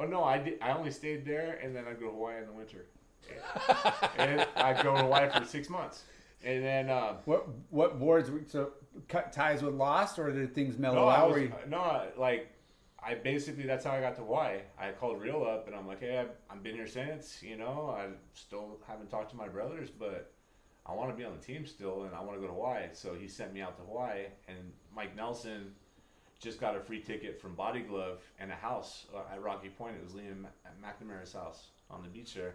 Oh 0.00 0.04
no, 0.06 0.22
I 0.22 0.38
did. 0.38 0.58
I 0.62 0.70
only 0.72 0.92
stayed 0.92 1.24
there, 1.24 1.58
and 1.62 1.74
then 1.74 1.84
I'd 1.88 1.98
go 1.98 2.06
to 2.06 2.12
Hawaii 2.12 2.38
in 2.38 2.46
the 2.46 2.52
winter, 2.52 2.86
and 4.18 4.46
I'd 4.56 4.80
go 4.82 4.94
to 4.94 5.02
Hawaii 5.02 5.28
for 5.30 5.44
six 5.44 5.68
months, 5.68 6.04
and 6.44 6.64
then. 6.64 6.88
Uh, 6.88 7.14
what 7.24 7.48
what 7.70 7.98
boards? 7.98 8.30
were- 8.30 8.44
So 8.46 8.70
cut 9.08 9.32
ties 9.32 9.60
with 9.62 9.74
Lost, 9.74 10.18
or 10.20 10.30
did 10.30 10.54
things 10.54 10.78
mellow 10.78 10.96
No, 11.02 11.08
out? 11.08 11.30
was, 11.30 11.40
you- 11.42 11.52
no, 11.68 12.06
like 12.16 12.52
I 13.04 13.14
basically 13.14 13.64
that's 13.64 13.84
how 13.84 13.90
I 13.92 14.00
got 14.00 14.14
to 14.16 14.22
Hawaii. 14.22 14.58
I 14.78 14.92
called 14.92 15.20
Real 15.20 15.44
up 15.44 15.66
and 15.66 15.74
I'm 15.74 15.86
like, 15.86 16.00
hey, 16.00 16.18
I've, 16.18 16.30
I've 16.50 16.62
been 16.62 16.74
here 16.74 16.86
since. 16.86 17.42
You 17.42 17.56
know, 17.56 17.94
I 17.96 18.06
still 18.34 18.78
haven't 18.86 19.10
talked 19.10 19.30
to 19.30 19.36
my 19.36 19.48
brothers, 19.48 19.88
but 19.90 20.32
I 20.88 20.92
want 20.94 21.10
to 21.10 21.16
be 21.16 21.24
on 21.24 21.32
the 21.38 21.44
team 21.44 21.66
still, 21.66 22.04
and 22.04 22.14
I 22.14 22.20
want 22.20 22.36
to 22.36 22.40
go 22.40 22.46
to 22.46 22.52
Hawaii. 22.52 22.84
So 22.92 23.14
he 23.14 23.28
sent 23.28 23.52
me 23.52 23.60
out 23.60 23.76
to 23.76 23.82
Hawaii, 23.82 24.24
and 24.48 24.56
Mike 24.94 25.14
Nelson 25.14 25.72
just 26.40 26.60
got 26.60 26.76
a 26.76 26.80
free 26.80 27.00
ticket 27.00 27.40
from 27.40 27.54
Body 27.54 27.80
Glove 27.80 28.20
and 28.38 28.50
a 28.50 28.54
house 28.54 29.06
uh, 29.14 29.32
at 29.32 29.42
Rocky 29.42 29.68
Point. 29.68 29.96
It 29.96 30.04
was 30.04 30.14
Liam 30.14 30.44
McNamara's 30.82 31.32
house 31.32 31.66
on 31.90 32.02
the 32.02 32.08
beach 32.08 32.34
there. 32.34 32.54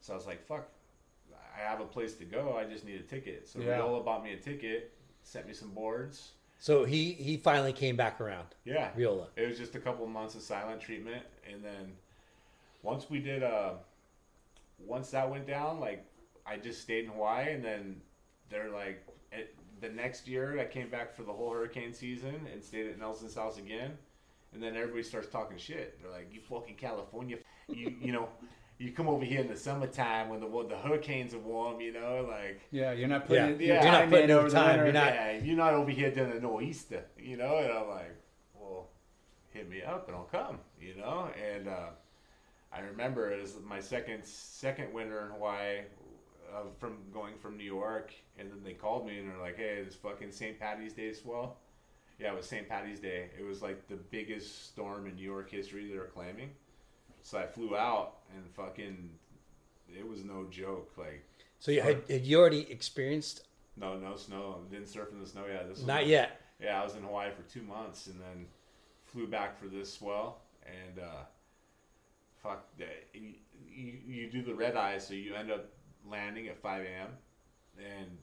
So 0.00 0.12
I 0.12 0.16
was 0.16 0.26
like, 0.26 0.46
fuck. 0.46 0.68
I 1.56 1.60
have 1.68 1.80
a 1.80 1.86
place 1.86 2.14
to 2.14 2.24
go. 2.24 2.56
I 2.56 2.70
just 2.70 2.84
need 2.84 3.00
a 3.00 3.02
ticket. 3.02 3.48
So 3.48 3.58
Yeah. 3.60 3.78
Reola 3.78 4.04
bought 4.04 4.22
me 4.22 4.32
a 4.34 4.36
ticket, 4.36 4.92
sent 5.22 5.46
me 5.48 5.54
some 5.54 5.70
boards. 5.70 6.32
so 6.58 6.84
he 6.84 7.12
he 7.12 7.36
finally 7.36 7.72
came 7.72 7.96
back 7.96 8.20
around. 8.20 8.46
Yeah, 8.64 8.90
Reola. 8.96 9.26
it 9.36 9.48
was 9.48 9.58
just 9.58 9.74
a 9.74 9.80
couple 9.80 10.04
of 10.04 10.10
months 10.10 10.34
of 10.34 10.42
silent 10.42 10.80
treatment, 10.80 11.22
and 11.50 11.64
then 11.64 11.92
once 12.82 13.08
we 13.10 13.18
did, 13.18 13.42
uh, 13.42 13.72
once 14.78 15.10
that 15.10 15.28
went 15.30 15.46
down, 15.46 15.80
like 15.80 16.04
I 16.48 16.56
just 16.56 16.80
stayed 16.80 17.04
in 17.06 17.10
Hawaii, 17.10 17.52
and 17.52 17.64
then 17.64 18.00
they're 18.50 18.70
like, 18.70 19.04
it, 19.32 19.54
the 19.80 19.88
next 19.88 20.28
year 20.28 20.58
I 20.60 20.64
came 20.64 20.88
back 20.88 21.14
for 21.14 21.22
the 21.22 21.32
whole 21.32 21.52
hurricane 21.52 21.92
season 21.92 22.46
and 22.52 22.62
stayed 22.62 22.86
at 22.86 22.98
Nelson's 22.98 23.34
house 23.34 23.58
again, 23.58 23.92
and 24.54 24.62
then 24.62 24.76
everybody 24.76 25.02
starts 25.02 25.28
talking 25.28 25.58
shit. 25.58 26.00
They're 26.00 26.10
like, 26.10 26.32
"You 26.32 26.40
fucking 26.40 26.76
California, 26.76 27.38
you 27.68 27.94
you 28.00 28.12
know." 28.12 28.28
You 28.78 28.92
come 28.92 29.08
over 29.08 29.24
here 29.24 29.40
in 29.40 29.48
the 29.48 29.56
summertime 29.56 30.28
when 30.28 30.40
the 30.40 30.46
when 30.46 30.68
the 30.68 30.76
hurricanes 30.76 31.32
are 31.32 31.38
warm, 31.38 31.80
you 31.80 31.94
know, 31.94 32.26
like 32.30 32.60
yeah, 32.70 32.92
you're 32.92 33.08
not 33.08 33.26
putting 33.26 33.42
Yeah. 33.42 33.48
your 33.52 33.60
Yeah. 33.76 33.82
You're 33.82 33.92
not 33.92 34.08
putting 34.10 34.24
in 34.24 34.30
in 34.32 34.36
over 34.36 34.50
time, 34.50 34.78
you're 34.84 34.92
not- 34.92 35.14
yeah, 35.14 35.30
you're 35.32 35.56
not 35.56 35.72
over 35.72 35.90
here 35.90 36.10
doing 36.10 36.34
the 36.34 36.40
nor'easter, 36.40 37.02
you 37.18 37.38
know? 37.38 37.56
And 37.56 37.72
I'm 37.72 37.88
like, 37.88 38.14
well, 38.54 38.88
hit 39.48 39.66
me 39.70 39.80
up 39.82 40.08
and 40.08 40.16
I'll 40.18 40.24
come, 40.24 40.58
you 40.78 40.94
know? 40.94 41.30
And 41.42 41.68
uh, 41.68 41.88
I 42.70 42.80
remember 42.80 43.30
it 43.32 43.40
was 43.40 43.56
my 43.64 43.80
second 43.80 44.22
second 44.26 44.92
winter 44.92 45.24
in 45.24 45.30
Hawaii 45.30 45.78
uh, 46.54 46.62
from 46.78 46.96
going 47.12 47.34
from 47.38 47.56
New 47.56 47.64
York, 47.64 48.12
and 48.38 48.50
then 48.50 48.58
they 48.64 48.72
called 48.72 49.06
me 49.06 49.18
and 49.18 49.30
they're 49.30 49.38
like, 49.40 49.56
hey, 49.56 49.82
this 49.84 49.94
fucking 49.94 50.32
St. 50.32 50.58
Patty's 50.58 50.92
Day 50.92 51.12
swell. 51.12 51.56
Yeah, 52.18 52.32
it 52.32 52.36
was 52.36 52.46
St. 52.46 52.68
Patty's 52.68 53.00
Day. 53.00 53.28
It 53.38 53.44
was 53.44 53.60
like 53.62 53.86
the 53.88 53.96
biggest 53.96 54.66
storm 54.70 55.06
in 55.06 55.16
New 55.16 55.22
York 55.24 55.50
history 55.50 55.88
they 55.90 55.98
were 55.98 56.06
claiming. 56.14 56.50
So 57.22 57.38
I 57.38 57.46
flew 57.46 57.76
out 57.76 58.18
and 58.34 58.48
fucking, 58.54 59.10
it 59.94 60.06
was 60.08 60.24
no 60.24 60.46
joke. 60.50 60.92
Like, 60.96 61.22
So 61.58 61.72
you 61.72 61.82
had, 61.82 62.02
had 62.08 62.24
you 62.24 62.38
already 62.38 62.70
experienced? 62.70 63.42
no, 63.76 63.98
no 63.98 64.16
snow. 64.16 64.60
Didn't 64.70 64.88
surf 64.88 65.08
in 65.12 65.20
the 65.20 65.26
snow 65.26 65.44
yet. 65.46 65.68
This 65.68 65.78
was 65.78 65.86
Not 65.86 66.02
my- 66.02 66.08
yet. 66.08 66.40
Yeah, 66.58 66.80
I 66.80 66.84
was 66.84 66.94
in 66.94 67.02
Hawaii 67.02 67.30
for 67.32 67.42
two 67.52 67.62
months 67.62 68.06
and 68.06 68.18
then 68.18 68.46
flew 69.04 69.26
back 69.26 69.58
for 69.60 69.66
this 69.68 69.92
swell. 69.92 70.38
And 70.64 70.98
uh, 71.00 71.24
fuck, 72.42 72.64
that- 72.78 73.08
you, 73.12 73.34
you, 73.68 73.92
you 74.06 74.30
do 74.30 74.42
the 74.42 74.54
red 74.54 74.74
eye, 74.76 74.96
so 74.98 75.12
you 75.12 75.34
end 75.34 75.50
up 75.50 75.66
landing 76.08 76.48
at 76.48 76.60
5 76.60 76.82
a.m. 76.84 77.08
And 77.78 78.16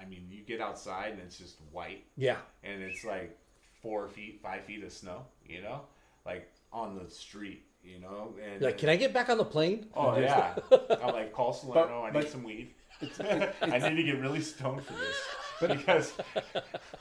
I 0.00 0.04
mean, 0.06 0.26
you 0.30 0.42
get 0.42 0.60
outside 0.60 1.12
and 1.12 1.20
it's 1.20 1.38
just 1.38 1.56
white, 1.70 2.04
Yeah. 2.16 2.36
and 2.64 2.82
it's 2.82 3.04
like 3.04 3.38
four 3.82 4.08
feet, 4.08 4.40
five 4.42 4.64
feet 4.64 4.82
of 4.84 4.92
snow. 4.92 5.26
You 5.46 5.62
know, 5.62 5.80
like 6.26 6.50
on 6.72 6.98
the 7.02 7.10
street. 7.10 7.64
You 7.84 7.98
know, 7.98 8.32
and 8.40 8.60
You're 8.60 8.70
like, 8.70 8.78
can 8.78 8.88
I 8.90 8.94
get 8.96 9.12
back 9.12 9.28
on 9.28 9.38
the 9.38 9.44
plane? 9.44 9.86
Oh 9.94 10.16
yeah, 10.20 10.54
I'm 11.02 11.12
like 11.12 11.32
call 11.32 11.52
Salerno. 11.52 12.02
I 12.02 12.10
but- 12.12 12.22
need 12.24 12.30
some 12.30 12.44
weed. 12.44 12.74
I 13.60 13.78
need 13.90 13.96
to 13.96 14.02
get 14.04 14.20
really 14.20 14.40
stoned 14.40 14.84
for 14.84 14.92
this 14.92 15.16
But, 15.60 15.70
because 15.76 16.12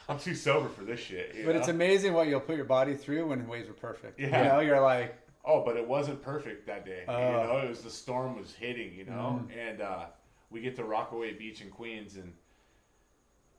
I'm 0.09 0.17
too 0.17 0.33
sober 0.33 0.67
for 0.69 0.83
this 0.83 0.99
shit. 0.99 1.35
you 1.35 1.45
But 1.45 1.55
it's 1.55 1.67
amazing 1.67 2.13
what 2.13 2.27
you'll 2.27 2.39
put 2.39 2.55
your 2.55 2.65
body 2.65 2.95
through 2.95 3.27
when 3.27 3.43
the 3.43 3.45
waves 3.45 3.69
are 3.69 3.73
perfect. 3.73 4.19
Yeah. 4.19 4.41
You 4.41 4.49
know, 4.49 4.59
you're 4.61 4.81
like, 4.81 5.15
oh, 5.45 5.63
but 5.63 5.75
it 5.77 5.87
wasn't 5.87 6.21
perfect 6.21 6.67
that 6.67 6.85
day. 6.85 7.03
you 7.07 7.13
Oh. 7.13 7.43
know, 7.43 7.57
it 7.65 7.69
was 7.69 7.81
the 7.81 7.89
storm 7.89 8.37
was 8.37 8.53
hitting. 8.53 8.93
You 8.93 9.05
know, 9.05 9.43
and 9.57 9.81
uh, 9.81 10.05
we 10.49 10.61
get 10.61 10.75
to 10.77 10.83
Rockaway 10.83 11.33
Beach 11.33 11.61
in 11.61 11.69
Queens, 11.69 12.15
and 12.17 12.33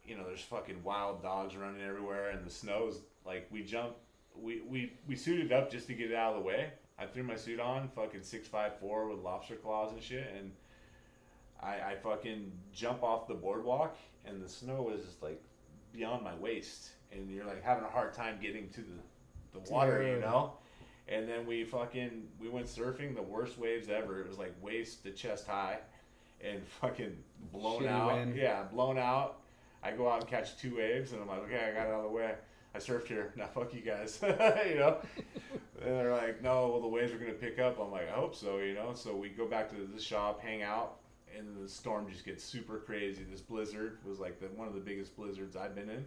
you 0.04 0.16
know, 0.16 0.24
there's 0.24 0.40
fucking 0.42 0.82
wild 0.82 1.22
dogs 1.22 1.56
running 1.56 1.82
everywhere, 1.82 2.30
and 2.30 2.44
the 2.44 2.50
snow's 2.50 3.00
like 3.24 3.46
we 3.50 3.62
jump. 3.62 3.94
We, 4.34 4.62
we, 4.62 4.94
we 5.06 5.14
suited 5.14 5.52
up 5.52 5.70
just 5.70 5.86
to 5.88 5.94
get 5.94 6.10
it 6.10 6.16
out 6.16 6.32
of 6.34 6.42
the 6.42 6.48
way. 6.48 6.70
I 6.98 7.04
threw 7.04 7.22
my 7.22 7.36
suit 7.36 7.60
on, 7.60 7.88
fucking 7.94 8.22
six 8.22 8.48
five 8.48 8.78
four 8.80 9.08
with 9.08 9.18
lobster 9.20 9.56
claws 9.56 9.92
and 9.92 10.02
shit, 10.02 10.26
and 10.36 10.52
I, 11.62 11.92
I 11.92 11.96
fucking 12.02 12.50
jump 12.72 13.02
off 13.02 13.28
the 13.28 13.34
boardwalk, 13.34 13.96
and 14.24 14.42
the 14.42 14.48
snow 14.48 14.90
is 14.94 15.04
just 15.04 15.22
like 15.22 15.42
beyond 15.92 16.24
my 16.24 16.34
waist, 16.36 16.90
and 17.12 17.30
you're 17.30 17.44
like 17.44 17.62
having 17.62 17.84
a 17.84 17.88
hard 17.90 18.14
time 18.14 18.38
getting 18.40 18.70
to 18.70 18.80
the, 18.80 19.58
the 19.60 19.70
water, 19.70 20.02
you 20.02 20.18
know. 20.20 20.54
And 21.12 21.28
then 21.28 21.46
we 21.46 21.64
fucking 21.64 22.26
we 22.40 22.48
went 22.48 22.66
surfing, 22.66 23.14
the 23.14 23.22
worst 23.22 23.58
waves 23.58 23.88
ever. 23.90 24.20
It 24.20 24.28
was 24.28 24.38
like 24.38 24.54
waist 24.62 25.02
to 25.04 25.10
chest 25.10 25.46
high, 25.46 25.78
and 26.42 26.66
fucking 26.80 27.16
blown 27.52 27.82
Shitty 27.82 27.88
out. 27.88 28.12
wind. 28.12 28.36
Yeah, 28.36 28.64
blown 28.72 28.98
out. 28.98 29.38
I 29.82 29.90
go 29.92 30.08
out 30.08 30.20
and 30.20 30.30
catch 30.30 30.56
two 30.58 30.76
waves, 30.76 31.12
and 31.12 31.20
I'm 31.20 31.28
like, 31.28 31.42
okay, 31.44 31.68
I 31.70 31.72
got 31.74 31.88
it 31.88 31.92
out 31.92 31.98
of 31.98 32.02
the 32.04 32.16
way. 32.16 32.34
I 32.74 32.78
surfed 32.78 33.06
here. 33.08 33.34
Now 33.36 33.48
fuck 33.48 33.74
you 33.74 33.82
guys, 33.82 34.18
you 34.22 34.76
know. 34.76 34.98
and 35.82 35.96
they're 35.96 36.12
like, 36.12 36.42
no, 36.42 36.68
well 36.68 36.80
the 36.80 36.88
waves 36.88 37.12
are 37.12 37.18
gonna 37.18 37.32
pick 37.32 37.58
up. 37.58 37.78
I'm 37.78 37.90
like, 37.90 38.08
I 38.08 38.12
hope 38.12 38.34
so, 38.34 38.58
you 38.58 38.74
know. 38.74 38.92
So 38.94 39.14
we 39.14 39.28
go 39.28 39.46
back 39.46 39.68
to 39.70 39.76
the 39.76 40.00
shop, 40.00 40.40
hang 40.40 40.62
out, 40.62 40.96
and 41.36 41.46
the 41.62 41.68
storm 41.68 42.08
just 42.10 42.24
gets 42.24 42.42
super 42.42 42.78
crazy. 42.78 43.24
This 43.30 43.40
blizzard 43.42 43.98
was 44.06 44.18
like 44.18 44.40
the, 44.40 44.46
one 44.46 44.66
of 44.66 44.74
the 44.74 44.80
biggest 44.80 45.14
blizzards 45.16 45.56
I've 45.56 45.74
been 45.74 45.90
in. 45.90 46.04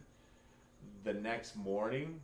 The 1.03 1.13
next 1.13 1.55
morning, 1.55 2.19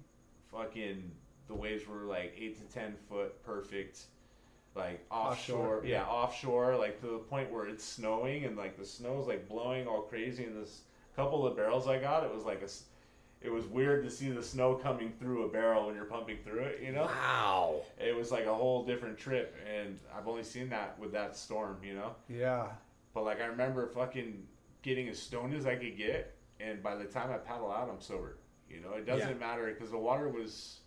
fucking 0.51 1.11
the 1.51 1.57
waves 1.57 1.87
were 1.87 2.03
like 2.03 2.33
eight 2.39 2.57
to 2.57 2.73
ten 2.73 2.95
foot, 3.09 3.43
perfect, 3.43 4.03
like 4.75 5.05
offshore. 5.11 5.57
Offshore, 5.77 5.81
yeah, 5.85 5.97
yeah. 5.97 6.05
offshore, 6.05 6.75
like 6.77 6.99
to 7.01 7.07
the 7.07 7.17
point 7.17 7.51
where 7.51 7.67
it's 7.67 7.83
snowing 7.83 8.45
and 8.45 8.55
like 8.57 8.77
the 8.77 8.85
snow's 8.85 9.27
like 9.27 9.47
blowing 9.49 9.85
all 9.87 10.01
crazy. 10.03 10.45
And 10.45 10.55
this 10.55 10.81
couple 11.15 11.45
of 11.45 11.55
barrels 11.57 11.87
I 11.87 11.99
got, 11.99 12.23
it 12.23 12.33
was 12.33 12.45
like 12.45 12.61
a, 12.61 12.69
It 13.45 13.51
was 13.51 13.65
weird 13.65 14.03
to 14.05 14.09
see 14.09 14.29
the 14.29 14.41
snow 14.43 14.75
coming 14.75 15.11
through 15.19 15.43
a 15.45 15.49
barrel 15.49 15.87
when 15.87 15.95
you're 15.95 16.05
pumping 16.05 16.37
through 16.45 16.61
it. 16.61 16.81
You 16.81 16.93
know, 16.93 17.03
Wow. 17.05 17.81
it 17.99 18.15
was 18.15 18.31
like 18.31 18.45
a 18.45 18.53
whole 18.53 18.85
different 18.85 19.17
trip, 19.17 19.55
and 19.77 19.99
I've 20.15 20.27
only 20.27 20.43
seen 20.43 20.69
that 20.69 20.97
with 20.99 21.11
that 21.11 21.35
storm. 21.35 21.77
You 21.83 21.95
know. 21.95 22.15
Yeah. 22.29 22.67
But 23.13 23.25
like 23.25 23.41
I 23.41 23.45
remember 23.47 23.87
fucking 23.87 24.47
getting 24.83 25.09
as 25.09 25.19
stoned 25.19 25.53
as 25.53 25.65
I 25.65 25.75
could 25.75 25.97
get, 25.97 26.33
and 26.61 26.81
by 26.81 26.95
the 26.95 27.03
time 27.05 27.29
I 27.29 27.37
paddle 27.37 27.71
out, 27.71 27.89
I'm 27.91 27.99
sober. 27.99 28.37
You 28.69 28.79
know, 28.79 28.93
it 28.93 29.05
doesn't 29.05 29.27
Yeah. 29.27 29.47
matter 29.47 29.65
because 29.73 29.91
the 29.91 29.97
water 29.97 30.29
was, 30.29 30.79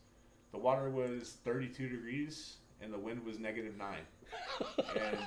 the 0.55 0.61
water 0.61 0.89
was 0.89 1.37
32 1.45 1.89
degrees 1.89 2.59
and 2.81 2.93
the 2.95 2.99
wind 2.99 3.25
was 3.25 3.39
negative 3.41 3.77
nine, 3.77 4.03
and 4.79 5.19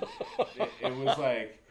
it, 0.60 0.70
it 0.82 0.96
was 0.96 1.18
like, 1.18 1.62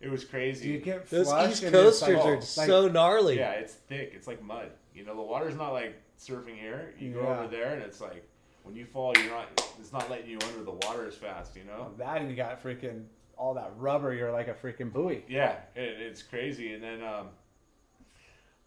it 0.00 0.08
was 0.10 0.24
crazy. 0.24 0.66
Do 0.66 0.72
you 0.74 0.78
get 0.80 1.08
Those 1.10 1.26
East 1.50 1.62
Coasters 1.72 2.02
like- 2.02 2.24
are 2.24 2.32
like- 2.34 2.42
so 2.42 2.86
gnarly. 2.88 3.38
yeah, 3.38 3.52
it's 3.52 3.72
thick. 3.74 4.12
It's 4.14 4.26
like 4.26 4.42
mud. 4.42 4.70
You 4.94 5.04
know, 5.04 5.16
the 5.16 5.22
water's 5.22 5.56
not 5.56 5.72
like 5.72 5.94
surfing 6.20 6.58
here. 6.58 6.94
You 6.98 7.12
go 7.14 7.22
Yeah. 7.22 7.38
over 7.40 7.48
there, 7.48 7.72
and 7.72 7.82
it's 7.82 8.00
like 8.00 8.28
when 8.62 8.74
you 8.76 8.84
fall, 8.84 9.14
you're 9.16 9.30
not. 9.30 9.46
It's 9.80 9.92
not 9.92 10.08
letting 10.10 10.28
you 10.28 10.38
under 10.48 10.62
the 10.64 10.72
water 10.86 11.06
as 11.06 11.14
fast. 11.16 11.56
You 11.56 11.64
know. 11.64 11.92
that 11.98 12.20
and 12.20 12.28
you 12.30 12.36
got 12.36 12.62
freaking 12.62 13.04
all 13.38 13.54
that 13.54 13.72
rubber. 13.78 14.12
You're 14.14 14.32
like 14.32 14.48
a 14.48 14.54
freaking 14.54 14.92
buoy. 14.92 15.24
Yeah, 15.28 15.56
it, 15.74 15.98
it's 16.00 16.22
crazy. 16.22 16.74
And 16.74 16.82
then, 16.82 17.02
um, 17.02 17.28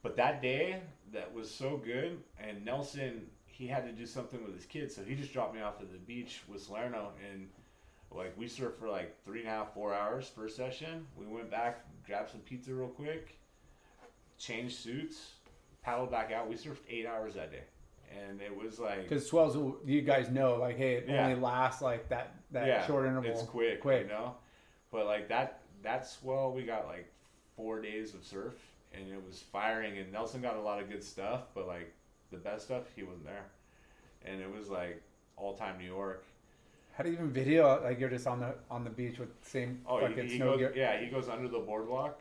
but 0.02 0.16
that 0.18 0.41
day 0.41 0.82
that 1.14 1.32
was 1.34 1.53
so 1.53 1.78
good, 1.78 2.18
and 2.40 2.66
Nelson 2.66 3.28
he 3.57 3.68
had 3.68 3.86
to 3.86 3.91
do 3.94 4.06
something 4.06 4.44
with 4.44 4.53
his 4.53 4.65
kids, 4.65 4.94
so 4.95 5.02
he 5.03 5.15
just 5.15 5.32
dropped 5.32 5.56
me 5.56 5.61
off 5.61 5.76
at 5.80 5.90
the 5.90 5.98
beach 5.98 6.41
with 6.48 6.61
Salerno, 6.61 7.11
and 7.32 7.48
like 8.11 8.34
we 8.38 8.48
surfed 8.48 8.76
for 8.76 8.90
like 8.90 9.15
three 9.23 9.40
and 9.40 9.48
a 9.48 9.52
half, 9.52 9.73
four 9.73 9.94
hours 9.94 10.30
first 10.36 10.57
session. 10.57 11.07
We 11.18 11.26
went 11.26 11.49
back, 11.49 11.86
grabbed 12.06 12.32
some 12.32 12.41
pizza 12.41 12.73
real 12.73 12.90
quick, 12.90 13.38
changed 14.38 14.76
suits, 14.77 15.32
paddled 15.82 16.11
back 16.11 16.32
out. 16.34 16.49
We 16.49 16.56
surfed 16.56 16.80
eight 16.90 17.06
hours 17.06 17.36
that 17.36 17.49
day, 17.52 17.64
and 18.27 18.41
it 18.41 18.53
was 18.56 18.77
like 18.77 19.03
Because 19.07 19.26
swells, 19.27 19.56
you 19.86 20.02
guys 20.02 20.30
know, 20.30 20.56
like, 20.56 20.77
hey, 20.77 20.95
it 20.95 21.06
Yeah. 21.07 21.23
only 21.27 21.40
lasts 21.40 21.82
like 21.82 22.10
that 22.10 22.34
that 22.52 22.86
short 22.86 23.06
interval. 23.06 23.32
It's 23.32 23.44
quick, 23.44 23.80
Quick. 23.82 24.03
you 24.03 24.10
know. 24.10 24.36
But 24.91 25.06
like 25.06 25.30
that, 25.30 25.61
that 25.82 26.06
swell, 26.07 26.52
we 26.52 26.64
got 26.64 26.88
like 26.88 27.10
four 27.56 27.82
days 27.82 28.14
of 28.14 28.26
surf, 28.26 28.53
and 28.94 29.07
it 29.11 29.22
was 29.26 29.41
firing. 29.41 29.98
And 29.98 30.11
Nelson 30.11 30.41
got 30.41 30.57
a 30.57 30.61
lot 30.61 30.82
of 30.82 30.90
good 30.90 31.03
stuff, 31.03 31.44
but 31.53 31.68
like 31.68 31.94
the 32.36 32.49
best 32.49 32.66
stuff, 32.66 32.84
he 32.95 33.03
wasn't 33.03 33.26
there. 33.26 33.45
And 34.26 34.41
it 34.41 34.52
was 34.53 34.70
like 34.70 35.02
all 35.38 35.56
time 35.56 35.78
New 35.78 35.86
York. 35.86 36.24
How 36.94 37.03
do 37.03 37.10
you 37.10 37.16
even 37.16 37.32
video? 37.32 37.82
Like 37.84 37.99
you're 37.99 38.10
just 38.10 38.28
on 38.28 38.40
the 38.40 38.56
on 38.70 38.84
the 38.84 38.90
beach 38.90 39.20
with 39.20 39.30
the 39.44 39.49
same 39.49 39.82
Oh, 39.88 39.99
fucking 39.99 40.26
he, 40.26 40.32
he 40.32 40.38
snow 40.38 40.52
goes, 40.52 40.60
gear. 40.60 40.74
yeah, 40.76 40.99
he 40.99 41.07
goes 41.07 41.28
under 41.30 41.48
the 41.48 41.60
boardwalk 41.60 42.20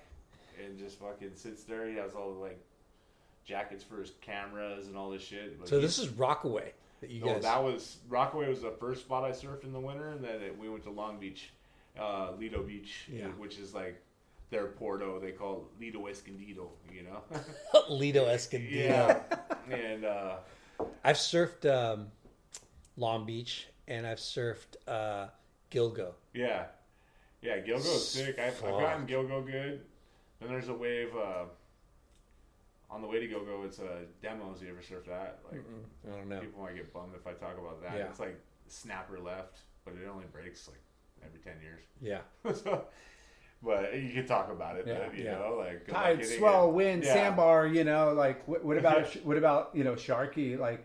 and 0.63 0.79
just 0.79 0.99
fucking 0.99 1.33
sits 1.35 1.65
there. 1.65 1.89
He 1.89 1.97
has 1.97 2.15
all 2.15 2.33
the 2.35 2.41
like 2.41 2.59
jackets 3.45 3.85
for 3.85 3.99
his 4.01 4.13
cameras 4.21 4.87
and 4.89 4.97
all 4.97 5.11
this 5.11 5.23
shit. 5.23 5.59
But 5.59 5.69
So 5.69 5.77
he- 5.77 5.83
this 5.83 5.99
is 5.99 6.09
Rockaway 6.11 6.73
that 7.01 7.11
you 7.11 7.21
No, 7.25 7.35
guys. 7.35 7.43
that 7.43 7.63
was 7.63 7.99
Rockaway 8.09 8.49
was 8.49 8.63
the 8.63 8.71
first 8.73 9.03
spot 9.03 9.25
I 9.25 9.31
surfed 9.31 9.65
in 9.65 9.73
the 9.73 9.81
winter, 9.81 10.09
and 10.11 10.23
then 10.25 10.41
it, 10.43 10.59
we 10.59 10.69
went 10.69 10.83
to 10.85 10.91
Long 10.91 11.19
Beach, 11.19 11.51
uh, 11.99 12.33
Lido 12.39 12.63
Beach, 12.63 13.09
Yeah. 13.11 13.29
which 13.39 13.59
is 13.59 13.75
like 13.75 14.01
their 14.51 14.67
Porto. 14.67 15.19
They 15.19 15.33
call 15.33 15.69
it 15.79 15.81
Lido 15.81 16.07
Escondido, 16.07 16.71
you 16.93 17.03
know. 17.03 17.23
Lido 17.91 18.27
Escondido. 18.27 18.79
yeah, 18.79 19.21
and 19.71 20.05
uh, 20.05 20.37
I've 21.03 21.17
surfed 21.17 21.67
um, 21.67 22.09
Long 22.97 23.27
Beach 23.27 23.69
and 23.89 24.07
I've 24.07 24.19
surfed 24.19 24.77
uh, 24.87 25.27
Gilgo. 25.71 26.13
yeah, 26.33 26.67
yeah. 27.43 27.59
Gilgo's 27.59 28.09
sick. 28.09 28.39
I've, 28.39 28.63
I've 28.65 28.81
gotten 28.81 29.07
Gilgo 29.07 29.45
good. 29.45 29.81
Then 30.41 30.49
there's 30.49 30.69
a 30.69 30.75
wave 30.75 31.15
uh, 31.17 31.45
on 32.91 33.03
the 33.03 33.09
way 33.09 33.21
to 33.21 33.27
Gilgo. 33.27 33.65
It's 33.65 33.79
a 33.79 34.03
demo. 34.23 34.45
demos. 34.45 34.63
You 34.63 34.69
ever 34.69 34.83
surf 34.83 35.07
that? 35.07 35.41
Like 35.51 35.63
I 36.07 36.17
don't 36.17 36.29
know. 36.29 36.41
people 36.41 36.63
might 36.63 36.77
get 36.77 36.93
bummed 36.93 37.15
if 37.15 37.27
I 37.27 37.33
talk 37.33 37.59
about 37.59 37.83
that. 37.83 37.97
Yeah. 37.97 38.07
It's 38.07 38.21
like 38.21 38.39
snapper 38.69 39.19
left, 39.19 39.61
but 39.85 39.95
it 39.95 40.09
only 40.11 40.27
breaks 40.33 40.69
like 40.69 40.81
every 41.25 41.41
ten 41.41 41.61
years. 41.63 41.83
Yeah. 42.01 42.21
so, 42.63 42.87
but 43.65 43.95
you 43.95 44.13
can 44.13 44.27
talk 44.27 44.51
about 44.51 44.77
it, 44.77 44.87
Yeah. 44.87 45.07
but, 45.09 45.17
you 45.17 45.25
Yeah. 45.25 45.39
know, 45.39 45.55
like 45.59 45.87
Tide, 45.87 46.19
hitting 46.21 46.39
swell, 46.39 46.69
it. 46.69 46.73
wind, 46.75 47.05
Yeah. 47.05 47.13
sandbar. 47.15 47.67
You 47.67 47.85
know, 47.85 48.13
like 48.13 48.47
what, 48.47 48.65
what 48.65 48.77
about 48.79 49.07
what 49.25 49.37
about 49.37 49.71
you 49.75 49.85
know 49.85 49.95
Sharky? 49.95 50.59
Like 50.59 50.85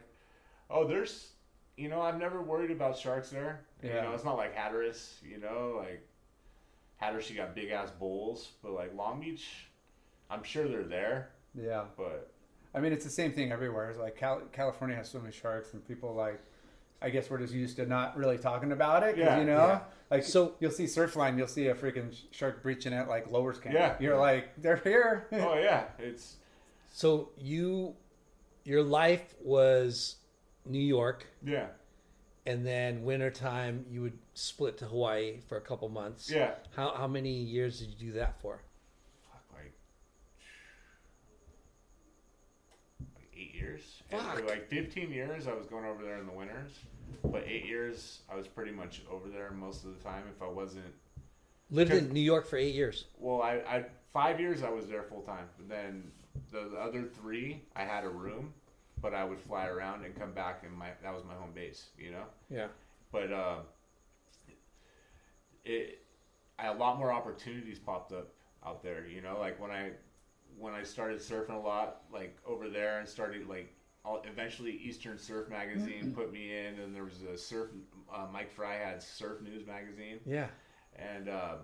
Oh, 0.72 0.88
there's, 0.88 1.32
you 1.78 1.90
know, 1.90 2.00
I've 2.02 2.20
never 2.20 2.44
worried 2.44 2.70
about 2.70 2.96
sharks 2.98 3.32
there. 3.32 3.62
You 3.82 3.90
Yeah. 3.90 4.04
know, 4.04 4.14
it's 4.14 4.24
not 4.24 4.38
like 4.38 4.54
Hatteras. 4.56 5.20
You 5.24 5.40
know, 5.40 5.76
like 5.84 6.02
Hatteras, 6.98 7.30
you 7.30 7.36
got 7.36 7.56
big 7.56 7.70
ass 7.72 7.90
bulls, 7.92 8.52
but 8.62 8.72
like 8.74 8.94
Long 8.96 9.20
Beach, 9.20 9.68
I'm 10.30 10.44
sure 10.44 10.68
they're 10.68 10.84
there, 10.84 11.30
yeah, 11.56 11.86
but 11.98 12.32
I 12.76 12.80
mean 12.80 12.94
it's 12.94 13.04
the 13.06 13.10
same 13.12 13.34
thing 13.34 13.52
everywhere. 13.52 13.90
It's 13.90 13.98
like 14.00 14.16
Cal- 14.16 14.44
California 14.52 14.96
has 14.96 15.10
so 15.10 15.20
many 15.20 15.32
sharks, 15.34 15.74
and 15.74 15.86
people 15.88 16.14
like. 16.14 16.40
I 17.02 17.10
guess 17.10 17.30
we're 17.30 17.38
just 17.40 17.54
used 17.54 17.78
to 17.78 17.86
not 17.86 18.18
really 18.18 18.38
talking 18.38 18.72
about 18.72 19.04
it. 19.04 19.18
Yeah, 19.18 19.40
you 19.40 19.46
know, 19.46 19.68
yeah. 19.68 19.80
like 20.12 20.24
So- 20.24 20.56
you'll 20.60 20.72
see 20.72 20.84
Surfline, 20.86 21.38
you'll 21.38 21.48
see 21.48 21.68
a 21.68 21.76
freaking 21.76 22.14
shark 22.32 22.62
breaching 22.62 22.94
at 22.94 23.08
like 23.08 23.32
lowers 23.32 23.58
camp. 23.60 23.74
Yeah. 23.76 23.96
you're 24.00 24.18
like 24.18 24.50
they're 24.62 24.76
here. 24.78 25.28
oh 25.34 25.58
yeah, 25.58 25.86
it's 25.98 26.38
So 26.92 27.30
you, 27.38 27.96
your 28.66 28.84
life 28.84 29.36
was 29.42 30.18
New 30.66 30.80
York, 30.80 31.26
yeah, 31.44 31.68
and 32.46 32.66
then 32.68 33.04
wintertime 33.04 33.86
you 33.90 34.02
would 34.02 34.18
split 34.34 34.78
to 34.80 34.86
Hawaii 34.86 35.40
for 35.48 35.58
a 35.58 35.62
couple 35.62 35.88
months. 35.90 36.30
yeah. 36.30 36.52
How 36.76 36.94
how 36.96 37.08
many 37.08 37.32
years 37.32 37.80
did 37.80 37.90
you 37.90 38.12
do 38.12 38.12
that 38.20 38.40
for? 38.42 38.62
Fuck, 39.32 39.44
like, 39.56 39.74
like 43.16 43.30
eight 43.38 43.56
years. 44.12 44.24
And 44.24 44.40
for 44.40 44.48
like 44.48 44.68
15 44.70 45.12
years, 45.12 45.48
I 45.48 45.54
was 45.54 45.66
going 45.66 45.86
over 45.86 46.04
there 46.04 46.18
in 46.18 46.26
the 46.26 46.32
winters. 46.34 46.72
But 47.24 47.44
eight 47.48 47.66
years, 47.66 48.20
I 48.32 48.36
was 48.36 48.48
pretty 48.48 48.72
much 48.72 49.02
over 49.12 49.30
there 49.30 49.52
most 49.52 49.84
of 49.84 49.98
the 49.98 50.04
time. 50.04 50.24
If 50.36 50.42
I 50.42 50.48
wasn't, 50.48 50.86
Lived 51.72 51.92
in 51.92 52.10
New 52.12 52.20
York 52.20 52.48
for 52.48 52.58
eight 52.58 52.74
years. 52.74 53.06
well, 53.18 53.42
I, 53.42 53.56
I 53.68 53.86
five 54.12 54.40
years 54.40 54.64
I 54.64 54.70
was 54.70 54.88
there 54.88 55.04
full 55.04 55.22
time. 55.22 55.46
But 55.58 55.70
then 55.70 56.12
the, 56.52 56.70
the 56.72 56.78
other 56.78 57.04
three, 57.04 57.62
I 57.76 57.84
had 57.84 58.04
a 58.06 58.10
room, 58.10 58.54
but 59.02 59.14
I 59.14 59.24
would 59.24 59.40
fly 59.40 59.68
around 59.68 60.04
and 60.06 60.18
come 60.18 60.32
back, 60.34 60.64
and 60.64 60.76
my 60.76 60.90
that 61.04 61.14
was 61.14 61.24
my 61.26 61.34
home 61.36 61.52
base. 61.54 61.90
You 61.98 62.12
know. 62.12 62.24
Yeah. 62.50 62.68
but 63.12 63.32
uh, 63.32 63.58
it 65.66 66.04
I, 66.58 66.68
a 66.68 66.74
lot 66.74 66.98
more 66.98 67.12
opportunities 67.12 67.80
popped 67.80 68.12
up 68.12 68.30
out 68.66 68.82
there. 68.84 69.06
You 69.08 69.22
know, 69.22 69.38
like 69.40 69.60
when 69.60 69.72
I 69.72 69.92
when 70.58 70.74
I 70.74 70.84
started 70.84 71.20
surfing 71.20 71.54
a 71.56 71.58
lot, 71.60 72.02
like 72.12 72.38
over 72.48 72.68
there, 72.70 73.00
and 73.00 73.08
started 73.08 73.48
like 73.48 73.72
all, 73.72 73.78
eventually 74.06 74.72
Eastern 74.72 75.18
Surf 75.18 75.50
Magazine 75.50 76.14
put 76.16 76.32
me 76.32 76.56
in, 76.58 76.80
and 76.80 76.96
there 76.96 77.04
was 77.04 77.22
a 77.22 77.38
surf. 77.38 77.70
Uh, 78.14 78.28
Mike 78.32 78.52
Fry 78.52 78.76
had 78.76 79.02
Surf 79.02 79.42
News 79.42 79.66
Magazine, 79.68 80.20
Yeah. 80.26 80.48
and 80.96 81.30
uh, 81.30 81.56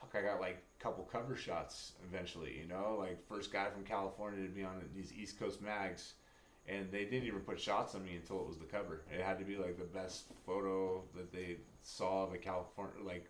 fuck, 0.00 0.14
I 0.16 0.22
got 0.22 0.40
like 0.40 0.62
a 0.78 0.82
couple 0.82 1.04
cover 1.04 1.36
shots 1.36 1.92
eventually. 2.08 2.56
You 2.58 2.66
know, 2.68 2.96
like 2.98 3.26
first 3.28 3.52
guy 3.52 3.68
from 3.70 3.84
California 3.84 4.42
to 4.46 4.52
be 4.52 4.64
on 4.64 4.82
these 4.94 5.12
East 5.12 5.38
Coast 5.38 5.60
mags, 5.60 6.14
and 6.66 6.90
they 6.90 7.04
didn't 7.04 7.26
even 7.26 7.40
put 7.40 7.60
shots 7.60 7.94
on 7.94 8.04
me 8.04 8.16
until 8.16 8.40
it 8.40 8.46
was 8.46 8.58
the 8.58 8.64
cover. 8.64 9.02
It 9.12 9.20
had 9.20 9.38
to 9.38 9.44
be 9.44 9.56
like 9.56 9.76
the 9.76 9.84
best 9.84 10.24
photo 10.46 11.02
that 11.16 11.32
they 11.32 11.56
saw 11.82 12.24
of 12.24 12.32
a 12.32 12.38
California, 12.38 13.02
like 13.04 13.28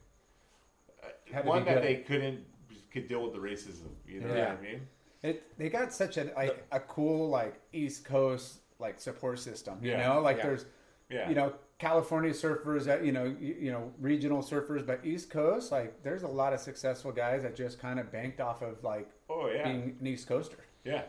uh, 1.03 1.09
Had 1.33 1.47
one 1.47 1.65
that 1.65 1.77
good. 1.77 1.83
they 1.85 1.97
couldn't 1.97 2.45
could 2.93 3.09
deal 3.09 3.23
with 3.23 3.33
the 3.33 3.39
racism. 3.39 3.89
You 4.07 4.21
know 4.21 4.35
Yeah. 4.35 4.51
what 4.51 4.59
I 4.59 4.63
mean? 4.63 4.81
It 5.23 5.57
they 5.59 5.69
got 5.69 5.93
such 5.93 6.17
a 6.17 6.33
like 6.37 6.67
a 6.73 6.81
cool 6.81 7.29
like 7.29 7.61
East 7.73 8.05
Coast 8.05 8.61
like 8.79 8.99
support 8.99 9.39
system. 9.39 9.79
You 9.83 9.93
Yeah, 9.93 10.09
know, 10.09 10.21
like 10.21 10.39
yeah. 10.39 10.43
there's 10.45 10.67
Yeah. 11.11 11.29
you 11.29 11.35
know 11.35 11.55
California 11.79 12.31
surfers 12.33 12.85
that 12.85 13.05
you 13.05 13.13
know 13.13 13.25
you, 13.25 13.57
you 13.61 13.73
know 13.73 13.93
regional 13.99 14.43
surfers, 14.43 14.87
but 14.87 15.05
East 15.05 15.31
Coast 15.31 15.73
like 15.73 16.03
there's 16.03 16.23
a 16.23 16.29
lot 16.29 16.53
of 16.53 16.61
successful 16.61 17.13
guys 17.13 17.43
that 17.43 17.55
just 17.55 17.79
kind 17.79 18.01
of 18.01 18.11
banked 18.11 18.41
off 18.41 18.63
of 18.63 18.83
like 18.83 19.11
oh 19.29 19.49
yeah. 19.49 19.65
being 19.65 19.97
an 20.01 20.07
East 20.07 20.27
Coaster. 20.27 20.65
Yeah. 20.85 21.03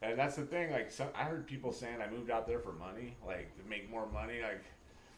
And 0.00 0.18
that's 0.18 0.34
the 0.34 0.42
thing. 0.42 0.72
Like, 0.72 0.90
some, 0.90 1.06
I 1.14 1.22
heard 1.22 1.46
people 1.46 1.70
saying 1.72 1.98
I 2.02 2.10
moved 2.10 2.28
out 2.28 2.48
there 2.48 2.58
for 2.58 2.72
money, 2.72 3.16
like 3.24 3.56
to 3.56 3.62
make 3.70 3.88
more 3.88 4.04
money. 4.10 4.40
Like, 4.42 4.64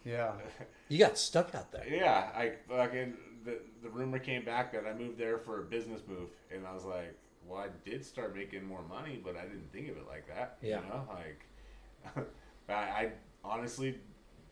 Yeah, 0.05 0.33
You 0.91 0.99
got 0.99 1.17
stuck 1.17 1.55
out 1.55 1.73
there. 1.73 1.87
Yeah, 1.89 2.29
I 2.35 2.53
fucking 2.69 3.15
the 3.47 3.61
the 3.83 3.89
rumor 3.89 4.19
came 4.19 4.45
back 4.45 4.73
that 4.73 4.85
I 4.87 4.93
moved 4.93 5.17
there 5.19 5.39
for 5.39 5.61
a 5.61 5.65
business 5.65 6.03
move, 6.07 6.29
and 6.55 6.67
I 6.67 6.75
was 6.75 6.85
like, 6.85 7.15
well, 7.47 7.61
I 7.61 7.69
did 7.89 8.05
start 8.05 8.35
making 8.35 8.65
more 8.65 8.83
money, 8.83 9.21
but 9.23 9.37
I 9.37 9.43
didn't 9.43 9.73
think 9.73 9.89
of 9.89 9.97
it 9.97 10.07
like 10.09 10.27
that. 10.29 10.59
Yeah. 10.63 10.81
You 10.81 10.87
know, 10.89 11.09
like 11.09 12.27
I, 12.69 12.73
I 12.73 13.13
honestly, 13.45 13.99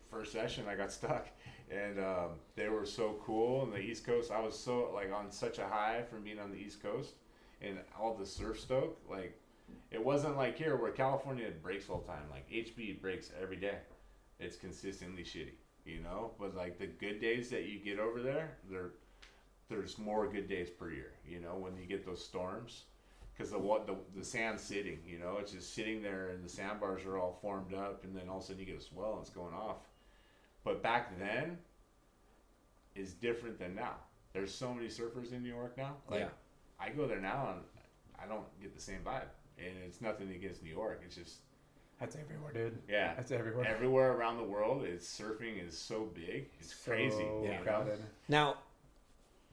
first 0.09 0.31
session 0.31 0.65
I 0.69 0.75
got 0.75 0.91
stuck, 0.91 1.27
and 1.71 1.99
um, 1.99 2.29
they 2.55 2.69
were 2.69 2.85
so 2.85 3.19
cool 3.25 3.61
on 3.61 3.71
the 3.71 3.79
East 3.79 4.05
Coast. 4.05 4.31
I 4.31 4.39
was 4.39 4.57
so 4.57 4.91
like 4.93 5.11
on 5.11 5.31
such 5.31 5.59
a 5.59 5.67
high 5.67 6.03
from 6.09 6.23
being 6.23 6.39
on 6.39 6.51
the 6.51 6.57
East 6.57 6.81
Coast, 6.81 7.13
and 7.61 7.77
all 7.99 8.13
the 8.15 8.25
surf 8.25 8.59
stoke. 8.59 8.99
Like 9.09 9.39
it 9.91 10.03
wasn't 10.03 10.37
like 10.37 10.57
here 10.57 10.75
where 10.75 10.91
California 10.91 11.49
breaks 11.61 11.89
all 11.89 11.99
the 11.99 12.07
time. 12.07 12.23
Like 12.31 12.49
HB 12.49 13.01
breaks 13.01 13.31
every 13.41 13.57
day. 13.57 13.77
It's 14.39 14.55
consistently 14.55 15.23
shitty, 15.23 15.53
you 15.85 16.01
know. 16.01 16.31
But 16.39 16.55
like 16.55 16.79
the 16.79 16.87
good 16.87 17.19
days 17.21 17.49
that 17.49 17.65
you 17.65 17.79
get 17.79 17.99
over 17.99 18.21
there, 18.21 18.57
there, 18.69 18.91
there's 19.73 19.97
more 19.97 20.27
good 20.27 20.47
days 20.47 20.69
per 20.69 20.91
year. 20.91 21.11
You 21.27 21.39
know, 21.39 21.55
when 21.55 21.75
you 21.77 21.85
get 21.85 22.05
those 22.05 22.23
storms, 22.23 22.83
because 23.35 23.51
the 23.51 23.59
what 23.59 23.87
the 23.87 23.95
the 24.15 24.23
sand's 24.25 24.61
sitting. 24.61 24.99
You 25.07 25.19
know, 25.19 25.37
it's 25.39 25.51
just 25.51 25.73
sitting 25.73 26.01
there, 26.01 26.29
and 26.29 26.43
the 26.43 26.49
sandbars 26.49 27.05
are 27.05 27.17
all 27.17 27.37
formed 27.41 27.73
up, 27.73 28.03
and 28.03 28.15
then 28.15 28.29
all 28.29 28.37
of 28.37 28.43
a 28.43 28.45
sudden 28.47 28.59
you 28.59 28.65
get 28.65 28.77
a 28.77 28.81
swell 28.81 29.13
and 29.13 29.21
it's 29.21 29.29
going 29.29 29.53
off. 29.53 29.77
But 30.63 30.81
back 30.81 31.17
then 31.19 31.57
is 32.95 33.13
different 33.13 33.57
than 33.59 33.75
now. 33.75 33.95
There's 34.33 34.53
so 34.53 34.73
many 34.73 34.87
surfers 34.87 35.31
in 35.33 35.43
New 35.43 35.49
York 35.49 35.77
now. 35.77 35.95
Like 36.09 36.21
Yeah. 36.21 36.29
I 36.79 36.89
go 36.89 37.07
there 37.07 37.19
now 37.19 37.49
and 37.55 37.61
I 38.21 38.27
don't 38.27 38.45
get 38.61 38.73
the 38.75 38.81
same 38.81 38.99
vibe. 39.05 39.27
And 39.57 39.73
it's 39.85 40.01
nothing 40.01 40.31
against 40.31 40.63
New 40.63 40.69
York. 40.71 41.01
It's 41.05 41.15
just 41.15 41.37
That's 41.99 42.15
everywhere, 42.15 42.53
dude. 42.53 42.77
yeah. 42.89 43.13
That's 43.15 43.31
everywhere. 43.31 43.65
Everywhere 43.67 44.13
around 44.13 44.37
the 44.37 44.43
world, 44.43 44.83
it's 44.85 45.07
surfing 45.07 45.65
is 45.67 45.77
so 45.77 46.09
big. 46.13 46.49
It's 46.59 46.73
So 46.73 46.91
crazy. 46.91 47.17
you 47.17 47.49
know? 47.49 47.59
crowded. 47.63 47.99
Now, 48.29 48.57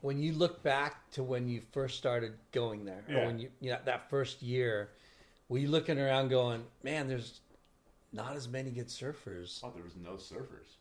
when 0.01 0.19
you 0.19 0.33
look 0.33 0.61
back 0.63 1.09
to 1.11 1.23
when 1.23 1.47
you 1.47 1.61
first 1.71 1.97
started 1.97 2.33
going 2.51 2.85
there, 2.85 3.03
or 3.09 3.25
when 3.25 3.39
you, 3.39 3.49
you 3.59 3.71
know, 3.71 3.77
that 3.85 4.09
first 4.09 4.41
year, 4.41 4.89
were 5.49 5.57
you 5.59 5.67
looking 5.67 5.99
around 5.99 6.29
going, 6.29 6.63
man, 6.83 7.07
there's 7.07 7.41
not 8.11 8.35
as 8.35 8.47
many 8.47 8.71
good 8.71 8.87
surfers? 8.87 9.59
Oh, 9.63 9.71
there 9.73 9.83
was 9.83 9.95
no 9.95 10.11
surfers. 10.13 10.75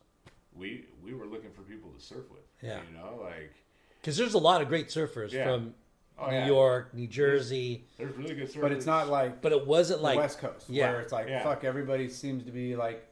We 0.56 0.86
we 1.04 1.14
were 1.14 1.26
looking 1.26 1.50
for 1.52 1.62
people 1.62 1.90
to 1.90 2.02
surf 2.04 2.24
with. 2.30 2.40
Yeah. 2.62 2.80
You 2.90 2.98
know, 2.98 3.20
like 3.22 3.52
Because 4.00 4.16
there's 4.16 4.34
a 4.34 4.38
lot 4.38 4.60
of 4.62 4.68
great 4.68 4.88
surfers 4.88 5.30
Yeah. 5.32 5.44
from 5.44 5.74
Oh, 6.18 6.26
New 6.28 6.36
yeah. 6.36 6.46
York, 6.48 6.92
New 6.92 7.06
Jersey, 7.06 7.86
there's 7.96 8.14
really 8.14 8.34
good 8.34 8.50
surfers. 8.52 8.60
But 8.60 8.72
it's 8.72 8.84
not 8.84 9.08
like 9.08 9.40
but 9.40 9.52
it 9.52 9.66
wasn't 9.66 10.00
the 10.00 10.04
like 10.04 10.18
West 10.18 10.38
Coast, 10.38 10.68
yeah. 10.68 10.90
where 10.90 11.00
it's 11.00 11.12
like 11.12 11.28
Yeah. 11.28 11.42
fuck 11.44 11.62
everybody 11.64 12.08
seems 12.08 12.44
to 12.44 12.50
be 12.50 12.74
like 12.76 13.06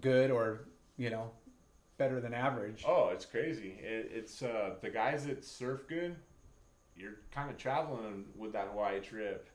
good 0.00 0.30
or 0.30 0.60
you 0.96 1.10
know 1.10 1.30
better 1.96 2.20
than 2.20 2.34
average. 2.34 2.84
Oh, 2.86 3.10
it's 3.12 3.24
crazy. 3.24 3.76
It, 3.80 4.10
it's 4.14 4.42
uh, 4.42 4.74
the 4.80 4.90
guys 4.90 5.26
that 5.26 5.44
surf 5.44 5.86
good. 5.88 6.16
You're 6.96 7.16
kind 7.32 7.50
of 7.50 7.56
traveling 7.56 8.24
with 8.36 8.52
that 8.52 8.68
Hawaii 8.68 9.00
trip, 9.00 9.48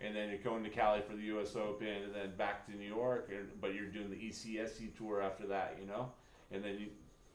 and 0.00 0.14
then 0.14 0.28
you're 0.28 0.38
going 0.38 0.62
to 0.64 0.70
Cali 0.70 1.00
for 1.08 1.16
the 1.16 1.22
U.S. 1.24 1.56
Open, 1.56 1.86
and 1.88 2.14
then 2.14 2.36
back 2.36 2.66
to 2.66 2.76
New 2.76 2.86
York. 2.88 3.30
And, 3.30 3.48
but 3.60 3.74
you're 3.74 3.86
doing 3.86 4.10
the 4.10 4.16
ECSC 4.16 4.96
tour 4.96 5.20
after 5.22 5.46
that, 5.48 5.76
you 5.80 5.86
know. 5.86 6.10
And 6.52 6.62
then 6.62 6.78
you, 6.78 6.86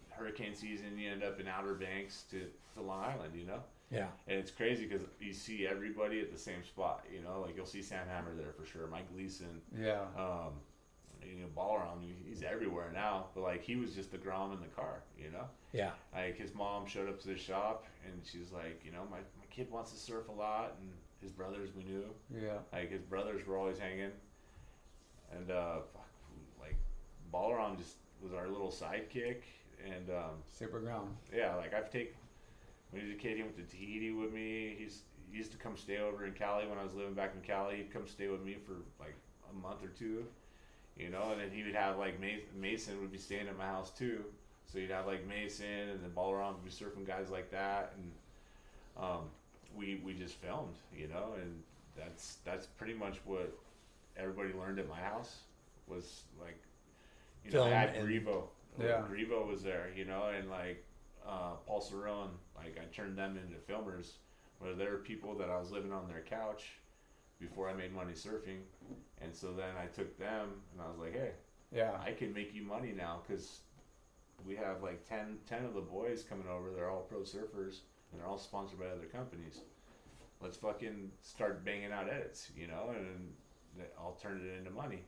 hurricane 0.10 0.56
season, 0.56 0.98
you 0.98 1.10
end 1.12 1.24
up 1.24 1.40
in 1.40 1.48
Outer 1.48 1.74
Banks 1.74 2.24
to, 2.32 2.46
to 2.76 2.82
Long 2.82 3.04
Island, 3.04 3.34
you 3.36 3.46
know. 3.46 3.60
yeah, 3.92 4.08
And 4.28 4.38
it's 4.38 4.52
crazy 4.52 4.86
because 4.86 5.06
you 5.20 5.34
see 5.34 5.68
everybody 5.68 6.22
at 6.22 6.32
the 6.32 6.40
same 6.40 6.64
spot, 6.64 7.06
you 7.14 7.22
know. 7.22 7.42
Like 7.42 7.56
you'll 7.58 7.66
see 7.66 7.82
Sam 7.82 8.08
Hammer 8.08 8.34
there 8.36 8.54
for 8.58 8.66
sure, 8.66 8.88
Mike 8.88 9.12
Gleason, 9.14 9.62
Yeah, 9.78 10.02
um, 10.18 10.54
you 11.24 11.42
know, 11.42 11.48
Balaram. 11.56 12.02
he- 12.02 12.16
He's 12.30 12.44
everywhere 12.44 12.92
now, 12.94 13.28
but 13.34 13.42
like 13.42 13.64
he 13.64 13.76
was 13.76 13.94
just 13.96 14.12
the 14.12 14.18
Grom 14.18 14.52
in 14.54 14.60
the 14.62 14.68
car, 14.68 15.02
you 15.18 15.30
know. 15.32 15.46
yeah, 15.74 15.92
Like 16.14 16.38
his 16.38 16.54
mom 16.54 16.86
showed 16.86 17.10
up 17.10 17.20
to 17.22 17.28
the 17.28 17.38
shop 17.38 17.86
and 18.06 18.22
she's 18.24 18.52
like, 18.52 18.82
you 18.86 18.92
know, 18.92 19.04
my, 19.10 19.18
my 19.18 19.46
kid 19.50 19.70
wants 19.72 19.92
to 19.92 19.98
surf 19.98 20.30
a 20.30 20.32
lot, 20.32 20.76
and 20.80 20.92
his 21.22 21.32
brothers 21.32 21.70
we 21.76 21.84
knew, 21.84 22.06
yeah. 22.34 22.60
like 22.72 22.90
his 22.92 23.02
brothers 23.02 23.46
were 23.46 23.58
always 23.58 23.78
hanging, 23.80 24.12
and 25.36 25.52
uh, 25.52 25.80
fuck, 25.94 26.08
like 26.60 26.76
Balaram 27.34 27.78
just 27.78 27.96
was 28.22 28.34
our 28.34 28.48
little 28.48 28.70
sidekick, 28.72 29.42
and 29.86 30.10
um, 30.10 30.36
Super 30.48 30.80
ground. 30.80 31.16
yeah, 31.36 31.56
like 31.56 31.74
I've 31.74 31.90
taken 31.90 32.14
when 32.92 33.02
he 33.04 33.08
was 33.10 33.16
a 33.18 33.20
kid, 33.20 33.38
he 33.38 33.44
went 33.44 33.56
to 33.58 33.64
Tahiti 33.64 34.12
with 34.12 34.32
me. 34.34 34.76
He's 34.78 35.02
he 35.32 35.38
used 35.38 35.52
to 35.52 35.58
come 35.58 35.78
stay 35.78 35.98
over 36.00 36.26
in 36.26 36.34
Cali 36.34 36.68
when 36.68 36.78
I 36.80 36.84
was 36.84 36.94
living 36.96 37.14
back 37.14 37.34
in 37.36 37.42
Cali. 37.42 37.78
He'd 37.78 37.94
come 37.94 38.08
stay 38.08 38.28
with 38.30 38.42
me 38.42 38.56
for 38.66 38.74
like 39.00 39.16
a 39.52 39.54
month 39.56 39.84
or 39.84 39.90
two, 39.90 40.26
you 41.00 41.10
know, 41.10 41.32
and 41.32 41.42
then 41.42 41.50
he 41.52 41.64
would 41.64 41.76
have 41.76 41.98
like 41.98 42.20
Mason 42.60 43.00
would 43.02 43.12
be 43.12 43.18
staying 43.18 43.48
at 43.48 43.58
my 43.58 43.66
house 43.66 43.90
too. 43.92 44.24
So 44.68 44.78
you'd 44.78 44.92
have 44.92 45.08
like 45.08 45.26
Mason 45.28 45.66
and 45.66 46.04
then 46.04 46.12
Balaram 46.16 46.54
would 46.56 46.66
be 46.66 46.70
surfing 46.70 47.08
guys 47.08 47.30
like 47.32 47.50
that, 47.52 47.94
and 47.98 49.04
um, 49.04 49.22
we 49.76 50.02
we 50.06 50.14
just 50.14 50.36
filmed, 50.36 50.76
you 50.96 51.08
know, 51.08 51.34
and 51.42 51.64
that's 51.98 52.38
that's 52.46 52.66
pretty 52.68 52.94
much 52.94 53.20
what 53.26 53.52
everybody 54.18 54.52
learned 54.54 54.80
at 54.80 54.88
my 54.90 55.00
house 55.00 55.38
was 55.88 56.24
like, 56.40 56.60
you 57.46 57.52
know, 57.52 57.64
I 57.64 57.70
had 57.70 57.96
and- 57.96 58.08
Grivo, 58.08 58.44
Yeah. 58.80 59.02
Grivo 59.10 59.48
was 59.48 59.64
there, 59.64 59.88
you 59.96 60.06
know, 60.06 60.28
and 60.38 60.50
like 60.50 60.84
uh, 61.28 61.54
Paul 61.66 61.82
Cerrone, 61.82 62.30
like 62.58 62.78
I 62.80 62.86
turned 62.94 63.18
them 63.18 63.38
into 63.38 63.58
filmers, 63.72 64.12
where 64.60 64.74
there 64.76 64.92
were 64.92 64.98
people 64.98 65.34
that 65.36 65.50
I 65.50 65.58
was 65.60 65.72
living 65.72 65.92
on 65.92 66.08
their 66.08 66.22
couch 66.22 66.74
before 67.40 67.70
I 67.70 67.74
made 67.74 67.94
money 67.94 68.14
surfing, 68.14 68.60
and 69.22 69.34
so 69.36 69.54
then 69.54 69.76
I 69.82 69.86
took 69.88 70.18
them 70.18 70.50
and 70.74 70.82
I 70.82 70.88
was 70.90 70.98
like, 71.00 71.14
hey, 71.14 71.32
Yeah, 71.72 71.92
I 72.04 72.12
can 72.12 72.34
make 72.34 72.54
you 72.54 72.64
money 72.64 72.94
now 72.96 73.22
because 73.28 73.60
we 74.46 74.56
have 74.56 74.82
like 74.82 75.08
10, 75.08 75.38
10 75.48 75.66
of 75.66 75.74
the 75.74 75.82
boys 75.82 76.24
coming 76.24 76.48
over. 76.48 76.72
They're 76.72 76.90
all 76.90 77.02
pro 77.02 77.20
surfers 77.20 77.80
and 78.12 78.20
they're 78.20 78.28
all 78.28 78.38
sponsored 78.38 78.80
by 78.80 78.86
other 78.88 79.06
companies. 79.06 79.60
Let's 80.42 80.58
fucking 80.58 81.12
start 81.22 81.66
banging 81.66 81.92
out 81.92 82.10
edits, 82.10 82.50
you 82.56 82.68
know, 82.68 82.94
and 82.96 83.34
I'll 84.00 84.18
turn 84.22 84.42
it 84.46 84.58
into 84.58 84.72
money. 84.72 85.04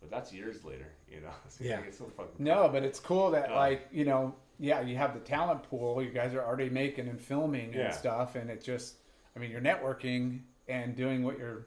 But 0.00 0.10
that's 0.10 0.32
years 0.32 0.64
later, 0.64 0.88
you 1.10 1.20
know. 1.20 1.30
So 1.48 1.64
Yeah. 1.64 1.80
It's 1.86 1.98
so 1.98 2.04
fucking 2.16 2.44
no, 2.44 2.68
but 2.68 2.82
it's 2.82 3.00
cool 3.00 3.30
that 3.32 3.50
Uh, 3.50 3.56
like 3.56 3.88
you 3.92 4.04
know, 4.04 4.34
yeah, 4.58 4.80
you 4.80 4.96
have 4.96 5.14
the 5.14 5.20
talent 5.20 5.62
pool. 5.64 6.02
You 6.02 6.10
guys 6.10 6.34
are 6.34 6.42
already 6.44 6.68
making 6.70 7.08
and 7.08 7.20
filming 7.20 7.72
Yeah. 7.72 7.86
and 7.86 7.94
stuff, 7.94 8.34
and 8.34 8.50
it 8.50 8.62
just, 8.62 8.96
I 9.36 9.38
mean, 9.38 9.50
you're 9.52 9.60
networking 9.60 10.40
and 10.66 10.96
doing 10.96 11.22
what 11.22 11.38
you're 11.38 11.66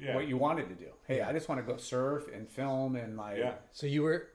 yeah. 0.00 0.14
what 0.14 0.28
you 0.28 0.36
wanted 0.36 0.68
to 0.68 0.74
do. 0.74 0.90
Hey, 1.06 1.18
Yeah. 1.18 1.28
I 1.28 1.32
just 1.32 1.48
want 1.48 1.64
to 1.64 1.72
go 1.72 1.78
surf 1.78 2.26
and 2.32 2.48
film 2.48 2.96
and 2.96 3.16
like, 3.16 3.38
yeah. 3.38 3.54
So 3.72 3.86
you 3.86 4.02
were 4.02 4.28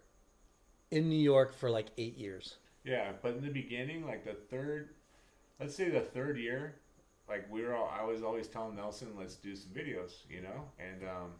in 0.91 1.09
New 1.09 1.15
York 1.15 1.53
for 1.53 1.69
like 1.69 1.87
eight 1.97 2.17
years. 2.17 2.57
Yeah, 2.83 3.13
but 3.21 3.35
in 3.35 3.41
the 3.41 3.49
beginning, 3.49 4.05
like 4.05 4.25
the 4.25 4.33
third, 4.33 4.89
let's 5.59 5.75
say 5.75 5.89
the 5.89 6.01
third 6.01 6.37
year, 6.37 6.75
like 7.29 7.49
we 7.49 7.61
were 7.61 7.75
all, 7.75 7.91
I 7.97 8.03
was 8.03 8.23
always 8.23 8.47
telling 8.47 8.75
Nelson, 8.75 9.09
let's 9.17 9.35
do 9.35 9.55
some 9.55 9.71
videos, 9.71 10.11
you 10.29 10.41
know? 10.41 10.65
And 10.77 11.03
um, 11.03 11.31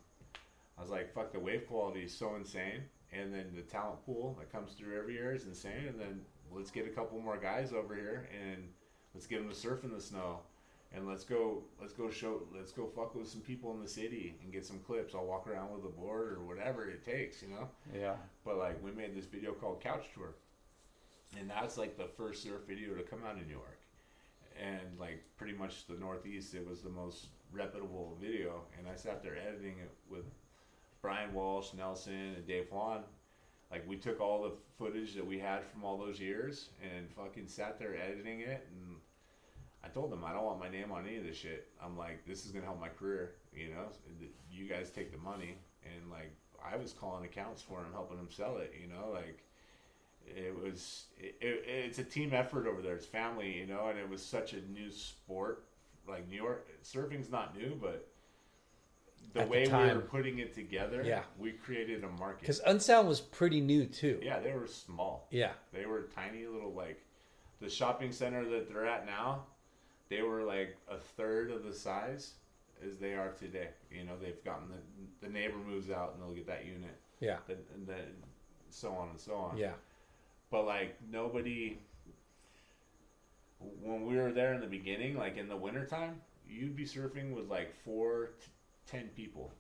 I 0.78 0.82
was 0.82 0.90
like, 0.90 1.14
fuck, 1.14 1.34
the 1.34 1.40
wave 1.40 1.68
quality 1.68 2.04
is 2.04 2.18
so 2.18 2.36
insane. 2.36 2.84
And 3.12 3.34
then 3.34 3.52
the 3.56 3.62
talent 3.62 4.04
pool 4.06 4.36
that 4.40 4.52
comes 4.52 4.74
through 4.74 4.98
every 4.98 5.14
year 5.16 5.36
is 5.36 5.46
insane. 5.46 5.88
And 5.88 6.00
then 6.00 6.22
let's 6.52 6.72
get 6.72 6.88
a 6.88 6.90
couple 6.90 7.20
more 7.20 7.38
guys 7.38 7.74
over 7.74 7.94
here 7.94 8.30
and 8.34 8.70
let's 9.14 9.28
get 9.28 9.40
them 9.40 9.50
to 9.50 9.56
surf 9.56 9.84
in 9.84 9.92
the 9.92 10.02
snow. 10.02 10.40
And 10.96 11.08
let's 11.08 11.24
go, 11.24 11.64
let's 11.82 11.94
go 11.94 12.10
show, 12.12 12.44
let's 12.56 12.72
go 12.72 12.86
fuck 12.86 13.16
with 13.16 13.28
some 13.28 13.42
people 13.42 13.74
in 13.74 13.82
the 13.82 13.88
city 13.88 14.36
and 14.44 14.54
get 14.54 14.64
some 14.64 14.80
clips. 14.80 15.16
I'll 15.16 15.26
walk 15.26 15.48
around 15.48 15.74
with 15.74 15.84
a 15.86 15.90
board 15.90 16.34
or 16.34 16.44
whatever 16.44 16.88
it 16.88 17.04
takes, 17.04 17.42
you 17.42 17.48
know? 17.50 17.68
yeah, 18.00 18.14
But 18.46 18.58
like 18.58 18.84
we 18.84 18.92
made 18.92 19.16
this 19.16 19.26
video 19.26 19.54
called 19.54 19.82
Couch 19.82 20.06
Tour, 20.14 20.36
and 21.40 21.50
that's 21.50 21.78
like 21.78 21.98
the 21.98 22.06
first 22.16 22.44
surf 22.44 22.62
video 22.68 22.94
to 22.94 23.02
come 23.02 23.20
out 23.28 23.38
in 23.38 23.48
New 23.48 23.54
York, 23.54 23.80
and 24.62 25.00
like 25.00 25.24
pretty 25.36 25.54
much 25.54 25.88
the 25.88 25.96
Northeast, 25.96 26.54
it 26.54 26.68
was 26.68 26.82
the 26.82 26.90
most 26.92 27.26
reputable 27.52 28.16
video. 28.22 28.62
And 28.78 28.88
I 28.88 28.96
sat 28.96 29.24
there 29.24 29.36
editing 29.36 29.80
it 29.80 29.92
with 30.12 30.26
Brian 31.02 31.34
Walsh, 31.34 31.74
Nelson, 31.76 32.36
and 32.36 32.46
Dave 32.46 32.68
Juan. 32.72 33.02
Like 33.72 33.84
we 33.90 33.96
took 33.96 34.22
all 34.22 34.44
the 34.44 34.52
footage 34.78 35.16
that 35.16 35.26
we 35.26 35.40
had 35.40 35.64
from 35.66 35.84
all 35.84 35.98
those 35.98 36.20
years 36.20 36.70
and 36.84 37.10
fucking 37.10 37.48
sat 37.48 37.80
there 37.80 37.96
editing 37.96 38.42
it 38.42 38.68
and. 38.72 38.98
I 39.84 39.90
told 39.90 40.12
them 40.12 40.24
I 40.24 40.32
don't 40.34 40.46
want 40.46 40.60
my 40.60 40.70
name 40.70 40.92
on 40.92 41.06
any 41.06 41.18
of 41.18 41.24
this 41.24 41.36
shit. 41.38 41.68
I'm 41.84 41.98
like, 41.98 42.26
this 42.26 42.46
is 42.46 42.52
gonna 42.52 42.66
help 42.66 42.80
my 42.80 42.90
career, 42.90 43.36
you 43.56 43.70
know. 43.70 43.88
You 44.52 44.68
guys 44.68 44.90
take 44.90 45.12
the 45.12 45.18
money, 45.18 45.58
and 45.84 46.10
like 46.10 46.32
I 46.64 46.78
was 46.78 46.94
calling 46.94 47.26
accounts 47.26 47.62
for 47.62 47.80
him, 47.80 47.92
helping 47.92 48.18
him 48.18 48.30
sell 48.32 48.58
it. 48.58 48.74
You 48.80 48.88
know, 48.88 49.10
like 49.12 49.44
it 50.26 50.56
was. 50.58 51.06
It, 51.18 51.36
it, 51.42 51.64
it's 51.68 52.00
a 52.00 52.04
team 52.04 52.34
effort 52.34 52.68
over 52.68 52.82
there. 52.82 52.96
It's 52.96 53.06
family, 53.06 53.52
you 53.58 53.66
know, 53.66 53.88
and 53.88 54.00
it 54.00 54.10
was 54.10 54.24
such 54.24 54.54
a 54.54 54.62
new 54.72 54.90
sport. 54.92 55.66
Like 56.08 56.30
New 56.30 56.38
York 56.38 56.68
surfing's 56.82 57.30
not 57.30 57.58
new, 57.58 57.78
but 57.82 58.08
the 59.34 59.42
At 59.42 59.46
the 59.48 59.52
way 59.52 59.68
we 59.68 59.94
were 59.96 60.02
putting 60.02 60.40
it 60.40 60.54
together, 60.54 61.02
Yeah. 61.04 61.24
we 61.40 61.52
created 61.54 62.04
a 62.04 62.10
market. 62.10 62.42
Because 62.42 62.60
Unsound 62.66 63.08
was 63.08 63.22
pretty 63.22 63.62
new 63.62 63.86
too. 63.86 64.20
Yeah, 64.22 64.40
they 64.40 64.54
were 64.54 64.68
small. 64.68 65.28
Yeah. 65.32 65.54
They 65.72 65.86
were 65.86 66.10
tiny 66.16 66.46
little 66.46 66.74
like 66.74 67.02
the 67.62 67.70
shopping 67.70 68.12
center 68.12 68.44
that 68.50 68.68
they're 68.70 68.86
at 68.86 69.06
now. 69.06 69.46
They 70.10 70.22
were 70.22 70.44
like 70.44 70.76
a 70.90 70.98
third 70.98 71.52
of 71.52 71.64
the 71.64 71.74
size 71.74 72.34
as 72.86 72.98
they 72.98 73.14
are 73.14 73.30
today. 73.32 73.70
You 73.92 74.04
know, 74.04 74.14
they've 74.22 74.44
gotten 74.44 74.68
the 74.70 75.28
the 75.28 75.32
neighbor 75.34 75.58
moves 75.58 75.90
out 75.90 76.14
and 76.14 76.22
they'll 76.24 76.36
get 76.36 76.48
that 76.48 76.66
unit, 76.66 76.96
Yeah. 77.20 77.38
then 77.48 77.58
and 77.74 77.88
then 77.88 78.24
so 78.70 78.92
on 78.92 79.10
and 79.10 79.20
so 79.20 79.36
on. 79.36 79.58
Yeah. 79.58 79.74
But 80.52 80.66
like 80.66 80.96
nobody, 81.12 81.80
when 83.82 84.06
we 84.06 84.18
were 84.18 84.32
there 84.32 84.54
in 84.54 84.62
the 84.62 84.68
beginning, 84.68 85.16
like 85.18 85.38
in 85.38 85.48
the 85.48 85.56
wintertime, 85.58 86.22
you'd 86.48 86.76
be 86.76 86.86
surfing 86.86 87.34
with 87.34 87.50
like 87.50 87.74
four 87.84 88.32
to 88.42 88.92
ten 88.92 89.10
people 89.16 89.52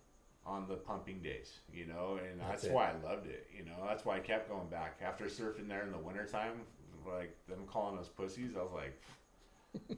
on 0.45 0.67
the 0.67 0.75
pumping 0.75 1.21
days, 1.21 1.59
you 1.73 1.85
know, 1.85 2.19
and 2.21 2.39
that's, 2.41 2.63
That's 2.63 2.73
why 2.73 2.89
I 2.91 3.09
loved 3.09 3.27
it, 3.27 3.47
you 3.57 3.63
know. 3.63 3.77
That's 3.87 4.03
why 4.03 4.17
I 4.17 4.19
kept 4.19 4.49
going 4.49 4.67
back 4.67 4.99
after 5.01 5.25
surfing 5.25 5.69
there 5.69 5.83
in 5.83 5.91
the 5.93 5.97
wintertime, 5.97 6.59
like 7.07 7.33
them 7.47 7.59
calling 7.65 7.97
us 7.97 8.09
pussies. 8.09 8.51
I 8.57 8.61
was 8.61 8.73
like, 8.73 8.99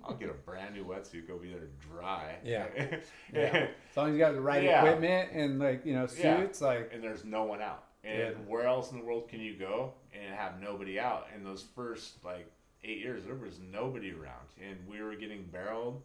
I'll 0.03 0.15
get 0.15 0.29
a 0.29 0.33
brand 0.33 0.75
new 0.75 0.85
wetsuit, 0.85 1.27
go 1.27 1.37
be 1.37 1.49
there 1.49 1.67
dry. 1.91 2.35
Yeah. 2.43 2.65
Yeah. 3.33 3.67
As 3.91 3.97
long 3.97 4.07
as 4.09 4.13
you 4.13 4.19
got 4.19 4.33
the 4.33 4.41
right 4.41 4.63
Yeah. 4.63 4.79
equipment 4.83 5.31
and 5.33 5.59
like 5.59 5.85
you 5.85 5.93
know 5.93 6.07
Yeah. 6.17 6.39
suits, 6.39 6.61
like 6.61 6.91
and 6.93 7.03
there's 7.03 7.25
no 7.25 7.43
one 7.43 7.61
out. 7.61 7.83
And 8.03 8.17
Yeah. 8.19 8.29
where 8.47 8.65
else 8.65 8.91
in 8.91 8.99
the 8.99 9.03
world 9.05 9.27
can 9.29 9.39
you 9.41 9.57
go 9.57 9.93
and 10.13 10.33
have 10.35 10.61
nobody 10.61 10.99
out? 10.99 11.27
In 11.35 11.43
those 11.43 11.63
first 11.75 12.23
like 12.23 12.45
eight 12.83 12.99
years, 12.99 13.25
there 13.25 13.35
was 13.35 13.59
nobody 13.59 14.11
around, 14.11 14.47
and 14.63 14.77
we 14.87 15.01
were 15.01 15.15
getting 15.15 15.43
barreled, 15.45 16.03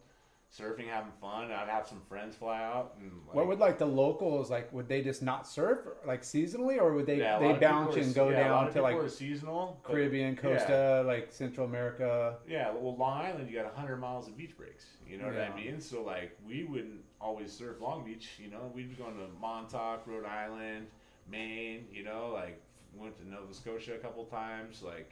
surfing, 0.57 0.87
having 0.87 1.11
fun. 1.21 1.51
I'd 1.51 1.69
have 1.69 1.87
some 1.87 2.01
friends 2.09 2.35
fly 2.35 2.61
out, 2.61 2.95
and 2.99 3.11
like, 3.25 3.35
what 3.35 3.47
would 3.47 3.59
like 3.59 3.77
the 3.77 3.85
locals 3.85 4.49
like? 4.51 4.71
Would 4.73 4.87
they 4.87 5.01
just 5.01 5.21
not 5.21 5.47
surf 5.47 5.79
like 6.05 6.21
seasonally, 6.23 6.77
or 6.79 6.93
would 6.93 7.05
they 7.05 7.19
yeah, 7.19 7.39
they 7.39 7.53
bounce 7.53 7.95
are- 7.95 7.99
and 7.99 8.13
go 8.13 8.29
yeah, 8.29 8.47
down 8.47 8.71
to 8.73 8.81
like 8.81 9.09
seasonal 9.09 9.79
Caribbean, 9.83 10.33
yeah. 10.35 10.41
Costa, 10.41 11.03
like 11.05 11.31
Central 11.31 11.65
America? 11.65 12.37
Yeah, 12.47 12.71
well, 12.73 12.95
Long 12.97 13.21
Island, 13.25 13.49
you 13.49 13.55
got 13.55 13.65
100 13.65 13.97
miles 13.97 14.27
of 14.27 14.37
beach 14.37 14.57
breaks. 14.57 14.85
You 15.07 15.17
know 15.17 15.27
what 15.27 15.37
I 15.39 15.53
mean? 15.55 15.79
So, 15.81 16.03
like, 16.03 16.37
we 16.47 16.63
wouldn't 16.63 17.01
always 17.19 17.51
surf 17.51 17.81
Long 17.81 18.05
Beach. 18.05 18.29
You 18.41 18.49
know, 18.49 18.71
we'd 18.73 18.89
be 18.89 18.95
going 18.95 19.15
to 19.15 19.27
Montauk, 19.41 20.03
Rhode 20.07 20.25
Island, 20.25 20.87
Maine. 21.29 21.85
You 21.91 22.03
know, 22.05 22.29
like, 22.33 22.61
went 22.95 23.17
to 23.17 23.29
Nova 23.29 23.53
Scotia 23.53 23.95
a 23.95 23.97
couple 23.97 24.23
times. 24.25 24.81
Like, 24.81 25.11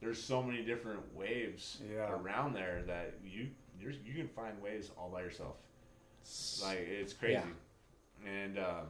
there's 0.00 0.22
so 0.22 0.42
many 0.42 0.62
different 0.64 1.00
waves 1.14 1.80
Yeah. 1.90 2.10
around 2.12 2.54
there 2.54 2.82
that 2.86 3.14
you 3.24 3.48
you're, 3.82 3.92
you 3.92 4.14
can 4.14 4.28
find 4.28 4.60
ways 4.62 4.90
all 4.96 5.08
by 5.10 5.22
yourself. 5.22 5.56
Like, 6.62 6.78
it's 6.78 7.12
crazy. 7.12 7.36
And, 8.24 8.58
um, 8.58 8.86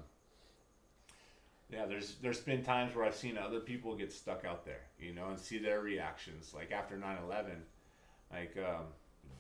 yeah, 1.73 1.87
there's 1.87 2.17
there's 2.17 2.41
been 2.41 2.63
times 2.63 2.95
where 2.95 3.07
I've 3.07 3.15
seen 3.15 3.39
other 3.39 3.59
people 3.59 3.97
get 3.97 4.13
stuck 4.13 4.45
out 4.45 4.67
there, 4.67 4.83
you 5.01 5.15
know, 5.15 5.29
and 5.31 5.39
see 5.39 5.59
their 5.59 5.81
reactions. 5.81 6.53
Like 6.55 6.71
after 6.71 6.97
9/11, 6.97 7.47
like 8.31 8.55
um, 8.59 8.85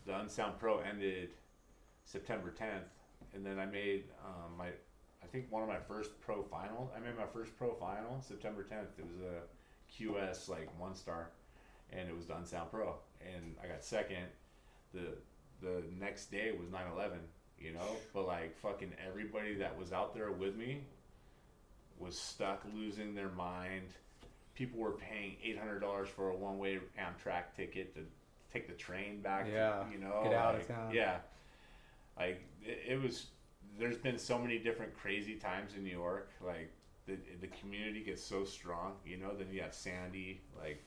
the 0.07 0.19
Unsound 0.19 0.59
Pro 0.59 0.79
ended 0.79 1.31
September 2.05 2.51
10th, 2.59 2.89
and 3.35 3.45
then 3.45 3.59
I 3.59 3.67
made 3.67 4.05
um, 4.25 4.57
my 4.57 4.69
I 5.23 5.27
think 5.31 5.47
one 5.51 5.63
of 5.63 5.69
my 5.69 5.79
first 5.79 6.19
pro 6.21 6.43
final. 6.43 6.91
I 6.97 7.01
made 7.01 7.17
my 7.19 7.27
first 7.27 7.57
pro 7.59 7.75
final 7.75 8.21
September 8.27 8.65
10th. 8.65 8.99
It 8.99 9.07
was 9.07 9.21
a 9.21 9.43
QS 9.93 10.49
like 10.49 10.69
one 10.81 10.95
star, 10.95 11.29
and 11.93 12.09
it 12.09 12.17
was 12.17 12.27
the 12.27 12.37
Unsound 12.37 12.71
Pro, 12.71 12.95
and 13.21 13.55
I 13.63 13.67
got 13.67 13.85
second. 13.85 14.25
The 14.95 15.17
the 15.63 15.83
next 15.99 16.31
day 16.31 16.53
was 16.53 16.69
9/11, 16.69 17.19
you 17.59 17.73
know, 17.73 17.97
but 18.13 18.27
like 18.27 18.57
fucking 18.59 18.93
everybody 19.07 19.55
that 19.55 19.79
was 19.79 19.93
out 19.93 20.15
there 20.15 20.31
with 20.33 20.57
me 20.57 20.83
was 21.99 22.19
stuck 22.19 22.63
losing 22.75 23.15
their 23.15 23.29
mind. 23.31 23.87
People 24.55 24.81
were 24.81 24.93
paying 24.93 25.37
eight 25.43 25.59
hundred 25.59 25.81
dollars 25.81 26.09
for 26.09 26.31
a 26.31 26.37
one 26.37 26.59
way 26.59 26.79
Amtrak 26.99 27.55
ticket 27.57 27.95
to 27.95 28.01
take 28.53 28.67
the 28.67 28.75
train 28.75 29.21
back. 29.23 29.47
to- 29.47 29.53
Yeah, 29.53 29.85
you 29.91 29.99
know, 29.99 30.21
get 30.25 30.35
out 30.35 30.57
of 30.57 30.67
town. 30.69 30.93
Yeah, 30.95 31.19
like 32.19 32.43
it, 32.63 32.93
it 32.95 33.01
was. 33.03 33.27
There's 33.79 33.97
been 33.97 34.19
so 34.19 34.39
many 34.39 34.59
different 34.59 34.95
crazy 34.95 35.37
times 35.37 35.73
in 35.75 35.83
New 35.85 35.91
York. 35.97 36.31
Like 36.45 36.71
the 37.07 37.17
the 37.41 37.47
community 37.47 38.03
gets 38.03 38.23
so 38.23 38.45
strong. 38.45 38.97
You 39.07 39.17
know, 39.17 39.35
then 39.35 39.47
you 39.51 39.63
have 39.63 39.73
Sandy. 39.75 40.41
Like 40.61 40.83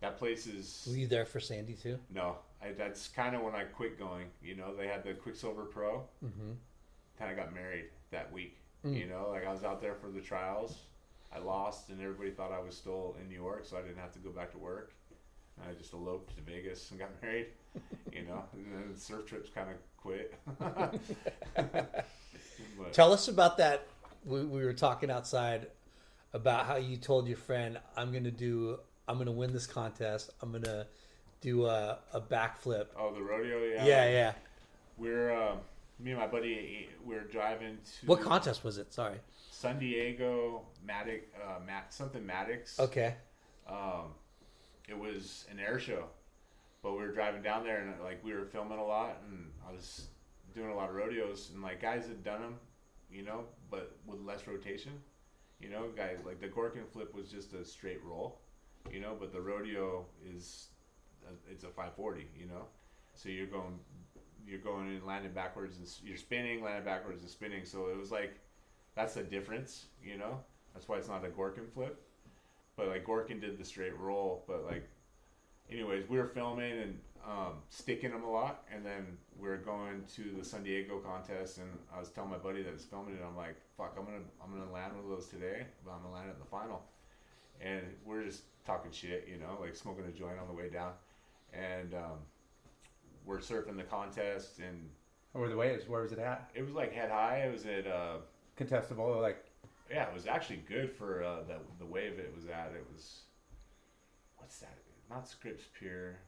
that 0.00 0.16
place 0.16 0.46
is. 0.46 0.86
Were 0.88 0.96
you 0.96 1.06
there 1.08 1.26
for 1.26 1.40
Sandy 1.40 1.74
too? 1.74 1.98
No, 2.14 2.36
I, 2.62 2.72
that's 2.72 3.08
kind 3.08 3.34
of 3.36 3.42
when 3.42 3.54
I 3.54 3.64
quit 3.64 3.98
going. 3.98 4.26
You 4.42 4.56
know, 4.56 4.74
they 4.74 4.86
had 4.86 5.04
the 5.04 5.14
Quiksilver 5.14 5.64
Pro. 5.64 6.04
Mm-hmm. 6.24 6.52
Kind 7.18 7.30
of 7.30 7.36
got 7.36 7.54
married 7.54 7.86
that 8.10 8.32
week. 8.32 8.58
Mm. 8.84 8.98
You 8.98 9.06
know, 9.06 9.28
like 9.30 9.46
I 9.46 9.52
was 9.52 9.64
out 9.64 9.80
there 9.80 9.94
for 9.94 10.08
the 10.08 10.20
trials. 10.20 10.78
I 11.34 11.38
lost, 11.38 11.90
and 11.90 12.00
everybody 12.00 12.30
thought 12.30 12.52
I 12.52 12.60
was 12.60 12.76
still 12.76 13.16
in 13.20 13.28
New 13.28 13.34
York, 13.34 13.64
so 13.64 13.76
I 13.76 13.82
didn't 13.82 13.98
have 13.98 14.12
to 14.12 14.18
go 14.18 14.30
back 14.30 14.52
to 14.52 14.58
work. 14.58 14.92
And 15.58 15.68
I 15.70 15.74
just 15.78 15.92
eloped 15.92 16.34
to 16.36 16.42
Vegas 16.42 16.90
and 16.90 17.00
got 17.00 17.10
married. 17.22 17.46
You 18.12 18.22
know, 18.22 18.44
and 18.54 18.66
then 18.72 18.96
surf 18.96 19.26
trips 19.26 19.50
kind 19.50 19.68
of 19.70 19.76
quit. 19.96 20.34
But- 22.78 22.92
Tell 22.92 23.12
us 23.12 23.28
about 23.28 23.58
that. 23.58 23.86
We, 24.24 24.44
we 24.44 24.64
were 24.64 24.72
talking 24.72 25.10
outside 25.10 25.68
about 26.32 26.66
how 26.66 26.76
you 26.76 26.96
told 26.96 27.26
your 27.28 27.36
friend, 27.36 27.78
"I'm 27.96 28.12
going 28.12 28.24
to 28.24 28.30
do. 28.30 28.78
I'm 29.08 29.16
going 29.16 29.26
to 29.26 29.32
win 29.32 29.52
this 29.52 29.66
contest. 29.66 30.30
I'm 30.42 30.50
going 30.50 30.64
to 30.64 30.86
do 31.40 31.66
a, 31.66 31.98
a 32.12 32.20
backflip." 32.20 32.86
oh, 32.98 33.12
the 33.14 33.22
rodeo, 33.22 33.62
yeah. 33.64 33.84
Yeah, 33.84 34.08
yeah. 34.10 34.32
We're 34.98 35.34
um, 35.34 35.58
me 35.98 36.12
and 36.12 36.20
my 36.20 36.26
buddy. 36.26 36.88
We're 37.04 37.24
driving 37.24 37.78
to 38.00 38.06
What 38.06 38.20
contest 38.22 38.64
was 38.64 38.78
it? 38.78 38.92
Sorry. 38.92 39.16
San 39.50 39.78
Diego 39.78 40.62
Matic, 40.86 41.22
uh, 41.42 41.60
Mat, 41.66 41.86
something 41.92 42.24
Maddox. 42.26 42.78
Okay. 42.78 43.14
um, 43.68 44.12
it 44.88 44.96
was 44.98 45.46
an 45.50 45.58
air 45.58 45.78
show, 45.78 46.04
but 46.82 46.92
we 46.92 46.98
were 46.98 47.12
driving 47.12 47.42
down 47.42 47.64
there 47.64 47.78
and 47.80 47.92
like 48.02 48.22
we 48.24 48.32
were 48.32 48.44
filming 48.44 48.78
a 48.78 48.84
lot, 48.84 49.22
and 49.28 49.50
I 49.68 49.72
was 49.72 50.06
doing 50.54 50.70
a 50.70 50.74
lot 50.74 50.88
of 50.90 50.94
rodeos, 50.94 51.50
and 51.52 51.62
like 51.62 51.80
guys 51.82 52.06
had 52.06 52.22
done 52.22 52.40
them, 52.42 52.54
you 53.10 53.22
know, 53.22 53.44
but 53.70 53.96
with 54.06 54.20
less 54.20 54.46
rotation, 54.46 54.92
you 55.60 55.68
know, 55.70 55.88
guys 55.96 56.18
like 56.24 56.40
the 56.40 56.48
Gorkin 56.48 56.86
flip 56.92 57.14
was 57.14 57.28
just 57.30 57.52
a 57.54 57.64
straight 57.64 58.02
roll, 58.04 58.38
you 58.92 59.00
know, 59.00 59.16
but 59.18 59.32
the 59.32 59.40
rodeo 59.40 60.04
is 60.34 60.68
it's 61.50 61.64
a 61.64 61.68
540, 61.68 62.26
you 62.38 62.46
know, 62.46 62.66
so 63.14 63.28
you're 63.28 63.46
going 63.46 63.78
you're 64.46 64.60
going 64.60 64.94
in 64.94 65.04
landing 65.04 65.32
backwards 65.32 65.76
and 65.78 65.88
you're 66.08 66.16
spinning, 66.16 66.62
landing 66.62 66.84
backwards 66.84 67.22
and 67.22 67.30
spinning, 67.30 67.64
so 67.64 67.88
it 67.88 67.98
was 67.98 68.10
like 68.10 68.38
that's 68.94 69.14
the 69.14 69.22
difference, 69.22 69.86
you 70.02 70.16
know. 70.16 70.40
That's 70.72 70.88
why 70.88 70.96
it's 70.96 71.08
not 71.08 71.24
a 71.24 71.28
Gorkin 71.28 71.70
flip. 71.72 72.00
But 72.76 72.88
like 72.88 73.06
Gorkin 73.06 73.40
did 73.40 73.58
the 73.58 73.64
straight 73.64 73.98
roll. 73.98 74.44
But 74.46 74.64
like, 74.64 74.88
anyways, 75.70 76.08
we 76.08 76.18
were 76.18 76.26
filming 76.26 76.78
and 76.78 76.98
um, 77.26 77.54
sticking 77.70 78.10
them 78.10 78.22
a 78.22 78.30
lot, 78.30 78.64
and 78.72 78.84
then 78.86 79.18
we 79.38 79.48
are 79.48 79.56
going 79.56 80.04
to 80.14 80.34
the 80.38 80.44
San 80.44 80.62
Diego 80.62 80.98
contest, 80.98 81.58
and 81.58 81.68
I 81.94 81.98
was 81.98 82.08
telling 82.10 82.30
my 82.30 82.38
buddy 82.38 82.62
that 82.62 82.72
was 82.72 82.84
filming 82.84 83.14
it, 83.14 83.20
I'm 83.26 83.36
like, 83.36 83.56
fuck, 83.76 83.96
I'm 83.98 84.04
gonna 84.04 84.24
I'm 84.42 84.56
gonna 84.56 84.70
land 84.70 84.94
one 84.94 85.04
of 85.04 85.10
those 85.10 85.26
today, 85.26 85.66
but 85.84 85.92
I'm 85.92 86.02
gonna 86.02 86.14
land 86.14 86.28
it 86.28 86.34
in 86.34 86.38
the 86.38 86.50
final, 86.50 86.84
and 87.60 87.82
we're 88.04 88.22
just 88.22 88.42
talking 88.64 88.92
shit, 88.92 89.28
you 89.28 89.38
know, 89.38 89.58
like 89.60 89.74
smoking 89.74 90.04
a 90.04 90.12
joint 90.12 90.38
on 90.38 90.46
the 90.46 90.54
way 90.54 90.68
down, 90.68 90.92
and 91.56 91.94
um, 91.94 92.18
we're 93.24 93.38
surfing 93.38 93.76
the 93.76 93.82
contest, 93.82 94.58
and 94.58 94.88
Or 95.34 95.48
the 95.48 95.56
waves? 95.56 95.88
Where 95.88 96.02
was 96.02 96.12
it 96.12 96.18
at? 96.18 96.50
it 96.54 96.62
was 96.62 96.74
like 96.74 96.92
head 96.92 97.10
high. 97.10 97.38
It 97.38 97.52
was 97.52 97.66
at 97.66 97.86
uh, 97.86 98.18
Contestable, 98.58 99.20
like 99.20 99.44
yeah, 99.90 100.04
it 100.08 100.14
was 100.14 100.26
actually 100.26 100.62
good 100.68 100.90
for 100.92 101.22
uh, 101.22 101.42
the 101.46 101.58
the 101.78 101.86
wave 101.86 102.18
it 102.18 102.32
was 102.34 102.46
at. 102.46 102.72
It 102.74 102.84
was 102.92 103.20
what's 104.36 104.58
that? 104.58 104.76
Not 105.10 105.28
Scripps 105.28 105.64
Pier. 105.78 106.18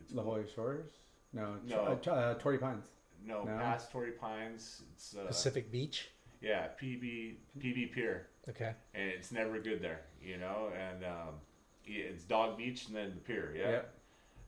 It's 0.00 0.12
La 0.12 0.22
Jolla 0.22 0.44
Shores? 0.54 0.86
No, 1.32 1.56
No. 1.66 1.98
uh, 2.06 2.10
uh, 2.10 2.34
Torrey 2.34 2.58
Pines. 2.58 2.86
no, 3.24 3.42
No. 3.42 3.56
past 3.58 3.90
Torrey 3.90 4.12
Pines. 4.12 4.82
It's 4.94 5.16
uh, 5.16 5.26
Pacific 5.26 5.70
Beach. 5.72 6.08
yeah, 6.40 6.68
PB 6.80 7.34
PB 7.58 7.92
Pier, 7.92 8.28
Okay. 8.48 8.72
and 8.94 9.08
it's 9.10 9.32
never 9.32 9.58
good 9.58 9.82
there, 9.82 10.02
you 10.22 10.36
know. 10.38 10.70
And 10.78 11.04
um, 11.04 11.34
it's 11.84 12.22
Dog 12.24 12.56
Beach 12.56 12.86
and 12.86 12.96
then 12.96 13.10
the 13.14 13.20
pier. 13.20 13.52
Yeah. 13.56 13.70
Yep. 13.70 13.94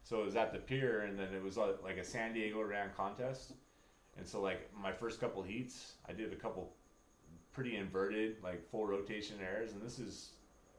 So 0.03 0.21
it 0.21 0.25
was 0.25 0.35
at 0.35 0.51
the 0.51 0.59
pier, 0.59 1.01
and 1.01 1.17
then 1.17 1.29
it 1.33 1.43
was 1.43 1.57
uh, 1.57 1.73
like 1.83 1.97
a 1.97 2.03
San 2.03 2.33
Diego 2.33 2.61
ran 2.63 2.89
contest. 2.97 3.53
And 4.17 4.27
so, 4.27 4.41
like 4.41 4.69
my 4.75 4.91
first 4.91 5.19
couple 5.21 5.41
heats, 5.41 5.93
I 6.09 6.13
did 6.13 6.33
a 6.33 6.35
couple 6.35 6.73
pretty 7.53 7.75
inverted, 7.77 8.37
like 8.43 8.69
full 8.69 8.87
rotation 8.87 9.37
airs, 9.41 9.71
and 9.73 9.81
this 9.81 9.99
is 9.99 10.31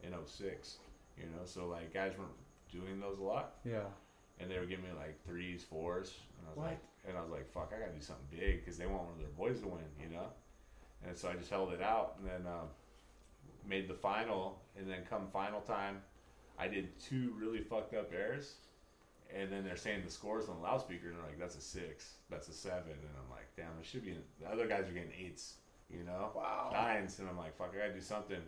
in 0.03 0.12
06, 0.27 0.78
you 1.16 1.24
know. 1.24 1.44
So 1.44 1.66
like 1.69 1.93
guys 1.94 2.12
weren't 2.19 2.31
doing 2.70 3.01
those 3.01 3.19
a 3.19 3.23
lot, 3.23 3.55
Yeah. 3.65 3.85
and 4.40 4.51
they 4.51 4.59
were 4.59 4.66
giving 4.66 4.85
me 4.85 4.90
like 4.99 5.23
threes, 5.27 5.62
fours, 5.65 6.15
and 6.39 6.47
I 6.47 6.51
was 6.51 6.59
What? 6.59 6.66
like, 6.66 6.81
and 7.09 7.16
I 7.16 7.20
was 7.23 7.31
like, 7.31 7.51
fuck, 7.53 7.73
I 7.77 7.81
gotta 7.81 7.93
do 7.93 8.01
something 8.01 8.27
big 8.31 8.61
because 8.65 8.77
they 8.78 8.86
want 8.86 9.05
one 9.05 9.12
of 9.12 9.19
their 9.19 9.28
boys 9.28 9.61
to 9.61 9.69
win, 9.69 9.85
you 10.01 10.09
know. 10.09 10.27
And 11.07 11.16
so 11.16 11.28
I 11.28 11.35
just 11.35 11.51
held 11.51 11.73
it 11.73 11.82
out, 11.82 12.16
and 12.19 12.28
then 12.28 12.47
um, 12.53 12.69
made 13.66 13.89
the 13.89 13.94
final, 13.94 14.61
and 14.77 14.89
then 14.89 15.01
come 15.09 15.27
final 15.32 15.61
time, 15.61 16.03
I 16.59 16.69
did 16.69 16.99
two 17.01 17.35
really 17.39 17.61
fucked 17.61 17.94
up 17.94 18.12
airs, 18.12 18.55
and 19.34 19.50
then 19.52 19.64
they're 19.64 19.76
saying 19.76 20.02
the 20.04 20.10
scores 20.10 20.48
on 20.48 20.56
the 20.56 20.62
loudspeaker, 20.62 21.09
and 21.09 21.16
they're 21.16 21.26
like, 21.26 21.38
that's 21.38 21.56
a 21.56 21.60
six, 21.60 22.14
that's 22.30 22.48
a 22.48 22.52
seven, 22.52 22.92
and 22.92 23.10
I'm 23.22 23.30
like, 23.30 23.46
damn, 23.56 23.78
it 23.80 23.86
should 23.86 24.04
be. 24.04 24.16
The 24.40 24.48
other 24.50 24.66
guys 24.66 24.88
are 24.88 24.92
getting 24.92 25.12
eights, 25.18 25.54
you 25.90 26.04
know, 26.04 26.30
Wow. 26.34 26.70
nines, 26.72 27.18
and 27.18 27.28
I'm 27.28 27.36
like, 27.38 27.56
fuck, 27.56 27.72
I 27.74 27.78
gotta 27.78 27.94
do 27.94 28.00
something. 28.00 28.40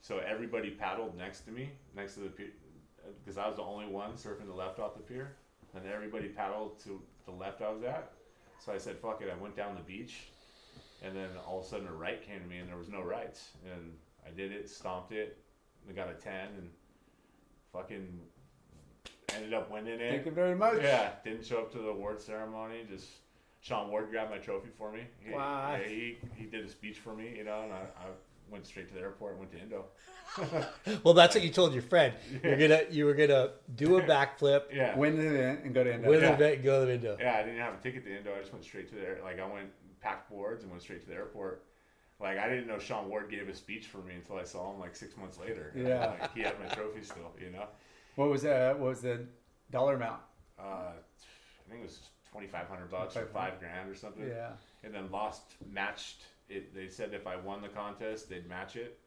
So 0.00 0.18
everybody 0.18 0.70
paddled 0.70 1.16
next 1.16 1.40
to 1.42 1.50
me, 1.50 1.70
next 1.96 2.14
to 2.14 2.20
the 2.20 2.28
pier, 2.30 2.50
because 3.24 3.38
I 3.38 3.46
was 3.46 3.56
the 3.56 3.62
only 3.62 3.86
one 3.86 4.12
surfing 4.12 4.46
the 4.46 4.54
left 4.54 4.78
off 4.78 4.94
the 4.94 5.02
pier, 5.02 5.36
and 5.74 5.84
everybody 5.86 6.28
paddled 6.28 6.82
to 6.84 7.00
the 7.24 7.32
left 7.32 7.62
I 7.62 7.70
was 7.70 7.82
at. 7.82 8.12
So 8.64 8.72
I 8.72 8.78
said, 8.78 8.98
fuck 8.98 9.22
it, 9.22 9.32
I 9.32 9.40
went 9.40 9.56
down 9.56 9.74
the 9.74 9.82
beach, 9.82 10.30
and 11.02 11.14
then 11.14 11.28
all 11.46 11.60
of 11.60 11.64
a 11.64 11.68
sudden 11.68 11.86
a 11.86 11.92
right 11.92 12.24
came 12.24 12.40
to 12.40 12.46
me, 12.46 12.58
and 12.58 12.68
there 12.68 12.76
was 12.76 12.88
no 12.88 13.02
rights, 13.02 13.50
and 13.72 13.92
I 14.26 14.30
did 14.30 14.52
it, 14.52 14.68
stomped 14.68 15.12
it, 15.12 15.38
and 15.86 15.94
got 15.96 16.08
a 16.10 16.14
ten, 16.14 16.48
and 16.56 16.70
fucking 17.72 18.08
ended 19.34 19.54
up 19.54 19.70
winning 19.70 20.00
it. 20.00 20.10
Thank 20.10 20.26
you 20.26 20.32
very 20.32 20.54
much. 20.54 20.82
Yeah, 20.82 21.10
didn't 21.24 21.44
show 21.44 21.58
up 21.58 21.72
to 21.72 21.78
the 21.78 21.88
award 21.88 22.20
ceremony. 22.20 22.84
Just 22.88 23.06
Sean 23.60 23.90
Ward 23.90 24.10
grabbed 24.10 24.30
my 24.30 24.38
trophy 24.38 24.68
for 24.76 24.92
me. 24.92 25.00
He, 25.20 25.32
Wow. 25.34 25.76
yeah, 25.80 25.86
he, 25.88 26.18
he 26.34 26.44
did 26.46 26.64
a 26.64 26.68
speech 26.68 26.98
for 26.98 27.14
me, 27.14 27.34
you 27.36 27.44
know, 27.44 27.62
and 27.62 27.72
I, 27.72 27.78
I 27.78 28.06
went 28.50 28.66
straight 28.66 28.88
to 28.88 28.94
the 28.94 29.00
airport 29.00 29.32
and 29.32 29.40
went 29.40 29.52
to 29.52 29.58
Indo. 29.60 29.84
Well, 31.04 31.14
that's 31.14 31.34
what 31.34 31.42
you 31.44 31.50
told 31.50 31.72
your 31.72 31.82
friend. 31.82 32.14
You're 32.42 32.56
gonna 32.56 32.82
you 32.90 33.04
were 33.06 33.14
gonna 33.14 33.50
do 33.74 33.98
a 33.98 34.02
backflip 34.14 34.64
Yeah. 34.72 34.96
Win 34.96 35.16
the 35.16 35.26
event 35.26 35.64
and 35.64 35.74
go 35.74 35.84
to 35.84 35.92
Indo. 35.94 36.08
with 36.08 36.22
Yeah. 36.22 36.34
a 36.34 36.38
bit, 36.38 36.62
go 36.62 36.84
to 36.86 36.92
Indo. 36.92 37.16
Yeah, 37.20 37.36
I 37.38 37.42
didn't 37.42 37.58
have 37.60 37.74
a 37.74 37.78
ticket 37.78 38.04
to 38.04 38.16
Indo. 38.16 38.34
I 38.34 38.40
just 38.40 38.52
went 38.52 38.64
straight 38.64 38.88
to 38.90 38.94
there. 38.94 39.18
Like 39.24 39.40
I 39.40 39.46
went 39.50 39.68
packed 40.00 40.30
boards 40.30 40.62
and 40.62 40.70
went 40.70 40.82
straight 40.82 41.02
to 41.02 41.08
the 41.08 41.14
airport. 41.14 41.64
Like 42.20 42.38
I 42.38 42.48
didn't 42.48 42.66
know 42.68 42.78
Sean 42.78 43.08
Ward 43.08 43.30
gave 43.30 43.48
a 43.48 43.54
speech 43.54 43.86
for 43.86 43.98
me 43.98 44.14
until 44.14 44.36
I 44.36 44.44
saw 44.44 44.72
him 44.72 44.80
like 44.80 44.94
six 44.96 45.16
months 45.16 45.38
later. 45.38 45.72
Yeah. 45.76 46.14
like, 46.20 46.34
he 46.34 46.42
had 46.42 46.58
my 46.60 46.66
trophy 46.66 47.02
still. 47.02 47.32
You 47.42 47.50
know, 47.50 47.66
What 48.18 48.30
was 48.30 48.44
uh, 48.44 48.74
what 48.78 48.88
was 48.88 49.00
the 49.00 49.26
dollar 49.70 49.94
amount? 49.94 50.20
uh, 50.58 50.62
I 50.90 51.70
think 51.70 51.82
it 51.82 51.84
was 51.84 52.00
twenty 52.32 52.48
five 52.48 52.66
hundred 52.66 52.90
bucks 52.90 53.16
or 53.16 53.20
2,500. 53.22 53.32
five 53.32 53.60
grand 53.60 53.88
or 53.88 53.94
something. 53.94 54.26
Yeah. 54.26 54.50
And 54.82 54.92
then 54.92 55.08
lost 55.12 55.42
matched 55.72 56.22
it. 56.48 56.74
They 56.74 56.88
said 56.88 57.14
if 57.14 57.28
I 57.28 57.36
won 57.36 57.62
the 57.62 57.68
contest, 57.68 58.28
they'd 58.28 58.48
match 58.48 58.74
it. 58.74 58.98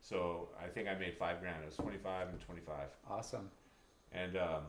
So 0.00 0.48
I 0.58 0.66
think 0.68 0.88
I 0.88 0.94
made 0.94 1.14
five 1.18 1.40
grand. 1.40 1.62
It 1.62 1.66
was 1.66 1.76
twenty 1.76 1.98
five 1.98 2.28
and 2.28 2.40
twenty 2.40 2.62
five. 2.62 2.88
Awesome. 3.10 3.50
and 4.12 4.36
um, 4.38 4.62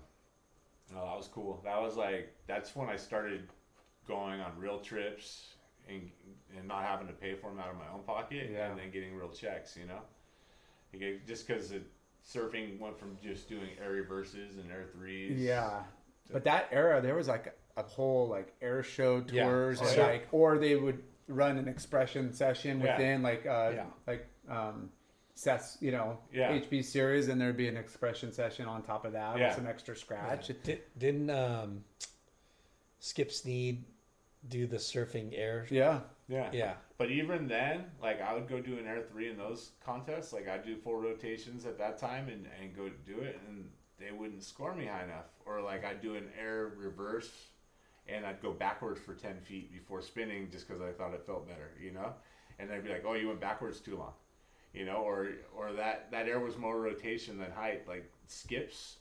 no, 0.94 1.06
that 1.06 1.16
was 1.16 1.30
cool. 1.34 1.62
That 1.64 1.82
was 1.82 1.96
like 1.96 2.36
that's 2.48 2.76
when 2.76 2.90
I 2.90 2.98
started 2.98 3.48
going 4.10 4.42
on 4.42 4.52
real 4.58 4.80
trips 4.80 5.54
and 5.88 6.10
and 6.58 6.68
not 6.68 6.84
having 6.84 7.08
to 7.08 7.14
pay 7.14 7.34
for 7.34 7.50
them 7.50 7.60
out 7.60 7.70
of 7.70 7.78
my 7.78 7.88
own 7.94 8.04
pocket, 8.04 8.50
Yeah. 8.52 8.72
and 8.72 8.78
then 8.78 8.92
getting 8.92 9.16
real 9.16 9.30
checks. 9.30 9.78
You 9.78 9.86
know, 9.88 10.02
just 11.26 11.48
because 11.48 11.72
surfing 12.34 12.80
went 12.80 12.98
from 13.00 13.18
just 13.24 13.50
doing 13.50 13.70
air 13.82 13.92
reverses 13.92 14.58
and 14.58 14.72
air 14.72 14.86
threes. 14.94 15.40
Yeah. 15.40 15.84
But 16.32 16.44
that 16.44 16.68
era, 16.72 17.02
there 17.02 17.16
was 17.16 17.28
like 17.28 17.56
a 17.78 17.84
whole 17.84 18.28
like 18.28 18.54
air 18.62 18.84
show 18.84 19.24
Yeah. 19.32 19.46
tours, 19.46 19.80
Oh, 19.82 19.88
and 19.88 19.98
yeah. 19.98 20.06
like, 20.08 20.28
or 20.32 20.58
they 20.58 20.76
would 20.76 21.04
run 21.28 21.58
an 21.58 21.68
expression 21.68 22.32
session 22.34 22.80
Yeah. 22.82 22.94
within 22.98 23.22
like, 23.24 23.46
uh, 23.46 23.72
Yeah. 23.76 23.86
like, 24.08 24.28
um, 24.48 24.92
Seth's, 25.36 25.78
you 25.80 25.92
know, 25.92 26.20
Yeah. 26.34 26.52
HB 26.52 26.82
series, 26.84 27.30
and 27.30 27.40
there'd 27.40 27.56
be 27.56 27.70
an 27.70 27.78
expression 27.78 28.32
session 28.34 28.66
on 28.66 28.84
top 28.84 29.06
of 29.06 29.14
that 29.14 29.38
Yeah. 29.38 29.48
with 29.48 29.56
some 29.56 29.68
extra 29.68 29.96
scratch. 29.96 30.48
Did, 30.64 30.82
didn't 30.98 31.30
um, 31.30 31.86
Skip 33.00 33.32
Snead 33.32 33.86
do 34.50 34.68
the 34.68 34.76
surfing 34.78 35.32
air? 35.34 35.66
Yeah. 35.70 36.02
yeah, 36.28 36.50
Yeah. 36.52 36.74
But 37.00 37.12
even 37.12 37.48
then, 37.48 37.86
like 38.02 38.22
I 38.22 38.34
would 38.34 38.50
go 38.50 38.60
do 38.60 38.78
an 38.78 38.86
air 38.86 39.02
three 39.02 39.30
in 39.30 39.38
those 39.38 39.72
contests. 39.84 40.34
Like 40.34 40.50
I'd 40.50 40.66
do 40.66 40.76
four 40.76 41.00
rotations 41.02 41.66
at 41.66 41.78
that 41.78 41.98
time 41.98 42.28
and, 42.28 42.46
and 42.62 42.76
go 42.76 42.90
do 43.08 43.22
it, 43.22 43.40
and 43.48 43.70
they 43.98 44.12
wouldn't 44.12 44.44
score 44.44 44.76
me 44.76 44.86
high 44.86 45.06
enough. 45.06 45.28
Or 45.46 45.62
like 45.62 45.86
I'd 45.86 46.02
do 46.02 46.16
an 46.16 46.28
air 46.38 46.74
reverse, 46.78 47.32
and 48.06 48.26
I'd 48.26 48.42
go 48.42 48.52
backwards 48.52 49.00
for 49.00 49.14
ten 49.14 49.40
feet 49.40 49.72
before 49.72 50.02
spinning 50.02 50.50
just 50.52 50.68
because 50.68 50.82
I 50.82 50.92
thought 50.92 51.14
it 51.14 51.26
felt 51.26 51.48
better, 51.48 51.72
you 51.82 51.92
know. 51.92 52.12
And 52.60 52.70
they'd 52.70 52.84
be 52.84 52.90
like, 52.90 53.06
"Oh, 53.08 53.14
you 53.14 53.30
went 53.30 53.40
backwards 53.40 53.80
too 53.80 53.96
long," 53.96 54.12
you 54.74 54.84
know, 54.84 54.98
or 54.98 55.30
or 55.56 55.72
that 55.72 56.12
that 56.12 56.28
air 56.28 56.42
was 56.42 56.58
more 56.58 56.82
rotation 56.82 57.38
than 57.38 57.50
height. 57.50 57.88
Like 57.88 58.12
Skip's 58.28 58.98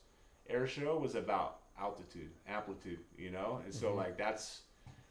air 0.49 0.69
show 0.69 0.97
was 0.99 1.17
about 1.17 1.63
altitude, 1.77 2.31
amplitude, 2.47 3.01
you 3.19 3.33
know, 3.33 3.61
and 3.65 3.75
so 3.75 3.89
mm-hmm. 3.89 3.99
like 3.99 4.17
that's 4.17 4.61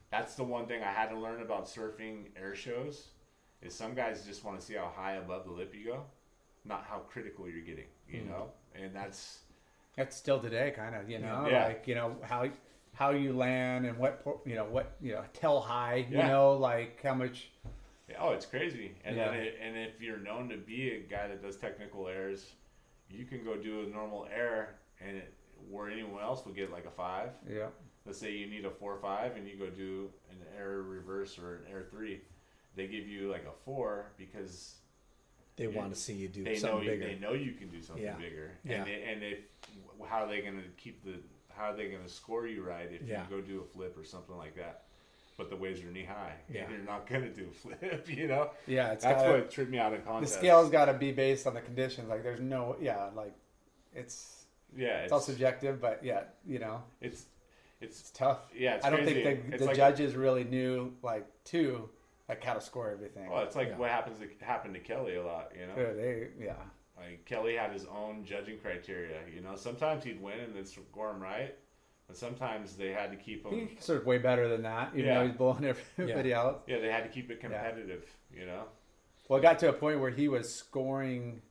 that's 0.09 0.35
the 0.35 0.43
one 0.43 0.65
thing 0.67 0.83
I 0.83 0.91
had 0.91 1.09
to 1.09 1.17
learn 1.17 1.41
about 1.41 1.65
surfing 1.65 2.25
air 2.35 2.55
shows 2.55 3.07
is 3.61 3.73
some 3.73 3.93
guys 3.93 4.25
just 4.25 4.43
want 4.43 4.59
to 4.59 4.65
see 4.65 4.75
how 4.75 4.91
high 4.95 5.13
above 5.13 5.45
the 5.45 5.51
lip 5.51 5.73
you 5.77 5.85
go, 5.85 6.03
not 6.65 6.85
how 6.89 6.99
critical 6.99 7.49
you're 7.49 7.61
getting, 7.61 7.85
you 8.09 8.21
hmm. 8.21 8.29
know? 8.29 8.49
And 8.75 8.95
that's 8.95 9.39
That's 9.95 10.15
still 10.15 10.39
today, 10.39 10.71
kind 10.75 10.95
of, 10.95 11.09
you 11.09 11.17
know, 11.19 11.47
Yeah. 11.49 11.65
like, 11.65 11.87
you 11.87 11.95
know, 11.95 12.15
how, 12.21 12.47
how 12.93 13.09
you 13.11 13.33
land 13.33 13.85
and 13.87 13.97
what, 13.97 14.23
you 14.45 14.55
know, 14.55 14.65
what, 14.65 14.95
you 15.01 15.13
know, 15.13 15.23
tell 15.33 15.59
high, 15.59 16.05
you 16.09 16.17
Yeah. 16.17 16.27
know, 16.27 16.53
like 16.53 17.01
how 17.01 17.15
much, 17.15 17.49
oh, 18.19 18.29
it's 18.31 18.45
crazy. 18.45 18.95
And 19.03 19.15
Yeah. 19.15 19.31
then 19.31 19.39
it, 19.41 19.57
and 19.59 19.75
if 19.77 19.99
you're 19.99 20.19
known 20.19 20.49
to 20.49 20.57
be 20.57 20.91
a 20.91 20.99
guy 20.99 21.27
that 21.27 21.41
does 21.41 21.57
technical 21.57 22.07
airs, 22.07 22.53
you 23.09 23.25
can 23.25 23.43
go 23.43 23.55
do 23.57 23.81
a 23.81 23.85
normal 23.87 24.27
air 24.31 24.75
and 25.01 25.17
it, 25.17 25.33
where 25.69 25.89
anyone 25.89 26.21
else 26.21 26.45
would 26.45 26.55
get 26.55 26.71
like 26.71 26.85
a 26.85 26.91
5. 26.91 27.31
yeah. 27.49 27.67
Let's 28.07 28.19
say 28.19 28.31
you 28.31 28.47
need 28.47 28.63
a 28.65 28.69
4 28.71 28.97
5 29.01 29.35
and 29.35 29.45
you 29.47 29.57
go 29.57 29.67
do 29.69 30.09
an 30.31 30.37
air 30.57 30.81
reverse 30.81 31.37
or 31.37 31.55
an 31.57 31.63
air 31.71 31.83
3. 31.91 32.21
They 32.75 32.87
give 32.87 33.05
you 33.07 33.29
like 33.29 33.43
a 33.45 33.51
4 33.65 34.13
because 34.17 34.75
They 35.57 35.67
want 35.67 35.93
to 35.93 35.99
see 35.99 36.13
you 36.13 36.29
do 36.29 36.43
they 36.45 36.53
know 36.53 36.57
something 36.59 36.83
you, 36.83 36.89
bigger. 36.91 37.05
they 37.07 37.15
know 37.19 37.33
you 37.33 37.51
can 37.51 37.67
do 37.69 37.81
something 37.81 38.03
Yeah. 38.05 38.15
bigger, 38.15 38.51
Yeah. 38.63 38.75
and 38.77 38.87
they, 38.87 39.03
and 39.03 39.23
if 39.23 39.39
how 40.07 40.23
are 40.23 40.27
they 40.27 40.41
going 40.41 40.55
to 40.57 40.67
keep 40.77 41.03
the 41.03 41.15
how 41.53 41.71
are 41.71 41.75
they 41.75 41.89
going 41.89 42.03
to 42.03 42.09
score 42.09 42.47
you 42.47 42.61
right 42.63 42.89
if 42.91 43.01
Yeah. 43.01 43.23
you 43.23 43.35
go 43.35 43.41
do 43.41 43.61
a 43.61 43.65
flip 43.65 43.97
or 43.97 44.03
something 44.05 44.37
like 44.37 44.55
that? 44.55 44.83
But 45.37 45.49
the 45.49 45.55
waves 45.55 45.81
are 45.83 45.91
knee 45.91 46.05
high, 46.05 46.35
Yeah. 46.49 46.61
and 46.63 46.71
you're 46.71 46.85
not 46.85 47.07
going 47.07 47.23
to 47.23 47.29
do 47.33 47.47
a 47.49 47.53
flip, 47.53 48.07
you 48.17 48.27
know. 48.27 48.51
Yeah. 48.67 48.93
It's 48.93 49.03
That's 49.03 49.21
gotta- 49.23 49.33
what 49.39 49.51
tripped 49.51 49.71
me 49.71 49.79
out 49.79 49.93
in 49.93 50.01
the 50.21 50.27
scale's 50.27 50.69
got 50.69 50.85
to 50.85 50.93
be 50.93 51.11
based 51.11 51.45
on 51.45 51.55
the 51.55 51.61
conditions. 51.61 52.07
Like 52.07 52.23
there's 52.23 52.39
no, 52.39 52.77
yeah, 52.79 53.09
like 53.15 53.33
it's, 53.93 54.45
yeah, 54.75 54.97
it's 54.99 55.03
it's 55.05 55.11
all 55.13 55.19
subjective, 55.19 55.81
but 55.81 56.03
yeah, 56.03 56.23
you 56.45 56.59
know, 56.59 56.83
it's 57.01 57.25
it's 57.81 57.99
it's 58.01 58.11
tough. 58.11 58.39
yeah. 58.55 58.75
It's 58.75 58.85
I 58.85 58.89
don't 58.89 59.03
crazy. 59.03 59.23
think 59.23 59.51
the, 59.51 59.57
the 59.57 59.65
like, 59.65 59.75
judges 59.75 60.15
really 60.15 60.43
knew 60.43 60.93
like 61.03 61.25
too 61.43 61.89
like 62.29 62.43
how 62.43 62.53
to 62.55 62.61
score 62.61 62.89
everything. 62.91 63.29
Well, 63.29 63.43
it's 63.43 63.55
like 63.55 63.69
Yeah. 63.69 63.77
what 63.77 63.89
happens 63.89 64.17
to, 64.19 64.45
happened 64.45 64.73
to 64.73 64.79
Kelly 64.79 65.15
a 65.15 65.23
lot, 65.25 65.51
you 65.59 65.65
know. 65.67 65.73
Yeah, 65.77 65.93
they 65.93 66.27
yeah 66.39 66.53
Like 66.97 67.23
Kelly 67.25 67.55
had 67.55 67.71
his 67.71 67.85
own 67.85 68.25
judging 68.25 68.57
criteria, 68.59 69.19
you 69.33 69.41
know. 69.41 69.55
Sometimes 69.55 70.03
he'd 70.03 70.21
win 70.21 70.39
and 70.39 70.55
they'd 70.55 70.67
score 70.67 71.11
him 71.11 71.21
right, 71.21 71.55
but 72.07 72.17
sometimes 72.17 72.75
they 72.75 72.89
had 72.91 73.11
to 73.11 73.17
keep 73.17 73.45
him. 73.45 73.67
he's 73.69 73.83
sort 73.85 73.99
of 74.01 74.05
way 74.07 74.17
better 74.17 74.47
than 74.49 74.63
that. 74.63 74.89
Even 74.93 75.05
Yeah. 75.05 75.19
though 75.19 75.27
he's 75.27 75.37
blowing 75.37 75.65
everybody 75.97 76.33
out. 76.33 76.63
Yeah, 76.67 76.79
they 76.79 76.91
had 76.91 77.03
to 77.03 77.09
keep 77.09 77.31
it 77.31 77.39
competitive, 77.39 78.05
you 78.35 78.45
know. 78.45 78.63
Well, 79.29 79.39
it 79.39 79.41
got 79.41 79.59
to 79.59 79.69
a 79.69 79.73
point 79.73 79.99
where 79.99 80.11
he 80.11 80.27
was 80.27 80.53
scoring. 80.53 81.41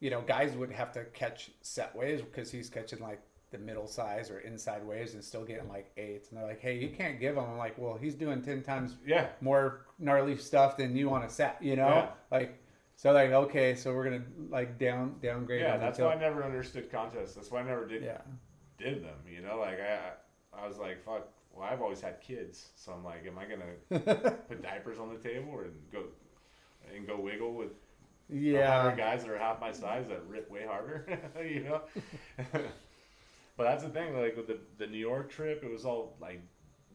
You 0.00 0.10
know, 0.10 0.20
guys 0.22 0.54
would 0.56 0.70
have 0.72 0.92
to 0.92 1.04
catch 1.06 1.50
set 1.62 1.94
waves 1.96 2.20
because 2.22 2.50
he's 2.50 2.68
catching 2.68 3.00
like 3.00 3.20
the 3.54 3.64
middle 3.64 3.86
size 3.86 4.30
or 4.30 4.40
inside 4.40 4.84
waves 4.84 5.14
and 5.14 5.22
still 5.22 5.44
getting 5.44 5.68
like 5.68 5.90
eights. 5.96 6.28
And 6.30 6.38
they're 6.38 6.46
like, 6.46 6.60
"Hey, 6.60 6.76
you 6.76 6.88
can't 6.88 7.20
give 7.20 7.36
him." 7.36 7.44
I'm 7.44 7.56
like, 7.56 7.78
"Well, 7.78 7.96
he's 7.96 8.14
doing 8.16 8.42
ten 8.42 8.62
times 8.62 8.96
Yeah, 9.06 9.28
more 9.40 9.86
gnarly 9.98 10.36
stuff 10.36 10.76
than 10.76 10.96
you 10.96 11.08
want 11.08 11.28
to 11.28 11.32
set." 11.34 11.56
You 11.62 11.76
know, 11.76 11.88
Yeah. 11.88 12.08
like 12.30 12.58
so 12.96 13.12
like 13.12 13.30
okay, 13.30 13.74
so 13.76 13.94
we're 13.94 14.04
gonna 14.04 14.24
like 14.50 14.78
down 14.78 15.16
downgrade. 15.22 15.60
yeah. 15.62 15.76
That's 15.76 15.98
until- 15.98 16.10
why 16.10 16.16
I 16.16 16.18
never 16.18 16.42
understood 16.44 16.90
contests. 16.90 17.34
That's 17.34 17.50
why 17.50 17.60
I 17.60 17.62
never 17.64 17.86
did 17.86 18.02
Yeah, 18.02 18.20
did 18.76 19.04
them. 19.04 19.18
You 19.32 19.40
know, 19.42 19.58
like 19.58 19.78
I, 19.80 20.10
I 20.52 20.66
was 20.66 20.78
like, 20.78 21.04
fuck. 21.04 21.28
Well, 21.52 21.68
I've 21.70 21.80
always 21.80 22.00
had 22.00 22.20
kids, 22.20 22.70
so 22.74 22.90
I'm 22.92 23.04
like, 23.04 23.24
am 23.28 23.38
I 23.38 23.44
gonna 23.44 24.34
put 24.48 24.60
diapers 24.62 24.98
on 24.98 25.08
the 25.14 25.20
table 25.20 25.60
and 25.60 25.72
go 25.92 26.02
and 26.92 27.06
go 27.06 27.20
wiggle 27.20 27.54
with 27.54 27.70
yeah. 28.28 28.92
guys 28.96 29.22
that 29.22 29.30
are 29.30 29.38
half 29.38 29.60
my 29.60 29.70
size 29.70 30.08
that 30.08 30.26
rip 30.26 30.50
way 30.50 30.64
harder? 30.66 31.06
you 31.40 31.60
know. 31.62 31.82
but 33.56 33.64
that's 33.64 33.84
the 33.84 33.90
thing. 33.90 34.16
Like 34.16 34.36
with 34.36 34.46
the 34.46 34.58
the 34.78 34.86
New 34.86 34.98
York 34.98 35.30
trip, 35.30 35.62
it 35.62 35.70
was 35.70 35.84
all 35.84 36.16
like 36.20 36.40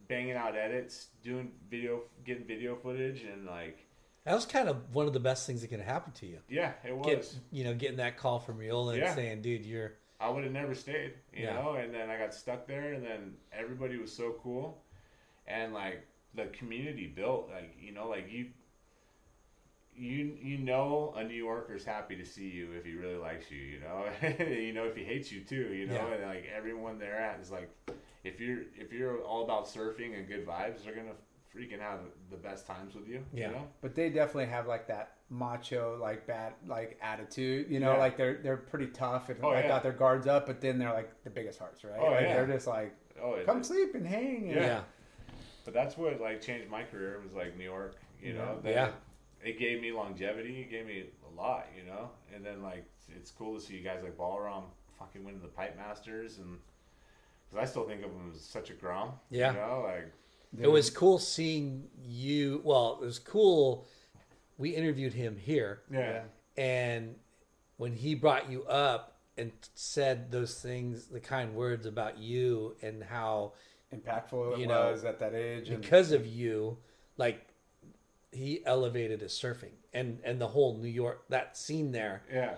banging 0.08 0.34
out 0.36 0.56
edits, 0.56 1.08
doing 1.24 1.52
video, 1.70 2.02
getting 2.26 2.46
video 2.46 2.76
footage, 2.76 3.24
and 3.24 3.46
like, 3.46 3.86
that 4.26 4.34
was 4.34 4.46
kind 4.46 4.68
of 4.70 4.94
one 4.94 5.06
of 5.08 5.14
the 5.14 5.20
best 5.20 5.46
things 5.46 5.62
that 5.62 5.68
could 5.68 5.80
happen 5.80 6.12
to 6.14 6.26
you. 6.26 6.40
yeah, 6.50 6.74
it 6.86 6.96
was. 6.96 7.06
Get 7.06 7.36
you 7.52 7.64
know, 7.64 7.74
getting 7.74 7.98
that 7.98 8.18
call 8.18 8.40
from 8.40 8.58
Reola 8.58 8.94
and 8.94 9.02
Yeah. 9.04 9.16
saying, 9.16 9.42
"Dude, 9.42 9.66
you're 9.66 9.94
I 10.20 10.30
would 10.30 10.44
have 10.44 10.52
never 10.52 10.76
stayed, 10.76 11.14
you 11.34 11.44
Yeah. 11.46 11.54
know. 11.54 11.74
And 11.76 11.94
then 11.94 12.10
I 12.10 12.18
got 12.18 12.34
stuck 12.34 12.68
there, 12.68 12.94
and 12.94 13.04
then 13.06 13.38
everybody 13.54 13.98
was 13.98 14.12
so 14.12 14.34
cool, 14.44 14.84
and 15.48 15.74
like 15.74 16.06
the 16.34 16.48
community 16.48 17.08
built, 17.08 17.50
like 17.50 17.76
you 17.80 17.92
know, 17.94 18.08
like 18.10 18.30
you, 18.32 18.50
you 20.00 20.38
you 20.42 20.58
know, 20.58 21.14
a 21.18 21.24
New 21.24 21.36
Yorker's 21.36 21.84
happy 21.84 22.16
to 22.16 22.26
see 22.26 22.48
you 22.48 22.70
if 22.78 22.86
he 22.86 22.94
really 22.94 23.18
likes 23.18 23.52
you, 23.52 23.58
you 23.60 23.80
know. 23.82 24.06
you 24.46 24.74
know 24.74 24.86
if 24.86 24.96
he 24.96 25.04
hates 25.04 25.32
you 25.32 25.42
too, 25.42 25.74
you 25.74 25.86
know. 25.88 25.94
Yeah. 25.96 26.14
And 26.16 26.24
like 26.26 26.46
everyone 26.56 26.98
there 27.00 27.18
at 27.20 27.40
is 27.42 27.52
like, 27.52 27.70
if 28.24 28.40
you're 28.40 28.62
if 28.78 28.94
you're 28.94 29.20
all 29.22 29.44
about 29.44 29.66
surfing 29.68 30.18
and 30.18 30.28
good 30.28 30.48
vibes, 30.48 30.84
they're 30.86 30.96
gonna 30.96 31.12
freaking 31.56 31.80
have 31.80 32.00
the 32.32 32.38
best 32.38 32.66
times 32.66 32.96
with 32.96 33.08
you. 33.08 33.24
Yeah. 33.34 33.48
You 33.48 33.54
know? 33.56 33.68
But 33.82 33.96
they 33.96 34.10
definitely 34.10 34.46
have 34.48 34.68
like 34.68 34.88
that 34.88 35.16
macho, 35.30 35.98
like 36.02 36.26
bad, 36.26 36.54
like 36.68 36.98
attitude. 37.02 37.70
You 37.70 37.80
know, 37.82 37.94
Yeah. 37.94 37.98
like 38.00 38.16
they're 38.18 38.40
they're 38.42 38.58
pretty 38.58 38.88
tough 38.88 39.30
and 39.30 39.40
Oh, 39.44 39.50
like 39.50 39.64
yeah. 39.64 39.68
got 39.70 39.84
their 39.84 39.92
guards 39.92 40.28
up, 40.28 40.46
but 40.46 40.62
then 40.62 40.80
they're 40.80 40.94
like 40.94 41.12
the 41.24 41.30
biggest 41.30 41.60
hearts, 41.60 41.84
right? 41.84 42.00
Oh, 42.00 42.12
like 42.12 42.22
yeah. 42.22 42.36
they're 42.36 42.48
just 42.48 42.68
like 42.68 42.96
Oh, 43.22 43.38
come 43.46 43.64
sleep 43.64 43.96
and 43.96 44.08
hang. 44.08 44.52
And, 44.52 44.62
Yeah. 44.62 44.82
But 45.66 45.74
that's 45.74 45.98
what 45.98 46.22
like 46.22 46.40
changed 46.42 46.70
my 46.70 46.84
career 46.84 47.20
was 47.22 47.34
like 47.34 47.58
New 47.58 47.66
York, 47.66 47.96
you 48.22 48.34
know. 48.34 48.60
That- 48.64 48.72
Yeah. 48.72 48.92
It 49.44 49.58
gave 49.58 49.82
me 49.82 49.92
longevity. 49.92 50.62
It 50.62 50.70
gave 50.70 50.86
me 50.86 51.06
a 51.32 51.36
lot, 51.40 51.68
you 51.78 51.90
know. 51.90 52.10
And 52.34 52.46
then 52.46 52.62
like 52.62 52.86
it's 53.10 53.32
cool 53.32 53.58
to 53.58 53.66
see 53.66 53.76
you 53.76 53.84
guys 53.84 54.02
like 54.04 54.18
Balaram 54.18 54.64
fucking 54.98 55.24
winning 55.24 55.42
the 55.42 55.48
Pipe 55.48 55.78
Masters, 55.78 56.40
and 56.40 56.58
because 57.50 57.64
I 57.64 57.70
still 57.70 57.88
think 57.88 58.04
of 58.04 58.12
him 58.12 58.32
as 58.34 58.42
such 58.42 58.70
a 58.70 58.74
grom. 58.74 59.14
Yeah. 59.30 59.54
You 59.54 59.58
know, 59.60 59.84
like 59.86 60.12
it 60.60 60.68
was 60.68 60.90
cool 60.90 61.20
seeing 61.20 61.88
you. 62.06 62.62
Well, 62.64 63.00
it 63.02 63.06
was 63.06 63.20
cool. 63.20 63.88
We 64.58 64.72
interviewed 64.72 65.14
him 65.14 65.38
here, 65.38 65.84
yeah, 65.90 66.24
and 66.58 67.16
when 67.78 67.94
he 67.94 68.14
brought 68.14 68.50
you 68.52 68.66
up 68.66 69.20
and 69.38 69.54
said 69.74 70.32
those 70.32 70.60
things, 70.60 71.06
the 71.06 71.22
kind 71.22 71.56
words 71.56 71.86
about 71.86 72.18
you 72.18 72.76
and 72.82 73.02
how 73.02 73.54
Impactful 73.96 74.54
it 74.54 74.60
You 74.60 74.68
know, 74.68 74.92
was 74.92 75.06
at 75.06 75.20
that 75.20 75.34
age. 75.34 75.70
And 75.70 75.82
because 75.82 76.12
of 76.12 76.26
you, 76.26 76.78
like 77.18 77.48
he 78.32 78.62
elevated 78.66 79.22
his 79.22 79.32
surfing 79.34 79.74
and 79.94 80.20
and 80.24 80.40
the 80.40 80.48
whole 80.48 80.78
New 80.78 80.90
York 80.90 81.24
that 81.30 81.58
scene 81.58 81.92
there. 81.92 82.24
Yeah. 82.32 82.56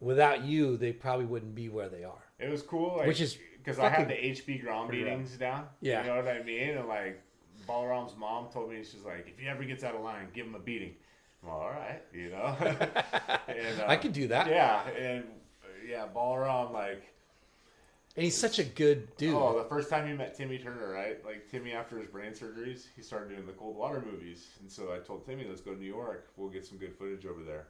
Without 0.00 0.42
you, 0.44 0.76
they 0.76 0.92
probably 0.92 1.26
wouldn't 1.26 1.54
be 1.54 1.68
where 1.68 1.88
they 1.88 2.02
are. 2.02 2.24
It 2.40 2.50
was 2.50 2.62
cool, 2.62 2.96
like, 2.96 3.06
Which 3.06 3.20
is 3.20 3.38
because 3.58 3.78
I 3.78 3.88
had 3.88 4.08
the 4.08 4.14
HB 4.14 4.62
Grom 4.62 4.88
beatings 4.90 5.36
down. 5.36 5.66
Yeah. 5.80 6.02
you 6.02 6.08
know 6.08 6.16
what 6.16 6.28
I 6.28 6.42
mean. 6.42 6.70
And 6.70 6.88
like 6.88 7.22
Balaram's 7.68 8.16
mom 8.16 8.48
told 8.52 8.70
me, 8.70 8.78
she's 8.78 9.04
like, 9.04 9.28
if 9.28 9.38
he 9.38 9.46
ever 9.48 9.64
gets 9.64 9.84
out 9.84 9.94
of 9.94 10.02
line, 10.02 10.26
give 10.34 10.46
him 10.46 10.54
a 10.54 10.58
beating. 10.58 10.94
I'm 11.42 11.50
all 11.50 11.70
right, 11.70 12.02
you 12.12 12.30
know. 12.30 12.56
and, 12.60 13.80
uh, 13.80 13.86
I 13.86 13.96
could 13.96 14.12
do 14.12 14.28
that. 14.28 14.48
Yeah, 14.48 14.88
and 14.90 15.24
yeah, 15.88 16.06
Balaram 16.14 16.72
like. 16.72 17.02
And 18.14 18.24
he's 18.24 18.36
such 18.36 18.58
a 18.58 18.64
good 18.64 19.14
dude. 19.16 19.34
Oh, 19.34 19.56
the 19.56 19.68
first 19.68 19.88
time 19.88 20.06
you 20.06 20.14
met 20.14 20.36
Timmy 20.36 20.58
Turner, 20.58 20.92
right? 20.92 21.24
Like 21.24 21.48
Timmy 21.50 21.72
after 21.72 21.98
his 21.98 22.08
brain 22.08 22.32
surgeries, 22.32 22.84
he 22.94 23.02
started 23.02 23.30
doing 23.30 23.46
the 23.46 23.52
cold 23.52 23.74
water 23.74 24.02
movies, 24.04 24.48
and 24.60 24.70
so 24.70 24.92
I 24.94 24.98
told 24.98 25.24
Timmy, 25.24 25.46
"Let's 25.48 25.62
go 25.62 25.72
to 25.72 25.80
New 25.80 25.86
York. 25.86 26.28
We'll 26.36 26.50
get 26.50 26.66
some 26.66 26.76
good 26.76 26.94
footage 26.94 27.24
over 27.24 27.42
there." 27.42 27.68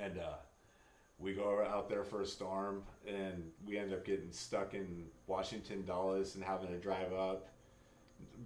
And 0.00 0.18
uh, 0.18 0.36
we 1.18 1.34
go 1.34 1.66
out 1.66 1.88
there 1.88 2.04
for 2.04 2.22
a 2.22 2.26
storm, 2.26 2.84
and 3.06 3.50
we 3.66 3.78
end 3.78 3.92
up 3.92 4.04
getting 4.04 4.30
stuck 4.30 4.74
in 4.74 5.06
Washington 5.26 5.84
Dulles 5.84 6.36
and 6.36 6.44
having 6.44 6.68
to 6.68 6.78
drive 6.78 7.12
up. 7.12 7.48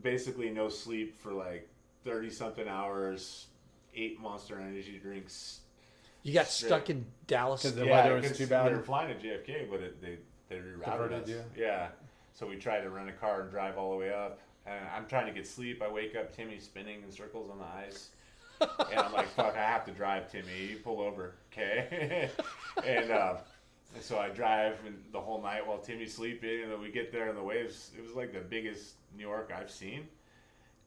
Basically, 0.03 0.49
no 0.49 0.71
sleep 0.71 1.21
for 1.21 1.33
like 1.33 1.69
thirty 2.05 2.31
something 2.31 2.69
hours. 2.69 3.49
Eight 3.95 4.19
Monster 4.19 4.59
Energy 4.59 4.99
drinks. 5.03 5.61
you 6.23 6.33
got 6.33 6.47
straight. 6.47 6.69
stuck 6.69 6.89
in 6.89 7.05
Dallas. 7.27 7.63
Because 7.63 7.77
the 7.77 7.87
weather 7.87 8.15
was 8.15 8.35
too 8.35 8.47
bad. 8.47 8.71
We 8.71 8.79
were 8.79 8.83
flying 8.83 9.15
to 9.15 9.23
JFK, 9.23 9.71
but 9.71 9.81
it, 9.81 10.01
they 10.01 10.17
they 10.53 10.59
rerouted 10.59 11.23
us. 11.23 11.29
you. 11.29 11.43
Yeah, 11.57 11.89
so 12.35 12.47
we 12.47 12.57
tried 12.57 12.83
to 12.83 12.91
rent 12.91 13.09
a 13.09 13.12
car 13.12 13.43
and 13.43 13.51
drive 13.51 13.79
all 13.79 13.91
the 13.93 13.97
way 13.97 14.12
up. 14.12 14.41
And 14.66 14.81
I'm 14.95 15.07
trying 15.07 15.27
to 15.27 15.33
get 15.33 15.47
sleep. 15.47 15.83
I 15.83 15.91
wake 15.91 16.15
up, 16.15 16.35
Timmy's 16.35 16.65
spinning 16.65 17.03
in 17.03 17.11
circles 17.11 17.51
on 17.51 17.59
the 17.59 17.65
ice, 17.65 18.11
and 18.61 19.01
I'm 19.01 19.12
like, 19.12 19.29
"Fuck, 19.31 19.57
I 19.57 19.62
have 19.62 19.85
to 19.87 19.93
drive, 19.93 20.31
Timmy. 20.31 20.69
You 20.70 20.77
pull 20.77 21.01
over, 21.01 21.35
okay?" 21.53 22.31
and, 22.87 23.11
uh, 23.11 23.39
and 23.95 24.03
so 24.03 24.19
I 24.19 24.29
drive 24.29 24.77
the 25.11 25.20
whole 25.20 25.43
night 25.43 25.66
while 25.66 25.79
Timmy's 25.79 26.15
sleeping, 26.15 26.62
and 26.62 26.70
then 26.70 26.81
we 26.81 26.91
get 26.91 27.11
there 27.11 27.29
and 27.29 27.37
the 27.37 27.43
waves. 27.43 27.91
It 27.99 28.03
was 28.03 28.15
like 28.15 28.33
the 28.33 28.41
biggest 28.41 28.95
New 29.16 29.23
York 29.24 29.53
I've 29.57 29.70
seen, 29.70 30.07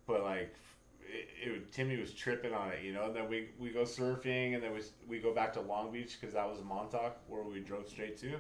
but 0.08 0.24
like 0.24 0.56
it, 1.02 1.28
it, 1.50 1.72
Timmy 1.72 1.98
was 1.98 2.14
tripping 2.14 2.54
on 2.54 2.70
it, 2.70 2.84
you 2.84 2.94
know. 2.94 3.06
And 3.06 3.16
then 3.16 3.30
we, 3.30 3.50
we 3.60 3.70
go 3.70 3.84
surfing, 3.84 4.56
and 4.56 4.64
then 4.64 4.74
we 4.74 4.82
we 5.08 5.20
go 5.20 5.34
back 5.34 5.54
to 5.54 5.62
Long 5.62 5.92
Beach 5.92 6.18
because 6.20 6.34
that 6.34 6.48
was 6.50 6.64
Montauk 6.64 7.18
where 7.28 7.44
we 7.44 7.60
drove 7.60 7.88
straight 7.88 8.18
to, 8.22 8.40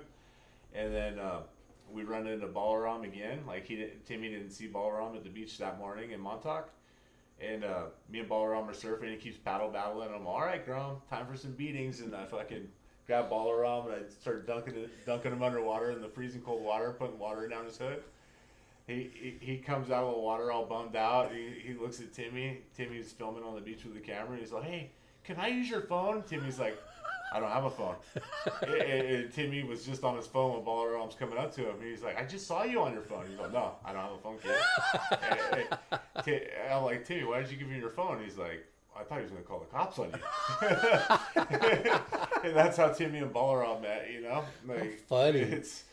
and 0.75 0.93
then 0.93 1.19
uh, 1.19 1.39
we 1.91 2.03
run 2.03 2.27
into 2.27 2.47
Balaram 2.47 3.03
again. 3.03 3.39
Like 3.47 3.65
he 3.65 3.75
didn't, 3.77 4.05
Timmy 4.05 4.29
didn't 4.29 4.51
see 4.51 4.67
Balaram 4.67 5.15
at 5.15 5.23
the 5.23 5.29
beach 5.29 5.57
that 5.59 5.79
morning 5.79 6.11
in 6.11 6.19
Montauk, 6.19 6.69
and 7.39 7.63
uh, 7.63 7.85
me 8.09 8.19
and 8.19 8.29
Balaram 8.29 8.67
are 8.67 8.73
surfing. 8.73 9.11
He 9.11 9.17
keeps 9.17 9.37
paddle 9.37 9.69
battling. 9.69 10.09
I'm 10.13 10.27
all 10.27 10.41
right, 10.41 10.63
Grom, 10.65 10.97
time 11.09 11.25
for 11.27 11.37
some 11.37 11.51
beatings, 11.51 12.01
and 12.01 12.15
I 12.15 12.25
fucking 12.25 12.67
grab 13.07 13.29
Balaram 13.29 13.85
and 13.85 14.05
I 14.05 14.09
start 14.09 14.47
dunking 14.47 14.89
dunking 15.05 15.31
him 15.31 15.43
underwater 15.43 15.91
in 15.91 16.01
the 16.01 16.09
freezing 16.09 16.41
cold 16.41 16.63
water, 16.63 16.95
putting 16.97 17.19
water 17.19 17.47
down 17.47 17.65
his 17.65 17.77
hood. 17.77 18.03
He, 18.87 19.09
he, 19.15 19.37
he 19.39 19.57
comes 19.57 19.89
out 19.89 20.03
of 20.03 20.13
the 20.13 20.19
water 20.19 20.51
all 20.51 20.65
bummed 20.65 20.95
out. 20.95 21.31
He, 21.33 21.55
he 21.59 21.73
looks 21.73 21.99
at 21.99 22.13
Timmy. 22.13 22.59
Timmy's 22.77 23.11
filming 23.11 23.43
on 23.43 23.55
the 23.55 23.61
beach 23.61 23.83
with 23.83 23.95
the 23.95 23.99
camera. 23.99 24.37
He's 24.37 24.51
like, 24.51 24.63
"Hey, 24.63 24.91
can 25.23 25.37
I 25.37 25.47
use 25.47 25.69
your 25.69 25.81
phone?" 25.81 26.21
Timmy's 26.23 26.59
like, 26.59 26.77
"I 27.35 27.39
don't 27.39 27.51
have 27.51 27.65
a 27.65 27.69
phone." 27.69 27.95
and, 28.63 28.73
and- 28.81 29.33
Timmy 29.33 29.63
was 29.63 29.85
just 29.85 30.03
on 30.03 30.15
his 30.15 30.27
phone 30.27 30.53
when 30.53 30.61
Balaram's 30.63 31.15
coming 31.15 31.37
up 31.37 31.53
to 31.55 31.61
him. 31.61 31.75
He's 31.83 32.01
like, 32.01 32.17
"I 32.19 32.25
just 32.25 32.47
saw 32.47 32.63
you 32.63 32.79
on 32.81 32.93
your 32.93 33.01
phone." 33.01 33.25
He's 33.29 33.37
like, 33.37 33.51
"No, 33.51 33.73
I 33.83 33.91
don't 33.93 34.01
have 34.01 34.11
a 34.13 34.17
phone, 34.17 34.37
kid." 34.41 34.55
and, 35.91 36.27
and- 36.27 36.73
I'm 36.73 36.83
like, 36.83 37.05
"Timmy, 37.05 37.23
why 37.25 37.41
did 37.41 37.51
you 37.51 37.57
give 37.57 37.67
me 37.67 37.77
your 37.77 37.89
phone?" 37.89 38.23
He's 38.23 38.37
like, 38.37 38.65
"I 38.97 39.03
thought 39.03 39.17
he 39.17 39.23
was 39.23 39.31
going 39.31 39.43
to 39.43 39.47
call 39.47 39.59
the 39.59 39.65
cops 39.65 39.99
on 39.99 40.09
you." 40.09 40.19
and 42.49 42.55
that's 42.55 42.77
how 42.77 42.89
Timmy 42.89 43.19
and 43.19 43.33
Baller 43.33 43.65
Balaram 43.65 43.81
met. 43.81 44.09
You 44.11 44.21
know, 44.21 44.43
like 44.67 44.99
funny. 45.07 45.39
It's 45.39 45.83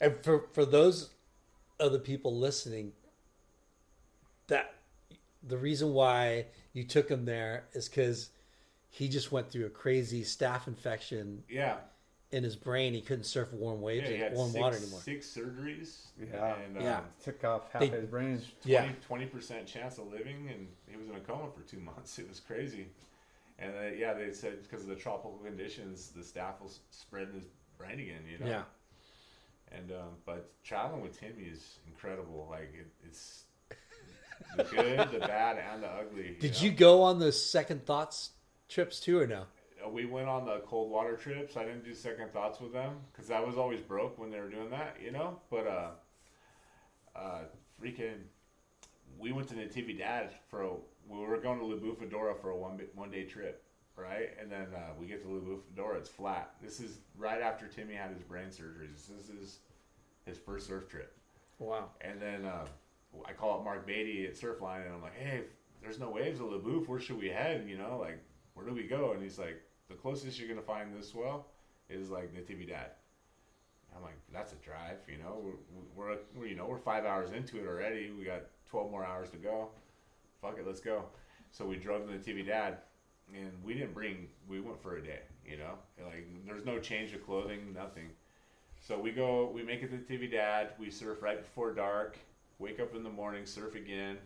And 0.00 0.14
for 0.22 0.44
for 0.52 0.64
those 0.64 1.10
other 1.78 1.98
people 1.98 2.36
listening, 2.36 2.92
that 4.48 4.74
the 5.42 5.58
reason 5.58 5.92
why 5.92 6.46
you 6.72 6.84
took 6.84 7.08
him 7.08 7.24
there 7.24 7.64
is 7.72 7.88
because 7.88 8.30
he 8.96 9.08
just 9.08 9.30
went 9.30 9.50
through 9.50 9.66
a 9.66 9.70
crazy 9.70 10.22
staph 10.22 10.66
infection 10.66 11.42
yeah. 11.50 11.76
in 12.30 12.42
his 12.42 12.56
brain. 12.56 12.94
He 12.94 13.02
couldn't 13.02 13.24
surf 13.24 13.52
warm 13.52 13.82
waves, 13.82 14.08
Yeah, 14.08 14.16
he 14.16 14.22
had 14.22 14.32
warm 14.32 14.50
six, 14.52 14.60
water 14.62 14.76
anymore. 14.76 15.00
six 15.00 15.26
surgeries. 15.36 16.06
Yeah. 16.18 16.54
and, 16.56 16.78
um, 16.78 16.82
Yeah. 16.82 17.00
Took 17.22 17.44
off 17.44 17.70
half 17.72 17.80
They- 17.80 17.88
his 17.88 18.06
brain. 18.06 18.38
20, 18.38 18.46
Yeah. 18.64 18.90
20% 19.06 19.66
chance 19.66 19.98
of 19.98 20.10
living, 20.10 20.48
and 20.48 20.66
he 20.88 20.96
was 20.96 21.08
in 21.10 21.14
a 21.14 21.20
coma 21.20 21.50
for 21.52 21.60
two 21.68 21.78
months. 21.90 22.18
It 22.18 22.26
was 22.26 22.40
crazy. 22.40 22.88
And 23.58 23.74
uh, 23.76 23.82
yeah, 23.94 24.14
they 24.14 24.32
said 24.32 24.62
because 24.62 24.82
of 24.82 24.88
the 24.88 24.96
tropical 24.96 25.38
conditions, 25.44 26.08
the 26.16 26.22
staph 26.22 26.58
will 26.60 26.68
s- 26.68 26.80
spread 26.90 27.28
in 27.28 27.34
his 27.34 27.44
brain 27.76 28.00
again. 28.00 28.22
You 28.30 28.38
know. 28.38 28.46
Yeah. 28.46 28.62
And 29.72 29.90
um, 29.92 30.08
but 30.24 30.50
traveling 30.64 31.02
with 31.02 31.18
Timmy 31.20 31.44
is 31.44 31.78
incredible. 31.86 32.46
Like 32.50 32.72
it, 32.74 32.86
it's 33.06 33.44
the 34.56 34.64
good, 34.64 35.10
the 35.10 35.18
bad, 35.20 35.58
and 35.58 35.82
the 35.82 35.88
ugly. 35.88 36.36
Did 36.40 36.52
know? 36.54 36.60
you 36.60 36.70
go 36.70 37.02
on 37.02 37.18
the 37.18 37.32
second 37.32 37.84
thoughts 37.84 38.30
trips 38.68 39.00
too, 39.00 39.18
or 39.18 39.26
no? 39.26 39.44
Uh, 39.84 39.88
we 39.88 40.06
went 40.06 40.28
on 40.28 40.44
the 40.44 40.60
cold 40.66 40.90
water 40.90 41.16
trips. 41.16 41.56
I 41.56 41.64
didn't 41.64 41.84
do 41.84 41.94
second 41.94 42.32
thoughts 42.32 42.60
with 42.60 42.72
them 42.72 42.96
because 43.12 43.30
I 43.30 43.40
was 43.40 43.56
always 43.56 43.80
broke 43.80 44.18
when 44.18 44.30
they 44.30 44.40
were 44.40 44.48
doing 44.48 44.70
that, 44.70 44.96
you 45.02 45.12
know. 45.12 45.38
But 45.50 45.66
uh, 45.66 45.90
uh, 47.14 47.40
freaking, 47.80 48.18
we 49.18 49.32
went 49.32 49.48
to 49.48 49.54
Natividad 49.54 50.30
for 50.50 50.62
a. 50.62 50.70
We 51.08 51.18
were 51.20 51.38
going 51.38 51.60
to 51.60 51.64
La 51.64 51.76
Bufadora 51.76 52.40
for 52.40 52.50
a 52.50 52.56
one 52.56 52.80
one 52.94 53.10
day 53.10 53.24
trip, 53.24 53.62
right? 53.96 54.30
And 54.40 54.50
then 54.50 54.66
uh, 54.74 54.92
we 54.98 55.06
get 55.06 55.22
to 55.22 55.28
La 55.28 55.40
Bufadora. 55.40 55.98
It's 55.98 56.08
flat. 56.08 56.54
This 56.62 56.80
is 56.80 56.98
right 57.16 57.40
after 57.40 57.68
Timmy 57.68 57.94
had 57.94 58.10
his 58.10 58.22
brain 58.22 58.48
surgeries. 58.48 59.06
This 59.06 59.28
is 59.28 59.58
his 60.24 60.36
first 60.38 60.66
surf 60.66 60.88
trip. 60.88 61.16
Wow. 61.58 61.90
And 62.00 62.20
then 62.20 62.44
uh, 62.44 62.66
I 63.24 63.32
call 63.32 63.58
up 63.58 63.64
Mark 63.64 63.86
Beatty 63.86 64.26
at 64.26 64.34
Surfline, 64.34 64.84
and 64.84 64.94
I'm 64.94 65.02
like, 65.02 65.16
"Hey, 65.16 65.42
there's 65.80 66.00
no 66.00 66.10
waves 66.10 66.40
at 66.40 66.46
LaBouffe. 66.46 66.88
Where 66.88 66.98
should 66.98 67.18
we 67.18 67.28
head? 67.28 67.66
You 67.68 67.78
know, 67.78 67.98
like 68.00 68.18
where 68.56 68.66
do 68.66 68.74
we 68.74 68.84
go?" 68.84 69.12
And 69.12 69.22
he's 69.22 69.38
like, 69.38 69.62
"The 69.88 69.94
closest 69.94 70.38
you're 70.38 70.48
gonna 70.48 70.62
find 70.62 70.92
this 70.92 71.14
well 71.14 71.46
is 71.88 72.10
like 72.10 72.34
Natividad." 72.34 72.90
I'm 73.94 74.02
like, 74.02 74.18
"That's 74.32 74.52
a 74.52 74.56
drive, 74.56 74.98
you 75.08 75.18
know. 75.18 75.54
We're, 75.94 76.18
we're, 76.34 76.46
you 76.46 76.56
know 76.56 76.66
we're 76.66 76.78
five 76.78 77.04
hours 77.04 77.32
into 77.32 77.58
it 77.58 77.66
already. 77.66 78.10
We 78.10 78.24
got 78.24 78.42
12 78.68 78.90
more 78.90 79.04
hours 79.04 79.30
to 79.30 79.36
go. 79.36 79.68
Fuck 80.40 80.58
it, 80.58 80.66
let's 80.66 80.80
go." 80.80 81.04
So 81.52 81.64
we 81.64 81.76
drove 81.76 82.08
to 82.08 82.12
Natividad, 82.12 82.78
and 83.34 83.52
we 83.62 83.74
didn't 83.74 83.94
bring. 83.94 84.28
We 84.48 84.60
went 84.60 84.82
for 84.82 84.96
a 84.96 85.02
day, 85.02 85.20
you 85.46 85.58
know. 85.58 85.78
Like 86.04 86.26
there's 86.46 86.64
no 86.64 86.78
change 86.78 87.12
of 87.12 87.24
clothing, 87.24 87.72
nothing. 87.74 88.10
So 88.80 88.98
we 88.98 89.10
go, 89.10 89.50
we 89.50 89.62
make 89.62 89.82
it 89.82 89.90
to 89.90 90.12
TV 90.12 90.30
Dad. 90.30 90.70
We 90.78 90.90
surf 90.90 91.22
right 91.22 91.40
before 91.40 91.72
dark. 91.72 92.18
Wake 92.58 92.80
up 92.80 92.94
in 92.94 93.02
the 93.02 93.10
morning, 93.10 93.44
surf 93.44 93.74
again, 93.74 94.16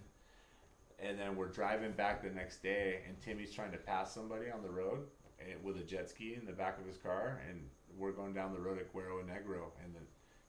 and 1.03 1.19
then 1.19 1.37
we're 1.37 1.49
driving 1.49 1.93
back 1.93 2.23
the 2.23 2.31
next 2.31 2.63
day. 2.63 3.01
And 3.07 3.21
Timmy's 3.21 3.53
trying 3.53 3.73
to 3.73 3.79
pass 3.79 4.15
somebody 4.15 4.51
on 4.51 4.63
the 4.63 4.71
road 4.71 5.01
eh, 5.41 5.55
with 5.63 5.77
a 5.77 5.83
jet 5.83 6.11
ski 6.11 6.37
in 6.39 6.47
the 6.47 6.53
back 6.53 6.79
of 6.79 6.87
his 6.87 6.97
car, 6.97 7.41
and 7.49 7.61
we're 7.99 8.13
going 8.13 8.33
down 8.33 8.53
the 8.53 8.61
road 8.61 8.79
at 8.79 8.93
Guerrero 8.93 9.23
Negro, 9.23 9.71
and 9.85 9.95
then 9.95 10.03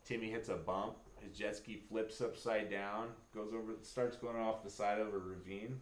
Timmy 0.06 0.30
hits 0.30 0.50
a 0.50 0.56
bump. 0.56 0.96
His 1.20 1.38
jet 1.38 1.56
ski 1.56 1.78
flips 1.90 2.20
upside 2.22 2.72
down, 2.72 3.10
goes 3.34 3.54
over, 3.54 3.74
starts 3.84 4.18
going 4.18 4.38
off 4.38 4.64
the 4.64 4.70
side 4.70 5.00
of 5.00 5.14
a 5.14 5.18
ravine. 5.18 5.80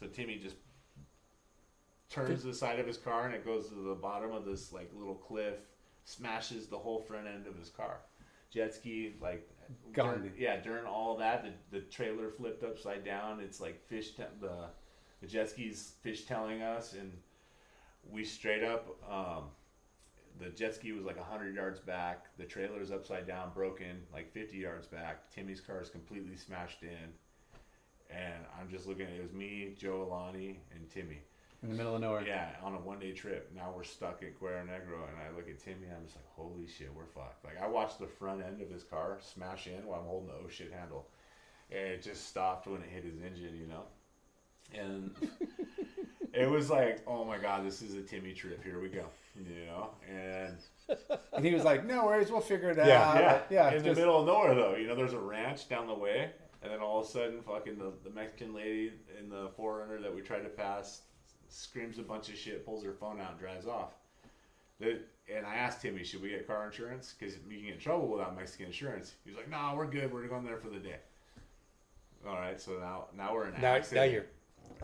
So 0.00 0.06
Timmy 0.06 0.38
just 0.38 0.56
turns 2.10 2.42
the 2.42 2.54
side 2.54 2.80
of 2.80 2.86
his 2.86 2.96
car, 2.96 3.26
and 3.26 3.34
it 3.34 3.44
goes 3.44 3.68
to 3.68 3.74
the 3.74 3.94
bottom 3.94 4.32
of 4.32 4.44
this 4.44 4.72
like 4.72 4.90
little 4.96 5.14
cliff 5.14 5.54
smashes 6.04 6.66
the 6.66 6.78
whole 6.78 7.00
front 7.00 7.26
end 7.26 7.46
of 7.46 7.56
his 7.56 7.70
car. 7.70 7.98
Jet 8.50 8.74
ski, 8.74 9.14
like, 9.20 9.48
During, 9.92 10.32
yeah, 10.38 10.60
during 10.60 10.86
all 10.86 11.16
that, 11.18 11.44
the, 11.44 11.78
the 11.78 11.84
trailer 11.84 12.30
flipped 12.30 12.62
upside 12.64 13.04
down. 13.04 13.40
It's 13.40 13.60
like 13.60 13.86
fish, 13.86 14.12
te- 14.12 14.24
the, 14.40 14.66
the 15.20 15.26
jet 15.26 15.50
ski's 15.50 15.94
fish 16.02 16.24
telling 16.24 16.62
us, 16.62 16.94
and 16.94 17.12
we 18.10 18.24
straight 18.24 18.64
up, 18.64 18.88
um, 19.10 19.44
the 20.40 20.50
jet 20.50 20.74
ski 20.74 20.92
was 20.92 21.04
like 21.04 21.16
100 21.16 21.54
yards 21.54 21.80
back. 21.80 22.26
The 22.38 22.44
trailer 22.44 22.80
is 22.80 22.90
upside 22.90 23.26
down, 23.26 23.52
broken, 23.54 24.02
like 24.12 24.32
50 24.32 24.56
yards 24.56 24.86
back. 24.86 25.30
Timmy's 25.30 25.60
car 25.60 25.80
is 25.80 25.88
completely 25.88 26.36
smashed 26.36 26.82
in. 26.82 27.12
And 28.10 28.44
I'm 28.60 28.68
just 28.68 28.86
looking 28.86 29.06
at 29.06 29.12
it 29.12 29.22
was 29.22 29.32
me, 29.32 29.74
Joe 29.78 30.06
Alani, 30.08 30.60
and 30.74 30.88
Timmy. 30.90 31.22
In 31.64 31.70
the 31.70 31.76
middle 31.76 31.94
of 31.94 32.02
nowhere. 32.02 32.22
Yeah, 32.26 32.50
on 32.62 32.74
a 32.74 32.78
one 32.78 32.98
day 32.98 33.12
trip. 33.12 33.50
Now 33.56 33.72
we're 33.74 33.84
stuck 33.84 34.22
at 34.22 34.38
Guerrero 34.38 34.64
Negro, 34.64 35.08
and 35.08 35.16
I 35.18 35.34
look 35.34 35.48
at 35.48 35.58
Timmy, 35.58 35.86
and 35.86 35.96
I'm 35.96 36.04
just 36.04 36.16
like, 36.16 36.26
holy 36.36 36.66
shit, 36.66 36.90
we're 36.94 37.06
fucked. 37.06 37.42
Like, 37.42 37.54
I 37.62 37.66
watched 37.66 37.98
the 37.98 38.06
front 38.06 38.42
end 38.42 38.60
of 38.60 38.68
his 38.70 38.82
car 38.82 39.16
smash 39.22 39.66
in 39.66 39.86
while 39.86 40.00
I'm 40.00 40.06
holding 40.06 40.28
the 40.28 40.34
oh 40.34 40.48
shit 40.50 40.70
handle. 40.78 41.08
And 41.70 41.80
it 41.88 42.02
just 42.02 42.28
stopped 42.28 42.66
when 42.66 42.82
it 42.82 42.88
hit 42.90 43.04
his 43.04 43.14
engine, 43.22 43.56
you 43.56 43.66
know? 43.66 43.84
And 44.78 45.14
it 46.34 46.50
was 46.50 46.68
like, 46.68 47.00
oh 47.06 47.24
my 47.24 47.38
god, 47.38 47.64
this 47.66 47.80
is 47.80 47.94
a 47.94 48.02
Timmy 48.02 48.34
trip. 48.34 48.62
Here 48.62 48.78
we 48.78 48.88
go. 48.88 49.06
You 49.34 49.66
know, 49.66 49.90
and 50.06 50.56
And 51.32 51.44
he 51.46 51.54
was 51.54 51.64
like, 51.64 51.84
"No 51.86 52.04
worries, 52.06 52.30
we'll 52.30 52.40
figure 52.40 52.70
it 52.70 52.76
Yeah. 52.76 53.00
out." 53.02 53.18
yeah, 53.18 53.40
yeah. 53.50 53.70
in 53.72 53.78
the 53.82 53.88
just- 53.88 53.98
middle 53.98 54.20
of 54.20 54.26
nowhere 54.26 54.54
though. 54.54 54.76
You 54.76 54.86
know, 54.86 54.94
there's 54.94 55.14
a 55.14 55.18
ranch 55.18 55.68
down 55.68 55.86
the 55.88 55.94
way, 55.94 56.30
and 56.62 56.70
then 56.70 56.80
all 56.80 57.00
of 57.00 57.06
a 57.06 57.10
sudden, 57.10 57.40
fucking 57.42 57.78
the, 57.78 57.92
the 58.04 58.10
Mexican 58.10 58.54
lady 58.54 58.92
in 59.18 59.28
the 59.30 59.48
4Runner 59.58 60.00
that 60.02 60.14
we 60.14 60.20
tried 60.20 60.42
to 60.42 60.50
pass 60.50 61.00
screams 61.54 61.98
a 61.98 62.02
bunch 62.02 62.28
of 62.28 62.36
shit, 62.36 62.66
pulls 62.66 62.84
her 62.84 62.92
phone 62.92 63.20
out, 63.20 63.32
and 63.32 63.40
drives 63.40 63.66
off. 63.66 63.92
The, 64.80 64.98
and 65.34 65.46
I 65.46 65.54
asked 65.54 65.80
Timmy, 65.82 66.02
should 66.04 66.20
we 66.22 66.30
get 66.30 66.46
car 66.46 66.66
insurance? 66.66 67.14
Because 67.18 67.36
we 67.48 67.56
can 67.56 67.64
get 67.66 67.74
in 67.74 67.80
trouble 67.80 68.08
without 68.08 68.36
Mexican 68.36 68.66
insurance. 68.66 69.12
He's 69.24 69.36
like, 69.36 69.48
no, 69.48 69.74
we're 69.76 69.86
good. 69.86 70.12
We're 70.12 70.26
going 70.26 70.44
there 70.44 70.56
for 70.58 70.68
the 70.68 70.78
day. 70.80 70.96
All 72.26 72.34
right, 72.36 72.60
so 72.60 72.72
now 72.80 73.04
now 73.16 73.34
we're 73.34 73.48
in 73.48 73.54
an 73.54 73.60
Now, 73.60 73.70
now 73.72 73.76
accident 73.76 74.12
you're 74.12 74.26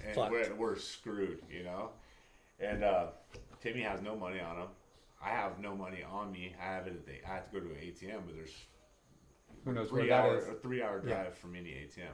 and 0.04 0.14
fucked. 0.14 0.30
we're, 0.30 0.54
we're 0.56 0.76
screwed, 0.76 1.40
you 1.50 1.64
know. 1.64 1.90
And 2.60 2.84
uh, 2.84 3.06
Timmy 3.62 3.80
has 3.80 4.02
no 4.02 4.14
money 4.14 4.40
on 4.40 4.56
him. 4.58 4.68
I 5.24 5.30
have 5.30 5.58
no 5.58 5.74
money 5.74 6.02
on 6.08 6.30
me. 6.30 6.54
I 6.60 6.64
have 6.66 6.86
it. 6.86 6.90
At 6.92 7.06
the, 7.06 7.12
I 7.28 7.34
have 7.34 7.50
to 7.50 7.60
go 7.60 7.66
to 7.66 7.70
an 7.72 7.76
ATM, 7.80 8.20
but 8.26 8.34
there's 8.36 8.54
Who 9.64 9.72
knows 9.72 9.88
three 9.88 10.08
that 10.08 10.24
hour 10.24 10.38
is? 10.38 10.48
a 10.48 10.54
three 10.54 10.82
hour 10.82 11.02
Yeah. 11.04 11.14
drive 11.14 11.34
from 11.38 11.56
any 11.56 11.70
ATM. 11.70 12.12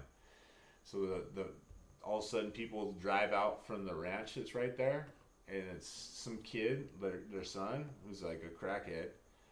So 0.85 0.99
the, 1.01 1.23
the 1.35 1.47
all 2.07 2.19
of 2.19 2.25
a 2.25 2.27
sudden 2.27 2.51
people 2.51 2.93
drive 3.01 3.33
out 3.33 3.67
from 3.67 3.85
the 3.85 3.95
ranch 3.95 4.35
that's 4.35 4.55
right 4.55 4.77
there, 4.77 5.09
and 5.49 5.63
it's 5.75 5.89
some 5.89 6.39
kid, 6.39 6.89
their 7.01 7.21
their 7.33 7.45
son, 7.45 7.87
who's 8.07 8.23
like 8.23 8.43
a 8.45 8.65
crackhead. 8.65 9.09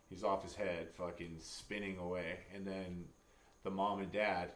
He's 0.09 0.23
off 0.23 0.43
his 0.43 0.55
head, 0.55 0.89
fucking 0.97 1.37
spinning 1.41 1.99
away, 1.99 2.39
and 2.55 2.67
then 2.67 3.05
the 3.65 3.71
mom 3.71 4.01
and 4.01 4.13
dad. 4.13 4.53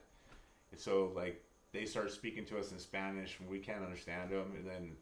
And 0.71 0.81
so 0.81 1.13
like 1.15 1.43
they 1.73 1.85
start 1.85 2.13
speaking 2.13 2.45
to 2.47 2.59
us 2.59 2.73
in 2.73 2.79
Spanish, 2.79 3.39
and 3.41 3.49
we 3.49 3.59
can't 3.59 3.83
understand 3.83 4.31
them, 4.31 4.53
and 4.57 4.67
then 4.67 4.93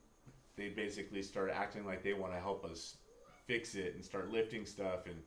they 0.57 0.69
basically 0.69 1.23
start 1.23 1.51
acting 1.55 1.85
like 1.85 2.03
they 2.03 2.15
want 2.15 2.33
to 2.33 2.41
help 2.41 2.65
us 2.65 2.97
fix 3.47 3.75
it 3.75 3.95
and 3.95 4.05
start 4.05 4.33
lifting 4.33 4.67
stuff 4.67 5.07
and 5.07 5.23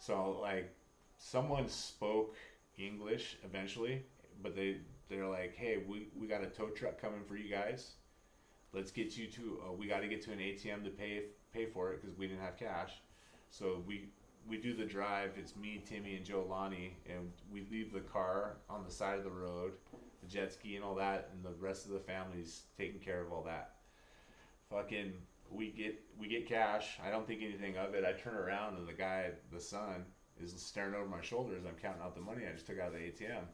so 0.00 0.38
like 0.40 0.74
someone 1.18 1.68
spoke 1.68 2.34
English 2.78 3.36
eventually, 3.44 4.02
but 4.42 4.56
they 4.56 4.78
they're 5.10 5.28
like, 5.28 5.54
"Hey, 5.54 5.82
we 5.86 6.08
we 6.18 6.26
got 6.26 6.42
a 6.42 6.46
tow 6.46 6.68
truck 6.68 6.98
coming 6.98 7.24
for 7.24 7.36
you 7.36 7.50
guys. 7.50 7.96
Let's 8.72 8.92
get 8.92 9.18
you 9.18 9.26
to. 9.32 9.62
Uh, 9.66 9.72
we 9.72 9.86
got 9.86 10.00
to 10.00 10.08
get 10.08 10.22
to 10.22 10.32
an 10.32 10.38
ATM 10.38 10.84
to 10.84 10.90
pay 10.90 11.24
pay 11.52 11.66
for 11.66 11.92
it 11.92 12.00
because 12.00 12.16
we 12.16 12.26
didn't 12.26 12.40
have 12.40 12.56
cash. 12.56 13.02
So 13.50 13.82
we 13.86 14.08
we 14.48 14.56
do 14.56 14.74
the 14.74 14.84
drive. 14.84 15.32
It's 15.36 15.56
me, 15.56 15.82
Timmy, 15.84 16.16
and 16.16 16.24
Joe 16.24 16.46
Lonnie, 16.48 16.96
and 17.08 17.32
we 17.52 17.66
leave 17.70 17.92
the 17.92 18.00
car 18.00 18.58
on 18.70 18.84
the 18.84 18.90
side 18.90 19.18
of 19.18 19.24
the 19.24 19.30
road, 19.30 19.72
the 20.22 20.28
jet 20.28 20.52
ski 20.52 20.76
and 20.76 20.84
all 20.84 20.94
that, 20.94 21.30
and 21.32 21.44
the 21.44 21.58
rest 21.60 21.86
of 21.86 21.92
the 21.92 22.00
family's 22.00 22.62
taking 22.78 23.00
care 23.00 23.20
of 23.20 23.32
all 23.32 23.42
that. 23.42 23.74
Fucking, 24.70 25.12
we 25.50 25.70
get 25.72 26.00
we 26.16 26.28
get 26.28 26.48
cash. 26.48 26.98
I 27.04 27.10
don't 27.10 27.26
think 27.26 27.42
anything 27.42 27.76
of 27.76 27.94
it. 27.94 28.04
I 28.04 28.12
turn 28.12 28.34
around 28.34 28.76
and 28.76 28.86
the 28.86 28.92
guy, 28.92 29.32
the 29.52 29.60
son, 29.60 30.04
is 30.40 30.54
staring 30.56 30.94
over 30.94 31.06
my 31.06 31.20
shoulder 31.20 31.56
as 31.58 31.66
I'm 31.66 31.74
counting 31.74 32.02
out 32.02 32.14
the 32.14 32.20
money 32.20 32.44
I 32.48 32.52
just 32.52 32.66
took 32.66 32.78
out 32.78 32.88
of 32.88 32.94
the 32.94 33.00
ATM. 33.00 33.44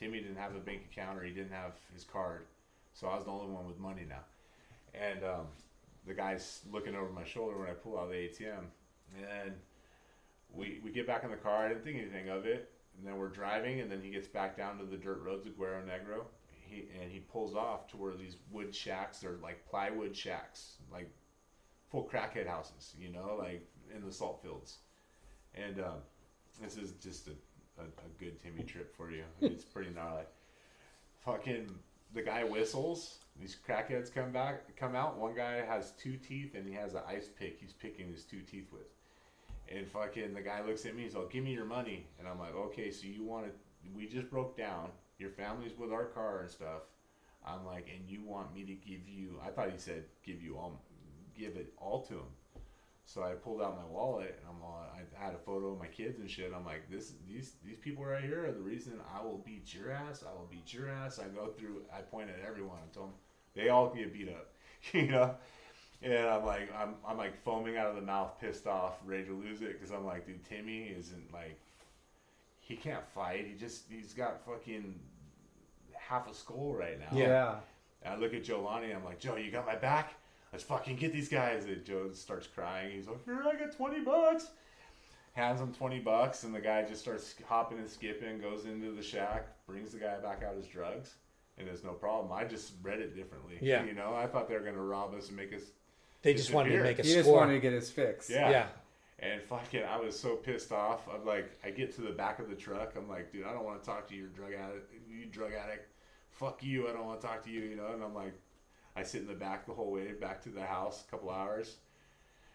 Timmy 0.00 0.20
didn't 0.20 0.36
have 0.36 0.54
a 0.54 0.60
bank 0.60 0.82
account 0.90 1.18
or 1.18 1.24
he 1.24 1.32
didn't 1.32 1.52
have 1.52 1.72
his 1.92 2.04
card, 2.04 2.46
so 2.94 3.06
I 3.06 3.16
was 3.16 3.24
the 3.24 3.30
only 3.30 3.52
one 3.52 3.66
with 3.66 3.78
money 3.78 4.06
now. 4.08 4.24
And 4.94 5.22
um, 5.22 5.46
the 6.06 6.14
guy's 6.14 6.62
looking 6.72 6.94
over 6.94 7.10
my 7.10 7.24
shoulder 7.24 7.58
when 7.58 7.68
I 7.68 7.72
pull 7.72 7.98
out 7.98 8.10
the 8.10 8.16
ATM, 8.16 8.64
and 9.18 9.52
we 10.52 10.80
we 10.82 10.90
get 10.90 11.06
back 11.06 11.22
in 11.24 11.30
the 11.30 11.36
car. 11.36 11.66
I 11.66 11.68
didn't 11.68 11.84
think 11.84 11.98
anything 11.98 12.30
of 12.30 12.46
it, 12.46 12.70
and 12.96 13.06
then 13.06 13.18
we're 13.18 13.28
driving, 13.28 13.80
and 13.80 13.90
then 13.90 14.00
he 14.02 14.10
gets 14.10 14.26
back 14.26 14.56
down 14.56 14.78
to 14.78 14.84
the 14.84 14.96
dirt 14.96 15.22
roads 15.22 15.46
of 15.46 15.56
Guerrero 15.58 15.82
Negro. 15.82 16.24
He 16.50 16.88
and 17.00 17.10
he 17.10 17.20
pulls 17.20 17.54
off 17.54 17.86
to 17.88 17.96
where 17.98 18.14
these 18.14 18.36
wood 18.50 18.74
shacks, 18.74 19.18
they're 19.18 19.36
like 19.42 19.68
plywood 19.68 20.16
shacks, 20.16 20.76
like 20.90 21.10
full 21.90 22.08
crackhead 22.10 22.46
houses, 22.46 22.94
you 22.98 23.10
know, 23.12 23.36
like 23.38 23.66
in 23.94 24.04
the 24.04 24.12
salt 24.12 24.40
fields. 24.42 24.78
And 25.54 25.80
um, 25.80 25.98
this 26.62 26.76
is 26.76 26.92
just 27.02 27.26
a, 27.28 27.32
a, 27.80 28.06
a 28.06 28.08
good 28.18 28.40
Timmy 28.42 28.62
trip 28.62 28.94
for 28.96 29.10
you. 29.10 29.24
It's 29.40 29.64
pretty 29.64 29.90
gnarly. 29.90 30.24
Fucking 31.24 31.68
the 32.14 32.22
guy 32.22 32.44
whistles. 32.44 33.18
These 33.40 33.56
crackheads 33.66 34.12
come 34.12 34.32
back, 34.32 34.76
come 34.76 34.94
out. 34.94 35.18
One 35.18 35.34
guy 35.34 35.64
has 35.64 35.92
two 35.92 36.16
teeth 36.16 36.54
and 36.54 36.66
he 36.66 36.74
has 36.74 36.94
an 36.94 37.02
ice 37.08 37.28
pick. 37.28 37.58
He's 37.60 37.72
picking 37.72 38.10
his 38.10 38.24
two 38.24 38.40
teeth 38.40 38.68
with. 38.72 38.88
And 39.74 39.86
fucking 39.86 40.34
the 40.34 40.40
guy 40.40 40.64
looks 40.64 40.84
at 40.84 40.94
me. 40.96 41.04
He's 41.04 41.14
like, 41.14 41.30
"Give 41.30 41.44
me 41.44 41.52
your 41.52 41.64
money." 41.64 42.06
And 42.18 42.26
I'm 42.26 42.38
like, 42.38 42.54
"Okay, 42.54 42.90
so 42.90 43.06
you 43.06 43.24
want 43.24 43.46
to? 43.46 43.52
We 43.94 44.06
just 44.06 44.28
broke 44.28 44.56
down. 44.56 44.90
Your 45.18 45.30
family's 45.30 45.78
with 45.78 45.92
our 45.92 46.06
car 46.06 46.40
and 46.40 46.50
stuff." 46.50 46.82
I'm 47.46 47.64
like, 47.64 47.88
"And 47.88 48.08
you 48.08 48.22
want 48.22 48.52
me 48.52 48.64
to 48.64 48.74
give 48.74 49.08
you?" 49.08 49.40
I 49.44 49.50
thought 49.50 49.70
he 49.70 49.78
said, 49.78 50.04
"Give 50.24 50.42
you 50.42 50.58
all, 50.58 50.82
give 51.38 51.56
it 51.56 51.72
all 51.78 52.02
to 52.06 52.14
him." 52.14 52.32
So 53.12 53.24
I 53.24 53.32
pulled 53.32 53.60
out 53.60 53.76
my 53.76 53.92
wallet 53.92 54.38
and 54.38 54.48
I'm 54.48 54.62
all, 54.62 54.86
I 54.94 55.24
had 55.24 55.34
a 55.34 55.38
photo 55.38 55.72
of 55.72 55.80
my 55.80 55.88
kids 55.88 56.20
and 56.20 56.30
shit. 56.30 56.52
I'm 56.54 56.64
like, 56.64 56.88
this, 56.88 57.14
these, 57.28 57.54
these 57.66 57.76
people 57.76 58.04
right 58.04 58.22
here 58.22 58.46
are 58.46 58.52
the 58.52 58.60
reason 58.60 59.00
I 59.12 59.20
will 59.20 59.42
beat 59.44 59.74
your 59.74 59.90
ass. 59.90 60.22
I 60.22 60.32
will 60.32 60.46
beat 60.48 60.72
your 60.72 60.88
ass. 60.88 61.18
I 61.18 61.26
go 61.26 61.48
through, 61.48 61.82
I 61.92 62.02
point 62.02 62.28
at 62.30 62.46
everyone 62.46 62.78
and 62.80 62.92
tell 62.92 63.02
them 63.02 63.14
they 63.56 63.68
all 63.68 63.92
get 63.92 64.12
beat 64.12 64.28
up, 64.28 64.52
you 64.92 65.08
know. 65.08 65.34
And 66.02 66.28
I'm 66.28 66.44
like, 66.44 66.70
I'm, 66.72 66.94
I'm 67.04 67.18
like 67.18 67.42
foaming 67.42 67.76
out 67.76 67.88
of 67.88 67.96
the 67.96 68.02
mouth, 68.02 68.40
pissed 68.40 68.68
off, 68.68 68.98
ready 69.04 69.24
to 69.24 69.32
lose 69.32 69.60
it 69.60 69.72
because 69.72 69.90
I'm 69.90 70.06
like, 70.06 70.24
dude, 70.24 70.44
Timmy 70.44 70.94
isn't 70.96 71.32
like, 71.32 71.58
he 72.60 72.76
can't 72.76 73.04
fight. 73.12 73.44
He 73.44 73.54
just, 73.54 73.86
he's 73.90 74.14
got 74.14 74.46
fucking 74.46 74.94
half 75.94 76.30
a 76.30 76.34
skull 76.34 76.76
right 76.78 77.00
now. 77.00 77.18
Yeah. 77.18 77.54
And 78.04 78.14
I 78.14 78.16
look 78.18 78.34
at 78.34 78.44
Joe 78.44 78.62
Lonnie. 78.62 78.92
I'm 78.92 79.04
like, 79.04 79.18
Joe, 79.18 79.34
you 79.34 79.50
got 79.50 79.66
my 79.66 79.74
back? 79.74 80.14
Let's 80.52 80.64
fucking 80.64 80.96
get 80.96 81.12
these 81.12 81.28
guys. 81.28 81.64
And 81.64 81.84
Joe 81.84 82.10
starts 82.12 82.46
crying. 82.46 82.92
He's 82.92 83.06
like, 83.06 83.24
Here, 83.24 83.42
I 83.46 83.54
got 83.54 83.76
20 83.76 84.00
bucks. 84.00 84.48
Hands 85.32 85.60
him 85.60 85.72
20 85.72 86.00
bucks, 86.00 86.42
and 86.42 86.52
the 86.52 86.60
guy 86.60 86.82
just 86.82 87.00
starts 87.00 87.36
hopping 87.46 87.78
and 87.78 87.88
skipping, 87.88 88.40
goes 88.40 88.64
into 88.64 88.90
the 88.90 89.02
shack, 89.02 89.46
brings 89.64 89.92
the 89.92 89.98
guy 89.98 90.18
back 90.18 90.42
out 90.42 90.56
his 90.56 90.66
drugs, 90.66 91.14
and 91.56 91.68
there's 91.68 91.84
no 91.84 91.92
problem. 91.92 92.32
I 92.32 92.44
just 92.44 92.72
read 92.82 92.98
it 92.98 93.14
differently. 93.14 93.56
Yeah. 93.60 93.84
You 93.84 93.94
know, 93.94 94.12
I 94.12 94.26
thought 94.26 94.48
they 94.48 94.54
were 94.54 94.60
going 94.60 94.74
to 94.74 94.80
rob 94.80 95.14
us 95.14 95.28
and 95.28 95.36
make 95.36 95.54
us. 95.54 95.62
They 96.22 96.34
just 96.34 96.52
wanted 96.52 96.76
to 96.76 96.82
make 96.82 96.98
a 96.98 97.02
He 97.02 97.14
just 97.14 97.30
wanted 97.30 97.54
to 97.54 97.60
get 97.60 97.72
his 97.72 97.90
fix. 97.90 98.28
Yeah. 98.28 98.50
yeah. 98.50 98.66
And 99.20 99.40
fucking, 99.40 99.84
I 99.84 99.98
was 99.98 100.18
so 100.18 100.34
pissed 100.34 100.72
off. 100.72 101.08
I'm 101.08 101.24
like, 101.24 101.50
I 101.64 101.70
get 101.70 101.94
to 101.94 102.00
the 102.00 102.10
back 102.10 102.40
of 102.40 102.48
the 102.48 102.56
truck. 102.56 102.94
I'm 102.96 103.08
like, 103.08 103.30
dude, 103.30 103.46
I 103.46 103.52
don't 103.52 103.64
want 103.64 103.80
to 103.80 103.86
talk 103.86 104.08
to 104.08 104.16
you, 104.16 104.26
drug 104.34 104.52
addict. 104.52 104.92
You 105.08 105.26
drug 105.26 105.52
addict. 105.52 105.92
Fuck 106.32 106.62
you. 106.64 106.88
I 106.88 106.92
don't 106.92 107.06
want 107.06 107.20
to 107.20 107.26
talk 107.26 107.44
to 107.44 107.50
you. 107.50 107.60
You 107.60 107.76
know. 107.76 107.92
And 107.94 108.02
I'm 108.02 108.14
like, 108.14 108.34
I 108.96 109.02
sit 109.02 109.22
in 109.22 109.28
the 109.28 109.34
back 109.34 109.66
the 109.66 109.72
whole 109.72 109.90
way 109.92 110.12
back 110.12 110.42
to 110.42 110.48
the 110.48 110.62
house. 110.64 111.04
A 111.06 111.10
couple 111.10 111.30
hours. 111.30 111.76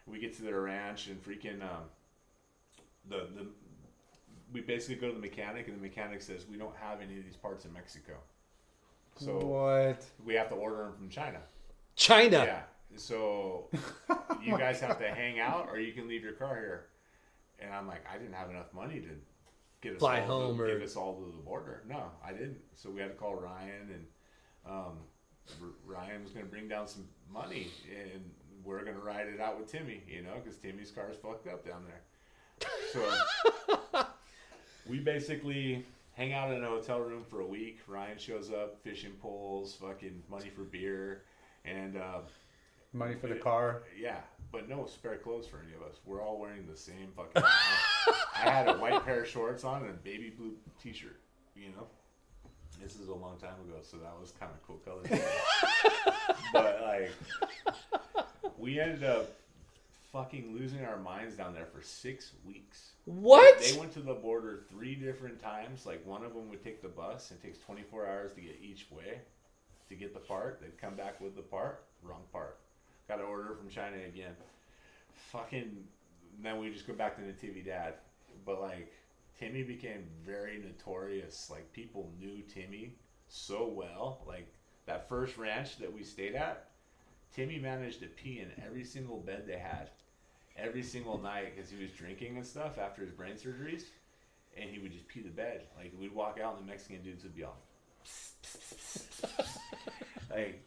We 0.08 0.20
get 0.20 0.36
to 0.38 0.44
their 0.44 0.62
ranch 0.62 1.08
and 1.08 1.24
freaking 1.24 1.62
um, 1.64 1.86
the 3.10 3.28
the. 3.36 3.48
We 4.54 4.62
basically 4.62 4.96
go 4.96 5.08
to 5.10 5.14
the 5.16 5.20
mechanic 5.20 5.68
and 5.68 5.76
the 5.78 5.82
mechanic 5.82 6.22
says 6.22 6.46
we 6.50 6.58
don't 6.58 6.76
have 6.78 7.02
any 7.02 7.18
of 7.18 7.26
these 7.26 7.36
parts 7.36 7.66
in 7.66 7.74
Mexico, 7.74 8.14
so 9.18 9.38
What? 9.40 10.06
we 10.24 10.34
have 10.36 10.48
to 10.50 10.56
order 10.56 10.78
them 10.84 10.94
from 10.94 11.10
China. 11.10 11.40
China. 11.96 12.38
Yeah. 12.46 12.62
So 12.96 13.70
you 14.42 14.58
guys 14.58 14.80
have 14.82 15.00
to 15.00 15.08
hang 15.10 15.40
out, 15.40 15.68
or 15.70 15.80
you 15.80 15.92
can 15.94 16.08
leave 16.08 16.24
your 16.24 16.34
car 16.34 16.56
here. 16.56 16.86
And 17.60 17.74
I'm 17.74 17.88
like, 17.88 18.06
I 18.10 18.18
didn't 18.18 18.34
have 18.36 18.50
enough 18.50 18.72
money 18.74 19.00
to 19.02 19.10
get 19.82 19.94
us 19.94 20.00
Fly 20.00 20.22
all 20.22 20.28
home 20.28 20.58
to, 20.58 20.64
or- 20.64 20.68
give 20.68 20.82
us 20.82 20.96
all 20.96 21.16
to 21.16 21.26
the 21.26 21.44
border. 21.44 21.82
No, 21.90 22.04
I 22.24 22.32
didn't. 22.32 22.58
So 22.76 22.90
we 22.92 23.02
had 23.02 23.10
to 23.10 23.16
call 23.16 23.36
Ryan, 23.36 23.90
and 23.94 24.06
um, 24.66 24.98
Ryan 25.86 26.24
was 26.24 26.32
going 26.32 26.46
to 26.46 26.52
bring 26.52 26.68
down 26.68 26.88
some 26.88 27.08
money, 27.32 27.68
and 27.90 28.22
we're 28.64 28.84
going 28.84 28.96
to 28.96 29.02
ride 29.02 29.28
it 29.28 29.40
out 29.40 29.60
with 29.60 29.72
Timmy, 29.72 30.02
you 30.08 30.22
know, 30.22 30.34
because 30.44 30.58
Timmy's 30.58 30.92
car's 30.92 31.18
fucked 31.18 31.48
up 31.48 31.66
down 31.68 31.84
there. 31.86 32.70
So 32.94 34.06
we 34.90 35.00
basically 35.00 35.86
hang 36.14 36.34
out 36.34 36.52
in 36.52 36.64
a 36.64 36.68
hotel 36.68 37.00
room 37.00 37.24
for 37.24 37.42
a 37.42 37.46
week. 37.46 37.80
Ryan 37.88 38.18
shows 38.18 38.52
up, 38.52 38.78
fishing 38.84 39.14
poles, 39.22 39.76
fucking 39.76 40.24
money 40.30 40.50
for 40.50 40.64
beer, 40.64 41.24
and 41.66 41.98
uh, 41.98 42.20
Money 42.94 43.16
for 43.16 43.28
the 43.28 43.36
car. 43.36 43.84
yeah, 44.00 44.20
but 44.54 44.70
no 44.70 44.86
spare 44.86 45.18
clothes 45.18 45.46
for 45.46 45.60
any 45.66 45.76
of 45.76 45.82
us. 45.82 46.00
We're 46.06 46.22
all 46.22 46.40
wearing 46.40 46.66
the 46.66 46.78
same 46.78 47.10
fucking. 47.14 47.44
I 47.44 48.50
had 48.50 48.70
a 48.70 48.78
white 48.78 49.04
pair 49.04 49.24
of 49.24 49.28
shorts 49.28 49.66
on 49.66 49.82
and 49.82 49.90
a 49.90 49.94
baby 49.98 50.30
blue 50.30 50.54
T-shirt. 50.82 51.20
You 51.56 51.70
know, 51.70 51.88
this 52.82 52.96
is 52.96 53.08
a 53.08 53.14
long 53.14 53.38
time 53.38 53.56
ago, 53.68 53.80
so 53.82 53.98
that 53.98 54.14
was 54.20 54.32
kind 54.40 54.52
of 54.52 54.62
cool 54.66 54.80
colors. 54.86 55.08
but 56.54 56.82
like, 56.82 57.12
we 58.58 58.80
ended 58.80 59.04
up 59.04 59.32
fucking 60.12 60.56
losing 60.58 60.86
our 60.86 60.98
minds 60.98 61.36
down 61.36 61.54
there 61.54 61.66
for 61.66 61.82
six 61.82 62.32
weeks. 62.48 62.92
What? 63.04 63.60
They 63.60 63.78
went 63.78 63.94
to 63.94 64.00
the 64.00 64.14
border 64.14 64.62
three 64.70 64.96
different 64.96 65.42
times. 65.42 65.86
Like 65.86 66.06
one 66.06 66.24
of 66.24 66.34
them 66.34 66.50
would 66.50 66.64
take 66.64 66.82
the 66.82 66.88
bus. 66.88 67.32
It 67.32 67.42
takes 67.44 67.60
24 67.60 68.08
hours 68.08 68.34
to 68.34 68.42
get 68.42 68.58
each 68.62 68.88
way 68.90 69.20
to 69.90 69.96
get 69.96 70.14
the 70.14 70.20
part. 70.20 70.60
They'd 70.62 70.80
come 70.80 70.96
back 70.96 71.20
with 71.20 71.36
the 71.36 71.42
part. 71.42 71.84
Wrong 72.02 72.24
part. 72.32 72.58
Got 73.08 73.18
to 73.18 73.24
order 73.24 73.56
from 73.56 73.70
China 73.70 73.98
again. 74.08 74.36
Fucking. 75.32 75.84
Then 76.42 76.60
we 76.60 76.70
just 76.72 76.88
go 76.88 76.94
back 76.94 77.16
to 77.18 77.22
the 77.22 77.34
TV 77.34 77.66
Dad. 77.66 77.96
But 78.46 78.62
like, 78.62 78.92
Timmy 79.40 79.64
became 79.64 80.06
very 80.26 80.58
notorious. 80.60 81.50
Like 81.52 81.72
people 81.74 82.12
knew 82.20 82.42
Timmy 82.54 82.94
so 83.28 83.68
well. 83.68 84.24
Like 84.28 84.48
that 84.86 85.10
first 85.10 85.38
ranch 85.38 85.78
that 85.78 85.92
we 85.92 86.04
stayed 86.04 86.36
at, 86.36 86.68
Timmy 87.36 87.60
managed 87.60 88.00
to 88.02 88.08
pee 88.08 88.40
in 88.40 88.52
every 88.66 88.84
single 88.84 89.18
bed 89.20 89.44
they 89.46 89.58
had, 89.58 89.90
every 90.58 90.84
single 90.84 91.20
night 91.22 91.56
because 91.56 91.70
he 91.70 91.82
was 91.82 91.92
drinking 91.92 92.38
and 92.38 92.46
stuff 92.46 92.78
after 92.78 93.02
his 93.02 93.12
brain 93.12 93.34
surgeries, 93.36 93.84
and 94.58 94.70
he 94.70 94.80
would 94.80 94.92
just 94.92 95.08
pee 95.08 95.22
the 95.22 95.30
bed. 95.30 95.64
Like 95.78 95.94
we'd 96.00 96.14
walk 96.14 96.40
out 96.42 96.58
and 96.58 96.66
the 96.66 96.72
Mexican 96.72 97.04
dudes 97.04 97.24
would 97.24 97.36
be 97.36 97.44
all, 97.44 97.58
like, 100.30 100.62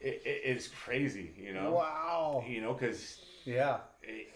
it, 0.00 0.22
it, 0.24 0.40
it's 0.44 0.68
crazy, 0.68 1.32
you 1.36 1.52
know. 1.52 1.72
Wow. 1.72 2.44
You 2.48 2.62
know, 2.62 2.72
because 2.72 3.20
Yeah. 3.44 3.78
it, 4.02 4.28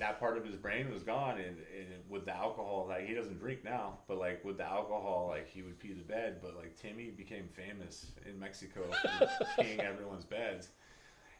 that 0.00 0.18
part 0.18 0.36
of 0.36 0.44
his 0.44 0.56
brain 0.56 0.92
was 0.92 1.02
gone, 1.02 1.38
and, 1.38 1.56
and 1.76 1.88
with 2.08 2.24
the 2.24 2.34
alcohol, 2.34 2.86
like 2.88 3.06
he 3.06 3.14
doesn't 3.14 3.38
drink 3.38 3.64
now, 3.64 3.98
but 4.08 4.18
like 4.18 4.44
with 4.44 4.56
the 4.56 4.64
alcohol, 4.64 5.28
like 5.30 5.48
he 5.48 5.62
would 5.62 5.78
pee 5.78 5.92
the 5.92 6.02
bed. 6.02 6.36
But 6.42 6.56
like 6.56 6.76
Timmy 6.76 7.10
became 7.10 7.48
famous 7.48 8.06
in 8.26 8.38
Mexico 8.38 8.82
for 9.02 9.62
peeing 9.62 9.78
everyone's 9.78 10.24
beds, 10.24 10.68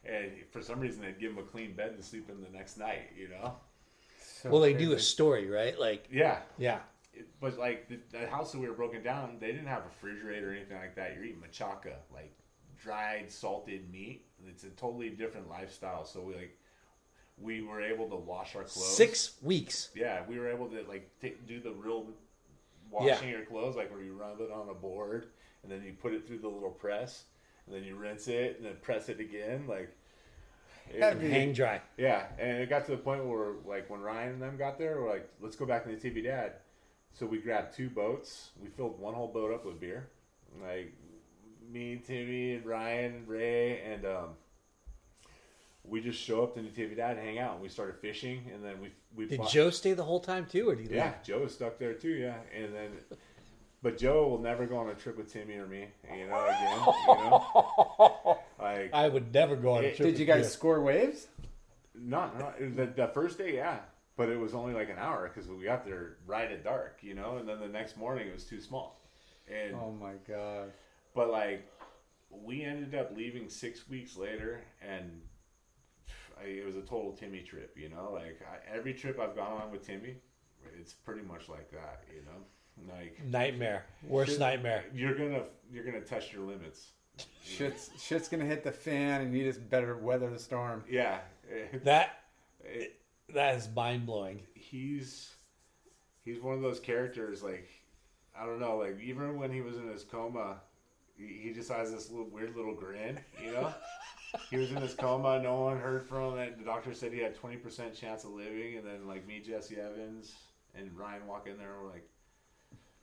and 0.05 0.31
for 0.51 0.61
some 0.61 0.79
reason 0.79 1.01
they'd 1.01 1.19
give 1.19 1.31
him 1.31 1.39
a 1.39 1.43
clean 1.43 1.73
bed 1.73 1.97
to 1.97 2.03
sleep 2.03 2.29
in 2.29 2.41
the 2.41 2.49
next 2.49 2.77
night. 2.77 3.09
You 3.17 3.29
know? 3.29 3.53
So 4.23 4.49
Well, 4.49 4.61
they 4.61 4.73
do 4.73 4.93
a 4.93 4.99
story, 4.99 5.49
right? 5.49 5.79
Like, 5.79 6.07
Yeah. 6.11 6.39
yeah. 6.57 6.79
It, 7.13 7.27
but 7.39 7.57
like 7.57 7.89
the, 7.89 7.99
the 8.11 8.27
house 8.27 8.51
that 8.53 8.59
we 8.59 8.67
were 8.67 8.73
broken 8.73 9.03
down, 9.03 9.37
they 9.39 9.47
didn't 9.47 9.67
have 9.67 9.81
a 9.81 9.85
refrigerator 9.85 10.51
or 10.51 10.55
anything 10.55 10.77
like 10.77 10.95
that. 10.95 11.13
You're 11.15 11.25
eating 11.25 11.41
machaca, 11.41 11.95
like 12.13 12.33
dried 12.81 13.31
salted 13.31 13.91
meat. 13.91 14.25
It's 14.47 14.63
a 14.63 14.69
totally 14.69 15.09
different 15.09 15.49
lifestyle. 15.49 16.05
So 16.05 16.21
we 16.21 16.35
like 16.35 16.57
we 17.37 17.61
were 17.61 17.81
able 17.81 18.09
to 18.09 18.15
wash 18.15 18.55
our 18.55 18.63
clothes. 18.63 18.95
Six 18.95 19.33
weeks. 19.41 19.89
Yeah, 19.95 20.21
we 20.27 20.37
were 20.39 20.49
able 20.49 20.67
to 20.69 20.83
like 20.87 21.09
take, 21.21 21.47
do 21.47 21.59
the 21.59 21.71
real 21.71 22.07
washing 22.89 23.29
your 23.29 23.45
clothes, 23.45 23.75
like 23.75 23.91
where 23.91 24.03
you 24.03 24.13
run 24.13 24.31
it 24.39 24.51
on 24.51 24.69
a 24.69 24.73
board 24.73 25.27
and 25.63 25.71
then 25.71 25.83
you 25.83 25.93
put 25.93 26.13
it 26.13 26.27
through 26.27 26.39
the 26.39 26.47
little 26.49 26.69
press 26.71 27.23
and 27.65 27.75
then 27.75 27.83
you 27.83 27.95
rinse 27.95 28.27
it 28.27 28.57
and 28.57 28.65
then 28.65 28.75
press 28.81 29.09
it 29.09 29.19
again, 29.19 29.65
like. 29.67 29.89
it- 30.93 30.99
Heavy. 31.01 31.29
Hang 31.29 31.53
dry. 31.53 31.81
yeah, 31.97 32.25
and 32.39 32.57
it 32.57 32.69
got 32.69 32.85
to 32.85 32.91
the 32.91 32.97
point 32.97 33.23
where, 33.25 33.53
like, 33.65 33.89
when 33.89 34.01
Ryan 34.01 34.33
and 34.33 34.41
them 34.41 34.57
got 34.57 34.77
there, 34.77 34.99
we're 35.01 35.09
like, 35.09 35.29
let's 35.39 35.55
go 35.55 35.65
back 35.65 35.85
to 35.85 35.95
the 35.95 35.95
TV 36.09 36.23
Dad. 36.23 36.53
So 37.13 37.25
we 37.25 37.37
grabbed 37.39 37.75
two 37.75 37.89
boats. 37.89 38.49
We 38.61 38.69
filled 38.69 38.99
one 38.99 39.13
whole 39.13 39.27
boat 39.27 39.53
up 39.53 39.65
with 39.65 39.79
beer. 39.79 40.09
Like, 40.61 40.93
me, 41.71 42.01
Timmy, 42.05 42.55
and 42.55 42.65
Ryan, 42.65 43.23
Ray, 43.27 43.79
and 43.81 44.05
um, 44.05 44.29
we 45.83 45.99
just 46.01 46.19
show 46.21 46.43
up 46.43 46.53
to 46.55 46.61
Natividad, 46.61 47.11
and 47.11 47.19
hang 47.19 47.39
out, 47.39 47.53
and 47.53 47.61
we 47.61 47.69
started 47.69 47.95
fishing, 47.97 48.41
and 48.53 48.63
then 48.63 48.79
we 48.81 48.91
we 49.15 49.25
Did 49.27 49.39
fought- 49.39 49.49
Joe 49.51 49.69
stay 49.69 49.93
the 49.93 50.03
whole 50.03 50.19
time 50.19 50.45
too, 50.45 50.69
or 50.69 50.75
did 50.75 50.87
he 50.89 50.95
yeah, 50.95 51.05
leave? 51.05 51.23
Joe 51.23 51.39
was 51.39 51.53
stuck 51.53 51.77
there 51.79 51.93
too. 51.93 52.09
Yeah, 52.11 52.35
and 52.55 52.73
then, 52.73 52.91
but 53.81 53.97
Joe 53.97 54.27
will 54.27 54.39
never 54.39 54.65
go 54.65 54.77
on 54.77 54.89
a 54.89 54.93
trip 54.93 55.17
with 55.17 55.31
Timmy 55.33 55.55
or 55.55 55.67
me. 55.67 55.87
You 56.15 56.27
know, 56.27 56.45
again, 56.45 56.79
you 57.07 57.15
know, 57.15 58.37
like 58.59 58.93
I 58.93 59.09
would 59.09 59.33
never 59.33 59.55
go 59.55 59.73
on 59.73 59.83
a 59.85 59.93
trip. 59.93 60.09
Did 60.09 60.19
you 60.19 60.25
with 60.27 60.35
guys 60.43 60.51
score 60.53 60.81
waves? 60.81 61.27
not, 61.93 62.39
not 62.39 62.57
the, 62.59 62.85
the 62.95 63.07
first 63.13 63.37
day, 63.37 63.55
yeah, 63.55 63.79
but 64.15 64.29
it 64.29 64.39
was 64.39 64.53
only 64.53 64.73
like 64.73 64.89
an 64.89 64.97
hour 64.97 65.29
because 65.33 65.49
we 65.49 65.63
got 65.65 65.85
there 65.85 66.17
right 66.25 66.49
at 66.51 66.63
dark, 66.63 66.99
you 67.01 67.13
know, 67.13 67.37
and 67.37 67.47
then 67.49 67.59
the 67.59 67.67
next 67.67 67.97
morning 67.97 68.27
it 68.27 68.33
was 68.33 68.45
too 68.45 68.61
small, 68.61 69.01
and 69.51 69.75
Oh 69.75 69.91
my 69.91 70.13
god. 70.27 70.71
but 71.13 71.29
like 71.29 71.67
we 72.31 72.63
ended 72.63 72.95
up 72.95 73.11
leaving 73.15 73.49
six 73.49 73.89
weeks 73.89 74.15
later 74.15 74.61
and. 74.87 75.21
I, 76.43 76.47
it 76.47 76.65
was 76.65 76.75
a 76.75 76.81
total 76.81 77.11
Timmy 77.13 77.41
trip, 77.41 77.75
you 77.77 77.89
know. 77.89 78.11
Like 78.13 78.39
I, 78.49 78.75
every 78.75 78.93
trip 78.93 79.19
I've 79.19 79.35
gone 79.35 79.61
on 79.61 79.71
with 79.71 79.85
Timmy, 79.85 80.15
it's 80.79 80.93
pretty 80.93 81.21
much 81.21 81.49
like 81.49 81.69
that, 81.71 82.03
you 82.13 82.21
know. 82.25 82.93
Like 82.93 83.23
Nightmare. 83.25 83.85
Worst 84.07 84.31
Shit. 84.31 84.39
nightmare. 84.39 84.85
you're 84.93 85.13
gonna 85.15 85.43
you're 85.71 85.83
gonna 85.83 86.01
test 86.01 86.33
your 86.33 86.43
limits. 86.43 86.91
Shit's 87.43 87.91
shit's 88.01 88.27
gonna 88.27 88.45
hit 88.45 88.63
the 88.63 88.71
fan, 88.71 89.21
and 89.21 89.35
you 89.37 89.43
just 89.43 89.69
better 89.69 89.97
weather 89.97 90.29
the 90.29 90.39
storm. 90.39 90.83
Yeah, 90.89 91.19
That 91.83 92.21
It- 92.63 92.97
that 93.33 93.55
is 93.55 93.69
mind 93.75 94.05
blowing. 94.05 94.41
he's 94.55 95.35
he's 96.25 96.41
one 96.41 96.55
of 96.55 96.61
those 96.61 96.79
characters. 96.79 97.43
Like 97.43 97.69
I 98.37 98.45
don't 98.45 98.59
know, 98.59 98.77
like 98.77 98.99
even 99.03 99.37
when 99.37 99.51
he 99.51 99.61
was 99.61 99.77
in 99.77 99.87
his 99.89 100.03
coma, 100.03 100.61
he, 101.17 101.27
he 101.43 101.53
just 101.53 101.69
has 101.71 101.91
this 101.91 102.09
little 102.09 102.27
weird 102.29 102.55
little 102.55 102.73
grin. 102.73 103.19
You 103.43 103.51
know, 103.51 103.73
he 104.49 104.57
was 104.57 104.69
in 104.69 104.79
this 104.79 104.93
coma. 104.93 105.41
No 105.41 105.61
one 105.61 105.77
heard 105.79 106.07
from 106.07 106.37
him. 106.37 106.53
The 106.57 106.65
doctor 106.65 106.93
said 106.93 107.13
he 107.13 107.19
had 107.19 107.35
twenty 107.35 107.57
percent 107.57 107.95
chance 107.95 108.23
of 108.23 108.31
living, 108.31 108.77
and 108.77 108.85
then 108.85 109.07
like 109.07 109.27
me, 109.27 109.39
Jesse 109.39 109.77
Evans, 109.77 110.33
and 110.75 110.91
Ryan 110.97 111.27
walk 111.27 111.47
in 111.47 111.57
there, 111.57 111.73
and 111.73 111.83
we're 111.83 111.91
like, 111.91 112.07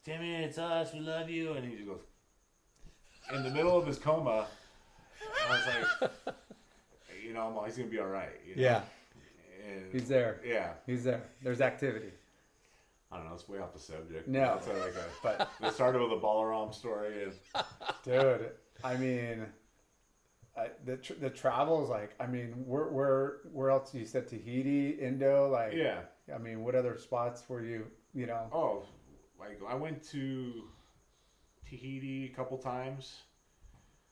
"Timmy, 0.05 0.37
it's 0.37 0.59
us. 0.59 0.93
We 0.93 1.01
love 1.01 1.29
you," 1.31 1.53
and 1.53 1.65
he 1.65 1.77
just 1.77 1.87
goes 1.87 2.01
in 3.35 3.43
the 3.43 3.51
middle 3.51 3.77
of 3.77 3.87
his 3.87 3.99
coma. 3.99 4.47
I 5.49 5.51
was 5.51 6.01
like, 6.01 6.11
you 7.25 7.35
know, 7.35 7.47
I'm 7.49 7.57
always 7.57 7.77
gonna 7.77 7.89
be 7.89 7.99
all 7.99 8.07
right. 8.07 8.41
You 8.47 8.57
know? 8.57 8.63
Yeah. 8.63 8.81
And, 9.69 9.93
He's 9.93 10.09
there. 10.09 10.41
Yeah. 10.45 10.73
He's 10.87 11.05
there. 11.05 11.23
There's 11.43 11.61
activity. 11.61 12.11
I 13.11 13.17
don't 13.17 13.27
know. 13.27 13.35
It's 13.35 13.49
way 13.49 13.59
off 13.59 13.73
the 13.73 13.79
subject. 13.79 14.29
No. 14.29 14.55
It's 14.59 14.67
like 14.67 14.77
a, 14.77 15.05
But 15.23 15.51
it 15.63 15.73
started 15.73 16.03
with 16.03 16.13
a 16.13 16.21
Balaram 16.21 16.75
story, 16.75 17.25
and 17.25 17.65
dude, 18.05 18.51
I 18.85 18.97
mean, 18.97 19.47
I, 20.59 20.71
the 20.85 20.97
tr- 20.97 21.15
the 21.21 21.31
travels 21.31 21.89
like 21.89 22.15
I 22.21 22.27
mean, 22.27 22.49
where 22.67 22.89
where 22.89 23.37
where 23.53 23.71
else? 23.71 23.95
You 23.95 24.05
said 24.05 24.27
Tahiti, 24.29 24.91
Indo, 25.01 25.49
like 25.49 25.73
yeah. 25.75 26.01
I 26.35 26.39
mean, 26.39 26.63
what 26.65 26.75
other 26.75 26.99
spots 26.99 27.49
were 27.49 27.63
you? 27.65 27.87
You 28.15 28.27
know, 28.27 28.49
Oh, 28.53 28.83
like 29.39 29.61
I 29.69 29.75
went 29.75 30.03
to 30.11 30.65
Tahiti 31.69 32.31
a 32.33 32.37
couple 32.37 32.59
times. 32.59 33.23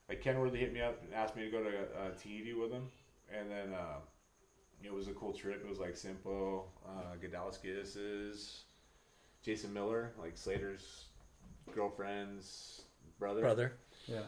Like 0.08 0.20
Ken 0.22 0.38
really 0.38 0.58
hit 0.60 0.72
me 0.72 0.80
up 0.80 1.02
and 1.02 1.12
asked 1.12 1.34
me 1.36 1.44
to 1.44 1.50
go 1.50 1.62
to 1.64 1.68
uh, 1.68 2.10
Tahiti 2.20 2.54
with 2.54 2.70
him, 2.70 2.84
and 3.36 3.50
then 3.50 3.72
uh, 3.74 3.98
it 4.84 4.92
was 4.92 5.08
a 5.08 5.12
cool 5.12 5.32
trip. 5.32 5.62
It 5.64 5.68
was 5.68 5.80
like 5.80 5.94
Simpo, 5.94 6.62
uh, 6.86 7.16
Gudauskas, 7.20 8.60
Jason 9.42 9.72
Miller, 9.72 10.12
like 10.20 10.36
Slater's 10.38 11.06
girlfriend's 11.74 12.82
brother, 13.18 13.40
Brother. 13.40 13.72
yeah. 14.06 14.20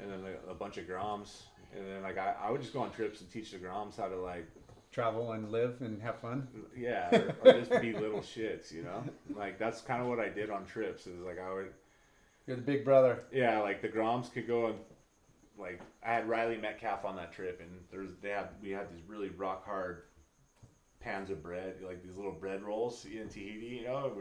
and 0.00 0.10
then 0.10 0.20
a, 0.48 0.50
a 0.50 0.54
bunch 0.54 0.78
of 0.78 0.86
Groms. 0.86 1.42
And 1.76 1.86
then 1.86 2.02
like 2.02 2.18
I, 2.18 2.34
I 2.42 2.50
would 2.50 2.60
just 2.60 2.72
go 2.72 2.80
on 2.80 2.90
trips 2.92 3.20
and 3.20 3.30
teach 3.30 3.52
the 3.52 3.58
Groms 3.58 3.96
how 3.96 4.08
to 4.08 4.16
like 4.16 4.46
Travel 4.92 5.32
and 5.32 5.52
live 5.52 5.80
and 5.82 6.02
have 6.02 6.18
fun. 6.18 6.48
Yeah, 6.76 7.14
or, 7.14 7.36
or 7.44 7.52
just 7.60 7.70
be 7.80 7.92
little 7.92 8.20
shits, 8.20 8.72
you 8.72 8.82
know. 8.82 9.04
Like 9.36 9.56
that's 9.56 9.80
kind 9.80 10.02
of 10.02 10.08
what 10.08 10.18
I 10.18 10.28
did 10.28 10.50
on 10.50 10.66
trips. 10.66 11.06
Is 11.06 11.20
like 11.20 11.38
I 11.38 11.52
would, 11.54 11.72
You're 12.46 12.56
the 12.56 12.62
big 12.62 12.84
brother. 12.84 13.22
yeah, 13.32 13.60
like 13.60 13.82
the 13.82 13.88
Groms 13.88 14.32
could 14.32 14.48
go 14.48 14.66
and 14.66 14.74
like 15.56 15.80
I 16.04 16.12
had 16.14 16.28
Riley 16.28 16.56
Metcalf 16.56 17.04
on 17.04 17.14
that 17.16 17.32
trip, 17.32 17.60
and 17.60 17.70
there's 17.92 18.10
they 18.20 18.30
had 18.30 18.48
we 18.60 18.70
had 18.70 18.90
these 18.90 19.04
really 19.06 19.28
rock 19.28 19.64
hard 19.64 20.02
pans 20.98 21.30
of 21.30 21.40
bread, 21.40 21.76
like 21.86 22.02
these 22.02 22.16
little 22.16 22.32
bread 22.32 22.60
rolls 22.62 23.04
in 23.04 23.28
Tahiti, 23.28 23.80
you 23.82 23.84
know. 23.84 24.12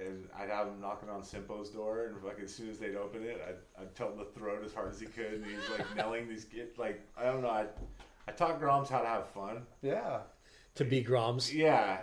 And, 0.00 0.28
I'd 0.38 0.48
have 0.48 0.68
him 0.68 0.80
knocking 0.80 1.08
on 1.08 1.22
Simpo's 1.22 1.70
door, 1.70 2.06
and 2.06 2.22
like 2.24 2.38
as 2.42 2.54
soon 2.54 2.70
as 2.70 2.78
they'd 2.78 2.96
open 2.96 3.22
it, 3.22 3.40
I'd, 3.46 3.82
I'd 3.82 3.94
tell 3.94 4.10
him 4.12 4.18
to 4.18 4.24
throw 4.36 4.54
it 4.56 4.64
as 4.64 4.72
hard 4.72 4.90
as 4.90 5.00
he 5.00 5.06
could, 5.06 5.34
and 5.34 5.44
he's 5.44 5.68
like 5.76 5.84
nailing 5.96 6.28
these 6.28 6.44
kids. 6.44 6.78
Like 6.78 7.00
I 7.16 7.24
don't 7.24 7.42
know, 7.42 7.50
I 7.50 7.66
I 8.28 8.32
taught 8.32 8.60
Groms 8.60 8.88
how 8.88 9.00
to 9.00 9.08
have 9.08 9.28
fun. 9.28 9.62
Yeah. 9.82 10.20
To 10.76 10.84
be 10.84 11.04
Groms. 11.04 11.52
Yeah, 11.52 11.98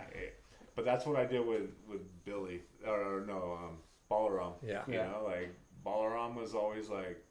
but 0.76 0.84
that's 0.84 1.06
what 1.06 1.16
I 1.16 1.24
did 1.24 1.46
with 1.46 1.70
with 1.88 2.02
Billy 2.24 2.60
or, 2.86 3.18
or 3.22 3.26
no 3.26 3.58
um, 3.60 3.78
Balaram. 4.10 4.52
Yeah. 4.62 4.82
you 4.86 4.94
Yeah. 4.94 5.08
know, 5.08 5.24
like 5.26 5.54
Balaram 5.84 6.34
was 6.36 6.54
always 6.54 6.88
like 6.88 7.24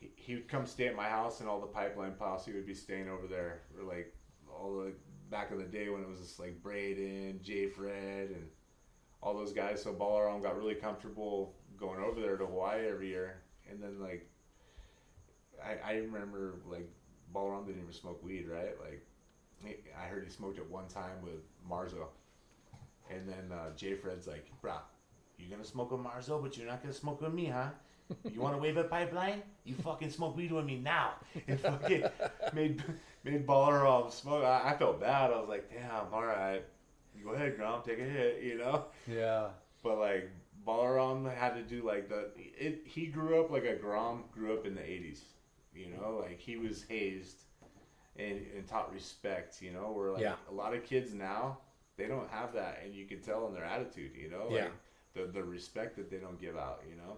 he, 0.00 0.10
he 0.16 0.34
would 0.34 0.48
come 0.48 0.66
stay 0.66 0.86
at 0.88 0.96
my 0.96 1.08
house, 1.08 1.40
and 1.40 1.48
all 1.48 1.60
the 1.60 1.66
pipeline 1.66 2.12
posse 2.18 2.52
would 2.52 2.66
be 2.66 2.74
staying 2.74 3.08
over 3.08 3.26
there, 3.26 3.60
or 3.78 3.84
like 3.84 4.14
all 4.50 4.76
the 4.78 4.92
back 5.30 5.50
in 5.52 5.58
the 5.58 5.64
day 5.64 5.88
when 5.90 6.00
it 6.02 6.08
was 6.08 6.18
just 6.20 6.40
like 6.40 6.62
Braden, 6.62 7.40
Jay 7.42 7.68
Fred, 7.68 8.30
and 8.30 8.46
all 9.28 9.34
those 9.34 9.52
guys. 9.52 9.82
So 9.82 9.92
Balaram 9.92 10.42
got 10.42 10.56
really 10.56 10.74
comfortable 10.74 11.54
going 11.78 12.00
over 12.00 12.20
there 12.20 12.36
to 12.36 12.46
Hawaii 12.46 12.88
every 12.88 13.08
year, 13.08 13.42
and 13.70 13.82
then 13.82 14.00
like 14.00 14.26
I, 15.62 15.92
I 15.92 15.96
remember 15.96 16.54
like 16.68 16.88
Balaram 17.34 17.66
didn't 17.66 17.82
even 17.82 17.92
smoke 17.92 18.24
weed, 18.24 18.46
right? 18.48 18.74
Like 18.80 19.04
I 20.00 20.06
heard 20.06 20.24
he 20.24 20.30
smoked 20.30 20.58
it 20.58 20.70
one 20.70 20.88
time 20.88 21.20
with 21.22 21.42
Marzo, 21.68 22.08
and 23.10 23.28
then 23.28 23.52
uh, 23.52 23.74
Jay 23.76 23.94
Fred's 23.94 24.26
like, 24.26 24.46
"Brah, 24.64 24.80
you're 25.38 25.50
gonna 25.50 25.64
smoke 25.64 25.90
with 25.90 26.00
Marzo, 26.00 26.40
but 26.42 26.56
you're 26.56 26.66
not 26.66 26.82
gonna 26.82 26.94
smoke 26.94 27.20
with 27.20 27.34
me, 27.34 27.46
huh? 27.46 27.68
You 28.32 28.40
want 28.40 28.54
to 28.54 28.62
wave 28.62 28.78
a 28.78 28.84
pipeline? 28.84 29.42
You 29.64 29.74
fucking 29.74 30.10
smoke 30.10 30.36
weed 30.38 30.52
with 30.52 30.64
me 30.64 30.78
now!" 30.78 31.12
And 31.48 31.60
fucking 31.60 32.04
made 32.54 32.82
made 33.24 33.46
Balaram 33.46 34.10
smoke. 34.10 34.44
I, 34.44 34.70
I 34.72 34.76
felt 34.78 35.00
bad. 35.00 35.32
I 35.32 35.38
was 35.38 35.48
like, 35.50 35.70
"Damn, 35.70 36.14
all 36.14 36.24
right, 36.24 36.62
go 37.28 37.34
ahead, 37.34 37.56
Grom, 37.56 37.82
take 37.82 37.98
a 37.98 38.04
hit," 38.04 38.42
you 38.42 38.58
know. 38.58 38.86
Yeah. 39.06 39.48
But 39.82 39.98
like 39.98 40.30
Balaram 40.66 41.32
had 41.34 41.54
to 41.54 41.62
do 41.62 41.86
like 41.86 42.08
the 42.08 42.30
it. 42.36 42.82
He 42.84 43.06
grew 43.06 43.40
up 43.40 43.50
like 43.50 43.64
a 43.64 43.74
Grom 43.76 44.24
grew 44.32 44.54
up 44.54 44.66
in 44.66 44.74
the 44.74 44.80
'80s. 44.82 45.20
You 45.74 45.86
know, 45.96 46.22
like 46.22 46.40
he 46.40 46.56
was 46.56 46.84
hazed 46.88 47.42
and, 48.16 48.44
and 48.56 48.66
taught 48.66 48.92
respect. 48.92 49.62
You 49.62 49.72
know, 49.72 49.92
where 49.92 50.10
like 50.12 50.22
Yeah. 50.22 50.34
a 50.50 50.54
lot 50.54 50.74
of 50.74 50.84
kids 50.84 51.14
now 51.14 51.58
they 51.96 52.06
don't 52.06 52.28
have 52.30 52.52
that, 52.54 52.80
and 52.84 52.94
you 52.94 53.06
can 53.06 53.20
tell 53.20 53.46
in 53.48 53.54
their 53.54 53.64
attitude. 53.64 54.12
You 54.16 54.30
know, 54.30 54.44
like 54.48 54.62
Yeah. 54.64 54.68
the 55.14 55.26
the 55.30 55.42
respect 55.44 55.96
that 55.96 56.10
they 56.10 56.18
don't 56.18 56.40
give 56.40 56.56
out. 56.56 56.82
You 56.88 56.96
know, 56.96 57.16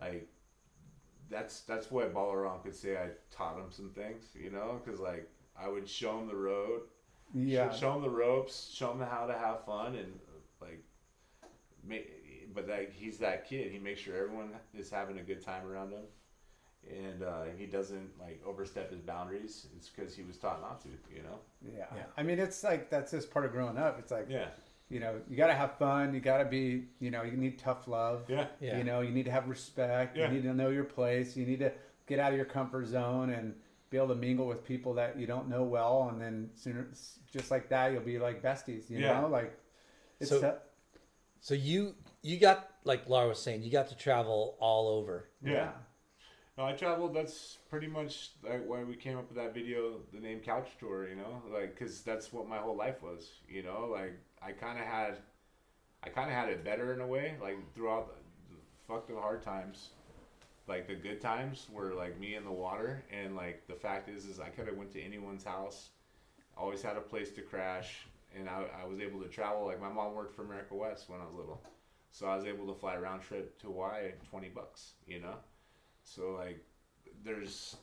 like 0.00 0.28
that's 1.28 1.60
that's 1.62 1.90
why 1.90 2.04
Balaram 2.04 2.62
could 2.62 2.74
say 2.74 2.96
I 2.96 3.08
taught 3.30 3.56
him 3.58 3.70
some 3.70 3.90
things, 3.90 4.26
you 4.34 4.50
know, 4.50 4.80
because 4.84 5.00
like 5.00 5.28
I 5.58 5.68
would 5.68 5.88
show 5.88 6.18
him 6.20 6.28
the 6.28 6.36
road, 6.36 6.82
Yeah. 7.34 7.70
show 7.72 7.94
him 7.94 8.02
the 8.02 8.10
ropes, 8.10 8.70
show 8.74 8.92
him 8.92 9.00
how 9.00 9.26
to 9.26 9.32
have 9.34 9.64
fun, 9.64 9.94
and 9.94 10.18
like, 10.60 10.82
make, 11.86 12.54
but 12.54 12.68
like 12.68 12.92
he's 12.92 13.18
that 13.18 13.48
kid. 13.48 13.70
He 13.72 13.78
makes 13.78 14.00
sure 14.00 14.16
everyone 14.16 14.50
is 14.74 14.90
having 14.90 15.18
a 15.18 15.22
good 15.22 15.44
time 15.44 15.66
around 15.66 15.92
him, 15.92 16.04
and 16.88 17.22
uh, 17.22 17.42
he 17.56 17.66
doesn't 17.66 18.10
like 18.20 18.40
overstep 18.46 18.90
his 18.90 19.00
boundaries. 19.00 19.66
It's 19.76 19.88
because 19.88 20.14
he 20.14 20.22
was 20.22 20.36
taught 20.38 20.60
not 20.60 20.80
to, 20.82 20.88
you 21.14 21.22
know. 21.22 21.38
yeah. 21.76 21.84
Yeah. 21.94 22.02
I 22.16 22.22
mean, 22.22 22.38
it's 22.38 22.62
like 22.64 22.90
that's 22.90 23.10
just 23.10 23.30
part 23.30 23.44
of 23.44 23.52
growing 23.52 23.76
up. 23.76 23.98
It's 23.98 24.10
like 24.12 24.26
Yeah, 24.30 24.46
you 24.88 25.00
know, 25.00 25.20
you 25.28 25.36
got 25.36 25.48
to 25.48 25.54
have 25.54 25.76
fun. 25.78 26.14
You 26.14 26.20
got 26.20 26.38
to 26.38 26.44
be, 26.44 26.84
you 27.00 27.10
know, 27.10 27.22
you 27.22 27.36
need 27.36 27.58
tough 27.58 27.88
love. 27.88 28.24
yeah, 28.28 28.46
Yeah. 28.60 28.78
You 28.78 28.84
know, 28.84 29.00
you 29.02 29.10
need 29.10 29.24
to 29.26 29.32
have 29.32 29.48
respect. 29.48 30.16
Yeah. 30.16 30.28
You 30.28 30.34
need 30.34 30.42
to 30.44 30.54
know 30.54 30.70
your 30.70 30.84
place. 30.84 31.36
You 31.36 31.44
need 31.44 31.58
to 31.58 31.72
get 32.06 32.18
out 32.20 32.30
of 32.30 32.36
your 32.36 32.46
comfort 32.46 32.86
zone 32.86 33.30
and 33.30 33.54
be 33.90 33.96
able 33.96 34.08
to 34.08 34.14
mingle 34.14 34.46
with 34.46 34.64
people 34.64 34.94
that 34.94 35.18
you 35.18 35.26
don't 35.26 35.48
know 35.48 35.62
well. 35.62 36.08
And 36.10 36.20
then 36.20 36.50
sooner, 36.54 36.88
just 37.32 37.50
like 37.50 37.68
that, 37.68 37.92
you'll 37.92 38.02
be 38.02 38.18
like 38.18 38.42
besties. 38.42 38.90
You 38.90 38.98
Yeah. 38.98 39.20
know, 39.20 39.28
like 39.28 39.56
it's 40.20 40.30
So- 40.30 40.42
a- 40.42 40.62
So 41.40 41.54
you 41.54 41.94
you 42.22 42.38
got 42.40 42.70
like 42.84 43.08
Laura 43.08 43.28
was 43.28 43.40
saying, 43.40 43.62
you 43.62 43.70
got 43.70 43.88
to 43.88 43.96
travel 43.96 44.56
all 44.58 44.88
over. 44.88 45.28
yeah. 45.42 45.72
No, 46.58 46.64
I 46.64 46.72
traveled. 46.72 47.14
That's 47.14 47.58
pretty 47.68 47.86
much 47.86 48.30
like 48.42 48.64
why 48.66 48.82
we 48.82 48.96
came 48.96 49.18
up 49.18 49.28
with 49.28 49.36
that 49.36 49.52
video, 49.52 50.00
the 50.12 50.18
name 50.20 50.40
Couch 50.40 50.70
Tour. 50.80 51.06
You 51.06 51.16
know, 51.16 51.42
like 51.52 51.74
because 51.78 52.02
that's 52.02 52.32
what 52.32 52.48
my 52.48 52.56
whole 52.58 52.74
life 52.76 53.02
was. 53.02 53.30
You 53.46 53.62
know, 53.62 53.86
like 53.92 54.14
I 54.42 54.52
kind 54.52 54.78
of 54.78 54.86
had, 54.86 55.18
I 56.02 56.08
kind 56.08 56.30
of 56.30 56.34
had 56.34 56.48
it 56.48 56.64
better 56.64 56.94
in 56.94 57.00
a 57.02 57.06
way. 57.06 57.36
Like 57.40 57.58
throughout, 57.74 58.16
the, 58.48 58.56
fuck 58.88 59.06
the 59.06 59.14
hard 59.16 59.42
times, 59.42 59.90
like 60.68 60.86
the 60.88 60.94
good 60.94 61.20
times 61.20 61.66
were 61.72 61.94
like 61.94 62.18
me 62.18 62.34
in 62.34 62.44
the 62.44 62.52
water, 62.52 63.02
and 63.10 63.36
like 63.36 63.66
the 63.68 63.74
fact 63.74 64.08
is, 64.08 64.26
is 64.26 64.40
I 64.40 64.48
could 64.48 64.66
have 64.66 64.76
went 64.76 64.92
to 64.92 65.02
anyone's 65.02 65.44
house, 65.44 65.90
always 66.56 66.82
had 66.82 66.96
a 66.96 67.00
place 67.00 67.30
to 67.32 67.42
crash, 67.42 68.06
and 68.36 68.48
I, 68.48 68.64
I 68.82 68.86
was 68.86 69.00
able 69.00 69.20
to 69.20 69.28
travel. 69.28 69.66
Like 69.66 69.80
my 69.80 69.88
mom 69.92 70.14
worked 70.14 70.34
for 70.34 70.42
America 70.42 70.74
West 70.74 71.08
when 71.08 71.20
I 71.20 71.24
was 71.24 71.34
little, 71.34 71.62
so 72.10 72.26
I 72.26 72.36
was 72.36 72.44
able 72.46 72.66
to 72.72 72.78
fly 72.78 72.96
round 72.96 73.22
trip 73.22 73.58
to 73.60 73.66
Hawaii, 73.68 74.10
twenty 74.28 74.48
bucks. 74.48 74.92
You 75.06 75.20
know. 75.20 75.34
So 76.02 76.36
like, 76.38 76.64
there's, 77.24 77.76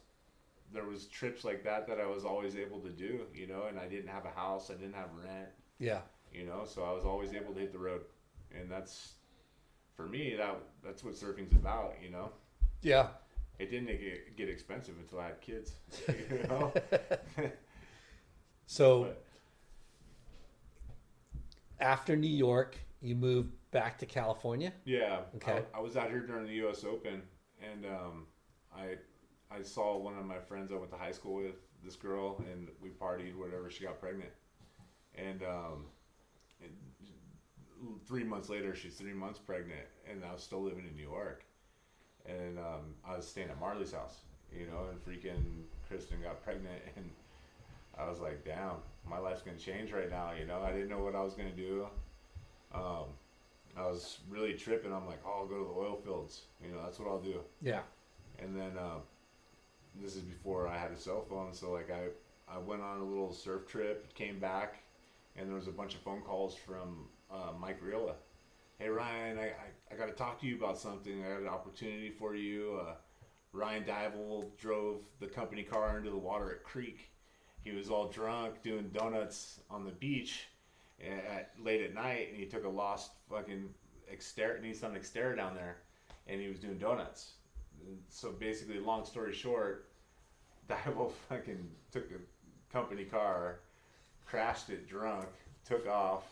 there 0.74 0.86
was 0.86 1.08
trips 1.08 1.44
like 1.44 1.64
that 1.66 1.88
that 1.88 2.00
I 2.00 2.06
was 2.06 2.24
always 2.24 2.56
able 2.56 2.80
to 2.80 2.90
do, 2.90 3.22
you 3.36 3.48
know, 3.48 3.66
and 3.68 3.78
I 3.78 3.88
didn't 3.88 4.08
have 4.08 4.24
a 4.26 4.30
house, 4.30 4.72
I 4.72 4.76
didn't 4.76 4.96
have 4.96 5.10
rent, 5.22 5.50
Yeah. 5.78 6.00
you 6.32 6.46
know, 6.46 6.64
so 6.66 6.84
I 6.84 6.94
was 6.94 7.04
always 7.04 7.34
able 7.34 7.54
to 7.54 7.60
hit 7.60 7.74
the 7.74 7.80
road, 7.80 8.02
and 8.58 8.72
that's, 8.72 9.16
for 9.98 10.06
me, 10.06 10.36
that 10.38 10.56
that's 10.82 11.04
what 11.04 11.16
surfing's 11.16 11.52
about, 11.52 11.96
you 12.02 12.12
know. 12.12 12.32
Yeah. 12.84 13.08
It 13.60 13.70
didn't 13.72 13.88
get, 13.88 14.36
get 14.38 14.50
expensive 14.50 14.96
until 15.00 15.20
I 15.20 15.28
had 15.28 15.42
kids, 15.42 15.72
you 16.08 16.44
know. 16.50 16.74
So 18.66 19.04
But- 19.04 19.24
after 21.80 22.16
New 22.16 22.28
York, 22.30 22.78
you 23.02 23.16
moved 23.16 23.52
back 23.72 23.98
to 24.00 24.06
California. 24.06 24.72
Yeah. 24.86 25.22
Okay. 25.36 25.64
I, 25.74 25.78
I 25.78 25.82
was 25.82 25.98
out 25.98 26.10
here 26.10 26.22
during 26.22 26.46
the 26.46 26.54
U.S. 26.56 26.84
Open, 26.84 27.22
and 27.62 27.86
um, 27.86 28.28
I 28.76 28.96
I 29.52 29.62
saw 29.62 29.98
one 29.98 30.18
of 30.18 30.26
my 30.26 30.40
friends 30.40 30.72
I 30.72 30.76
went 30.76 30.92
to 30.92 30.98
high 30.98 31.12
school 31.12 31.36
with, 31.36 31.56
this 31.84 31.96
girl, 31.96 32.42
and 32.52 32.70
we 32.82 32.90
partied, 32.90 33.36
whatever. 33.36 33.70
She 33.70 33.84
got 33.84 34.00
pregnant, 34.00 34.32
and 35.16 35.44
um, 35.44 35.86
and 36.62 36.72
three 38.08 38.24
months 38.24 38.50
later, 38.50 38.74
she's 38.76 38.96
three 38.96 39.14
months 39.14 39.40
pregnant, 39.40 39.86
and 40.10 40.24
I 40.24 40.32
was 40.34 40.42
still 40.44 40.62
living 40.64 40.86
in 40.90 40.96
New 40.96 41.04
York, 41.04 41.44
and 42.28 42.58
um, 42.58 42.96
I 43.08 43.16
was 43.16 43.28
staying 43.28 43.50
at 43.50 43.60
Marley's 43.60 43.94
house, 43.94 44.18
you 44.58 44.66
know, 44.68 44.88
and 44.90 45.04
freaking 45.04 45.64
Kristen 45.88 46.18
got 46.22 46.44
pregnant, 46.44 46.82
and 46.96 47.10
I 47.98 48.10
was 48.10 48.20
like, 48.20 48.44
damn, 48.44 48.76
my 49.10 49.18
life's 49.18 49.42
gonna 49.42 49.58
change 49.58 49.92
right 49.92 50.10
now, 50.10 50.32
you 50.38 50.46
know. 50.46 50.62
I 50.62 50.72
didn't 50.72 50.90
know 50.90 51.04
what 51.04 51.16
I 51.16 51.22
was 51.22 51.34
gonna 51.34 51.52
do. 51.52 51.88
Um, 52.74 53.06
I 53.78 53.86
was 53.86 54.20
really 54.30 54.54
tripping. 54.54 54.94
I'm 54.94 55.08
like, 55.08 55.22
oh, 55.26 55.40
I'll 55.40 55.48
go 55.48 55.58
to 55.58 55.64
the 55.64 55.80
oil 55.80 56.00
fields. 56.04 56.44
You 56.64 56.72
know, 56.72 56.82
that's 56.84 57.00
what 57.00 57.08
I'll 57.08 57.20
do. 57.20 57.40
Yeah. 57.62 57.82
And 58.40 58.56
then 58.56 58.78
um, 58.78 59.02
this 60.02 60.16
is 60.16 60.22
before 60.22 60.68
I 60.68 60.78
had 60.78 60.92
a 60.92 60.98
cell 60.98 61.26
phone, 61.30 61.54
so 61.54 61.72
like 61.72 61.90
I 61.92 62.08
I 62.54 62.58
went 62.58 62.82
on 62.82 63.00
a 63.00 63.04
little 63.04 63.32
surf 63.34 63.68
trip, 63.68 64.14
came 64.14 64.40
back, 64.40 64.84
and 65.36 65.48
there 65.48 65.56
was 65.56 65.68
a 65.68 65.72
bunch 65.72 65.96
of 65.96 66.02
phone 66.02 66.22
calls 66.22 66.56
from 66.56 67.08
uh, 67.32 67.52
Mike 67.60 67.82
Reola. 67.82 68.14
Hey 68.80 68.90
Ryan, 68.90 69.38
I, 69.38 69.46
I, 69.46 69.52
I 69.94 69.96
got 69.96 70.08
to 70.08 70.14
talk 70.14 70.42
to 70.42 70.48
you 70.48 70.56
about 70.56 70.80
something. 70.80 71.24
I 71.24 71.30
got 71.30 71.42
an 71.42 71.48
opportunity 71.48 72.10
for 72.10 72.36
you. 72.36 72.80
Uh, 72.82 72.94
Ryan 73.52 73.84
Dival 73.84 74.50
drove 74.58 75.04
the 75.20 75.28
company 75.28 75.62
car 75.62 76.00
into 76.00 76.10
the 76.10 76.18
water 76.18 76.52
at 76.52 76.64
Creek. 76.64 77.12
He 77.62 77.72
was 77.72 77.90
all 77.90 78.08
drunk 78.08 78.64
doing 78.64 78.90
donuts 78.92 79.60
on 79.70 79.86
the 79.86 79.92
beach 79.92 80.48
at, 81.00 81.52
late 81.64 81.82
at 81.82 81.94
night, 81.94 82.30
and 82.32 82.40
he 82.40 82.46
took 82.46 82.66
a 82.66 82.70
lost 82.70 83.12
fucking 83.30 83.70
Xterra, 84.12 84.64
Nissan 84.64 84.98
Xterra 84.98 85.36
down 85.36 85.54
there, 85.54 85.78
and 86.28 86.42
he 86.42 86.48
was 86.48 86.60
doing 86.60 86.80
donuts. 86.80 87.34
So 88.10 88.32
basically, 88.32 88.80
long 88.80 89.06
story 89.06 89.34
short, 89.34 89.90
Dival 90.68 91.14
fucking 91.30 91.70
took 91.92 92.10
a 92.10 92.74
company 92.74 93.04
car, 93.04 93.60
crashed 94.26 94.72
it 94.72 94.88
drunk, 94.88 95.28
took 95.68 95.88
off, 95.88 96.24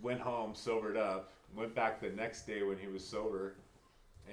went 0.00 0.20
home 0.20 0.54
sobered 0.54 0.96
up, 0.96 1.33
went 1.56 1.74
back 1.74 2.00
the 2.00 2.10
next 2.10 2.46
day 2.46 2.62
when 2.62 2.78
he 2.78 2.86
was 2.86 3.06
sober, 3.06 3.56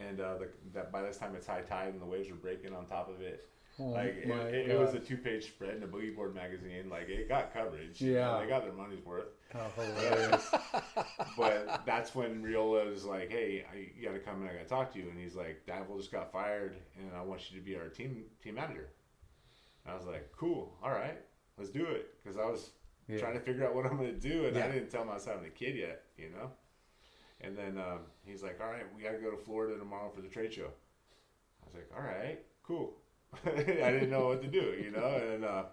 and 0.07 0.19
uh, 0.21 0.37
the, 0.37 0.47
that 0.73 0.91
by 0.91 1.01
this 1.01 1.17
time 1.17 1.35
it's 1.35 1.47
high 1.47 1.61
tide 1.61 1.89
and 1.93 2.01
the 2.01 2.05
waves 2.05 2.29
were 2.29 2.35
breaking 2.35 2.73
on 2.73 2.85
top 2.85 3.09
of 3.09 3.21
it. 3.21 3.47
like 3.79 4.07
it, 4.23 4.29
it, 4.29 4.69
it 4.71 4.79
was 4.79 4.93
a 4.93 4.99
two-page 4.99 5.45
spread 5.45 5.75
in 5.77 5.83
a 5.83 5.87
boogie 5.87 6.15
board 6.15 6.35
magazine. 6.35 6.89
Like 6.89 7.09
it 7.09 7.27
got 7.29 7.53
coverage. 7.53 8.01
Yeah. 8.01 8.39
they 8.41 8.47
got 8.47 8.63
their 8.63 8.73
money's 8.73 9.03
worth. 9.05 9.27
Oh, 9.55 9.71
hilarious. 9.75 10.49
But 11.37 11.81
that's 11.85 12.13
when 12.13 12.41
Reola 12.43 12.85
was 12.89 13.05
like, 13.05 13.31
"Hey, 13.31 13.65
I, 13.71 13.87
you 13.97 14.05
got 14.05 14.13
to 14.13 14.19
come 14.19 14.41
and 14.41 14.49
I 14.49 14.53
got 14.53 14.63
to 14.63 14.69
talk 14.69 14.93
to 14.93 14.99
you." 14.99 15.09
And 15.09 15.17
he's 15.17 15.35
like, 15.35 15.65
"Davil 15.65 15.97
just 15.97 16.11
got 16.11 16.31
fired, 16.31 16.75
and 16.99 17.09
I 17.15 17.21
want 17.21 17.49
you 17.51 17.57
to 17.59 17.65
be 17.65 17.75
our 17.75 17.87
team 17.87 18.23
team 18.43 18.55
manager." 18.55 18.89
And 19.85 19.93
I 19.93 19.97
was 19.97 20.05
like, 20.05 20.31
"Cool, 20.37 20.77
all 20.83 20.91
right, 20.91 21.17
let's 21.57 21.69
do 21.71 21.85
it." 21.85 22.07
Because 22.21 22.37
I 22.37 22.45
was 22.45 22.71
Yeah. 23.07 23.19
trying 23.19 23.33
to 23.33 23.39
figure 23.39 23.65
out 23.65 23.73
what 23.75 23.85
I'm 23.85 23.97
going 23.97 24.13
to 24.13 24.19
do, 24.19 24.45
and 24.45 24.57
I 24.57 24.69
didn't 24.71 24.89
tell 24.89 25.01
him 25.03 25.09
I 25.09 25.15
was 25.15 25.25
having 25.25 25.45
a 25.45 25.49
kid 25.49 25.75
yet, 25.75 26.03
you 26.17 26.29
know. 26.29 26.51
And 27.43 27.57
then 27.57 27.77
um, 27.77 27.99
he's 28.25 28.43
like, 28.43 28.59
"All 28.61 28.69
right, 28.69 28.85
we 28.95 29.03
got 29.03 29.11
to 29.11 29.17
go 29.17 29.31
to 29.31 29.37
Florida 29.37 29.77
tomorrow 29.77 30.11
for 30.13 30.21
the 30.21 30.27
trade 30.27 30.53
show." 30.53 30.67
I 31.61 31.65
was 31.65 31.73
like, 31.73 31.89
"All 31.95 32.03
right, 32.03 32.39
cool." 32.63 32.93
I 33.45 33.91
didn't 33.91 34.09
know 34.09 34.27
what 34.27 34.41
to 34.41 34.47
do, 34.47 34.75
you 34.81 34.91
know. 34.91 35.21
And 35.33 35.45
uh, 35.45 35.63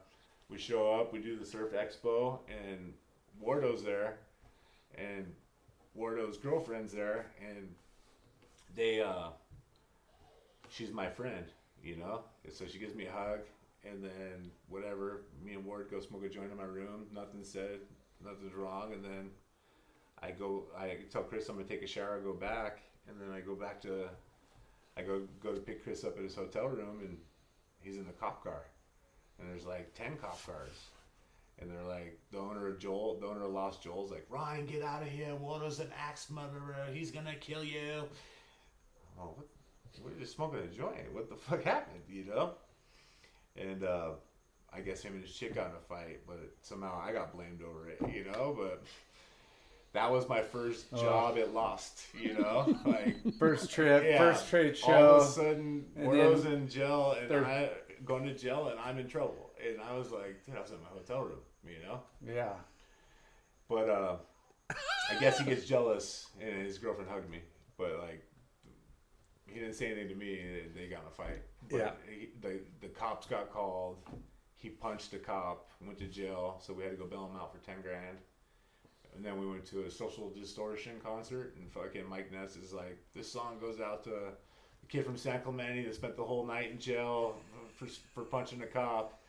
we 0.48 0.58
show 0.58 0.92
up, 0.92 1.12
we 1.12 1.18
do 1.18 1.36
the 1.36 1.44
surf 1.44 1.72
expo, 1.72 2.38
and 2.48 2.92
Wardo's 3.40 3.82
there, 3.82 4.18
and 4.96 5.26
Wardo's 5.94 6.36
girlfriend's 6.38 6.92
there, 6.92 7.26
and 7.46 7.68
they, 8.76 9.00
uh, 9.00 9.28
she's 10.70 10.92
my 10.92 11.08
friend, 11.08 11.44
you 11.82 11.96
know. 11.96 12.22
And 12.44 12.52
so 12.52 12.64
she 12.66 12.78
gives 12.78 12.94
me 12.94 13.06
a 13.06 13.12
hug, 13.12 13.40
and 13.84 14.02
then 14.02 14.50
whatever, 14.68 15.22
me 15.44 15.54
and 15.54 15.64
Ward 15.64 15.88
go 15.90 16.00
smoke 16.00 16.24
a 16.24 16.28
joint 16.28 16.50
in 16.50 16.56
my 16.56 16.64
room. 16.64 17.06
Nothing 17.12 17.42
said, 17.42 17.80
nothing's 18.24 18.54
wrong, 18.54 18.92
and 18.92 19.04
then 19.04 19.30
I 20.22 20.30
go, 20.30 20.64
I 20.76 20.96
tell 21.10 21.22
Chris 21.22 21.48
I'm 21.48 21.56
gonna 21.56 21.68
take 21.68 21.82
a 21.82 21.86
shower, 21.86 22.20
go 22.20 22.32
back, 22.32 22.80
and 23.08 23.20
then 23.20 23.30
I 23.30 23.40
go 23.40 23.54
back 23.54 23.80
to, 23.82 24.08
I 24.96 25.02
go 25.02 25.22
go 25.42 25.52
to 25.52 25.60
pick 25.60 25.84
Chris 25.84 26.04
up 26.04 26.16
at 26.16 26.24
his 26.24 26.34
hotel 26.34 26.66
room, 26.66 27.00
and 27.00 27.16
he's 27.80 27.96
in 27.96 28.06
the 28.06 28.12
cop 28.12 28.42
car, 28.42 28.62
and 29.38 29.48
there's 29.48 29.64
like 29.66 29.94
ten 29.94 30.16
cop 30.16 30.44
cars. 30.44 30.74
And 31.60 31.68
they're 31.68 31.82
like, 31.82 32.20
the 32.30 32.38
owner 32.38 32.68
of 32.68 32.78
Joel, 32.78 33.18
the 33.20 33.26
owner 33.26 33.42
of 33.42 33.50
Lost 33.50 33.82
Joel's 33.82 34.12
like, 34.12 34.24
Ryan, 34.30 34.64
get 34.64 34.82
out 34.82 35.02
of 35.02 35.08
here. 35.08 35.34
Waldo's 35.34 35.80
an 35.80 35.90
axe 35.98 36.30
murderer. 36.30 36.86
He's 36.92 37.10
gonna 37.10 37.34
kill 37.34 37.64
you. 37.64 38.04
Oh, 39.20 39.34
what? 39.34 39.48
We're 40.04 40.18
just 40.20 40.36
smoking 40.36 40.60
a 40.60 40.66
joint. 40.66 41.12
What 41.12 41.28
the 41.28 41.34
fuck 41.34 41.64
happened? 41.64 42.02
You 42.08 42.26
know? 42.26 42.52
And 43.56 43.82
uh, 43.82 44.10
I 44.72 44.80
guess 44.80 45.02
him 45.02 45.14
and 45.14 45.22
his 45.22 45.34
chick 45.34 45.56
got 45.56 45.70
in 45.70 45.72
a 45.72 45.80
fight, 45.88 46.20
but 46.26 46.52
somehow 46.62 47.02
I 47.04 47.12
got 47.12 47.34
blamed 47.34 47.60
over 47.62 47.88
it. 47.88 47.98
You 48.14 48.30
know? 48.30 48.56
But 48.56 48.84
that 49.98 50.10
was 50.12 50.28
my 50.28 50.42
first 50.42 50.86
Oh. 50.92 51.00
job 51.02 51.38
at 51.38 51.52
Lost. 51.52 52.06
You 52.20 52.34
know? 52.34 52.76
Like 52.86 53.16
First 53.38 53.70
trip, 53.70 54.04
yeah, 54.04 54.18
first 54.18 54.48
trade 54.48 54.76
show. 54.76 54.92
All 54.92 55.20
of 55.20 55.22
a 55.22 55.26
sudden, 55.26 55.86
Wardo's 55.96 56.44
in 56.44 56.68
jail, 56.68 57.16
and 57.20 57.28
they're- 57.28 57.44
I 57.44 57.70
going 58.04 58.24
to 58.26 58.34
jail, 58.34 58.68
and 58.68 58.78
I'm 58.78 58.98
in 58.98 59.08
trouble. 59.08 59.50
And 59.64 59.80
I 59.80 59.96
was 59.96 60.12
like, 60.12 60.44
dude, 60.46 60.56
I 60.56 60.60
was 60.60 60.70
in 60.70 60.80
my 60.82 60.88
hotel 60.88 61.22
room, 61.22 61.40
you 61.64 61.82
know. 61.84 62.00
Yeah. 62.24 62.52
But 63.68 63.90
uh, 63.90 64.16
I 64.70 65.18
guess 65.20 65.38
he 65.38 65.44
gets 65.44 65.64
jealous, 65.66 66.28
and 66.40 66.62
his 66.62 66.78
girlfriend 66.78 67.10
hugged 67.10 67.28
me. 67.28 67.40
But 67.76 67.98
like, 68.00 68.22
he 69.46 69.58
didn't 69.58 69.74
say 69.74 69.86
anything 69.86 70.08
to 70.10 70.14
me, 70.14 70.38
and 70.40 70.74
they 70.76 70.86
got 70.86 71.00
in 71.02 71.08
a 71.08 71.10
fight. 71.10 71.42
But 71.68 71.76
Yeah. 71.76 71.90
He, 72.08 72.28
the 72.40 72.60
the 72.80 72.88
cops 72.88 73.26
got 73.26 73.52
called. 73.52 73.96
He 74.54 74.68
punched 74.70 75.12
a 75.12 75.18
cop, 75.18 75.70
went 75.84 75.98
to 75.98 76.06
jail, 76.06 76.60
so 76.64 76.72
we 76.72 76.82
had 76.84 76.92
to 76.92 76.96
go 76.96 77.06
bail 77.06 77.26
him 77.26 77.36
out 77.36 77.52
for 77.52 77.58
ten 77.66 77.80
grand. 77.82 78.18
And 79.16 79.24
then 79.24 79.40
we 79.40 79.46
went 79.50 79.66
to 79.66 79.82
a 79.84 79.90
social 79.90 80.30
distortion 80.30 80.92
concert, 81.04 81.54
and 81.58 81.70
fucking 81.72 82.08
Mike 82.08 82.30
Ness 82.30 82.56
is 82.56 82.72
like, 82.72 82.98
"This 83.14 83.30
song 83.30 83.58
goes 83.60 83.80
out 83.80 84.04
to 84.04 84.10
the 84.10 84.86
kid 84.88 85.04
from 85.04 85.16
San 85.16 85.40
Clemente 85.42 85.84
that 85.84 85.94
spent 85.94 86.16
the 86.16 86.24
whole 86.24 86.46
night 86.46 86.70
in 86.70 86.78
jail 86.78 87.34
for, 87.74 87.86
for 88.14 88.22
punching 88.24 88.62
a 88.62 88.66
cop. 88.66 89.20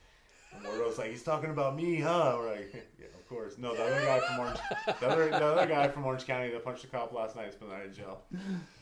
And 0.54 0.64
Mordo's 0.66 0.98
like, 0.98 1.12
he's 1.12 1.22
talking 1.24 1.50
about 1.52 1.76
me, 1.76 2.00
huh? 2.00 2.36
We're 2.38 2.52
like, 2.52 2.74
yeah, 3.00 3.06
of 3.14 3.28
course. 3.30 3.58
No, 3.58 3.76
the 3.76 3.84
other 3.84 4.04
guy 4.06 4.20
from 4.20 4.40
Orange, 4.40 4.60
the 5.00 5.08
other, 5.08 5.30
the 5.30 5.46
other 5.46 5.68
guy 5.68 5.88
from 5.90 6.06
Orange 6.06 6.26
County 6.26 6.50
that 6.50 6.64
punched 6.64 6.84
a 6.86 6.88
cop 6.88 7.14
last 7.14 7.36
night 7.36 7.52
spent 7.54 7.70
the 7.70 7.78
night 7.78 7.86
in 7.88 7.94
jail. 7.94 8.22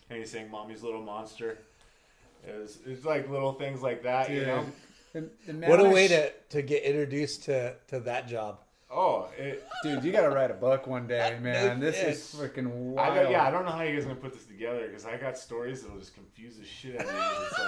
And 0.09 0.19
he's 0.19 0.31
saying, 0.31 0.49
"Mommy's 0.49 0.83
little 0.83 1.01
monster." 1.01 1.57
It 2.47 2.57
was, 2.57 2.79
it's 2.85 3.03
like 3.03 3.29
little 3.29 3.53
things 3.53 3.81
like 3.81 4.03
that, 4.03 4.29
you 4.29 4.45
know. 4.45 4.65
the- 5.13 5.29
the 5.47 5.53
What 5.67 5.79
a 5.81 5.89
way 5.89 6.07
to, 6.07 6.31
to 6.49 6.61
get 6.61 6.83
introduced 6.83 7.43
to, 7.45 7.75
to 7.87 7.99
that 8.01 8.27
job. 8.29 8.59
Oh, 8.89 9.29
it, 9.37 9.67
Dude, 9.83 10.03
you 10.03 10.11
gotta 10.13 10.29
write 10.29 10.49
a 10.49 10.53
book 10.53 10.87
one 10.87 11.07
day, 11.07 11.37
man. 11.41 11.79
This 11.79 11.97
is 12.01 12.39
freaking 12.39 12.67
I 12.97 13.09
wild. 13.09 13.15
got, 13.23 13.31
yeah, 13.31 13.45
I 13.45 13.51
don't 13.51 13.65
know 13.65 13.71
how 13.71 13.81
you 13.83 13.93
guys 13.95 14.05
gonna 14.05 14.15
put 14.15 14.33
this 14.33 14.45
together 14.45 14.87
because 14.87 15.05
I 15.05 15.17
got 15.17 15.37
stories 15.37 15.81
that'll 15.81 15.99
just 15.99 16.13
confuse 16.13 16.55
the 16.57 16.65
shit 16.65 16.95
out 16.99 17.05
of 17.05 17.13
you. 17.13 17.21
It's 17.49 17.59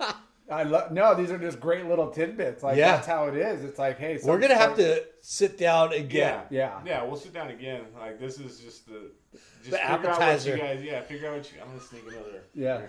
like, 0.00 0.16
I 0.50 0.62
love. 0.62 0.92
No, 0.92 1.14
these 1.14 1.30
are 1.30 1.38
just 1.38 1.58
great 1.58 1.86
little 1.86 2.10
tidbits. 2.10 2.62
Like 2.62 2.76
Yeah. 2.76 2.92
that's 2.92 3.06
how 3.06 3.26
it 3.28 3.34
is. 3.36 3.64
It's 3.64 3.78
like, 3.78 3.98
hey, 3.98 4.18
some 4.18 4.30
We're 4.30 4.38
gonna 4.38 4.54
have 4.54 4.76
to 4.76 5.04
sit 5.20 5.56
down 5.58 5.92
again. 5.92 6.42
yeah, 6.50 6.80
Yeah. 6.84 6.98
yeah. 6.98 7.02
We'll 7.02 7.16
sit 7.16 7.32
down 7.32 7.48
again. 7.48 7.82
Like 7.98 8.20
this 8.20 8.38
is 8.38 8.60
just 8.60 8.86
the 8.86 9.10
just 9.32 9.70
The 9.70 9.78
figure 9.78 9.80
Out 9.80 10.04
appetizer. 10.04 10.50
what 10.52 10.58
you 10.60 10.64
guys, 10.64 10.82
yeah, 10.84 11.00
figure 11.02 11.28
out 11.30 11.36
what 11.38 11.52
you. 11.52 11.60
I'm 11.62 11.68
gonna 11.68 11.80
sneak 11.80 12.02
another. 12.08 12.42
Yeah. 12.54 12.82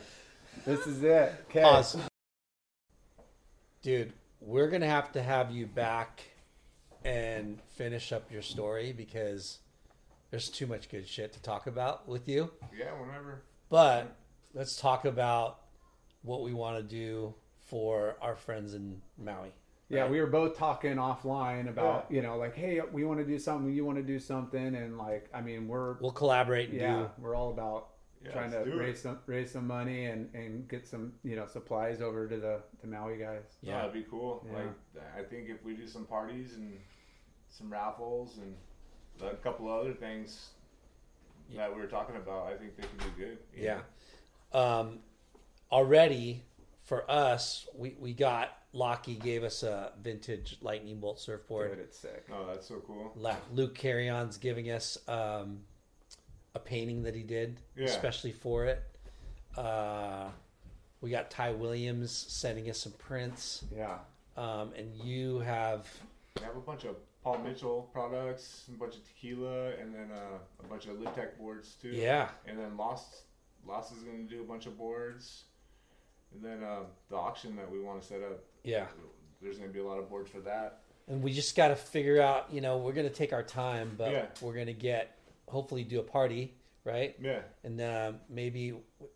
This 0.65 0.85
is 0.85 1.01
it. 1.01 1.33
Okay. 1.49 1.61
pause. 1.63 1.97
Dude, 3.81 4.13
we're 4.41 4.67
gonna 4.69 4.85
have 4.87 5.11
to 5.13 5.23
have 5.23 5.49
you 5.51 5.65
back 5.65 6.21
and 7.07 7.61
finish 7.75 8.11
up 8.11 8.31
your 8.31 8.41
story 8.41 8.91
because 8.91 9.59
there's 10.29 10.49
too 10.49 10.67
much 10.67 10.89
good 10.89 11.07
shit 11.07 11.33
to 11.33 11.41
talk 11.41 11.67
about 11.67 12.07
with 12.07 12.27
you. 12.27 12.51
Yeah, 12.77 12.91
whenever. 12.99 13.43
But 13.69 14.15
let's 14.53 14.75
talk 14.75 15.05
about 15.05 15.59
what 16.21 16.41
we 16.43 16.53
want 16.53 16.77
to 16.77 16.83
do 16.83 17.33
for 17.63 18.17
our 18.21 18.35
friends 18.35 18.73
in 18.73 19.01
Maui. 19.17 19.53
Yeah, 19.89 20.05
we 20.09 20.19
were 20.19 20.27
both 20.27 20.57
talking 20.57 20.95
offline 20.97 21.69
about, 21.69 22.07
you 22.09 22.21
know, 22.21 22.37
like, 22.37 22.55
hey, 22.55 22.81
we 22.91 23.05
want 23.05 23.19
to 23.21 23.25
do 23.25 23.39
something, 23.39 23.71
you 23.73 23.85
want 23.85 23.97
to 23.97 24.03
do 24.03 24.19
something, 24.19 24.75
and 24.75 24.97
like, 24.97 25.29
I 25.33 25.39
mean, 25.39 25.65
we're 25.69 25.93
We'll 26.01 26.11
collaborate 26.11 26.69
and 26.71 26.77
yeah, 26.81 26.95
do 26.97 27.09
we're 27.19 27.35
all 27.35 27.51
about 27.51 27.87
Yeah, 28.21 28.31
trying 28.33 28.51
to 28.51 28.57
let's 28.57 28.69
it. 28.69 28.75
raise 28.75 29.01
some 29.01 29.19
raise 29.27 29.51
some 29.51 29.65
money 29.65 30.07
and 30.07 30.29
and 30.35 30.67
get 30.67 30.85
some 30.85 31.13
you 31.23 31.37
know 31.37 31.45
supplies 31.45 32.01
over 32.01 32.27
to 32.27 32.35
the 32.35 32.59
to 32.81 32.87
Maui 32.87 33.17
guys. 33.17 33.43
Yeah, 33.61 33.71
yeah. 33.71 33.77
that'd 33.77 33.93
be 33.93 34.05
cool. 34.11 34.45
Yeah. 34.51 34.57
Like 34.57 35.03
I 35.17 35.23
think 35.23 35.47
if 35.49 35.63
we 35.63 35.73
do 35.73 35.87
some 35.87 36.05
parties 36.05 36.55
and 36.55 36.73
some 37.49 37.69
raffles 37.71 38.37
and 38.37 38.55
a 39.31 39.35
couple 39.37 39.67
other 39.71 39.93
things 39.93 40.49
that 41.55 41.73
we 41.73 41.79
were 41.81 41.87
talking 41.87 42.15
about, 42.15 42.47
I 42.47 42.55
think 42.57 42.75
they 42.75 42.83
can 42.83 42.97
do 42.97 43.05
good. 43.17 43.37
you 43.55 43.63
Yeah. 43.63 43.79
Um, 44.53 44.99
already 45.71 46.43
for 46.83 47.09
us, 47.09 47.67
we, 47.75 47.95
we 47.99 48.13
got 48.13 48.49
Locky 48.73 49.15
gave 49.15 49.43
us 49.43 49.63
a 49.63 49.91
vintage 50.01 50.57
lightning 50.61 50.99
bolt 50.99 51.19
surfboard. 51.19 51.71
Dude, 51.71 51.79
it's 51.79 51.97
sick. 51.97 52.25
Oh, 52.31 52.45
that's 52.45 52.67
so 52.67 52.81
cool. 52.85 53.11
La- 53.15 53.35
Luke 53.53 53.75
Carrion's 53.75 54.37
giving 54.37 54.69
us 54.71 54.97
um, 55.07 55.61
a 56.53 56.59
painting 56.59 57.03
that 57.03 57.15
he 57.15 57.23
did, 57.23 57.59
Yeah. 57.75 57.85
especially 57.85 58.31
for 58.33 58.65
it. 58.65 58.83
Uh, 59.55 60.29
we 61.01 61.09
got 61.09 61.31
Ty 61.31 61.51
Williams 61.51 62.11
sending 62.11 62.69
us 62.69 62.77
some 62.79 62.91
prints, 62.93 63.63
Yeah. 63.75 63.97
um, 64.35 64.73
and 64.77 64.93
you 64.95 65.39
have 65.39 65.87
We 66.37 66.43
have 66.45 66.55
a 66.57 66.59
bunch 66.61 66.83
of 66.85 66.95
Paul 67.27 67.39
Mitchell 67.39 67.89
products, 67.91 68.63
a 68.69 68.77
bunch 68.77 68.95
of 68.95 69.05
tequila, 69.05 69.71
and 69.81 69.93
then 69.93 70.09
uh, 70.13 70.37
a 70.63 70.67
bunch 70.67 70.85
of 70.85 70.97
Lib 70.97 71.13
Tech 71.13 71.37
boards 71.37 71.75
too. 71.81 71.89
yeah, 71.89 72.29
And 72.45 72.57
then 72.57 72.77
Lost, 72.77 73.23
Lost 73.67 73.91
is 73.91 74.01
going 74.03 74.25
to 74.25 74.33
do 74.33 74.41
a 74.41 74.45
bunch 74.45 74.65
of 74.65 74.77
boards. 74.77 75.43
And 76.33 76.41
then 76.41 76.63
uh, 76.63 76.83
the 77.09 77.17
auction 77.17 77.57
that 77.57 77.69
we 77.69 77.81
want 77.81 78.01
to 78.01 78.07
set 78.07 78.21
up, 78.21 78.45
yeah, 78.63 78.85
there's 79.41 79.57
going 79.57 79.69
to 79.69 79.73
be 79.73 79.81
a 79.81 79.85
lot 79.85 79.97
of 79.99 80.09
boards 80.09 80.29
for 80.31 80.39
that. 80.41 80.79
and 81.09 81.21
we 81.21 81.33
just 81.33 81.53
got 81.57 81.67
to 81.67 81.75
figure 81.75 82.21
out. 82.21 82.47
You 82.49 82.61
know, 82.61 82.77
we're 82.77 82.93
gonna 82.93 83.09
take 83.09 83.33
our 83.33 83.43
time, 83.43 83.91
but 83.97 84.11
Yeah. 84.11 84.25
we're 84.41 84.53
gonna 84.55 84.71
get 84.71 85.17
hopefully 85.49 85.83
do 85.83 85.99
a 85.99 86.03
party, 86.03 86.53
right? 86.85 87.13
Yeah, 87.21 87.41
And 87.65 87.79
uh, 87.81 88.13
maybe 88.29 88.73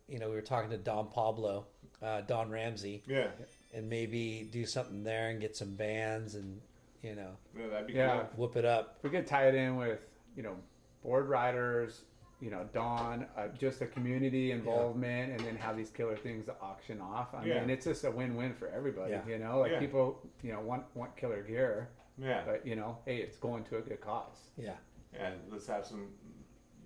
you 0.08 0.18
know 0.18 0.28
we 0.28 0.34
were 0.34 0.42
talking 0.42 0.68
to 0.70 0.76
Don 0.78 1.08
Pablo, 1.08 1.66
uh, 2.02 2.20
Don 2.22 2.50
Ramsey, 2.50 3.04
yeah, 3.06 3.28
and 3.72 3.88
maybe 3.88 4.48
do 4.50 4.66
something 4.66 5.02
there 5.02 5.30
and 5.30 5.40
get 5.40 5.56
some 5.56 5.74
bands 5.76 6.34
and 6.34 6.60
you 7.02 7.14
know 7.14 7.30
yeah 7.58 7.66
that'd 7.68 7.86
be 7.86 7.92
Yeah. 7.94 8.16
cool. 8.34 8.46
whoop 8.46 8.56
it 8.56 8.64
up. 8.64 8.94
If 8.98 9.04
we 9.04 9.10
could 9.10 9.26
tie 9.26 9.48
it 9.48 9.54
in 9.54 9.76
with 9.76 10.06
you 10.36 10.42
know 10.42 10.56
board 11.02 11.28
riders, 11.28 12.02
you 12.40 12.50
know 12.50 12.64
Dawn, 12.72 13.26
uh, 13.36 13.48
just 13.58 13.80
a 13.82 13.86
community 13.86 14.52
involvement, 14.52 15.32
and 15.32 15.40
then 15.40 15.56
have 15.56 15.76
these 15.76 15.90
killer 15.90 16.16
things 16.16 16.46
to 16.46 16.54
auction 16.60 17.00
off. 17.00 17.34
I 17.34 17.44
Yeah. 17.44 17.60
mean, 17.60 17.70
it's 17.70 17.84
just 17.86 18.04
a 18.04 18.10
win-win 18.10 18.54
for 18.54 18.68
everybody. 18.68 19.12
Yeah. 19.12 19.26
You 19.26 19.38
know, 19.38 19.60
like 19.60 19.72
Yeah. 19.72 19.80
people 19.80 20.20
you 20.42 20.52
know 20.52 20.60
want 20.60 20.84
want 20.94 21.16
killer 21.16 21.42
gear, 21.42 21.88
Yeah, 22.18 22.42
but 22.46 22.66
you 22.66 22.76
know, 22.76 22.98
hey, 23.06 23.16
it's 23.18 23.38
going 23.38 23.64
to 23.64 23.78
a 23.78 23.80
good 23.80 24.00
cause. 24.00 24.50
Yeah. 24.56 24.74
yeah. 25.12 25.30
Let's 25.50 25.66
have 25.66 25.84
some 25.86 26.08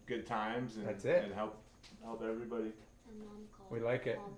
good 0.06 0.24
times 0.26 0.76
and 0.76 0.86
That's 0.86 1.04
it. 1.04 1.24
and 1.24 1.34
help 1.34 1.56
help 2.04 2.22
everybody. 2.22 2.72
Mom. 3.18 3.46
We 3.70 3.80
like 3.80 4.06
it. 4.06 4.16
Mom. 4.18 4.36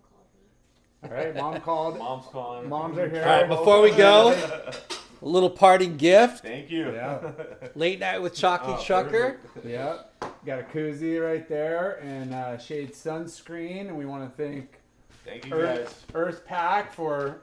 All 1.05 1.11
right, 1.11 1.33
mom 1.35 1.61
called. 1.61 1.97
Mom's 2.07 2.27
calling. 2.27 2.69
Moms 2.69 2.99
are 2.99 3.09
here. 3.09 3.23
All 3.23 3.29
right, 3.29 3.49
before 3.49 3.81
we 3.83 3.93
go, 3.93 4.33
a 5.21 5.27
little 5.29 5.51
parting 5.51 5.97
gift. 5.97 6.43
Thank 6.43 6.71
you. 6.71 6.93
Yeah. 6.93 7.33
Late 7.75 7.99
night 8.01 8.21
with 8.23 8.35
Chalky 8.35 8.73
Oh, 8.73 8.83
Trucker. 8.83 9.39
Yeah, 9.65 9.99
got 10.47 10.61
a 10.61 10.63
koozie 10.65 11.23
right 11.25 11.49
there 11.49 11.99
and 12.03 12.33
uh, 12.35 12.59
shade 12.59 12.93
sunscreen, 12.95 13.89
and 13.89 13.97
we 13.99 14.07
want 14.07 14.25
to 14.37 14.43
thank 14.43 14.79
Thank 15.25 15.45
you 15.47 15.51
guys. 15.53 15.79
Earth, 15.79 16.07
Earth 16.15 16.45
Pack 16.47 16.93
for 16.93 17.43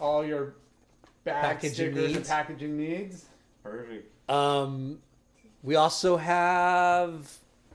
all 0.00 0.24
your 0.24 0.54
Packaging 1.24 1.74
stickers 1.74 2.04
and 2.06 2.14
needs. 2.14 2.28
packaging 2.28 2.76
needs. 2.76 3.26
Perfect. 3.62 4.30
Um, 4.30 4.98
we 5.62 5.76
also 5.76 6.16
have 6.16 7.30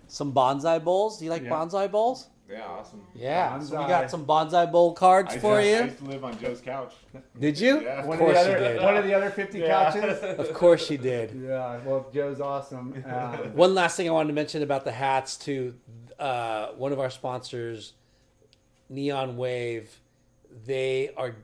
some 0.08 0.34
bonsai 0.34 0.84
bowls. 0.84 1.20
Do 1.20 1.26
you 1.26 1.32
like 1.32 1.44
Yeah. 1.44 1.50
bonsai 1.52 1.90
bowls? 1.92 2.28
Yeah, 2.50 2.64
awesome. 2.66 3.02
Yeah. 3.16 3.58
So 3.60 3.82
we 3.82 3.88
got 3.88 4.12
some 4.12 4.26
bonsai 4.26 4.72
bowl 4.72 4.94
cards 4.94 5.34
I 5.34 5.40
for 5.40 5.60
used, 5.60 5.82
I 5.82 5.86
used 5.86 5.98
to 5.98 6.06
live 6.06 6.24
on 6.24 6.40
Joe's 6.40 6.62
couch. 6.62 6.94
Did 7.40 7.60
you? 7.60 7.82
Yeah. 7.82 8.02
Of 8.02 8.06
One 8.08 8.18
course 8.20 8.38
of 8.38 8.46
the 8.46 8.52
you 8.52 8.58
other, 8.58 8.74
did. 8.76 8.82
One 8.84 8.98
of 8.98 9.04
the 9.06 9.14
other 9.16 9.30
50 9.32 9.60
Yeah. 9.60 9.68
couches. 9.92 10.24
Of 10.40 10.54
course 10.54 10.90
you 10.92 10.98
did. 11.00 11.32
yeah, 11.44 11.80
well, 11.84 12.08
Joe's 12.14 12.40
awesome. 12.40 13.04
Um, 13.10 13.56
One 13.56 13.74
last 13.74 13.98
thing 13.98 14.08
I 14.08 14.12
wanted 14.12 14.28
to 14.28 14.34
mention 14.34 14.62
about 14.62 14.84
the 14.86 14.92
hats 14.92 15.38
too. 15.38 15.76
Uh, 16.20 16.68
one 16.78 16.92
of 16.94 17.00
our 17.00 17.10
sponsors, 17.10 17.94
Neon 18.90 19.38
Wave, 19.38 20.00
they 20.66 21.10
are 21.18 21.36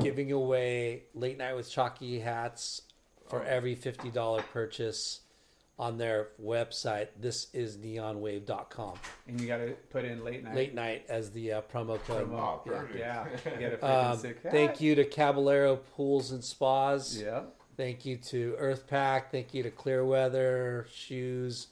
giving 0.00 0.32
away 0.32 1.04
late 1.14 1.36
night 1.38 1.54
with 1.54 1.70
Chalky 1.70 2.18
hats 2.20 2.82
for 3.28 3.44
every 3.44 3.74
fifty 3.74 4.10
dollar 4.10 4.42
purchase 4.42 5.20
on 5.80 5.96
their 5.96 6.28
website. 6.40 7.08
This 7.18 7.46
is 7.54 7.78
neonwave.com. 7.78 8.94
and 9.26 9.40
you 9.40 9.46
got 9.46 9.56
to 9.56 9.72
put 9.88 10.04
in 10.04 10.22
late 10.22 10.44
night. 10.44 10.54
Late 10.54 10.74
night 10.74 11.06
as 11.08 11.30
the 11.30 11.52
uh, 11.54 11.62
promo 11.72 11.98
code. 12.04 12.30
Oh, 12.32 12.60
perfect. 12.66 12.98
Yeah, 12.98 13.26
you 13.54 13.58
get 13.58 13.72
a 13.82 14.10
Um, 14.10 14.18
sick 14.18 14.40
thank 14.50 14.80
you 14.82 14.94
to 14.94 15.04
Caballero 15.06 15.76
Pools 15.76 16.32
and 16.32 16.44
Spas. 16.44 17.18
Yeah. 17.20 17.44
Thank 17.78 18.04
you 18.04 18.18
to 18.18 18.56
Earth 18.58 18.86
Pack. 18.86 19.32
Thank 19.32 19.54
you 19.54 19.62
to 19.62 19.70
Clearweather 19.70 20.84
Shoes, 20.92 21.68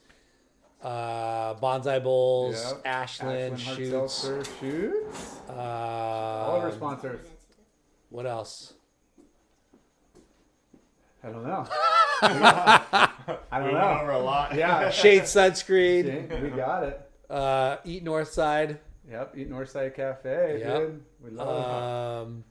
uh, 0.82 1.52
Bonsai 1.56 2.02
Bowls, 2.02 2.55
Yep. 2.55 2.82
Ashland, 2.86 3.52
Ashland 3.55 3.60
Hard 3.60 3.76
Shoots. 3.76 3.90
Seltzer 4.14 4.44
Shoots. 4.59 5.36
All 5.51 5.55
of 6.56 6.62
our 6.62 6.68
Uh, 6.68 6.72
sponsors. 6.72 7.26
what 8.09 8.24
else? 8.24 8.72
I 11.22 11.28
don't 11.28 11.44
know. 11.47 11.66
I 13.53 13.59
don't 13.59 13.73
went 13.73 13.79
know. 13.85 14.01
over 14.01 14.11
a 14.13 14.19
lot. 14.19 14.55
Yeah. 14.55 14.91
Shade 15.03 15.23
Sunscreen. 15.23 16.29
See, 16.31 16.41
we 16.43 16.49
got 16.51 16.85
it. 16.85 17.11
Uh, 17.31 17.77
Eat 17.85 18.05
Northside. 18.05 18.79
Yep, 19.11 19.35
Eat 19.37 19.51
Northside 19.51 19.95
Cafe, 19.95 20.59
Yep. 20.61 20.77
dude. 20.81 21.03
We 21.25 21.31
love 21.31 21.49
it. 21.49 22.27
Um, 22.29 22.45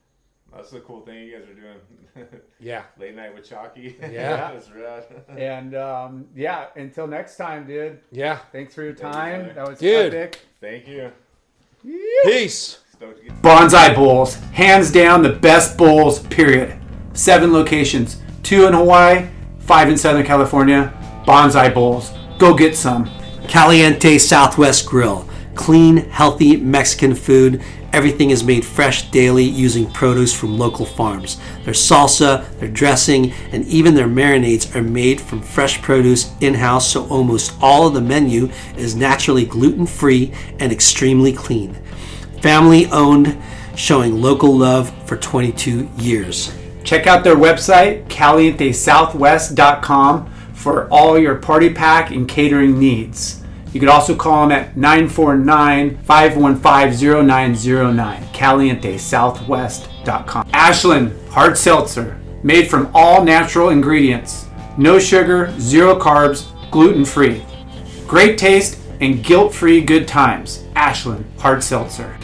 That's 0.55 0.71
the 0.71 0.79
cool 0.79 1.01
thing 1.01 1.23
you 1.23 1.37
guys 1.37 1.47
are 1.47 1.53
doing. 1.53 2.27
yeah. 2.59 2.83
Late 2.99 3.15
night 3.15 3.35
with 3.35 3.47
Chalky. 3.47 3.95
Yeah. 4.01 4.51
That's 4.53 4.71
rad. 4.71 5.05
And 5.37 5.75
um, 5.75 6.25
yeah, 6.35 6.67
until 6.75 7.05
next 7.05 7.37
time, 7.37 7.67
dude. 7.67 7.99
Yeah. 8.11 8.39
Thanks 8.51 8.73
for 8.73 8.81
your 8.83 8.95
Thank 8.95 9.13
you, 9.13 9.19
time. 9.19 9.55
That 9.55 9.67
was 9.69 9.77
Dude. 9.79 10.13
epic. 10.15 10.39
Thank 10.59 10.87
you. 10.87 11.11
Peace. 12.23 12.79
Stoked 12.91 13.19
to 13.19 13.23
get 13.25 13.41
Bonsai 13.43 13.93
Bowls, 13.95 14.35
hands 14.51 14.91
down 14.91 15.21
the 15.21 15.29
best 15.33 15.77
bowls. 15.77 16.19
Period. 16.27 16.75
Seven 17.13 17.53
locations, 17.53 18.19
two 18.43 18.65
in 18.65 18.73
Hawaii, 18.73 19.27
five 19.67 19.89
in 19.89 19.97
Southern 19.97 20.25
California. 20.25 20.93
Bonsai 21.27 21.73
Bowls, 21.73 22.13
go 22.39 22.55
get 22.55 22.75
some. 22.75 23.11
Caliente 23.47 24.17
Southwest 24.17 24.85
Grill. 24.87 25.27
Clean, 25.55 25.97
healthy 25.97 26.55
Mexican 26.55 27.13
food. 27.13 27.61
Everything 27.91 28.29
is 28.29 28.43
made 28.43 28.63
fresh 28.63 29.11
daily 29.11 29.43
using 29.43 29.91
produce 29.91 30.33
from 30.33 30.57
local 30.57 30.85
farms. 30.85 31.37
Their 31.65 31.73
salsa, 31.73 32.47
their 32.59 32.69
dressing, 32.69 33.33
and 33.51 33.65
even 33.65 33.93
their 33.93 34.07
marinades 34.07 34.73
are 34.75 34.83
made 34.83 35.19
from 35.19 35.41
fresh 35.41 35.81
produce 35.81 36.31
in 36.39 36.53
house, 36.53 36.91
so 36.91 37.07
almost 37.07 37.53
all 37.61 37.87
of 37.87 37.93
the 37.93 38.01
menu 38.01 38.49
is 38.77 38.95
naturally 38.95 39.45
gluten 39.45 39.85
free 39.85 40.31
and 40.59 40.71
extremely 40.71 41.33
clean. 41.33 41.77
Family 42.41 42.85
owned, 42.87 43.37
showing 43.75 44.21
local 44.21 44.55
love 44.55 44.93
for 45.07 45.17
22 45.17 45.89
years. 45.97 46.53
Check 46.87 47.05
out 47.05 47.23
their 47.25 47.35
website, 47.35 48.07
calientesouthwest.com, 48.07 50.33
for 50.53 50.87
all 50.87 51.19
your 51.19 51.35
party 51.35 51.69
pack 51.69 52.11
and 52.11 52.29
catering 52.29 52.79
needs. 52.79 53.43
You 53.73 53.81
could 53.81 53.89
also 53.89 54.15
call 54.15 54.47
them 54.47 54.57
at 54.57 54.77
949 54.77 55.97
515 55.97 57.27
0909, 57.27 58.23
calientesouthwest.com. 58.27 60.49
Ashland 60.53 61.29
Hard 61.29 61.57
Seltzer, 61.57 62.17
made 62.41 62.69
from 62.69 62.89
all 62.93 63.21
natural 63.21 63.67
ingredients, 63.67 64.47
no 64.77 64.97
sugar, 64.97 65.53
zero 65.59 65.99
carbs, 65.99 66.45
gluten 66.71 67.03
free. 67.03 67.43
Great 68.07 68.37
taste 68.37 68.79
and 69.01 69.25
guilt 69.25 69.53
free 69.53 69.81
good 69.81 70.07
times. 70.07 70.63
Ashland 70.73 71.25
Hard 71.39 71.61
Seltzer. 71.61 72.17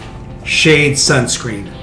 Shade 0.45 0.93
Sunscreen. 0.93 1.82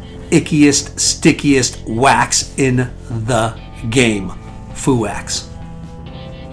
ickiest, 0.31 0.99
stickiest 0.99 1.81
wax 1.87 2.57
in 2.57 2.89
the 3.25 3.59
game. 3.89 4.31
Fuwax. 4.73 5.47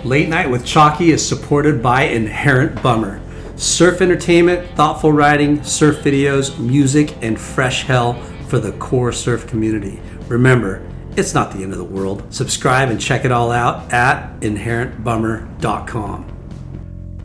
Late 0.04 0.28
Night 0.28 0.50
with 0.50 0.64
Chalky 0.64 1.10
is 1.10 1.26
supported 1.26 1.82
by 1.82 2.02
Inherent 2.02 2.80
Bummer. 2.82 3.20
Surf 3.56 4.00
entertainment, 4.00 4.68
thoughtful 4.76 5.12
writing, 5.12 5.62
surf 5.64 5.98
videos, 5.98 6.58
music, 6.58 7.16
and 7.22 7.40
fresh 7.40 7.82
hell 7.82 8.14
for 8.48 8.58
the 8.58 8.72
core 8.72 9.10
surf 9.10 9.46
community. 9.46 10.00
Remember, 10.28 10.86
it's 11.16 11.34
not 11.34 11.50
the 11.50 11.62
end 11.62 11.72
of 11.72 11.78
the 11.78 11.84
world. 11.84 12.22
Subscribe 12.32 12.90
and 12.90 13.00
check 13.00 13.24
it 13.24 13.32
all 13.32 13.50
out 13.50 13.92
at 13.92 14.38
inherentbummer.com. 14.40 16.34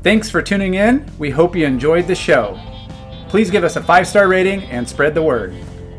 Thanks 0.01 0.30
for 0.30 0.41
tuning 0.41 0.73
in. 0.73 1.05
We 1.19 1.30
hope 1.30 1.55
you 1.55 1.65
enjoyed 1.65 2.07
the 2.07 2.15
show. 2.15 2.59
Please 3.30 3.51
give 3.51 3.63
us 3.63 3.75
a 3.75 3.84
five 3.84 4.07
star 4.07 4.27
rating 4.27 4.63
and 4.63 4.88
spread 4.89 5.13
the 5.13 5.21
word. 5.21 5.55